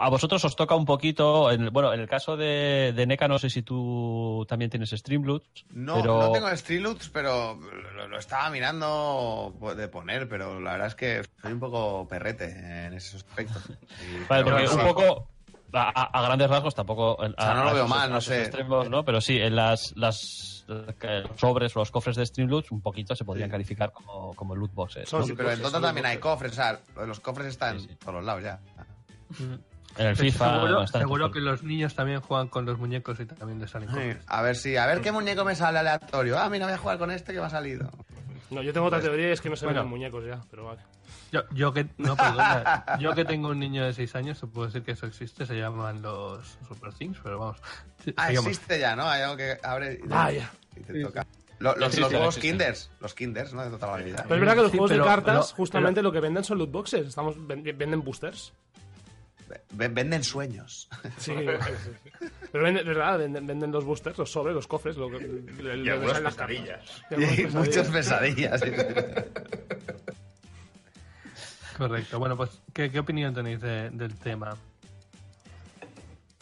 A 0.00 0.08
vosotros 0.08 0.44
os 0.44 0.56
toca 0.56 0.74
un 0.74 0.84
poquito, 0.86 1.50
en- 1.50 1.70
bueno, 1.72 1.92
en 1.92 2.00
el 2.00 2.08
caso 2.08 2.36
de, 2.36 2.92
de 2.96 3.06
NECA 3.06 3.28
no 3.28 3.38
sé 3.38 3.50
si 3.50 3.62
tú 3.62 4.44
también 4.48 4.70
tienes 4.70 4.90
Streamloot, 4.90 5.44
No, 5.70 5.96
pero... 5.96 6.18
no 6.20 6.32
tengo 6.32 6.56
Streamloots, 6.56 7.10
pero 7.10 7.54
lo, 7.94 8.08
lo 8.08 8.18
estaba 8.18 8.48
mirando 8.50 9.54
de 9.76 9.88
poner, 9.88 10.28
pero 10.28 10.58
la 10.60 10.72
verdad 10.72 10.86
es 10.88 10.94
que 10.94 11.22
soy 11.42 11.52
un 11.52 11.60
poco 11.60 12.08
perrete 12.08 12.44
en 12.86 12.94
esos 12.94 13.16
aspectos. 13.16 13.62
Y- 13.68 14.24
Vale, 14.28 14.44
pero 14.44 14.56
porque 14.56 14.68
sí. 14.68 14.76
un 14.76 14.84
poco, 14.86 15.28
a, 15.74 16.22
grandes 16.22 16.48
rasgos 16.48 16.74
tampoco... 16.74 17.20
a- 17.22 17.30
sea, 17.44 17.54
no 17.54 17.64
lo 17.64 17.74
veo 17.74 17.84
esos- 17.84 17.90
mal, 17.90 18.10
no 18.10 18.20
sé. 18.20 18.40
extremos, 18.42 18.88
¿no? 18.88 19.04
Pero 19.04 19.20
sí, 19.20 19.38
en 19.38 19.54
las, 19.56 19.92
las 19.96 20.64
los 20.66 21.38
sobres 21.38 21.76
o 21.76 21.80
los 21.80 21.90
cofres 21.90 22.16
de 22.16 22.24
Streamloot 22.24 22.70
un 22.72 22.80
poquito 22.80 23.14
se 23.14 23.22
podrían 23.26 23.48
Sí. 23.48 23.52
calificar 23.52 23.92
como, 23.92 24.32
como 24.34 24.54
loot 24.56 24.72
boxes. 24.72 25.10
Sí, 25.10 25.34
pero 25.36 25.50
en 25.52 25.60
Dota 25.60 25.78
también 25.78 26.06
hay 26.06 26.16
cofres, 26.16 26.52
o 26.52 26.54
sea, 26.54 26.80
los 27.06 27.20
cofres 27.20 27.48
están 27.48 27.78
Sí, 27.80 27.88
sí. 27.90 27.96
por 28.02 28.14
los 28.14 28.24
lados 28.24 28.42
ya. 28.44 28.58
En 29.96 30.06
el 30.08 30.16
FIFA... 30.16 30.86
seguro 30.88 31.30
que 31.30 31.40
los 31.40 31.62
niños 31.62 31.94
también 31.94 32.20
juegan 32.20 32.48
con 32.48 32.64
los 32.66 32.78
muñecos 32.78 33.18
y 33.20 33.26
también 33.26 33.60
les 33.60 33.70
salen 33.70 33.88
cosas. 33.88 34.16
A 34.26 34.42
ver 34.42 34.56
si, 34.56 34.76
a 34.76 34.86
ver 34.86 35.00
qué 35.00 35.12
muñeco 35.12 35.44
me 35.44 35.54
sale 35.54 35.78
aleatorio. 35.78 36.38
Ah, 36.38 36.48
mira, 36.50 36.66
voy 36.66 36.74
a 36.74 36.78
jugar 36.78 36.98
con 36.98 37.10
este 37.10 37.32
que 37.32 37.38
me 37.40 37.46
ha 37.46 37.50
salido. 37.50 37.90
No, 38.50 38.62
yo 38.62 38.72
tengo 38.72 38.86
otra 38.86 39.00
teoría 39.00 39.28
y 39.28 39.32
es 39.32 39.40
que 39.40 39.48
no 39.50 39.56
se 39.56 39.64
Bueno. 39.66 39.80
ven 39.82 39.90
muñecos 39.90 40.24
ya, 40.26 40.40
pero 40.50 40.64
vale. 40.66 40.80
Yo, 41.32 41.42
yo 41.52 41.72
que 41.72 41.86
no, 41.98 42.14
perdona, 42.16 42.84
yo 43.00 43.12
que 43.14 43.24
tengo 43.24 43.48
un 43.48 43.58
niño 43.58 43.84
de 43.84 43.92
6 43.92 44.14
años, 44.16 44.40
te 44.40 44.46
puedo 44.46 44.66
decir 44.66 44.82
que 44.82 44.92
eso 44.92 45.06
existe, 45.06 45.46
se 45.46 45.56
llaman 45.56 46.02
los 46.02 46.58
Super 46.68 46.92
Things, 46.92 47.18
pero 47.22 47.38
vamos. 47.38 47.56
Sí, 48.04 48.12
Ah, 48.16 48.30
existe 48.30 48.78
ya, 48.78 48.94
¿no? 48.94 49.08
Hay 49.08 49.22
algo 49.22 49.36
que 49.36 49.56
abre 49.62 49.98
y, 50.04 50.06
Vaya. 50.06 50.50
y 50.76 50.80
te 50.80 51.02
toca. 51.02 51.26
Lo- 51.58 51.74
los, 51.76 51.98
los 51.98 52.12
existe. 52.12 52.40
kinders, 52.40 52.90
los 53.00 53.14
kinders, 53.14 53.54
¿no? 53.54 53.64
De 53.68 53.70
toda 53.78 53.96
la 53.98 54.04
vida. 54.04 54.16
Pero 54.24 54.34
es 54.34 54.40
verdad 54.40 54.54
que 54.56 54.62
los 54.62 54.70
Sí, 54.72 54.76
juegos 54.78 54.90
pero- 54.90 55.04
de 55.04 55.10
cartas, 55.10 55.46
pero- 55.52 55.56
justamente 55.56 56.02
lo 56.02 56.12
que 56.12 56.20
venden 56.20 56.44
son 56.44 56.58
loot 56.58 56.70
boxes. 56.70 57.06
Estamos, 57.08 57.34
ven- 57.46 57.62
venden 57.64 58.02
boosters. 58.04 58.52
Venden 59.72 60.22
sueños. 60.24 60.88
Sí, 61.18 61.32
sí, 61.34 61.72
sí. 61.84 62.26
Pero 62.52 62.64
venden, 62.64 62.84
de 62.86 62.94
verdad, 62.94 63.18
venden, 63.18 63.46
venden 63.46 63.72
los 63.72 63.84
boosters, 63.84 64.16
los 64.18 64.30
sobres, 64.30 64.54
los 64.54 64.66
cofres, 64.66 64.96
lo 64.96 65.10
que, 65.10 65.16
el- 65.16 65.82
Y 65.84 65.90
algunas 65.90 66.20
pesadillas. 66.20 67.02
Y 67.10 67.24
hay 67.24 67.46
muchas 67.46 67.88
pesadillas. 67.88 68.62
Correcto. 71.76 72.18
Bueno, 72.18 72.36
pues, 72.36 72.50
¿qué, 72.72 72.90
qué 72.90 72.98
opinión 73.00 73.34
tenéis 73.34 73.60
de- 73.60 73.90
del 73.90 74.14
tema? 74.16 74.56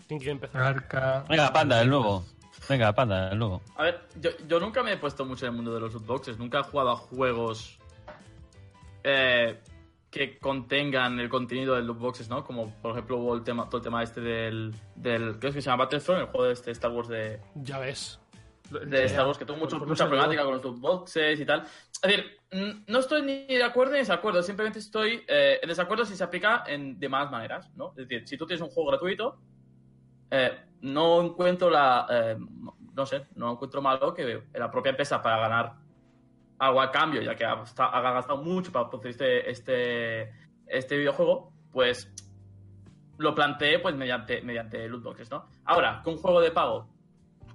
¿Quién 0.06 0.18
quiere 0.18 0.32
empezar? 0.32 0.60
Arca. 0.62 1.24
Venga, 1.28 1.52
Panda, 1.52 1.80
el 1.80 1.88
nuevo. 1.88 2.24
Venga, 2.68 2.92
Panda, 2.92 3.30
el 3.30 3.38
nuevo. 3.38 3.62
A 3.76 3.84
ver, 3.84 4.00
yo, 4.20 4.30
yo 4.46 4.60
nunca 4.60 4.82
me 4.82 4.92
he 4.92 4.96
puesto 4.98 5.24
mucho 5.24 5.46
en 5.46 5.52
el 5.52 5.56
mundo 5.56 5.74
de 5.74 5.80
los 5.80 5.94
loot 5.94 6.06
boxes. 6.06 6.38
Nunca 6.38 6.60
he 6.60 6.62
jugado 6.62 6.90
a 6.90 6.96
juegos 6.96 7.78
eh, 9.04 9.58
que 10.12 10.38
contengan 10.38 11.18
el 11.18 11.28
contenido 11.30 11.74
de 11.74 11.82
loot 11.82 11.98
boxes, 11.98 12.28
¿no? 12.28 12.44
Como 12.44 12.70
por 12.82 12.92
ejemplo 12.92 13.16
hubo 13.16 13.34
el 13.34 13.42
tema, 13.42 13.64
todo 13.68 13.78
el 13.78 13.82
tema 13.82 14.02
este 14.02 14.20
del, 14.20 14.72
del. 14.94 15.38
¿Qué 15.40 15.48
es 15.48 15.54
que 15.54 15.62
se 15.62 15.70
llama 15.70 15.84
Battlefront? 15.84 16.20
El 16.20 16.26
juego 16.26 16.46
de 16.46 16.52
este 16.52 16.70
Star 16.70 16.90
Wars 16.92 17.08
de. 17.08 17.40
Ya 17.54 17.78
ves. 17.80 18.20
de 18.70 19.04
Star 19.06 19.26
Wars, 19.26 19.38
que 19.38 19.44
tuvo 19.46 19.56
mucho- 19.56 19.78
mucha 19.80 20.06
problemática 20.06 20.44
con 20.44 20.52
los 20.54 20.62
loot 20.62 20.78
boxes 20.78 21.40
y 21.40 21.44
tal. 21.46 21.62
Es 21.62 22.00
decir, 22.02 22.38
no 22.88 22.98
estoy 22.98 23.22
ni 23.22 23.46
de 23.46 23.62
acuerdo 23.64 23.92
ni 23.92 23.98
en 23.98 24.02
desacuerdo, 24.04 24.42
simplemente 24.42 24.78
estoy 24.80 25.24
eh, 25.26 25.58
en 25.62 25.68
desacuerdo 25.68 26.04
si 26.04 26.14
se 26.14 26.22
aplica 26.24 26.62
en 26.66 26.98
de 27.00 27.08
más 27.08 27.30
maneras, 27.30 27.70
¿no? 27.74 27.90
Es 27.96 28.06
decir, 28.08 28.28
si 28.28 28.36
tú 28.36 28.46
tienes 28.46 28.60
un 28.62 28.68
juego 28.70 28.90
gratuito, 28.90 29.38
eh, 30.30 30.58
no 30.82 31.22
encuentro 31.22 31.70
la... 31.70 32.06
eh, 32.10 32.36
no 32.94 33.06
sé, 33.06 33.26
no 33.36 33.52
encuentro 33.52 33.80
malo 33.80 34.12
que 34.12 34.42
la 34.52 34.70
propia 34.70 34.90
empresa 34.90 35.22
para 35.22 35.38
ganar 35.38 35.72
algo 36.62 36.80
a 36.80 36.92
cambio, 36.92 37.20
ya 37.22 37.34
que 37.34 37.44
ha, 37.44 37.56
gastado 37.56 38.40
mucho 38.40 38.70
para 38.70 38.88
producir 38.88 39.10
este, 39.10 39.50
este, 39.50 40.32
este 40.66 40.96
videojuego, 40.96 41.52
pues 41.72 42.08
lo 43.18 43.34
planteé 43.34 43.80
pues 43.80 43.96
mediante, 43.96 44.40
mediante 44.42 44.88
loot 44.88 45.02
boxes, 45.02 45.28
¿no? 45.28 45.48
Ahora, 45.64 46.00
que 46.04 46.10
un 46.10 46.18
juego 46.18 46.40
de 46.40 46.52
pago 46.52 46.88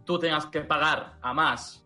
tú 0.04 0.20
tengas 0.20 0.46
que 0.48 0.60
pagar 0.62 1.14
a 1.22 1.34
más 1.34 1.86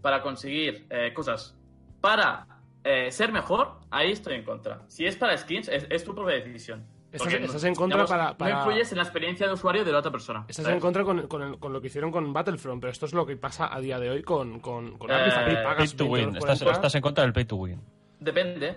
para 0.00 0.22
conseguir 0.22 0.86
eh, 0.88 1.12
cosas 1.12 1.54
para 2.00 2.46
eh, 2.84 3.10
ser 3.10 3.32
mejor, 3.32 3.78
ahí 3.90 4.12
estoy 4.12 4.36
en 4.36 4.44
contra. 4.44 4.82
Si 4.88 5.04
es 5.04 5.14
para 5.14 5.36
skins, 5.36 5.68
es 5.68 6.04
tu 6.04 6.14
propia 6.14 6.36
decisión. 6.36 6.86
Estás- 7.16 7.34
estás 7.34 7.64
en 7.64 7.74
contra 7.74 8.04
para- 8.06 8.36
para- 8.36 8.52
No 8.54 8.58
influyes 8.60 8.90
en 8.92 8.98
la 8.98 9.04
experiencia 9.04 9.46
de 9.46 9.52
usuario 9.54 9.84
de 9.84 9.92
la 9.92 9.98
otra 9.98 10.10
persona. 10.12 10.40
Estás 10.48 10.64
¿sabes? 10.64 10.74
en 10.76 10.80
contra 10.80 11.04
con, 11.04 11.26
con 11.26 11.42
el- 11.42 11.58
con 11.58 11.72
lo 11.72 11.80
que 11.80 11.86
hicieron 11.88 12.10
con 12.10 12.32
Battlefront, 12.32 12.80
pero 12.80 12.90
esto 12.92 13.06
es 13.06 13.12
lo 13.14 13.26
que 13.26 13.36
pasa 13.36 13.74
a 13.74 13.80
día 13.80 13.98
de 13.98 14.10
hoy 14.10 14.22
con, 14.22 14.60
con, 14.60 14.96
con 14.98 15.10
Eh, 15.10 15.14
Artifact. 15.14 15.78
Pay 15.78 15.88
to 15.88 16.04
20 16.04 16.08
win. 16.08 16.36
Estás, 16.36 16.94
en 16.94 17.00
contra 17.02 17.24
del 17.24 17.32
pay 17.32 17.44
to 17.44 17.56
win. 17.56 17.80
Depende. 18.20 18.76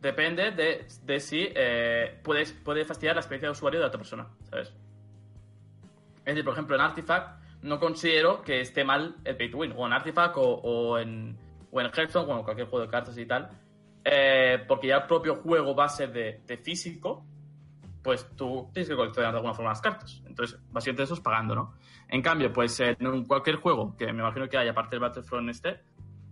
Depende 0.00 0.50
de, 0.52 0.86
de 1.04 1.20
si 1.20 1.48
eh, 1.54 2.20
puedes, 2.22 2.52
puede 2.52 2.84
fastidiar 2.84 3.16
la 3.16 3.20
experiencia 3.20 3.48
de 3.48 3.52
usuario 3.52 3.80
de 3.80 3.84
la 3.84 3.88
otra 3.88 3.98
persona, 3.98 4.28
¿sabes? 4.50 4.68
Es 6.18 6.24
decir, 6.24 6.44
por 6.44 6.52
ejemplo, 6.52 6.76
en 6.76 6.82
Artifact 6.82 7.42
no 7.62 7.80
considero 7.80 8.42
que 8.42 8.60
esté 8.60 8.84
mal 8.84 9.16
el 9.24 9.36
pay 9.36 9.50
to 9.50 9.58
win, 9.58 9.72
o 9.76 9.86
en 9.86 9.92
Artifact 9.92 10.36
o, 10.36 10.42
o 10.42 10.98
en, 10.98 11.36
o 11.72 11.80
en 11.80 11.86
Hearthstone, 11.86 12.30
o 12.32 12.38
en 12.38 12.44
cualquier 12.44 12.68
juego 12.68 12.84
de 12.84 12.90
cartas 12.90 13.16
y 13.18 13.26
tal, 13.26 13.50
eh, 14.04 14.62
porque 14.68 14.88
ya 14.88 14.96
el 14.98 15.06
propio 15.06 15.36
juego 15.36 15.74
va 15.74 15.86
a 15.86 15.88
ser 15.88 16.12
de, 16.12 16.40
de 16.46 16.56
físico, 16.58 17.24
pues 18.06 18.26
tú 18.36 18.70
tienes 18.72 18.88
que 18.88 18.96
coleccionar 18.96 19.32
de 19.32 19.36
alguna 19.36 19.52
forma 19.52 19.70
las 19.72 19.82
cartas. 19.82 20.22
Entonces, 20.26 20.58
básicamente 20.70 21.02
eso 21.02 21.12
es 21.14 21.20
pagando, 21.20 21.54
¿no? 21.54 21.74
En 22.08 22.22
cambio, 22.22 22.50
pues 22.52 22.80
en 22.80 23.24
cualquier 23.26 23.56
juego, 23.56 23.94
que 23.96 24.06
me 24.12 24.20
imagino 24.22 24.48
que 24.48 24.56
haya, 24.56 24.70
aparte 24.70 24.92
del 24.96 25.00
Battlefront 25.00 25.50
este, 25.50 25.82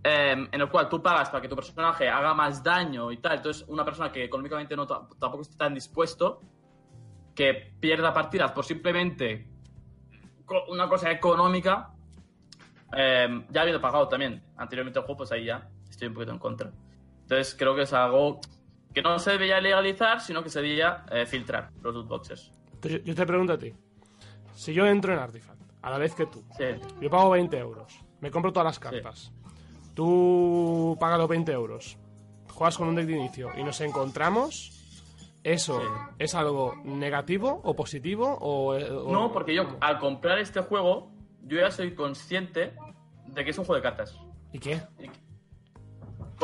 eh, 0.03 0.47
en 0.51 0.61
el 0.61 0.69
cual 0.69 0.89
tú 0.89 1.03
pagas 1.03 1.29
para 1.29 1.41
que 1.41 1.47
tu 1.47 1.55
personaje 1.55 2.09
haga 2.09 2.33
más 2.33 2.63
daño 2.63 3.11
y 3.11 3.17
tal. 3.17 3.37
Entonces, 3.37 3.65
una 3.67 3.85
persona 3.85 4.11
que 4.11 4.23
económicamente 4.23 4.75
no 4.75 4.87
ta- 4.87 5.07
tampoco 5.19 5.41
está 5.41 5.57
tan 5.57 5.73
dispuesto, 5.75 6.39
que 7.35 7.75
pierda 7.79 8.13
partidas 8.13 8.51
por 8.53 8.63
simplemente 8.65 9.47
una 10.69 10.87
cosa 10.87 11.11
económica, 11.11 11.91
eh, 12.95 13.45
ya 13.49 13.61
habiendo 13.61 13.81
pagado 13.81 14.07
también 14.07 14.41
anteriormente 14.57 14.99
el 14.99 15.05
juego, 15.05 15.17
pues 15.17 15.31
ahí 15.31 15.45
ya 15.45 15.69
estoy 15.89 16.07
un 16.07 16.13
poquito 16.13 16.31
en 16.31 16.39
contra. 16.39 16.71
Entonces, 17.23 17.55
creo 17.57 17.75
que 17.75 17.81
es 17.81 17.91
algo 17.93 18.39
que 18.95 19.01
no 19.03 19.19
se 19.19 19.31
debería 19.31 19.59
legalizar, 19.61 20.21
sino 20.21 20.41
que 20.41 20.49
se 20.49 20.61
debería 20.61 21.05
eh, 21.11 21.25
filtrar 21.27 21.69
los 21.83 21.93
loot 21.93 22.07
boxes. 22.07 22.51
Entonces, 22.73 23.03
yo 23.03 23.13
te 23.13 23.25
pregunto 23.25 23.53
a 23.53 23.57
ti. 23.59 23.73
Si 24.53 24.73
yo 24.73 24.85
entro 24.87 25.11
en 25.13 25.19
Artifact, 25.19 25.61
a 25.81 25.89
la 25.91 25.97
vez 25.97 26.15
que 26.15 26.25
tú, 26.25 26.43
Sí. 26.57 26.63
yo 27.01 27.09
pago 27.09 27.29
20 27.31 27.57
euros, 27.57 27.99
me 28.21 28.31
compro 28.31 28.53
todas 28.53 28.65
las 28.65 28.79
cartas, 28.79 29.33
tú 29.93 30.95
pagas 30.99 31.17
los 31.19 31.27
20 31.27 31.51
euros, 31.51 31.97
juegas 32.53 32.77
con 32.77 32.87
un 32.87 32.95
deck 32.95 33.05
de 33.07 33.17
inicio 33.17 33.51
y 33.57 33.63
nos 33.63 33.81
encontramos, 33.81 34.71
¿eso 35.43 35.79
Sí. 35.81 35.87
es 36.19 36.33
algo 36.35 36.75
negativo 36.85 37.61
o 37.63 37.75
positivo? 37.75 38.37
O, 38.39 38.75
o- 38.75 39.11
No, 39.11 39.31
porque 39.31 39.53
yo 39.53 39.77
al 39.81 39.99
comprar 39.99 40.39
este 40.39 40.61
juego, 40.61 41.11
yo 41.43 41.59
ya 41.59 41.69
soy 41.69 41.93
consciente 41.95 42.73
de 43.27 43.43
que 43.43 43.49
es 43.51 43.57
un 43.57 43.65
juego 43.65 43.75
de 43.75 43.83
cartas. 43.83 44.17
¿Y 44.53 44.59
qué? 44.59 44.81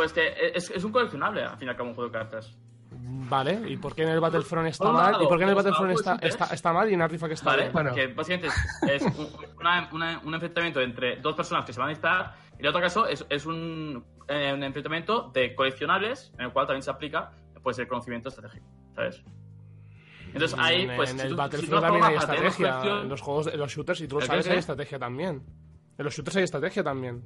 Pues 0.01 0.13
que 0.13 0.33
es, 0.55 0.71
es 0.71 0.83
un 0.83 0.91
coleccionable, 0.91 1.43
al 1.43 1.57
fin 1.57 1.67
y 1.67 1.69
al 1.69 1.77
cabo, 1.77 1.89
un 1.89 1.95
juego 1.95 2.09
de 2.09 2.17
cartas. 2.17 2.57
Vale, 2.93 3.61
¿y 3.69 3.77
por 3.77 3.93
qué 3.95 4.01
en 4.03 4.09
el 4.09 4.19
Battlefront 4.19 4.67
está 4.67 4.83
Por 4.85 4.93
mal? 4.93 5.11
lado, 5.11 5.23
¿Y 5.23 5.27
por 5.27 5.37
qué 5.37 5.43
en 5.43 5.49
el 5.49 5.55
un 5.55 5.63
Battlefront 5.63 5.91
está, 5.91 6.17
pues, 6.17 6.33
está, 6.33 6.45
está 6.53 6.73
mal 6.73 6.89
y 6.89 6.93
en 6.95 7.01
Artifact 7.01 7.33
está 7.33 7.45
¿Vale? 7.51 7.61
bien? 7.63 7.73
Bueno. 7.73 7.93
Que 7.93 8.07
básicamente 8.07 8.47
es, 8.47 9.03
es 9.03 9.17
un, 9.17 9.27
una- 9.59 9.89
una- 9.93 10.21
un 10.25 10.33
enfrentamiento 10.33 10.81
entre 10.81 11.17
dos 11.17 11.35
personas 11.35 11.63
que 11.65 11.71
se 11.71 11.79
van 11.79 11.87
a 11.87 11.91
disparar 11.91 12.35
y 12.57 12.61
en 12.61 12.67
otro 12.67 12.81
caso 12.81 13.05
es, 13.07 13.25
es 13.29 13.45
un, 13.45 14.03
eh, 14.27 14.51
un 14.53 14.63
enfrentamiento 14.63 15.29
de 15.33 15.53
coleccionables 15.55 16.33
en 16.39 16.45
el 16.45 16.51
cual 16.51 16.65
también 16.65 16.83
se 16.83 16.89
aplica 16.91 17.31
pues 17.63 17.77
el 17.79 17.87
conocimiento 17.87 18.29
estratégico, 18.29 18.65
¿sabes? 18.95 19.23
Entonces 20.33 20.57
ahí, 20.59 20.81
en, 20.83 20.95
pues... 20.95 21.11
en 21.11 21.17
si 21.19 21.23
el 21.23 21.29
si 21.29 21.35
Battlefront 21.35 21.81
también 21.83 22.03
hay 22.05 22.15
estrategia. 22.15 22.81
En 23.01 23.09
los 23.09 23.21
juegos, 23.21 23.47
en 23.47 23.59
los 23.59 23.71
shooters, 23.71 24.01
y 24.01 24.07
tú 24.07 24.15
lo 24.15 24.21
¿El 24.21 24.27
sabes, 24.27 24.47
hay 24.49 24.57
estrategia 24.57 24.97
también. 24.99 25.43
En 25.97 26.05
los 26.05 26.13
shooters 26.15 26.37
hay 26.37 26.43
estrategia 26.43 26.83
también. 26.83 27.23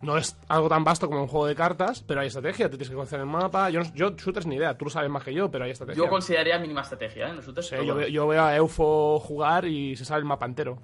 No 0.00 0.16
es 0.16 0.38
algo 0.48 0.68
tan 0.68 0.84
vasto 0.84 1.08
como 1.08 1.22
un 1.22 1.26
juego 1.26 1.46
de 1.46 1.56
cartas, 1.56 2.04
pero 2.06 2.20
hay 2.20 2.28
estrategia. 2.28 2.66
Te 2.66 2.70
tienes 2.76 2.88
que 2.88 2.94
conocer 2.94 3.18
el 3.18 3.26
mapa. 3.26 3.68
Yo, 3.70 3.80
yo 3.94 4.10
shooters 4.10 4.46
ni 4.46 4.54
idea, 4.54 4.76
tú 4.78 4.84
lo 4.84 4.90
sabes 4.92 5.10
más 5.10 5.24
que 5.24 5.34
yo, 5.34 5.50
pero 5.50 5.64
hay 5.64 5.72
estrategia. 5.72 6.02
Yo 6.04 6.08
consideraría 6.08 6.56
mínima 6.60 6.82
estrategia 6.82 7.26
¿eh? 7.26 7.30
en 7.30 7.36
los 7.36 7.44
shooters. 7.46 7.66
Sí, 7.66 7.72
pero 7.74 7.84
yo, 7.84 7.94
veo, 7.96 8.08
yo 8.08 8.26
veo 8.28 8.42
a 8.44 8.54
Eufo 8.56 9.18
jugar 9.18 9.64
y 9.64 9.96
se 9.96 10.04
sabe 10.04 10.20
el 10.20 10.24
mapa 10.24 10.46
entero. 10.46 10.78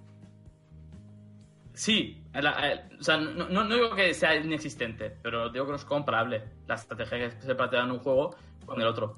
Sí, 1.73 2.23
la- 2.33 2.73
eh, 2.73 2.89
o 3.01 3.03
sea, 3.03 3.17
no, 3.17 3.49
no- 3.49 3.65
no 3.65 3.75
digo 3.75 3.95
que 3.95 4.15
sea 4.15 4.37
inexistente, 4.37 5.11
pero 5.23 5.49
digo 5.51 5.65
que 5.65 5.71
no 5.73 5.77
es 5.77 5.85
comparable 5.85 6.43
la 6.67 6.75
estrategia 6.75 7.19
que 7.31 7.41
se 7.41 7.55
plantea 7.55 7.83
en 7.85 7.91
un 7.93 7.99
juego 7.99 8.35
con 8.65 8.81
el 8.81 8.87
otro. 8.87 9.17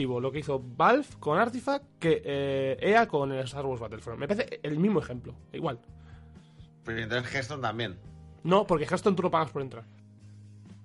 Exclusivo, 0.00 0.20
Lo 0.20 0.32
que 0.32 0.38
hizo 0.38 0.58
Valve 0.64 1.04
con 1.18 1.38
Artifact 1.38 1.84
que 1.98 2.22
eh, 2.24 2.78
EA 2.80 3.06
con 3.06 3.32
el 3.32 3.44
Star 3.44 3.66
Wars 3.66 3.80
Battlefront. 3.80 4.18
Me 4.18 4.26
parece 4.26 4.60
el 4.62 4.78
mismo 4.78 5.00
ejemplo, 5.00 5.34
igual. 5.52 5.78
Pero 6.84 7.00
entonces 7.00 7.30
Hearthstone 7.34 7.60
también. 7.62 7.98
No, 8.42 8.66
porque 8.66 8.84
Hearthstone 8.84 9.14
tú 9.14 9.22
no 9.22 9.30
pagas 9.30 9.50
por 9.50 9.60
entrar. 9.62 9.84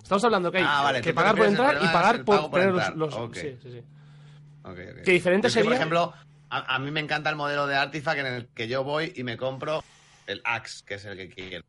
Estamos 0.03 0.23
hablando 0.25 0.51
que 0.51 0.57
hay 0.59 0.65
Ah, 0.67 0.81
vale, 0.83 0.99
que 0.99 1.03
tú 1.03 1.09
te 1.11 1.13
pagar 1.15 1.35
por 1.37 1.45
entrar 1.45 1.75
y 1.81 1.87
pagar 1.87 2.25
por, 2.25 2.51
tener 2.51 2.71
los, 2.73 2.81
entrar. 2.81 2.97
los- 2.97 3.13
Ok. 3.15 3.35
Sí, 3.35 3.57
sí, 3.63 3.71
sí. 3.71 3.79
Ok, 4.63 4.71
ok. 4.97 5.01
Que 5.03 5.11
diferente 5.11 5.47
Es 5.47 5.53
que, 5.53 5.59
sería- 5.61 5.69
por 5.69 5.73
ejemplo, 5.77 6.13
a, 6.49 6.75
a 6.75 6.79
mí 6.79 6.91
me 6.91 6.99
encanta 6.99 7.29
el 7.29 7.35
modelo 7.37 7.67
de 7.67 7.75
Artifact 7.75 8.19
en 8.19 8.25
el 8.27 8.47
que 8.49 8.67
yo 8.67 8.83
voy 8.83 9.13
y 9.15 9.23
me 9.23 9.37
compro 9.37 9.81
el 10.27 10.41
Axe, 10.43 10.83
que 10.85 10.95
es 10.95 11.05
el 11.05 11.15
que 11.17 11.29
quiero. 11.29 11.63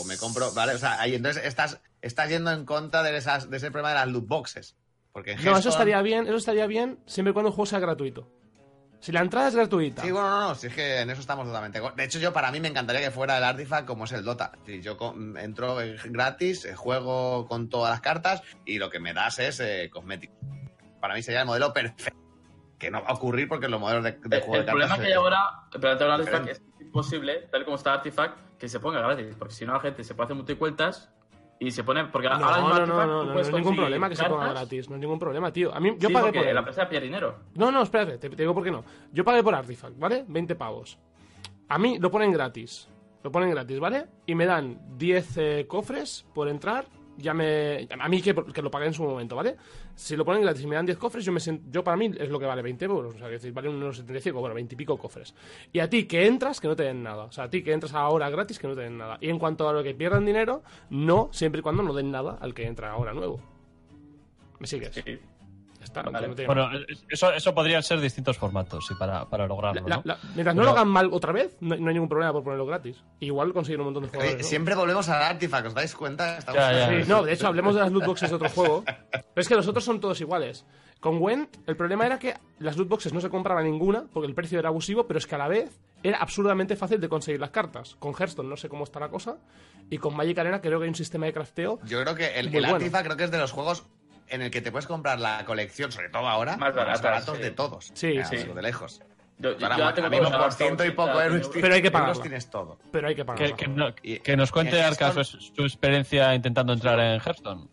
O 0.00 0.04
me 0.04 0.16
compro, 0.16 0.52
¿vale? 0.52 0.74
O 0.74 0.78
sea, 0.78 1.00
ahí 1.00 1.14
entonces 1.14 1.44
estás, 1.44 1.80
estás 2.02 2.28
yendo 2.28 2.50
en 2.50 2.64
contra 2.64 3.02
de, 3.04 3.16
esas, 3.16 3.48
de 3.50 3.56
ese 3.58 3.70
problema 3.70 3.90
de 3.90 3.94
las 3.96 4.08
loot 4.08 4.26
boxes. 4.26 4.74
Porque 5.12 5.32
en 5.32 5.44
No, 5.44 5.56
eso 5.56 5.68
estaría 5.68 6.00
bien, 6.02 6.26
eso 6.26 6.36
estaría 6.36 6.66
bien 6.66 6.98
siempre 7.06 7.30
y 7.30 7.32
cuando 7.34 7.48
el 7.48 7.54
juego 7.54 7.66
sea 7.66 7.78
gratuito. 7.80 8.28
Si 9.00 9.12
la 9.12 9.20
entrada 9.20 9.48
es 9.48 9.54
gratuita. 9.54 10.02
Sí, 10.02 10.10
bueno, 10.10 10.28
no, 10.28 10.40
no, 10.48 10.54
si 10.54 10.66
es 10.66 10.74
que 10.74 11.00
en 11.00 11.08
eso 11.08 11.22
estamos 11.22 11.46
totalmente. 11.46 11.80
De 11.96 12.04
hecho, 12.04 12.18
yo 12.18 12.34
para 12.34 12.52
mí 12.52 12.60
me 12.60 12.68
encantaría 12.68 13.00
que 13.00 13.10
fuera 13.10 13.38
el 13.38 13.44
Artifact 13.44 13.86
como 13.86 14.04
es 14.04 14.12
el 14.12 14.22
Dota. 14.24 14.52
Si 14.66 14.82
yo 14.82 14.98
entro 15.38 15.80
eh, 15.80 15.96
gratis, 16.04 16.66
eh, 16.66 16.74
juego 16.76 17.46
con 17.48 17.70
todas 17.70 17.90
las 17.92 18.02
cartas 18.02 18.42
y 18.66 18.78
lo 18.78 18.90
que 18.90 19.00
me 19.00 19.14
das 19.14 19.38
es 19.38 19.58
eh, 19.60 19.88
cosmético. 19.90 20.34
Para 21.00 21.14
mí 21.14 21.22
sería 21.22 21.40
el 21.40 21.46
modelo 21.46 21.72
perfecto. 21.72 22.20
Que 22.78 22.90
no 22.90 23.02
va 23.02 23.08
a 23.08 23.14
ocurrir 23.14 23.48
porque 23.48 23.68
los 23.68 23.80
modelos 23.80 24.04
de, 24.04 24.12
de 24.22 24.36
El, 24.36 24.42
juego 24.42 24.52
de 24.54 24.58
el 24.60 24.66
cartas. 24.66 24.72
problema 24.74 24.96
que 24.98 25.06
hay 25.06 25.12
eh, 25.12 25.14
ahora, 25.14 25.50
el 25.72 25.80
problema 25.80 26.14
Artifact 26.14 26.48
es 26.48 26.62
imposible, 26.80 27.48
tal 27.50 27.64
como 27.64 27.76
está 27.76 27.94
Artifact, 27.94 28.58
que 28.58 28.68
se 28.68 28.80
ponga 28.80 29.00
gratis, 29.00 29.34
porque 29.38 29.54
si 29.54 29.64
no 29.64 29.72
la 29.72 29.80
gente 29.80 30.04
se 30.04 30.14
puede 30.14 30.26
hacer 30.26 30.36
multicuentas 30.36 31.10
y 31.60 31.70
se 31.70 31.84
pone... 31.84 32.06
Porque 32.06 32.28
No, 32.28 32.34
ahora 32.36 32.56
mismo 32.56 32.68
no, 32.70 32.86
no, 32.86 32.86
no, 32.86 33.06
no, 33.24 33.34
no 33.34 33.38
es 33.40 33.52
ningún 33.52 33.76
problema 33.76 34.08
que 34.08 34.16
se 34.16 34.24
ponga 34.24 34.46
cartas. 34.46 34.60
gratis, 34.62 34.88
no 34.88 34.96
es 34.96 35.00
ningún 35.00 35.18
problema, 35.18 35.52
tío. 35.52 35.72
A 35.72 35.78
mí, 35.78 35.94
yo 35.98 36.08
Sí, 36.08 36.14
pagué 36.14 36.32
por 36.32 36.46
él. 36.46 36.54
la 36.54 36.60
empresa 36.60 36.88
pierde 36.88 37.06
dinero. 37.06 37.36
No, 37.54 37.70
no, 37.70 37.82
espérate, 37.82 38.18
te, 38.18 38.30
te 38.30 38.36
digo 38.42 38.54
por 38.54 38.64
qué 38.64 38.70
no. 38.70 38.82
Yo 39.12 39.22
pagué 39.24 39.42
por 39.42 39.54
Artifact, 39.54 39.98
¿vale? 39.98 40.24
20 40.26 40.54
pavos. 40.56 40.98
A 41.68 41.78
mí 41.78 41.98
lo 42.00 42.10
ponen 42.10 42.32
gratis. 42.32 42.88
Lo 43.22 43.30
ponen 43.30 43.50
gratis, 43.50 43.78
¿vale? 43.78 44.06
Y 44.26 44.34
me 44.34 44.46
dan 44.46 44.80
10 44.96 45.36
eh, 45.36 45.66
cofres 45.68 46.26
por 46.34 46.48
entrar. 46.48 46.86
Ya 47.20 47.34
me. 47.34 47.88
A 47.98 48.08
mí 48.08 48.22
que, 48.22 48.34
que 48.34 48.62
lo 48.62 48.70
pagué 48.70 48.86
en 48.86 48.94
su 48.94 49.02
momento, 49.02 49.36
¿vale? 49.36 49.56
Si 49.94 50.16
lo 50.16 50.24
ponen 50.24 50.42
gratis 50.42 50.62
y 50.62 50.66
me 50.66 50.76
dan 50.76 50.86
10 50.86 50.98
cofres, 50.98 51.24
yo 51.24 51.32
me 51.32 51.40
yo 51.70 51.84
para 51.84 51.96
mí 51.96 52.10
es 52.18 52.28
lo 52.28 52.38
que 52.38 52.46
vale 52.46 52.62
20 52.62 52.84
euros. 52.84 53.14
O 53.14 53.18
sea, 53.18 53.26
que 53.26 53.34
decir, 53.34 53.52
vale 53.52 53.68
unos 53.68 53.96
75, 53.98 54.40
bueno, 54.40 54.54
20 54.54 54.74
y 54.74 54.76
pico 54.76 54.96
cofres. 54.96 55.34
Y 55.72 55.78
a 55.80 55.88
ti 55.88 56.04
que 56.04 56.26
entras, 56.26 56.60
que 56.60 56.68
no 56.68 56.76
te 56.76 56.84
den 56.84 57.02
nada. 57.02 57.24
O 57.24 57.32
sea, 57.32 57.44
a 57.44 57.50
ti 57.50 57.62
que 57.62 57.72
entras 57.72 57.94
ahora 57.94 58.30
gratis, 58.30 58.58
que 58.58 58.66
no 58.66 58.74
te 58.74 58.82
den 58.82 58.98
nada. 58.98 59.18
Y 59.20 59.28
en 59.28 59.38
cuanto 59.38 59.68
a 59.68 59.72
lo 59.72 59.82
que 59.82 59.94
pierdan 59.94 60.24
dinero, 60.24 60.62
no, 60.90 61.28
siempre 61.32 61.60
y 61.60 61.62
cuando 61.62 61.82
no 61.82 61.92
den 61.92 62.10
nada 62.10 62.38
al 62.40 62.54
que 62.54 62.66
entra 62.66 62.92
ahora 62.92 63.12
nuevo. 63.12 63.40
¿Me 64.58 64.66
sigues? 64.66 64.94
Sí. 64.94 65.18
Está, 65.82 66.02
Vale. 66.02 66.28
no. 66.28 66.34
Bueno, 66.46 66.68
eso, 67.08 67.32
eso 67.32 67.54
podrían 67.54 67.82
ser 67.82 68.00
distintos 68.00 68.36
formatos 68.38 68.86
sí, 68.86 68.94
para, 68.98 69.24
para 69.24 69.46
lograrlo. 69.46 69.88
La- 69.88 69.96
¿no? 69.96 70.02
la- 70.04 70.18
mientras 70.34 70.54
no 70.54 70.62
Pero- 70.62 70.72
lo 70.72 70.78
hagan 70.78 70.88
mal 70.88 71.08
otra 71.12 71.32
vez, 71.32 71.56
no, 71.60 71.74
no 71.76 71.88
hay 71.88 71.94
ningún 71.94 72.08
problema 72.08 72.32
por 72.32 72.44
ponerlo 72.44 72.66
gratis. 72.66 73.02
Igual 73.20 73.52
conseguir 73.52 73.78
un 73.80 73.86
montón 73.86 74.02
de 74.04 74.08
jugadores. 74.10 74.38
¿no? 74.38 74.44
Siempre 74.44 74.74
volvemos 74.74 75.08
al 75.08 75.22
Artifact, 75.22 75.66
¿os 75.68 75.74
dais 75.74 75.94
cuenta? 75.94 76.38
Estamos- 76.38 76.60
Ya, 76.60 76.72
ya. 76.72 77.02
Sí, 77.02 77.08
no, 77.08 77.22
de 77.22 77.32
hecho, 77.32 77.46
hablemos 77.46 77.74
de 77.74 77.80
las 77.80 77.90
loot 77.92 78.04
boxes 78.06 78.28
de 78.30 78.36
otro 78.36 78.48
juego. 78.50 78.84
Pero 79.10 79.22
es 79.36 79.48
que 79.48 79.54
los 79.56 79.66
otros 79.68 79.84
son 79.84 80.00
todos 80.00 80.20
iguales. 80.20 80.64
Con 81.00 81.18
Gwent, 81.18 81.56
el 81.66 81.76
problema 81.76 82.04
era 82.04 82.18
que 82.18 82.34
las 82.58 82.76
loot 82.76 82.88
boxes 82.88 83.14
no 83.14 83.22
se 83.22 83.30
compraban 83.30 83.64
ninguna 83.64 84.04
porque 84.12 84.26
el 84.28 84.34
precio 84.34 84.58
era 84.58 84.68
abusivo, 84.68 85.06
pero 85.06 85.16
es 85.18 85.26
que 85.26 85.34
a 85.34 85.38
la 85.38 85.48
vez 85.48 85.80
era 86.02 86.18
absurdamente 86.18 86.76
fácil 86.76 87.00
de 87.00 87.08
conseguir 87.08 87.40
las 87.40 87.48
cartas. 87.50 87.96
Con 87.98 88.12
Hearthstone 88.12 88.50
no 88.50 88.56
sé 88.58 88.68
cómo 88.68 88.84
está 88.84 89.00
la 89.00 89.08
cosa. 89.08 89.38
Y 89.88 89.96
con 89.96 90.14
Magic 90.14 90.36
Arena 90.38 90.60
creo 90.60 90.78
que 90.78 90.84
hay 90.84 90.88
un 90.90 90.94
sistema 90.94 91.24
de 91.24 91.32
crafteo. 91.32 91.78
Yo 91.86 92.02
creo 92.02 92.14
que 92.14 92.38
el, 92.38 92.48
el 92.48 92.52
bueno. 92.52 92.74
Artifact 92.76 93.04
creo 93.06 93.16
que 93.16 93.24
es 93.24 93.30
de 93.30 93.38
los 93.38 93.50
juegos 93.50 93.84
en 94.30 94.42
el 94.42 94.50
que 94.50 94.60
te 94.60 94.70
puedes 94.70 94.86
comprar 94.86 95.18
la 95.20 95.44
colección, 95.44 95.92
sobre 95.92 96.08
todo 96.08 96.28
ahora, 96.28 96.56
Más 96.56 96.74
baratas, 96.74 97.02
baratos 97.02 97.36
sí. 97.36 97.42
de 97.42 97.50
todos. 97.50 97.90
Sí, 97.94 98.06
Eh, 98.18 98.24
sí. 98.24 98.36
De 98.38 98.62
lejos. 98.62 99.02
Yo, 99.38 99.52
yo- 99.52 99.58
Para 99.58 99.76
por 100.38 100.52
ciento 100.52 100.84
y 100.84 100.90
poco 100.90 101.12
100 101.18 101.32
euros. 101.32 101.50
Pero 101.54 101.74
hay 101.74 101.82
que 101.82 101.90
tienes 102.20 102.50
todo. 102.50 102.78
Pero 102.92 103.08
hay 103.08 103.14
que 103.14 103.24
pagar. 103.24 103.46
Que, 103.48 103.54
que 103.54 103.68
no- 103.68 103.94
que 103.94 104.36
nos 104.36 104.52
cuente 104.52 104.78
en 104.78 104.84
Arca 104.84 105.12
su, 105.24 105.24
su 105.40 105.62
experiencia 105.62 106.34
intentando 106.34 106.72
entrar 106.74 107.00
en 107.00 107.20
Hearthstone. 107.20 107.66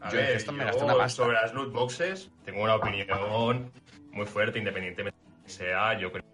A 0.00 0.10
Yo 0.10 0.18
en 0.18 0.24
ver, 0.24 0.30
Hearthstone 0.32 0.58
me 0.58 0.64
gasté 0.64 0.84
una 0.84 0.94
pasta. 0.96 1.22
sobre 1.24 1.34
las 1.34 1.52
loot 1.54 1.72
boxes 1.72 2.30
tengo 2.44 2.62
una 2.62 2.76
opinión 2.76 3.72
muy 4.12 4.26
fuerte, 4.26 4.58
independientemente 4.60 5.18
de 5.18 5.42
que 5.44 5.50
sea. 5.50 5.98
Yo 5.98 6.12
creo 6.12 6.24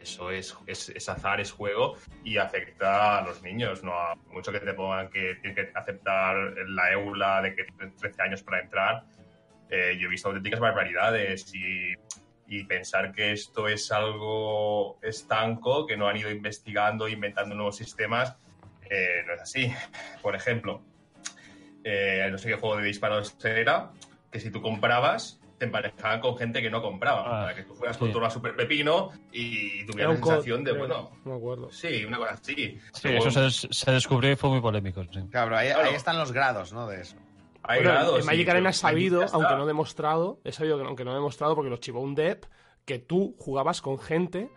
eso 0.00 0.30
es, 0.30 0.56
es, 0.66 0.88
es 0.90 1.08
azar, 1.08 1.40
es 1.40 1.52
juego 1.52 1.96
y 2.24 2.38
afecta 2.38 3.18
a 3.18 3.22
los 3.22 3.42
niños. 3.42 3.82
No 3.82 3.92
a 3.92 4.14
mucho 4.32 4.52
que 4.52 4.60
te 4.60 4.72
pongan 4.74 5.10
que 5.10 5.36
tienes 5.42 5.54
que 5.54 5.78
aceptar 5.78 6.36
la 6.68 6.92
EULA 6.92 7.42
de 7.42 7.54
que 7.54 7.64
tienes 7.64 7.96
13 7.96 8.22
años 8.22 8.42
para 8.42 8.60
entrar. 8.60 9.04
Eh, 9.68 9.96
yo 9.98 10.08
he 10.08 10.10
visto 10.10 10.28
auténticas 10.28 10.58
barbaridades 10.58 11.54
y, 11.54 11.94
y 12.48 12.64
pensar 12.64 13.12
que 13.12 13.32
esto 13.32 13.68
es 13.68 13.92
algo 13.92 14.98
estanco, 15.02 15.86
que 15.86 15.96
no 15.96 16.08
han 16.08 16.16
ido 16.16 16.30
investigando, 16.30 17.08
inventando 17.08 17.54
nuevos 17.54 17.76
sistemas, 17.76 18.36
eh, 18.90 19.22
no 19.26 19.34
es 19.34 19.40
así. 19.40 19.72
Por 20.20 20.34
ejemplo, 20.34 20.82
eh, 21.84 22.28
no 22.30 22.38
sé 22.38 22.48
qué 22.48 22.56
juego 22.56 22.76
de 22.76 22.84
disparos 22.84 23.36
era, 23.44 23.92
que 24.32 24.40
si 24.40 24.50
tú 24.50 24.60
comprabas, 24.60 25.39
te 25.60 25.66
emparejaban 25.66 26.20
con 26.20 26.36
gente 26.38 26.62
que 26.62 26.70
no 26.70 26.80
compraba. 26.80 27.20
Ah, 27.20 27.42
para 27.44 27.54
que 27.54 27.62
tú 27.64 27.74
fueras 27.74 27.94
sí. 27.96 28.00
con 28.00 28.12
todo 28.12 28.24
a 28.24 28.30
super 28.30 28.56
pepino 28.56 29.10
y 29.30 29.82
Era 29.82 29.86
tuvieras 29.92 30.18
la 30.20 30.26
sensación 30.26 30.64
de, 30.64 30.72
bueno, 30.72 31.10
No 31.24 31.32
me 31.32 31.36
acuerdo. 31.36 31.70
sí, 31.70 32.02
una 32.06 32.16
cosa 32.16 32.32
así. 32.32 32.78
Sí, 32.94 33.08
Luego, 33.08 33.28
eso 33.28 33.50
se, 33.50 33.68
se 33.72 33.90
descubrió 33.92 34.32
y 34.32 34.36
fue 34.36 34.48
muy 34.50 34.60
polémico. 34.62 35.04
sí. 35.04 35.20
Claro, 35.30 35.54
ahí, 35.56 35.68
Claro. 35.68 35.88
ahí 35.90 35.94
están 35.94 36.18
los 36.18 36.32
grados, 36.32 36.72
¿no? 36.72 36.86
De 36.88 37.02
eso. 37.02 37.16
hay 37.62 37.80
Bueno, 37.82 37.92
grados, 37.92 38.20
en 38.20 38.26
Magic 38.26 38.44
sí, 38.46 38.50
Arena 38.50 38.70
he 38.70 38.72
sabido, 38.72 39.26
aunque 39.32 39.54
no 39.54 39.64
he 39.64 39.66
demostrado, 39.66 40.40
he 40.44 40.52
sabido 40.52 40.78
que 40.78 40.84
aunque 40.84 41.04
no 41.04 41.10
he 41.12 41.14
demostrado 41.14 41.54
porque 41.54 41.68
lo 41.70 41.76
chivó 41.76 42.00
un 42.00 42.14
dev, 42.14 42.40
que 42.86 42.98
tú 42.98 43.36
jugabas 43.38 43.82
con 43.82 43.98
gente 43.98 44.48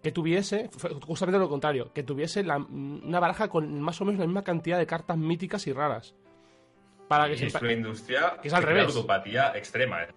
que 0.00 0.12
tuviese, 0.12 0.70
justamente 1.06 1.38
lo 1.40 1.48
contrario, 1.48 1.92
que 1.92 2.04
tuviese 2.04 2.44
la- 2.44 2.56
una 2.58 3.18
baraja 3.20 3.48
con 3.48 3.80
más 3.80 4.00
o 4.00 4.04
menos 4.04 4.20
la 4.20 4.26
misma 4.26 4.42
cantidad 4.44 4.78
de 4.78 4.86
cartas 4.86 5.16
míticas 5.18 5.66
y 5.66 5.72
raras. 5.72 6.14
Para 7.08 7.26
que 7.26 7.34
Y 7.34 7.38
se... 7.38 7.46
es 7.48 7.54
una 7.56 7.72
industria 7.72 8.38
que 8.40 8.48
es 8.48 8.54
al 8.54 8.62
revés. 8.62 8.86
ludopatía 8.86 9.52
extrema. 9.56 10.04
¿eh? 10.04 10.08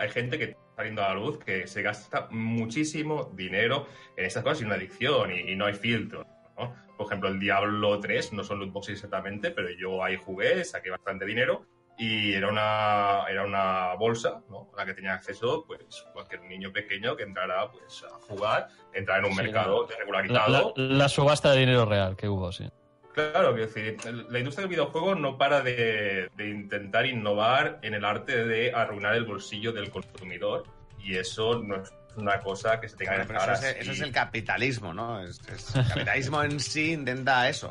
Hay 0.00 0.08
gente 0.10 0.38
que 0.38 0.44
está 0.44 0.60
saliendo 0.76 1.02
a 1.04 1.08
la 1.08 1.14
luz 1.14 1.38
que 1.38 1.66
se 1.66 1.82
gasta 1.82 2.28
muchísimo 2.30 3.30
dinero 3.34 3.86
en 4.16 4.24
estas 4.24 4.42
cosas 4.42 4.62
y 4.62 4.64
una 4.64 4.74
adicción 4.74 5.30
y, 5.32 5.52
y 5.52 5.56
no 5.56 5.66
hay 5.66 5.74
filtro. 5.74 6.26
¿no? 6.58 6.74
Por 6.96 7.06
ejemplo, 7.06 7.28
el 7.28 7.38
Diablo 7.38 8.00
3 8.00 8.32
no 8.32 8.44
son 8.44 8.58
loot 8.60 8.72
boxes 8.72 8.94
exactamente, 8.96 9.50
pero 9.50 9.68
yo 9.70 10.02
ahí 10.02 10.16
jugué, 10.16 10.64
saqué 10.64 10.90
bastante 10.90 11.24
dinero 11.24 11.66
y 11.98 12.32
era 12.32 12.48
una, 12.48 13.24
era 13.30 13.44
una 13.44 13.94
bolsa 13.94 14.42
¿no? 14.48 14.70
a 14.74 14.78
la 14.78 14.86
que 14.86 14.94
tenía 14.94 15.14
acceso 15.14 15.64
pues 15.66 15.80
cualquier 16.12 16.42
niño 16.42 16.72
pequeño 16.72 17.14
que 17.16 17.22
entrara 17.24 17.70
pues, 17.70 18.02
a 18.04 18.08
jugar, 18.26 18.68
entrar 18.94 19.18
en 19.20 19.26
un 19.26 19.32
Sí, 19.32 19.42
mercado 19.42 19.86
La, 19.88 19.96
regularizado. 19.98 20.72
la- 20.76 20.84
la 20.96 21.08
subasta 21.08 21.52
de 21.52 21.60
dinero 21.60 21.84
real 21.84 22.16
que 22.16 22.28
hubo, 22.28 22.50
sí. 22.50 22.68
Claro, 23.14 23.52
quiero 23.54 23.66
decir, 23.66 23.96
el- 24.06 24.26
la 24.30 24.38
industria 24.38 24.62
del 24.66 24.70
videojuego 24.70 25.14
no 25.14 25.36
para 25.36 25.60
de, 25.60 26.30
de 26.34 26.48
intentar 26.48 27.04
innovar 27.06 27.78
en 27.82 27.94
el 27.94 28.04
arte 28.04 28.44
de 28.46 28.72
arruinar 28.74 29.14
el 29.14 29.24
bolsillo 29.24 29.72
del 29.72 29.90
consumidor 29.90 30.64
y 30.98 31.16
eso 31.16 31.58
no 31.58 31.76
es 31.82 31.90
una 32.16 32.38
cosa 32.40 32.80
que 32.80 32.88
se 32.88 32.96
tenga 32.96 33.16
que 33.16 33.24
Pero 33.26 33.40
dejar 33.40 33.54
eso, 33.54 33.64
es, 33.66 33.70
así. 33.70 33.78
eso 33.80 33.92
es 33.92 34.00
el 34.00 34.12
capitalismo, 34.12 34.94
¿no? 34.94 35.20
Es- 35.22 35.40
es- 35.48 35.74
el 35.76 35.88
capitalismo 35.88 36.42
en 36.42 36.58
sí 36.60 36.92
intenta 36.92 37.48
eso. 37.48 37.68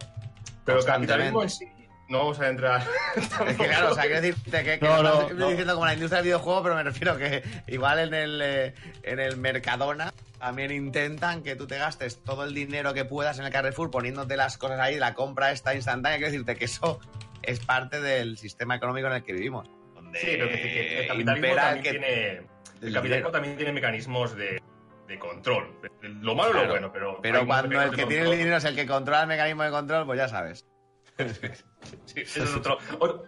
Pero 0.66 0.78
constantemente. 0.78 1.34
capitalismo 1.34 1.44
en 1.44 1.50
sí, 1.50 1.66
no 2.10 2.18
vamos 2.20 2.40
a 2.40 2.48
entrar. 2.50 2.84
Es 3.16 3.58
que 3.58 3.66
claro, 3.68 3.92
o 3.92 3.96
sea, 3.96 4.04
quiero 4.04 4.22
decirte 4.22 4.64
que, 4.64 4.80
que 4.80 4.86
No, 4.86 5.02
no. 5.02 5.48
diciendo 5.50 5.74
como 5.74 5.86
la 5.88 5.94
industria 5.94 6.18
del 6.18 6.26
videojuego, 6.26 6.62
pero 6.64 6.76
me 6.76 6.84
refiero 6.84 7.18
que 7.18 7.44
igual 7.68 8.00
en 8.00 8.14
el, 8.14 8.42
eh, 8.44 8.74
en 9.04 9.20
el 9.20 9.38
Mercadona 9.38 10.14
también 10.42 10.72
intentan 10.72 11.44
que 11.44 11.56
tú 11.56 11.68
te 11.68 11.78
gastes 11.78 12.22
todo 12.24 12.44
el 12.44 12.54
dinero 12.54 12.94
que 12.94 13.06
puedas 13.06 13.40
en 13.40 13.46
el 13.46 13.52
Carrefour 13.52 13.90
poniéndote 13.92 14.36
las 14.36 14.58
cosas 14.58 14.80
ahí, 14.80 14.98
la 14.98 15.14
compra 15.14 15.52
esta 15.52 15.74
instantánea. 15.76 16.18
Quiero 16.18 16.32
decirte 16.32 16.56
que 16.58 16.66
eso 16.66 17.00
es 17.44 17.60
parte 17.60 18.02
del 18.02 18.38
sistema 18.38 18.76
económico 18.76 19.08
en 19.08 19.14
el 19.14 19.24
que 19.24 19.34
vivimos. 19.34 19.70
Donde 19.94 20.20
Sí, 20.20 20.28
pero 20.32 20.50
que, 20.50 20.56
que 20.56 21.00
el 21.04 21.08
capitalismo 21.08 21.56
también 21.56 21.84
que- 21.84 21.92
tiene. 21.92 22.42
El 22.82 22.94
capitalismo 22.94 23.32
también 23.32 23.56
tiene 23.56 23.72
mecanismos 23.72 24.36
de, 24.36 24.60
de 25.08 25.20
control. 25.20 25.80
Lo 26.02 26.34
malo 26.36 26.50
y 26.50 26.54
Claro, 26.54 26.66
lo 26.68 26.72
bueno, 26.74 26.92
pero. 26.92 27.20
Pero 27.22 27.46
cuando 27.46 27.82
el 27.82 27.92
que 27.92 28.06
tiene 28.08 28.26
el 28.32 28.38
dinero 28.38 28.58
es 28.58 28.66
el 28.66 28.76
que 28.76 28.88
controla 28.88 29.22
el 29.22 29.28
mecanismo 29.28 29.62
de 29.64 29.70
control, 29.70 30.06
pues 30.08 30.18
ya 30.18 30.28
sabes. 30.28 30.66
Sí, 32.06 32.22
eso 32.22 32.44
es 32.44 32.56
otro, 32.56 32.78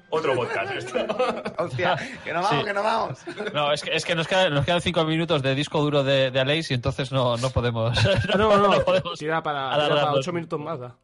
otro, 0.09 0.35
podcast. 0.35 0.73
esto. 0.73 0.97
Hostia, 1.57 1.95
que 2.23 2.33
no 2.33 2.41
vamos, 2.41 2.59
Sí. 2.59 2.65
que 2.65 2.73
no 2.73 2.83
vamos. 2.83 3.19
No, 3.53 3.71
es 3.71 3.81
que, 3.81 3.95
es 3.95 4.05
que 4.05 4.13
nos, 4.15 4.27
quedan, 4.27 4.53
nos 4.53 4.65
quedan 4.65 4.81
cinco 4.81 5.03
minutos 5.05 5.41
de 5.41 5.55
disco 5.55 5.81
duro 5.81 6.03
de, 6.03 6.31
de 6.31 6.39
Aleix 6.39 6.69
y 6.71 6.73
entonces 6.73 7.11
no, 7.11 7.37
no 7.37 7.49
podemos. 7.49 7.97
Ah, 8.33 8.37
no, 8.37 8.57
no, 8.57 8.67
no, 8.67 8.83
podemos 8.83 9.17
tira 9.19 9.41
para, 9.41 9.71
tira 9.73 9.89
para 9.89 10.13
8 10.13 10.33
minutos 10.33 10.59
más. 10.59 10.79
da. 10.79 10.97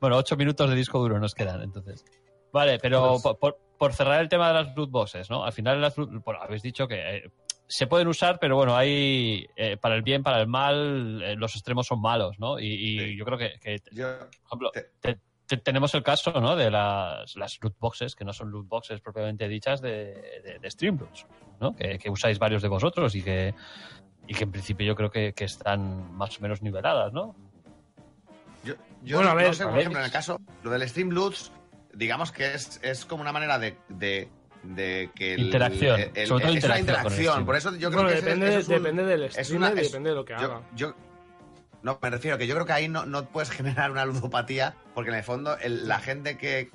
Bueno, 0.00 0.16
ocho 0.16 0.36
minutos 0.36 0.68
de 0.68 0.76
disco 0.76 0.98
duro 0.98 1.18
nos 1.18 1.34
quedan, 1.34 1.62
entonces. 1.62 2.04
Vale, 2.52 2.78
pero 2.78 3.10
Pues- 3.12 3.22
por, 3.22 3.38
por- 3.38 3.58
por 3.78 3.92
cerrar 3.94 4.20
el 4.20 4.28
tema 4.28 4.48
de 4.48 4.54
las 4.64 4.76
loot 4.76 4.90
boxes, 4.90 5.30
¿no? 5.30 5.42
Al 5.44 5.52
final 5.52 5.80
las 5.80 5.96
loot- 5.96 6.22
bueno, 6.22 6.40
habéis 6.42 6.60
dicho 6.62 6.86
que 6.86 7.16
eh, 7.16 7.30
se 7.66 7.86
pueden 7.86 8.08
usar, 8.08 8.38
pero 8.38 8.56
bueno, 8.56 8.76
hay 8.76 9.46
eh, 9.56 9.76
para 9.78 9.94
el 9.94 10.02
bien, 10.02 10.22
para 10.22 10.40
el 10.40 10.48
mal, 10.48 11.22
eh, 11.22 11.34
los 11.36 11.54
extremos 11.54 11.86
son 11.86 12.00
malos, 12.02 12.38
¿no? 12.38 12.58
Y, 12.58 12.66
y 12.66 12.98
Sí. 12.98 13.16
yo 13.16 13.24
creo 13.24 13.38
que, 13.38 13.52
que, 13.60 13.78
Yo, 13.92 14.06
por 14.18 14.28
ejemplo, 14.46 14.70
Te- 14.72 14.90
te- 15.00 15.20
te- 15.50 15.56
tenemos 15.56 15.92
el 15.94 16.02
caso, 16.04 16.30
¿no? 16.40 16.54
De 16.54 16.70
las, 16.70 17.34
las 17.36 17.58
loot 17.60 17.76
boxes, 17.78 18.14
que 18.14 18.24
no 18.24 18.32
son 18.32 18.50
loot 18.50 18.68
boxes 18.68 19.00
propiamente 19.00 19.48
dichas 19.48 19.80
de, 19.80 20.40
de, 20.44 20.58
de 20.60 20.70
Streamloots, 20.70 21.26
¿no? 21.60 21.74
Que, 21.74 21.98
que 21.98 22.08
usáis 22.08 22.38
varios 22.38 22.62
de 22.62 22.68
vosotros 22.68 23.14
y 23.16 23.22
que, 23.22 23.54
y 24.28 24.34
que 24.34 24.44
en 24.44 24.52
principio 24.52 24.86
yo 24.86 24.94
creo 24.94 25.10
que, 25.10 25.32
que 25.32 25.44
están 25.44 26.14
más 26.16 26.38
o 26.38 26.40
menos 26.42 26.62
niveladas, 26.62 27.12
¿no? 27.12 27.34
Yo, 28.64 28.74
yo 29.02 29.16
Bueno, 29.16 29.30
a 29.32 29.34
ver, 29.34 29.48
no 29.48 29.52
sé, 29.54 29.62
a 29.62 29.66
por 29.66 29.72
ver. 29.74 29.80
ejemplo, 29.80 29.98
en 30.00 30.06
el 30.06 30.12
caso, 30.12 30.40
lo 30.62 30.70
del 30.70 30.88
Stream 30.88 31.10
Loots, 31.10 31.50
digamos 31.94 32.30
que 32.30 32.54
es, 32.54 32.78
es 32.82 33.04
como 33.04 33.22
una 33.22 33.32
manera 33.32 33.58
de, 33.58 33.76
de, 33.88 34.28
de 34.62 35.10
que... 35.14 35.34
el- 35.34 35.40
Interacción, 35.46 35.98
el- 36.00 36.10
el- 36.14 36.26
sobre 36.26 36.44
todo 36.44 36.54
es 36.56 36.64
una 36.64 36.78
interacción 36.78 36.80
interacción, 36.80 37.46
por 37.46 37.56
eso 37.56 37.70
yo 37.76 37.90
creo 37.90 38.02
Bueno, 38.02 38.08
que 38.10 38.14
depende, 38.16 38.48
ese 38.48 38.58
es 38.58 38.68
un- 38.68 38.74
depende 38.74 39.04
del 39.04 39.22
es 39.24 39.32
streamer 39.34 39.72
una- 39.72 39.80
y 39.80 39.84
es- 39.84 39.90
depende 39.90 40.10
de 40.10 40.14
lo 40.16 40.24
que 40.24 40.32
yo, 40.34 40.38
haga. 40.38 40.60
yo- 40.76 40.94
no, 41.82 41.98
me 42.02 42.10
refiero 42.10 42.36
que 42.38 42.46
yo 42.46 42.54
creo 42.54 42.66
que 42.66 42.72
ahí 42.72 42.88
no, 42.88 43.06
no 43.06 43.24
puedes 43.26 43.50
generar 43.50 43.90
una 43.90 44.04
ludopatía, 44.04 44.74
porque 44.94 45.10
en 45.10 45.16
el 45.16 45.24
fondo 45.24 45.56
el- 45.58 45.88
la 45.88 45.98
gente 46.00 46.36
que, 46.36 46.70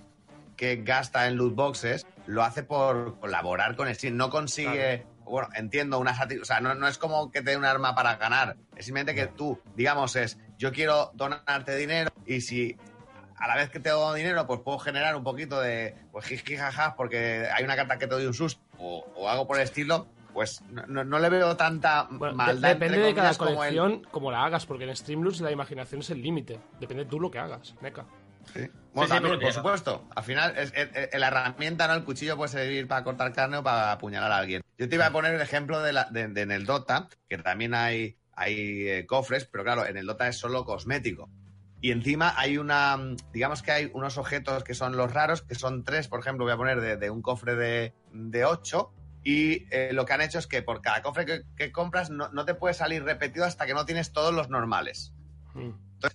que 0.56 0.78
gasta 0.78 1.28
en 1.28 1.36
loot 1.38 1.56
boxes 1.56 2.06
lo 2.28 2.44
hace 2.44 2.64
por 2.64 3.20
colaborar 3.20 3.76
con 3.76 3.94
Steam, 3.94 4.16
no 4.18 4.30
consigue, 4.30 5.06
bueno, 5.26 5.48
entiendo 5.56 6.00
una 6.00 6.18
o 6.42 6.46
sea, 6.46 6.60
no, 6.60 6.74
no 6.76 6.88
es 6.88 6.98
como 6.98 7.30
que 7.32 7.42
te 7.42 7.52
dé 7.52 7.58
un 7.58 7.66
arma 7.66 7.94
para 7.96 8.16
ganar, 8.16 8.56
es 8.76 8.86
simplemente 8.86 9.14
que 9.14 9.28
tú, 9.28 9.60
digamos, 9.76 10.16
es, 10.16 10.38
yo 10.58 10.72
quiero 10.72 11.12
donarte 11.14 11.76
dinero 11.76 12.10
y 12.26 12.42
si 12.42 12.76
a 13.38 13.48
la 13.48 13.56
vez 13.58 13.70
que 13.70 13.80
te 13.80 13.90
doy 13.90 14.20
dinero, 14.22 14.48
pues 14.48 14.62
puedo 14.62 14.80
generar 14.80 15.16
un 15.16 15.24
poquito 15.24 15.60
de, 15.60 15.94
pues 16.12 16.26
jiji, 16.26 16.56
jaja, 16.56 16.96
porque 16.96 17.48
hay 17.54 17.64
una 17.64 17.76
carta 17.76 17.98
que 18.00 18.08
te 18.08 18.16
doy 18.16 18.26
un 18.26 18.34
susto 18.34 18.62
o, 18.80 19.06
o 19.16 19.30
algo 19.30 19.46
por 19.46 19.58
el 19.58 19.64
estilo, 19.64 20.08
pues 20.36 20.62
no, 20.70 21.04
no- 21.04 21.18
le 21.18 21.30
veo 21.30 21.56
tanta 21.58 22.08
Bueno, 22.12 22.36
maldad. 22.36 22.74
entre 22.74 22.88
depende 22.90 23.08
de 23.08 23.16
cada 23.16 23.34
como 23.36 23.50
el- 23.52 23.56
colección, 23.76 24.04
como 24.12 24.30
la 24.32 24.44
hagas, 24.46 24.66
porque 24.68 24.84
en 24.84 24.96
Streamloots 24.96 25.40
la 25.42 25.50
imaginación 25.52 26.02
es 26.02 26.10
el 26.12 26.22
límite. 26.22 26.60
Depende 26.80 27.06
tú 27.06 27.20
lo 27.20 27.32
que 27.32 27.40
hagas, 27.40 27.74
meca. 27.82 28.06
Sí. 28.54 28.70
Bueno, 28.94 29.08
Sí, 29.08 29.14
también, 29.22 29.40
por 29.40 29.54
supuesto. 29.54 30.08
Al 30.16 30.24
final, 30.24 30.54
es, 30.58 30.72
es- 30.76 30.90
es- 31.14 31.20
la 31.20 31.28
herramienta, 31.30 31.88
¿no? 31.88 31.94
El 31.96 32.04
cuchillo 32.04 32.36
puede 32.38 32.50
servir 32.52 32.88
para 32.88 33.04
cortar 33.04 33.34
carne 33.34 33.58
o 33.58 33.64
para 33.64 33.94
apuñalar 33.94 34.32
a 34.32 34.38
alguien. 34.38 34.62
Yo 34.78 34.88
te 34.88 34.96
iba 34.96 35.08
a 35.08 35.12
poner 35.12 35.34
el 35.34 35.42
ejemplo 35.42 35.82
de, 35.82 35.94
la, 35.94 36.04
de, 36.12 36.28
de 36.28 36.42
en 36.42 36.52
el 36.52 36.66
Dota, 36.66 37.08
que 37.28 37.38
también 37.40 37.74
hay, 37.74 38.18
hay 38.36 38.88
eh, 38.88 39.06
cofres, 39.08 39.46
pero 39.46 39.64
claro, 39.64 39.86
en 39.88 39.96
el 39.98 40.06
Dota 40.06 40.28
es 40.28 40.38
solo 40.38 40.64
cosmético. 40.66 41.30
Y 41.82 41.92
encima 41.92 42.34
hay 42.38 42.58
una, 42.58 42.98
digamos 43.34 43.62
que 43.64 43.72
hay 43.72 43.90
unos 43.94 44.18
objetos 44.18 44.64
que 44.66 44.74
son 44.76 44.96
los 44.98 45.12
raros, 45.14 45.42
que 45.44 45.56
son 45.56 45.84
tres, 45.84 46.08
por 46.08 46.20
ejemplo, 46.20 46.44
voy 46.46 46.54
a 46.54 46.58
poner 46.58 46.82
de, 46.82 46.98
de 46.98 47.10
un 47.10 47.22
cofre 47.22 47.56
de, 47.56 47.94
de 48.12 48.46
ocho. 48.46 48.92
Y 49.26 49.66
eh, 49.72 49.90
lo 49.92 50.06
que 50.06 50.14
han 50.14 50.22
hecho 50.22 50.38
es 50.38 50.46
que 50.46 50.62
por 50.62 50.82
cada 50.82 51.02
cofre 51.02 51.26
que, 51.26 51.42
que 51.58 51.72
compras 51.72 52.12
no, 52.12 52.30
no 52.30 52.46
te 52.46 52.54
puede 52.54 52.76
salir 52.76 53.04
repetido 53.04 53.44
hasta 53.44 53.66
que 53.66 53.74
no 53.74 53.84
tienes 53.84 54.14
todos 54.14 54.34
los 54.34 54.50
normales. 54.50 55.14
Mm. 55.56 55.72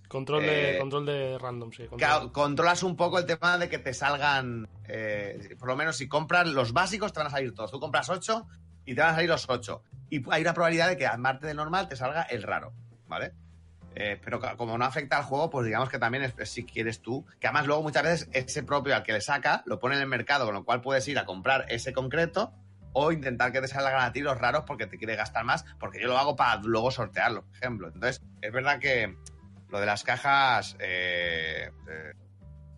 Control, 0.09 0.43
de, 0.43 0.77
eh, 0.77 0.79
control 0.79 1.07
de 1.07 1.39
random, 1.39 1.73
sí. 1.73 1.87
Control. 1.87 2.33
controlas 2.33 2.83
un 2.83 2.97
poco 2.97 3.19
el 3.19 3.27
tema 3.27 3.59
de 3.59 3.69
que 3.69 3.79
te 3.79 3.93
salgan, 3.95 4.69
eh, 4.87 5.57
por 5.59 5.69
lo 5.69 5.77
menos 5.77 5.97
si 5.97 6.09
compras 6.09 6.47
los 6.47 6.73
básicos 6.73 7.13
te 7.13 7.19
van 7.19 7.27
a 7.27 7.31
salir 7.31 7.55
todos. 7.55 7.71
Tú 7.71 7.81
compras 7.81 8.09
8 8.09 8.47
y 8.85 8.95
te 8.95 9.01
van 9.01 9.11
a 9.11 9.15
salir 9.15 9.31
los 9.31 9.49
8. 9.49 9.83
Y 10.11 10.31
hay 10.31 10.43
una 10.43 10.55
probabilidad 10.55 10.89
de 10.89 10.97
que 10.97 11.07
aparte 11.07 11.47
del 11.47 11.57
normal 11.57 11.89
te 11.89 11.97
salga 11.97 12.23
el 12.23 12.43
raro, 12.43 12.73
¿vale? 13.09 13.33
Eh, 13.97 14.21
pero 14.23 14.41
como 14.57 14.79
no 14.79 14.85
afecta 14.85 15.19
al 15.19 15.25
juego, 15.25 15.51
pues 15.51 15.67
digamos 15.67 15.89
que 15.89 15.99
también 15.99 16.23
es 16.23 16.49
si 16.49 16.65
quieres 16.65 17.03
tú, 17.03 17.27
que 17.41 17.49
además 17.49 17.67
luego 17.67 17.83
muchas 17.83 18.05
veces 18.05 18.29
ese 18.33 18.63
propio 18.63 18.95
al 18.95 19.03
que 19.03 19.13
le 19.13 19.21
saca 19.21 19.65
lo 19.67 19.81
pone 19.81 19.97
en 19.97 20.03
el 20.03 20.07
mercado, 20.07 20.45
con 20.45 20.55
lo 20.55 20.65
cual 20.65 20.81
puedes 20.81 21.09
ir 21.09 21.19
a 21.19 21.25
comprar 21.25 21.67
ese 21.69 21.93
concreto 21.93 22.53
o 22.93 23.13
intentar 23.13 23.53
que 23.53 23.61
te 23.61 23.69
salgan 23.69 24.01
a 24.03 24.13
ti 24.13 24.21
los 24.21 24.39
raros 24.39 24.65
porque 24.67 24.87
te 24.87 24.99
quiere 24.99 25.17
gastar 25.17 25.45
más, 25.45 25.65
porque 25.79 26.01
yo 26.01 26.09
lo 26.09 26.19
hago 26.19 26.37
para 26.37 26.57
luego 26.63 26.91
sortearlo, 26.91 27.43
por 27.45 27.55
ejemplo. 27.57 27.87
Entonces, 27.89 28.21
es 28.41 28.53
verdad 28.53 28.79
que 28.79 29.17
lo 29.69 29.79
de 29.81 29.87
las 29.87 30.03
cajas... 30.05 30.77
eh, 30.81 31.71
eh, 31.89 32.13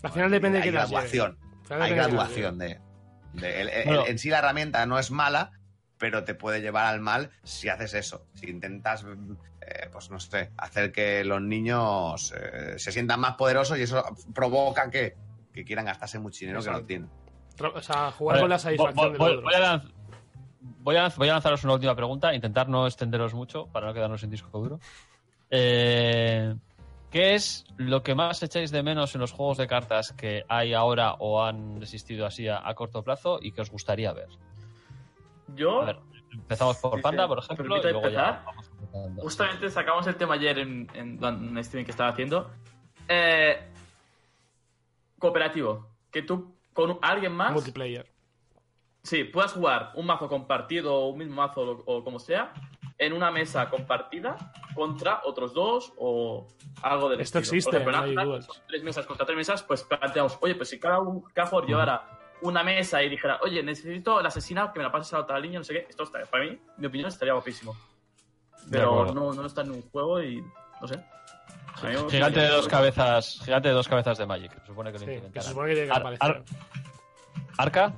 Al 0.02 0.10
final 0.12 0.30
depende 0.30 0.58
de 0.58 0.64
lleve. 0.64 0.76
graduación, 0.78 1.38
hay 1.70 1.94
graduación 1.94 2.58
de, 2.58 2.78
de- 3.34 3.60
el- 3.62 3.68
el- 3.70 3.84
Bueno. 3.86 4.06
en 4.06 4.18
sí 4.18 4.28
la 4.28 4.38
herramienta 4.40 4.84
no 4.86 4.98
es 4.98 5.10
mala, 5.10 5.52
pero 5.98 6.24
te 6.24 6.34
puede 6.34 6.60
llevar 6.60 6.86
al 6.86 7.00
mal 7.00 7.30
si 7.44 7.68
haces 7.68 7.94
eso. 7.94 8.26
Si 8.34 8.50
intentas, 8.50 9.04
eh, 9.60 9.88
pues 9.92 10.10
no 10.10 10.18
sé, 10.18 10.50
hacer 10.58 10.90
que 10.92 11.24
los 11.24 11.40
niños 11.40 12.34
eh, 12.36 12.74
se 12.78 12.90
sientan 12.92 13.20
más 13.20 13.36
poderosos 13.36 13.78
y 13.78 13.82
eso 13.82 14.04
provoca 14.34 14.90
que, 14.90 15.14
que 15.54 15.64
quieran 15.64 15.84
gastarse 15.86 16.18
mucho 16.18 16.40
dinero 16.40 16.60
que 16.62 16.70
no 16.70 16.84
tienen. 16.84 17.08
O 17.74 17.80
sea, 17.80 18.10
jugar 18.10 18.34
Vale, 18.34 18.40
con 18.42 18.50
la 18.50 18.58
satisfacción 18.58 19.16
voy, 19.16 19.36
voy 19.36 19.54
a 19.54 19.80
voy 20.62 20.96
a 20.96 21.04
lanz- 21.08 21.16
voy 21.16 21.28
a 21.28 21.32
lanzaros 21.34 21.64
una 21.64 21.74
última 21.74 21.94
pregunta, 21.94 22.34
intentar 22.34 22.68
no 22.68 22.86
extenderos 22.86 23.34
mucho 23.34 23.66
para 23.66 23.86
no 23.86 23.94
quedarnos 23.94 24.20
sin 24.20 24.30
disco 24.30 24.58
duro. 24.58 24.78
Eh, 25.50 26.54
¿Qué 27.10 27.34
es 27.34 27.66
lo 27.76 28.02
que 28.02 28.14
más 28.14 28.42
echáis 28.42 28.70
de 28.70 28.82
menos 28.82 29.14
en 29.14 29.20
los 29.20 29.32
juegos 29.32 29.58
de 29.58 29.66
cartas 29.66 30.12
que 30.12 30.44
hay 30.48 30.72
ahora 30.72 31.14
o 31.18 31.42
han 31.44 31.82
existido 31.82 32.24
así 32.24 32.48
a, 32.48 32.66
a 32.66 32.74
corto 32.74 33.02
plazo 33.02 33.38
y 33.42 33.52
que 33.52 33.60
os 33.60 33.70
gustaría 33.70 34.12
ver? 34.14 34.28
Yo, 35.54 35.82
A 35.82 35.84
ver, 35.84 35.98
empezamos 36.32 36.78
por 36.78 36.96
Sí, 36.96 37.02
Panda, 37.02 37.24
sí. 37.24 37.28
por 37.28 37.38
ejemplo, 37.40 37.76
y 37.76 37.82
luego 37.82 38.08
ya 38.08 38.42
vamos 38.46 38.70
justamente 39.18 39.68
sacamos 39.70 40.06
el 40.06 40.16
tema 40.16 40.34
ayer 40.34 40.58
en, 40.60 40.88
en, 40.94 41.22
en 41.22 41.24
un 41.50 41.58
streaming 41.58 41.84
que 41.84 41.90
estaba 41.90 42.08
haciendo. 42.10 42.50
Eh, 43.08 43.58
cooperativo. 45.18 45.86
Que 46.10 46.22
tú 46.22 46.54
con 46.72 46.98
alguien 47.02 47.32
más 47.32 47.52
Multiplayer. 47.52 48.10
Sí, 49.02 49.24
puedas 49.24 49.52
jugar 49.52 49.90
un 49.94 50.06
mazo 50.06 50.28
compartido 50.28 50.94
o 50.94 51.08
un 51.08 51.18
mismo 51.18 51.34
mazo 51.36 51.60
o, 51.62 51.96
o 51.98 52.04
como 52.04 52.18
sea 52.18 52.52
en 52.98 53.12
una 53.12 53.30
mesa 53.32 53.68
compartida 53.68 54.36
contra 54.76 55.22
otros 55.24 55.52
dos 55.52 55.92
o 55.98 56.46
algo 56.82 57.08
del 57.08 57.20
Esto 57.20 57.40
estilo. 57.40 57.58
existe 57.58 57.80
Por 57.80 57.92
ejemplo, 57.94 58.10
Atlas, 58.12 58.24
iDuels. 58.26 58.44
son 58.46 58.56
tres 58.68 58.82
mesas 58.84 59.06
contra 59.06 59.26
tres 59.26 59.36
mesas, 59.36 59.62
pues 59.64 59.82
planteamos, 59.82 60.38
oye, 60.40 60.54
pues 60.54 60.68
si 60.68 60.78
cada, 60.78 61.00
un, 61.00 61.22
cada 61.32 61.48
jugador 61.48 61.68
llevara 61.68 62.18
una 62.42 62.62
mesa 62.62 63.02
y 63.02 63.08
dijera, 63.08 63.40
oye, 63.42 63.60
necesito 63.62 64.20
la 64.22 64.28
asesina 64.28 64.72
que 64.72 64.78
me 64.78 64.84
la 64.84 64.92
pases 64.92 65.12
a 65.14 65.18
la 65.18 65.22
otra 65.24 65.40
línea, 65.40 65.58
no 65.58 65.64
sé 65.64 65.74
qué, 65.74 65.86
esto 65.88 66.04
está, 66.04 66.20
para 66.26 66.44
mí, 66.44 66.58
mi 66.76 66.86
opinión, 66.86 67.08
estaría 67.08 67.32
guapísimo. 67.34 67.74
Pero 68.70 69.12
no, 69.12 69.32
no 69.32 69.46
está 69.46 69.62
en 69.62 69.72
un 69.72 69.82
juego 69.90 70.22
y 70.22 70.40
no 70.80 70.86
sé. 70.86 71.04
Gigante 72.08 72.38
de 72.40 72.48
dos 72.48 72.68
cabezas, 72.68 73.40
gigante 73.44 73.68
de 73.68 73.74
dos 73.74 73.88
cabezas 73.88 74.16
de 74.18 74.26
Magic. 74.26 74.52
Se 74.60 74.66
supone 74.66 74.92
que 74.92 74.98
lo 75.00 75.04
Sí, 75.06 75.20
se 75.34 75.42
supone 75.42 75.68
que 75.70 75.74
tiene 75.74 75.88
que 75.88 75.94
Ar- 75.94 76.00
aparecer. 76.00 76.28
Ar- 76.28 76.42
Arca, 77.58 77.94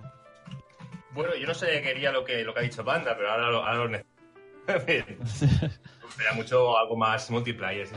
Bueno, 1.14 1.34
yo 1.36 1.46
no 1.46 1.54
sé 1.54 1.80
quería 1.80 2.10
lo 2.10 2.24
que, 2.24 2.42
lo 2.42 2.52
que 2.52 2.60
ha 2.60 2.62
dicho 2.62 2.84
Panda, 2.84 3.16
pero 3.16 3.30
ahora 3.30 3.50
lo, 3.50 3.64
ahora 3.64 3.76
lo 3.76 3.88
necesito. 3.88 4.14
Me 6.18 6.36
mucho 6.36 6.76
algo 6.76 6.96
más 6.96 7.30
multiplayer. 7.30 7.88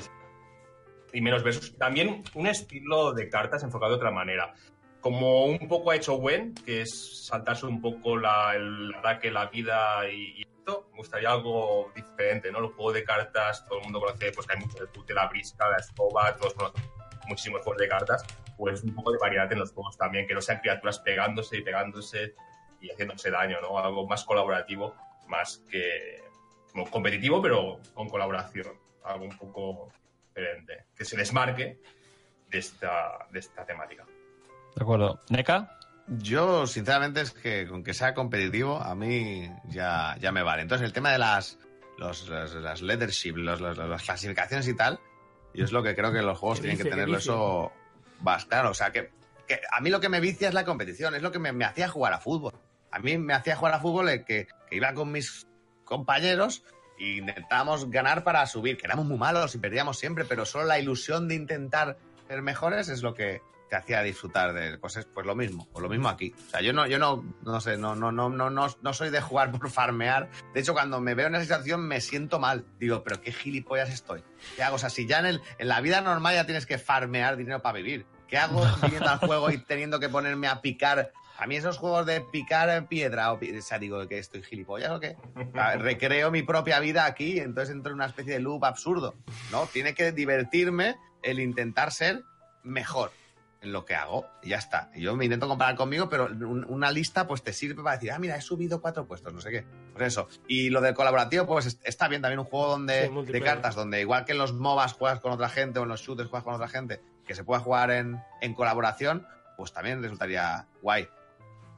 Y 1.14 1.22
menos 1.22 1.44
versus. 1.44 1.78
También 1.78 2.24
un 2.36 2.48
estilo 2.48 3.14
de 3.14 3.30
cartas 3.30 3.64
enfocado 3.64 3.94
de 3.94 3.98
otra 3.98 4.12
manera. 4.12 4.54
Como 5.02 5.46
un 5.46 5.68
poco 5.68 5.92
ha 5.92 5.96
hecho 5.96 6.16
Wen, 6.16 6.54
que 6.54 6.82
es 6.82 7.26
saltarse 7.28 7.66
un 7.66 7.82
poco 7.82 8.18
la, 8.18 8.56
el 8.56 8.94
ataque, 8.96 9.32
la 9.32 9.48
vida 9.48 10.08
y, 10.10 10.40
y 10.40 10.42
esto, 10.42 10.90
me 10.92 10.98
gustaría 10.98 11.32
algo 11.32 11.92
diferente, 11.96 12.52
¿no? 12.52 12.60
Los 12.60 12.74
juegos 12.74 12.96
de 12.96 13.04
cartas, 13.04 13.66
todo 13.66 13.80
el 13.80 13.84
mundo 13.86 14.00
conoce, 14.00 14.32
pues 14.32 14.48
hay 14.50 14.60
mucho 14.60 14.80
de 14.80 14.88
pute, 14.88 15.14
la 15.14 15.28
brisca, 15.28 15.70
la 15.70 15.78
escoba, 15.78 16.36
todos 16.36 16.54
conocen 16.56 16.84
muchísimos 17.28 17.62
juegos 17.62 17.82
de 17.82 17.88
cartas, 17.88 18.26
pues 18.58 18.84
un 18.84 18.94
poco 18.96 19.12
de 19.12 19.18
variedad 19.20 19.52
en 19.52 19.60
los 19.60 19.72
juegos 19.72 19.98
también, 19.98 20.28
que 20.28 20.34
no 20.34 20.42
sean 20.42 20.60
criaturas 20.60 21.00
pegándose 21.00 21.58
y 21.58 21.62
pegándose 21.62 22.36
y 22.82 22.90
haciéndose 22.92 23.32
daño, 23.32 23.58
¿no? 23.62 23.78
Algo 23.80 24.08
más 24.08 24.24
colaborativo, 24.24 24.96
más 25.28 25.62
que 25.70 26.24
como 26.72 26.90
competitivo, 26.90 27.42
pero 27.42 27.80
con 27.94 28.08
colaboración. 28.10 28.68
Algo 29.04 29.26
un 29.26 29.38
poco 29.38 29.90
diferente, 30.36 30.86
que 30.96 31.06
se 31.06 31.16
desmarque 31.18 31.80
de 32.50 32.58
esta, 32.60 33.28
de 33.32 33.40
esta 33.40 33.66
temática. 33.66 34.06
de 34.76 34.82
acuerdo. 34.84 35.20
NECA, 35.30 35.80
Yo, 36.08 36.68
sinceramente, 36.68 37.22
es 37.22 37.32
que 37.32 37.68
con 37.68 37.84
que 37.84 37.94
sea 37.94 38.14
competitivo, 38.14 38.78
a 38.78 38.96
mí 38.96 39.50
ya, 39.66 40.16
ya 40.20 40.32
me 40.32 40.44
vale. 40.44 40.62
Entonces, 40.62 40.86
el 40.86 40.94
tema 40.94 41.12
de 41.12 41.18
las, 41.18 41.58
los, 41.98 42.30
las, 42.30 42.54
las 42.54 42.82
leadership, 42.82 43.34
los- 43.36 43.60
los- 43.60 43.78
las 43.78 44.04
clasificaciones 44.04 44.68
y 44.68 44.74
tal, 44.76 45.00
yo 45.54 45.66
es 45.66 45.72
lo 45.72 45.82
que 45.84 45.96
creo 45.96 46.12
que 46.14 46.22
los 46.22 46.38
juegos 46.38 46.60
tienen 46.62 46.78
que 46.78 46.84
vicio, 46.84 46.92
qué 46.92 46.96
tenerlo 46.96 47.18
eso 47.18 47.72
más 48.22 48.46
claro. 48.46 48.70
O 48.70 48.74
sea, 48.74 48.92
que, 48.92 49.10
que 49.48 49.60
a 49.72 49.82
mí 49.82 49.90
lo 49.90 50.00
que 50.00 50.08
me 50.10 50.20
vicia 50.20 50.48
es 50.48 50.54
la 50.54 50.64
competición, 50.66 51.16
es 51.16 51.22
lo 51.22 51.32
que 51.32 51.40
me, 51.40 51.52
me 51.52 51.66
hacía 51.66 51.88
jugar 51.90 52.14
a 52.14 52.20
fútbol. 52.20 52.54
A 52.92 53.00
mí 53.00 53.18
me 53.18 53.34
hacía 53.34 53.56
jugar 53.56 53.74
a 53.74 53.80
fútbol 53.80 54.10
el 54.10 54.26
que, 54.26 54.48
que 54.70 54.76
iba 54.76 54.94
con 54.94 55.12
mis 55.12 55.48
compañeros 55.84 56.64
y 56.98 57.20
intentábamos 57.20 57.90
ganar 57.90 58.24
para 58.24 58.46
subir, 58.46 58.78
que 58.78 58.86
éramos 58.86 59.06
muy 59.06 59.18
malos 59.18 59.56
y 59.56 59.60
perdíamos 59.60 59.98
siempre, 59.98 60.26
pero 60.26 60.46
solo 60.46 60.66
la 60.66 60.80
ilusión 60.80 61.28
de 61.28 61.36
intentar 61.36 61.98
ser 62.28 62.42
mejores 62.42 62.90
es 62.90 63.04
lo 63.04 63.14
que 63.14 63.42
te 63.70 63.76
hacía 63.76 64.02
disfrutar 64.02 64.54
de 64.54 64.78
pues 64.78 64.96
es 64.98 65.06
pues 65.06 65.26
lo 65.26 65.36
mismo, 65.36 65.68
pues 65.72 65.84
lo 65.84 65.90
mismo 65.90 66.10
aquí. 66.10 66.34
O 66.48 66.50
sea, 66.52 66.62
yo 66.62 66.74
no, 66.74 66.88
yo 66.88 67.00
no, 67.00 67.24
no 67.44 67.62
sé, 67.62 67.78
no, 67.78 67.96
no, 67.96 68.12
no, 68.12 68.30
no, 68.30 68.50
no, 68.50 68.68
no 68.82 68.94
soy 68.94 69.10
de 69.10 69.22
jugar 69.22 69.52
por 69.58 69.70
farmear. 69.70 70.30
De 70.54 70.62
hecho, 70.62 70.74
cuando 70.74 71.00
me 71.00 71.14
veo 71.14 71.28
en 71.28 71.36
esa 71.36 71.44
situación 71.44 71.88
me 71.88 72.02
siento 72.02 72.40
mal. 72.40 72.66
Digo, 72.80 73.04
pero 73.04 73.22
qué 73.22 73.32
gilipollas 73.32 73.90
estoy. 73.90 74.24
¿Qué 74.56 74.64
hago? 74.64 74.76
O 74.76 74.80
sea, 74.80 74.90
si 74.90 75.06
ya 75.06 75.20
en, 75.20 75.26
el, 75.26 75.42
en 75.58 75.68
la 75.68 75.82
vida 75.82 76.02
normal 76.02 76.36
ya 76.36 76.46
tienes 76.46 76.66
que 76.66 76.78
farmear 76.78 77.38
dinero 77.38 77.62
para 77.62 77.78
vivir. 77.78 78.06
¿Qué 78.28 78.38
hago 78.38 78.64
viniendo 78.82 79.10
al 79.10 79.20
juego 79.20 79.52
y 79.52 79.58
teniendo 79.58 80.00
que 80.00 80.10
ponerme 80.10 80.48
a 80.48 80.62
picar? 80.62 81.12
A 81.40 81.46
mí 81.48 81.56
esos 81.56 81.78
juegos 81.78 82.06
de 82.06 82.22
picar 82.22 82.70
en 82.70 82.88
piedra, 82.88 83.32
o, 83.32 83.36
o 83.38 83.62
sea, 83.62 83.78
digo, 83.80 84.08
que 84.08 84.18
estoy 84.18 84.42
gilipollas 84.42 84.90
o 84.92 85.00
qué? 85.00 85.16
O 85.36 85.52
sea, 85.54 85.76
recreo 85.78 86.32
mi 86.32 86.42
propia 86.44 86.80
vida 86.80 87.06
aquí, 87.06 87.40
entonces 87.40 87.76
entro 87.76 87.92
en 87.92 87.96
una 87.98 88.08
especie 88.08 88.34
de 88.34 88.40
loop 88.40 88.66
absurdo, 88.66 89.16
¿no? 89.52 89.68
Tiene 89.68 89.94
que 89.94 90.12
divertirme 90.12 90.96
el 91.22 91.40
intentar 91.40 91.92
ser 91.92 92.24
mejor 92.64 93.12
en 93.62 93.72
lo 93.72 93.86
que 93.86 93.96
hago 93.96 94.26
y 94.44 94.50
ya 94.50 94.58
está. 94.58 94.92
Yo 94.96 95.16
me 95.16 95.26
intento 95.26 95.48
comparar 95.48 95.76
conmigo, 95.76 96.10
pero 96.10 96.26
un- 96.26 96.66
una 96.70 96.92
lista 96.92 97.28
pues 97.28 97.42
te 97.44 97.54
sirve 97.54 97.82
para 97.84 97.96
decir, 97.98 98.12
ah, 98.12 98.20
mira, 98.20 98.36
he 98.36 98.42
subido 98.42 98.82
cuatro 98.82 99.06
puestos, 99.08 99.34
no 99.34 99.42
sé 99.42 99.50
qué. 99.52 99.66
Pues 99.94 100.08
eso. 100.08 100.28
Y 100.48 100.70
lo 100.70 100.80
del 100.82 100.94
colaborativo, 100.94 101.46
pues 101.48 101.66
es- 101.66 101.80
está 101.84 102.08
bien 102.08 102.22
también 102.22 102.40
un 102.40 102.46
juego 102.46 102.66
Sí, 102.68 102.72
donde, 102.72 102.94
de 103.02 103.10
multiplayer. 103.10 103.46
cartas, 103.48 103.76
donde 103.76 104.02
igual 104.02 104.26
que 104.26 104.32
en 104.34 104.38
los 104.40 104.54
MOBAs 104.54 104.94
juegas 104.94 105.20
con 105.20 105.32
otra 105.32 105.50
gente 105.50 105.80
o 105.80 105.84
en 105.84 105.90
los 105.90 106.02
shooters 106.02 106.30
juegas 106.30 106.44
con 106.44 106.54
otra 106.56 106.68
gente, 106.68 107.02
que 107.26 107.34
se 107.36 107.44
pueda 107.44 107.60
jugar 107.60 107.90
en, 107.92 108.20
en 108.42 108.54
colaboración, 108.54 109.26
pues 109.56 109.74
también 109.74 110.02
resultaría 110.04 110.68
guay. 110.84 111.08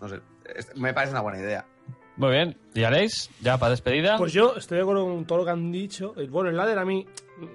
No 0.02 0.10
sé, 0.10 0.20
es- 0.56 0.76
me 0.76 0.94
parece 0.94 1.12
una 1.12 1.22
buena 1.22 1.40
idea. 1.40 1.66
muy 2.18 2.32
bien. 2.32 2.58
¿Y 2.74 2.84
Aleix? 2.84 3.30
Ya 3.42 3.58
para 3.58 3.72
despedida. 3.72 4.18
Pues 4.18 4.34
yo 4.34 4.56
estoy 4.56 4.78
de 4.78 4.82
acuerdo 4.84 5.06
con 5.06 5.26
todo 5.26 5.40
lo 5.40 5.46
que 5.46 5.52
han 5.52 5.72
dicho. 5.72 6.14
Eh, 6.18 6.28
Bueno, 6.30 6.50
el 6.50 6.58
ladder 6.58 6.80
a 6.80 6.86
mí 6.86 7.06
mm, 7.38 7.46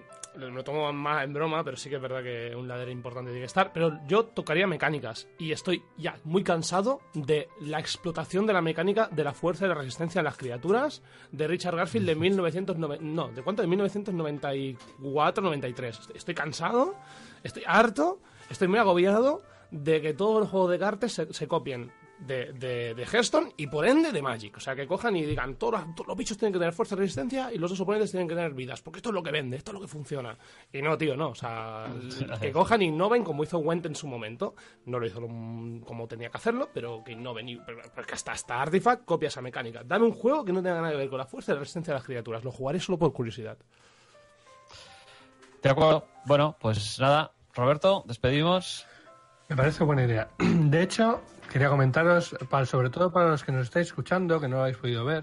lo 0.41 0.65
tomo 0.65 0.93
más 0.93 1.23
en 1.25 1.33
broma, 1.33 1.63
pero 1.63 1.77
sí 1.77 1.89
que 1.91 1.97
es 1.97 2.03
verdad 2.03 2.23
que 2.23 2.57
un 2.57 2.67
ladder 2.67 2.89
importante 2.89 3.31
tiene 3.31 3.43
que 3.43 3.47
estar. 3.47 3.73
Pero 3.73 4.01
yo 4.09 4.25
tocaría 4.25 4.67
mecánicas 4.67 5.29
y 5.39 5.53
estoy 5.53 5.83
ya 5.97 6.17
muy 6.25 6.43
cansado 6.43 7.01
de 7.15 7.49
la 7.61 7.79
explotación 7.79 8.45
de 8.47 8.53
la 8.55 8.61
mecánica 8.63 9.09
de 9.13 9.23
la 9.23 9.33
fuerza 9.33 9.67
y 9.67 9.69
la 9.69 9.75
resistencia 9.75 10.21
de 10.21 10.25
las 10.25 10.37
criaturas 10.37 11.03
de 11.31 11.47
Richard 11.47 11.77
Garfield 11.77 12.07
de 12.07 12.15
1990. 12.17 13.05
No, 13.05 13.29
¿de 13.29 13.43
cuánto? 13.43 13.63
De 13.63 13.69
1994-93. 13.69 16.11
Estoy 16.15 16.35
cansado, 16.35 16.95
estoy 17.43 17.63
harto, 17.67 18.19
estoy 18.51 18.69
muy 18.69 18.79
agobiado 18.79 19.43
de 19.71 20.01
que 20.01 20.15
todos 20.15 20.41
los 20.41 20.51
juegos 20.51 20.71
de 20.71 20.79
cartas 20.79 21.13
se, 21.13 21.33
se 21.33 21.49
copien 21.49 21.91
de, 22.19 22.53
de, 22.53 22.95
de 22.95 23.03
Hearthstone 23.05 23.53
y 23.57 23.67
por 23.67 23.87
ende 23.87 24.13
de 24.13 24.23
Magic. 24.23 24.57
O 24.57 24.61
sea, 24.61 24.75
que 24.75 24.87
cojan 24.87 25.17
y 25.17 25.25
digan, 25.25 25.57
todos 25.57 25.75
los, 25.75 25.95
todos 25.95 26.09
los 26.09 26.17
bichos 26.17 26.39
tienen 26.39 26.53
que 26.53 26.59
tener 26.59 26.73
fuerza 26.73 26.95
y 26.95 26.99
resistencia 26.99 27.53
y 27.53 27.59
los 27.59 27.71
dos 27.71 27.81
oponentes 27.81 28.11
tienen 28.11 28.29
que 28.29 28.35
tener 28.35 28.53
vidas, 28.55 28.81
porque 28.83 28.99
esto 28.99 29.11
es 29.11 29.15
lo 29.15 29.23
que 29.23 29.31
vende, 29.31 29.57
esto 29.57 29.71
es 29.73 29.75
lo 29.75 29.81
que 29.81 29.89
funciona. 29.89 30.37
Y 30.73 30.81
no, 30.81 30.97
tío, 30.97 31.17
no. 31.17 31.31
O 31.31 31.35
sea, 31.35 31.87
que 32.41 32.53
cojan 32.53 32.83
y 32.83 32.87
innoven 32.87 33.25
como 33.25 33.43
hizo 33.45 33.59
Went 33.59 33.87
en 33.87 33.95
su 33.95 34.07
momento. 34.07 34.55
No 34.87 34.99
lo 34.99 35.07
hizo 35.07 35.21
como 35.21 36.07
tenía 36.09 36.31
que 36.31 36.37
hacerlo, 36.39 36.71
pero 36.73 37.03
que 37.05 37.13
innoven. 37.13 37.49
Y, 37.49 37.57
pero- 37.57 37.83
porque 37.95 38.15
hasta, 38.15 38.33
hasta 38.33 38.63
Artifact 38.63 39.05
copia 39.05 39.29
esa 39.29 39.43
mecánica. 39.43 39.83
Dame 39.85 40.07
un 40.07 40.13
juego 40.13 40.45
que 40.45 40.53
no 40.53 40.63
tenga 40.63 40.77
nada 40.81 40.91
que 40.93 40.99
ver 40.99 41.09
con 41.09 41.19
la 41.19 41.27
fuerza 41.27 41.53
y 41.53 41.55
la 41.55 41.61
resistencia 41.61 41.93
de 41.93 41.99
las 41.99 42.07
criaturas. 42.07 42.45
Lo 42.45 42.51
jugaré 42.53 42.81
solo 42.81 42.99
por 42.99 43.13
curiosidad. 43.13 43.59
De 45.63 45.71
acuerdo. 45.71 46.07
Bueno, 46.27 46.57
pues 46.61 46.99
nada. 47.01 47.33
Roberto, 47.55 48.03
despedimos. 48.07 48.87
Me 49.49 49.57
parece 49.57 49.85
buena 49.85 50.05
idea. 50.05 50.29
De 50.39 50.83
hecho, 50.83 51.21
quería 51.55 51.69
comentaros, 51.69 52.35
para, 52.51 52.67
sobre 52.67 52.91
todo 52.91 53.13
para 53.13 53.29
los 53.29 53.45
que 53.45 53.53
nos 53.53 53.63
estáis 53.67 53.87
escuchando, 53.87 54.41
que 54.41 54.49
no 54.49 54.57
lo 54.57 54.63
habéis 54.63 54.77
podido 54.77 55.05
ver, 55.05 55.23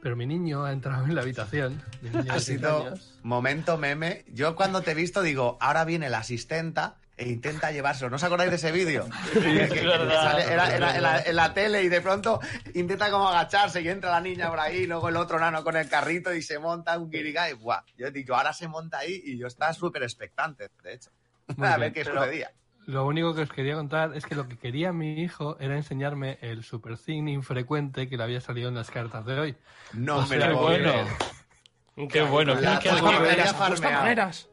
pero 0.00 0.14
mi 0.14 0.24
niño 0.24 0.64
ha 0.64 0.70
entrado 0.70 1.04
en 1.04 1.14
la 1.16 1.22
habitación. 1.22 1.82
Mi 2.02 2.10
niño 2.10 2.24
Ha 2.32 2.38
sido 2.38 2.86
años. 2.86 3.18
momento 3.24 3.76
meme. 3.76 4.24
Yo 4.28 4.54
cuando 4.54 4.82
te 4.82 4.92
he 4.92 4.94
visto 4.94 5.22
digo, 5.22 5.58
ahora 5.60 5.84
viene 5.84 6.08
la 6.08 6.18
asistenta 6.18 6.98
e 7.16 7.28
intenta 7.28 7.72
llevárselo. 7.72 8.10
¿No 8.10 8.16
os 8.16 8.22
acordáis 8.22 8.50
de 8.50 8.56
ese 8.56 8.70
vídeo? 8.70 9.08
Que- 9.32 9.40
que- 9.40 9.68
que 9.68 9.86
verdad, 9.88 10.22
sale- 10.22 10.52
era, 10.52 10.68
es 10.68 10.74
era 10.74 10.94
en, 10.96 11.02
la, 11.02 11.12
verdad. 11.14 11.28
en 11.28 11.34
la 11.36 11.52
tele 11.54 11.82
y 11.82 11.88
de 11.88 12.00
pronto 12.00 12.38
intenta 12.74 13.10
como 13.10 13.26
agacharse 13.28 13.82
y 13.82 13.88
entra 13.88 14.12
la 14.12 14.20
niña 14.20 14.48
por 14.48 14.60
ahí, 14.60 14.82
y 14.82 14.86
luego 14.86 15.08
el 15.08 15.16
otro 15.16 15.40
nano 15.40 15.64
con 15.64 15.76
el 15.76 15.88
carrito 15.88 16.32
y 16.32 16.42
se 16.42 16.60
monta 16.60 16.96
un 16.96 17.10
guirigay. 17.10 17.54
Buah, 17.54 17.82
yo 17.96 18.08
digo, 18.12 18.36
ahora 18.36 18.52
se 18.52 18.68
monta 18.68 18.98
ahí 18.98 19.20
y 19.24 19.36
yo 19.36 19.48
estaba 19.48 19.72
súper 19.72 20.04
expectante, 20.04 20.70
de 20.84 20.92
hecho. 20.94 21.10
Muy 21.56 21.66
a 21.66 21.70
bien, 21.70 21.80
ver 21.80 21.92
qué 21.92 22.04
pero- 22.04 22.22
sucedía. 22.22 22.52
Lo 22.86 23.04
único 23.04 23.34
que 23.34 23.42
os 23.42 23.50
quería 23.50 23.74
contar 23.74 24.16
es 24.16 24.24
que 24.26 24.34
lo 24.36 24.48
que 24.48 24.56
quería 24.56 24.92
mi 24.92 25.20
hijo 25.20 25.56
era 25.58 25.76
enseñarme 25.76 26.38
el 26.40 26.62
super 26.62 26.96
sign 26.96 27.28
infrecuente 27.28 28.08
que 28.08 28.16
le 28.16 28.22
había 28.22 28.40
salido 28.40 28.68
en 28.68 28.76
las 28.76 28.90
cartas 28.92 29.26
de 29.26 29.38
hoy. 29.40 29.56
No 29.92 30.18
O 30.18 30.22
me 30.22 30.28
sea, 30.38 30.48
lo 30.50 30.60
puedo 30.60 30.68
bueno. 30.68 30.92
creer. 30.92 32.08
Qué 32.10 32.22
bueno. 32.22 32.54
La 32.54 32.78
qué- 32.78 32.90
qué- 32.90 33.02
maneras. 33.02 34.48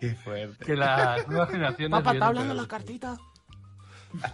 Qué 0.00 0.14
fuerte. 0.14 0.64
Que 0.64 0.76
las 0.76 1.28
nuevas 1.28 1.50
generaciones. 1.50 1.90
Papá, 1.98 2.12
¿está 2.14 2.26
hablando 2.28 2.54
la 2.54 2.66
cartita? 2.66 3.18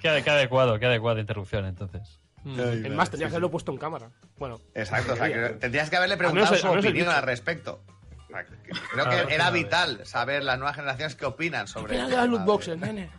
Qué, 0.00 0.22
qué 0.22 0.30
adecuado, 0.30 0.78
qué 0.78 0.86
adecuada 0.86 1.20
interrupción, 1.20 1.64
entonces. 1.66 2.20
Es 2.46 2.92
más, 2.94 3.10
tendría 3.10 3.26
que 3.28 3.34
haberlo 3.34 3.50
puesto 3.50 3.72
en 3.72 3.78
cámara. 3.78 4.10
Bueno, 4.38 4.60
Exacto, 4.74 5.14
o 5.14 5.16
sea, 5.16 5.26
que 5.26 5.54
tendrías 5.56 5.90
que 5.90 5.96
haberle 5.96 6.16
preguntado 6.16 6.54
el- 6.54 6.60
su 6.60 6.68
el 6.72 6.78
opinión 6.78 7.08
al 7.08 7.22
respecto. 7.24 7.82
Creo 8.28 9.04
Ah, 9.06 9.10
que 9.10 9.22
no, 9.24 9.28
era 9.30 9.50
vital 9.50 10.04
saber 10.06 10.44
las 10.44 10.58
nuevas 10.58 10.76
generaciones 10.76 11.14
qué 11.16 11.24
opinan 11.26 11.66
sobre 11.66 11.92
Mira 11.92 12.04
el 12.04 12.10
que 12.10 12.16
las 12.16 12.24
tema 12.24 12.32
loot 12.36 12.40
de- 12.40 12.46
boxes, 12.52 12.78
nene. 12.78 13.10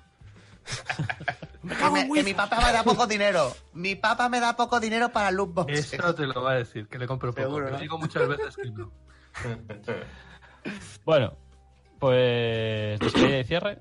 Me 1.64 1.74
Que, 1.76 1.80
cago 1.82 1.98
en 1.98 2.14
que 2.14 2.24
mi 2.24 2.34
papá 2.34 2.58
me 2.66 2.72
da 2.72 2.84
poco 2.84 3.06
dinero. 3.08 3.54
Mi 3.74 3.96
papá 3.96 4.30
me 4.30 4.40
da 4.40 4.56
poco 4.56 4.80
dinero 4.80 5.10
para 5.12 5.30
loot 5.32 5.54
boxes. 5.54 5.94
Eso 5.94 6.16
te 6.16 6.26
lo 6.28 6.42
va 6.42 6.52
a 6.52 6.56
decir, 6.56 6.88
que 6.88 6.98
le 6.98 7.06
compro 7.08 7.32
poco. 7.34 7.42
Seguro, 7.48 7.70
¿no? 7.72 7.78
digo 7.80 7.98
muchas 7.98 8.28
veces 8.28 8.56
que 8.56 8.70
no. 8.72 8.92
Bueno, 11.06 11.38
pues 12.00 13.00
despedida 13.00 13.40
y 13.40 13.44
cierre. 13.44 13.80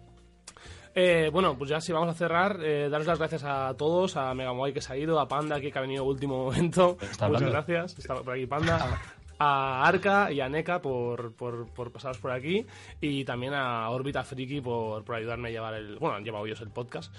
Eh, 0.94 1.30
bueno, 1.32 1.56
pues 1.56 1.70
ya 1.70 1.80
sí, 1.80 1.92
vamos 1.92 2.08
a 2.08 2.14
cerrar. 2.14 2.58
Eh, 2.62 2.88
daros 2.88 3.06
las 3.06 3.18
gracias 3.18 3.44
a 3.44 3.74
todos, 3.76 4.16
a 4.16 4.34
Megamoy 4.34 4.72
que 4.72 4.80
se 4.80 4.92
ha 4.92 4.96
ido, 4.96 5.20
a 5.20 5.28
Panda 5.28 5.56
aquí 5.56 5.70
que 5.70 5.78
ha 5.78 5.82
venido 5.82 6.04
último 6.04 6.44
momento. 6.46 6.96
Está 7.00 7.06
Muchas 7.06 7.22
hablando. 7.22 7.50
gracias. 7.50 7.98
Está 7.98 8.14
por 8.16 8.34
aquí 8.34 8.46
Panda. 8.46 9.00
A 9.38 9.86
Arca 9.86 10.32
y 10.32 10.40
a 10.40 10.48
Neka 10.48 10.82
por, 10.82 11.32
por, 11.34 11.68
por 11.68 11.92
pasaros 11.92 12.18
por 12.18 12.30
aquí. 12.30 12.66
Y 13.00 13.24
también 13.24 13.54
a 13.54 13.88
Orbita 13.90 14.24
Friki 14.24 14.60
por, 14.60 15.04
por 15.04 15.14
ayudarme 15.14 15.48
a 15.48 15.52
llevar 15.52 15.74
el. 15.74 15.98
Bueno, 15.98 16.16
han 16.16 16.24
llevado 16.24 16.46
ellos 16.46 16.60
el 16.60 16.70
podcast. 16.70 17.12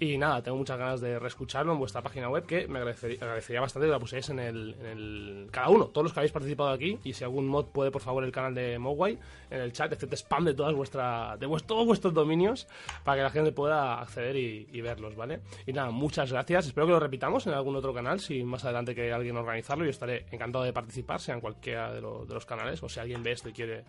Y 0.00 0.18
nada, 0.18 0.42
tengo 0.42 0.56
muchas 0.58 0.76
ganas 0.76 1.00
de 1.00 1.20
reescucharlo 1.20 1.72
en 1.72 1.78
vuestra 1.78 2.02
página 2.02 2.28
web, 2.28 2.44
que 2.46 2.66
me 2.66 2.80
agradecería, 2.80 3.60
bastante 3.60 3.86
que 3.86 3.92
la 3.92 3.98
pusierais 4.00 4.28
en 4.30 4.40
el, 4.40 4.74
en 4.80 4.86
el. 4.86 5.48
Cada 5.52 5.68
uno, 5.68 5.86
todos 5.86 6.02
los 6.04 6.12
que 6.12 6.18
habéis 6.18 6.32
participado 6.32 6.70
aquí. 6.70 6.98
Y 7.04 7.12
si 7.12 7.22
algún 7.22 7.46
mod 7.46 7.66
puede, 7.66 7.92
por 7.92 8.02
favor, 8.02 8.24
el 8.24 8.32
canal 8.32 8.54
de 8.56 8.76
Mogwai 8.78 9.16
en 9.50 9.60
el 9.60 9.72
chat, 9.72 9.92
este 9.92 10.16
spam 10.16 10.44
de 10.46 10.54
todas 10.54 10.74
vuestra, 10.74 11.36
de 11.38 11.46
vues- 11.46 11.62
todos 11.64 11.86
vuestros 11.86 12.12
dominios 12.12 12.66
para 13.04 13.18
que 13.18 13.22
la 13.22 13.30
gente 13.30 13.52
pueda 13.52 14.00
acceder 14.00 14.34
y, 14.36 14.80
verlos, 14.80 15.14
¿vale? 15.14 15.40
Y 15.64 15.72
nada, 15.72 15.90
muchas 15.92 16.32
gracias. 16.32 16.66
Espero 16.66 16.86
que 16.86 16.92
lo 16.92 17.00
repitamos 17.00 17.46
en 17.46 17.54
algún 17.54 17.76
otro 17.76 17.94
canal. 17.94 18.18
Si 18.18 18.42
más 18.42 18.64
adelante 18.64 18.94
quiere 18.96 19.12
alguien 19.12 19.36
organizarlo, 19.36 19.84
yo 19.84 19.90
estaré 19.90 20.26
encantado 20.32 20.64
de 20.64 20.72
participar, 20.72 21.20
sea 21.20 21.36
en 21.36 21.40
cualquiera 21.40 21.92
de, 21.92 22.00
de 22.00 22.34
los 22.34 22.44
canales. 22.46 22.82
O 22.82 22.88
si 22.88 22.98
alguien 22.98 23.22
ve 23.22 23.30
esto 23.30 23.48
y 23.48 23.52
quiere 23.52 23.84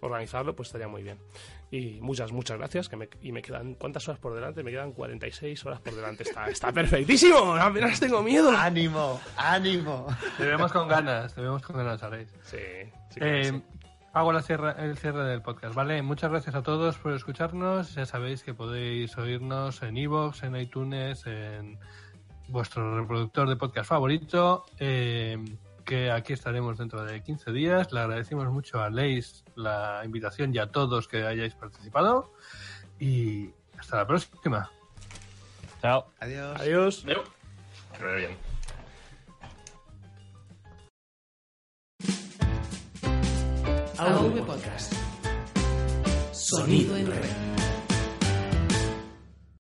organizarlo, 0.00 0.54
pues 0.56 0.68
estaría 0.68 0.88
muy 0.88 1.02
bien. 1.02 1.18
Y 1.70 1.98
muchas, 2.00 2.32
muchas 2.32 2.58
gracias. 2.58 2.88
Que 2.88 2.96
me, 2.96 3.08
y 3.22 3.32
me 3.32 3.42
quedan, 3.42 3.74
¿cuántas 3.74 4.06
horas 4.08 4.20
por 4.20 4.34
delante? 4.34 4.62
Me 4.62 4.70
quedan 4.70 4.92
46 4.92 5.64
horas 5.66 5.80
por 5.80 5.94
delante. 5.94 6.22
Está, 6.22 6.46
está 6.48 6.72
perfectísimo. 6.72 7.54
Apenas 7.56 7.98
tengo 8.00 8.22
miedo. 8.22 8.50
Ánimo, 8.56 9.20
ánimo. 9.36 10.06
Te 10.38 10.46
vemos 10.46 10.72
con 10.72 10.88
ganas, 10.88 11.34
te 11.34 11.40
vemos 11.40 11.62
con 11.62 11.76
ganas. 11.76 12.00
Sí, 12.42 12.58
sí, 13.10 13.20
Eh, 13.20 13.50
sí. 13.52 13.62
Hago 14.12 14.32
la 14.32 14.40
cierra- 14.40 14.76
el 14.78 14.96
cierre 14.96 15.24
del 15.24 15.42
podcast, 15.42 15.74
¿vale? 15.74 16.00
Muchas 16.00 16.30
gracias 16.30 16.54
a 16.54 16.62
todos 16.62 16.96
por 16.96 17.12
escucharnos. 17.12 17.94
Ya 17.96 18.06
sabéis 18.06 18.42
que 18.42 18.54
podéis 18.54 19.16
oírnos 19.18 19.82
en 19.82 19.94
iVoox, 19.98 20.42
en 20.44 20.56
iTunes, 20.56 21.26
en 21.26 21.78
vuestro 22.48 22.98
reproductor 22.98 23.46
de 23.48 23.56
podcast 23.56 23.88
favorito. 23.90 24.64
eh, 24.78 25.36
que 25.86 26.10
aquí 26.10 26.34
estaremos 26.34 26.76
dentro 26.76 27.04
de 27.04 27.22
15 27.22 27.52
días. 27.52 27.92
Le 27.92 28.00
agradecemos 28.00 28.46
mucho 28.50 28.82
a 28.82 28.90
Leis 28.90 29.44
la 29.54 30.02
invitación 30.04 30.54
y 30.54 30.58
a 30.58 30.66
todos 30.66 31.08
que 31.08 31.24
hayáis 31.24 31.54
participado. 31.54 32.32
Y 32.98 33.50
hasta 33.78 33.98
la 33.98 34.06
próxima. 34.06 34.70
Chao. 35.80 36.06
Adiós. 36.20 36.60
Adiós. 36.60 37.04
Adeu. 37.04 37.22
Que 37.96 38.04
vaya 38.04 38.16
bien. 38.16 38.36
AV 43.98 44.46
Podcast. 44.46 44.92
Sonido 46.32 46.96
en 46.96 47.06
red. 47.06 47.55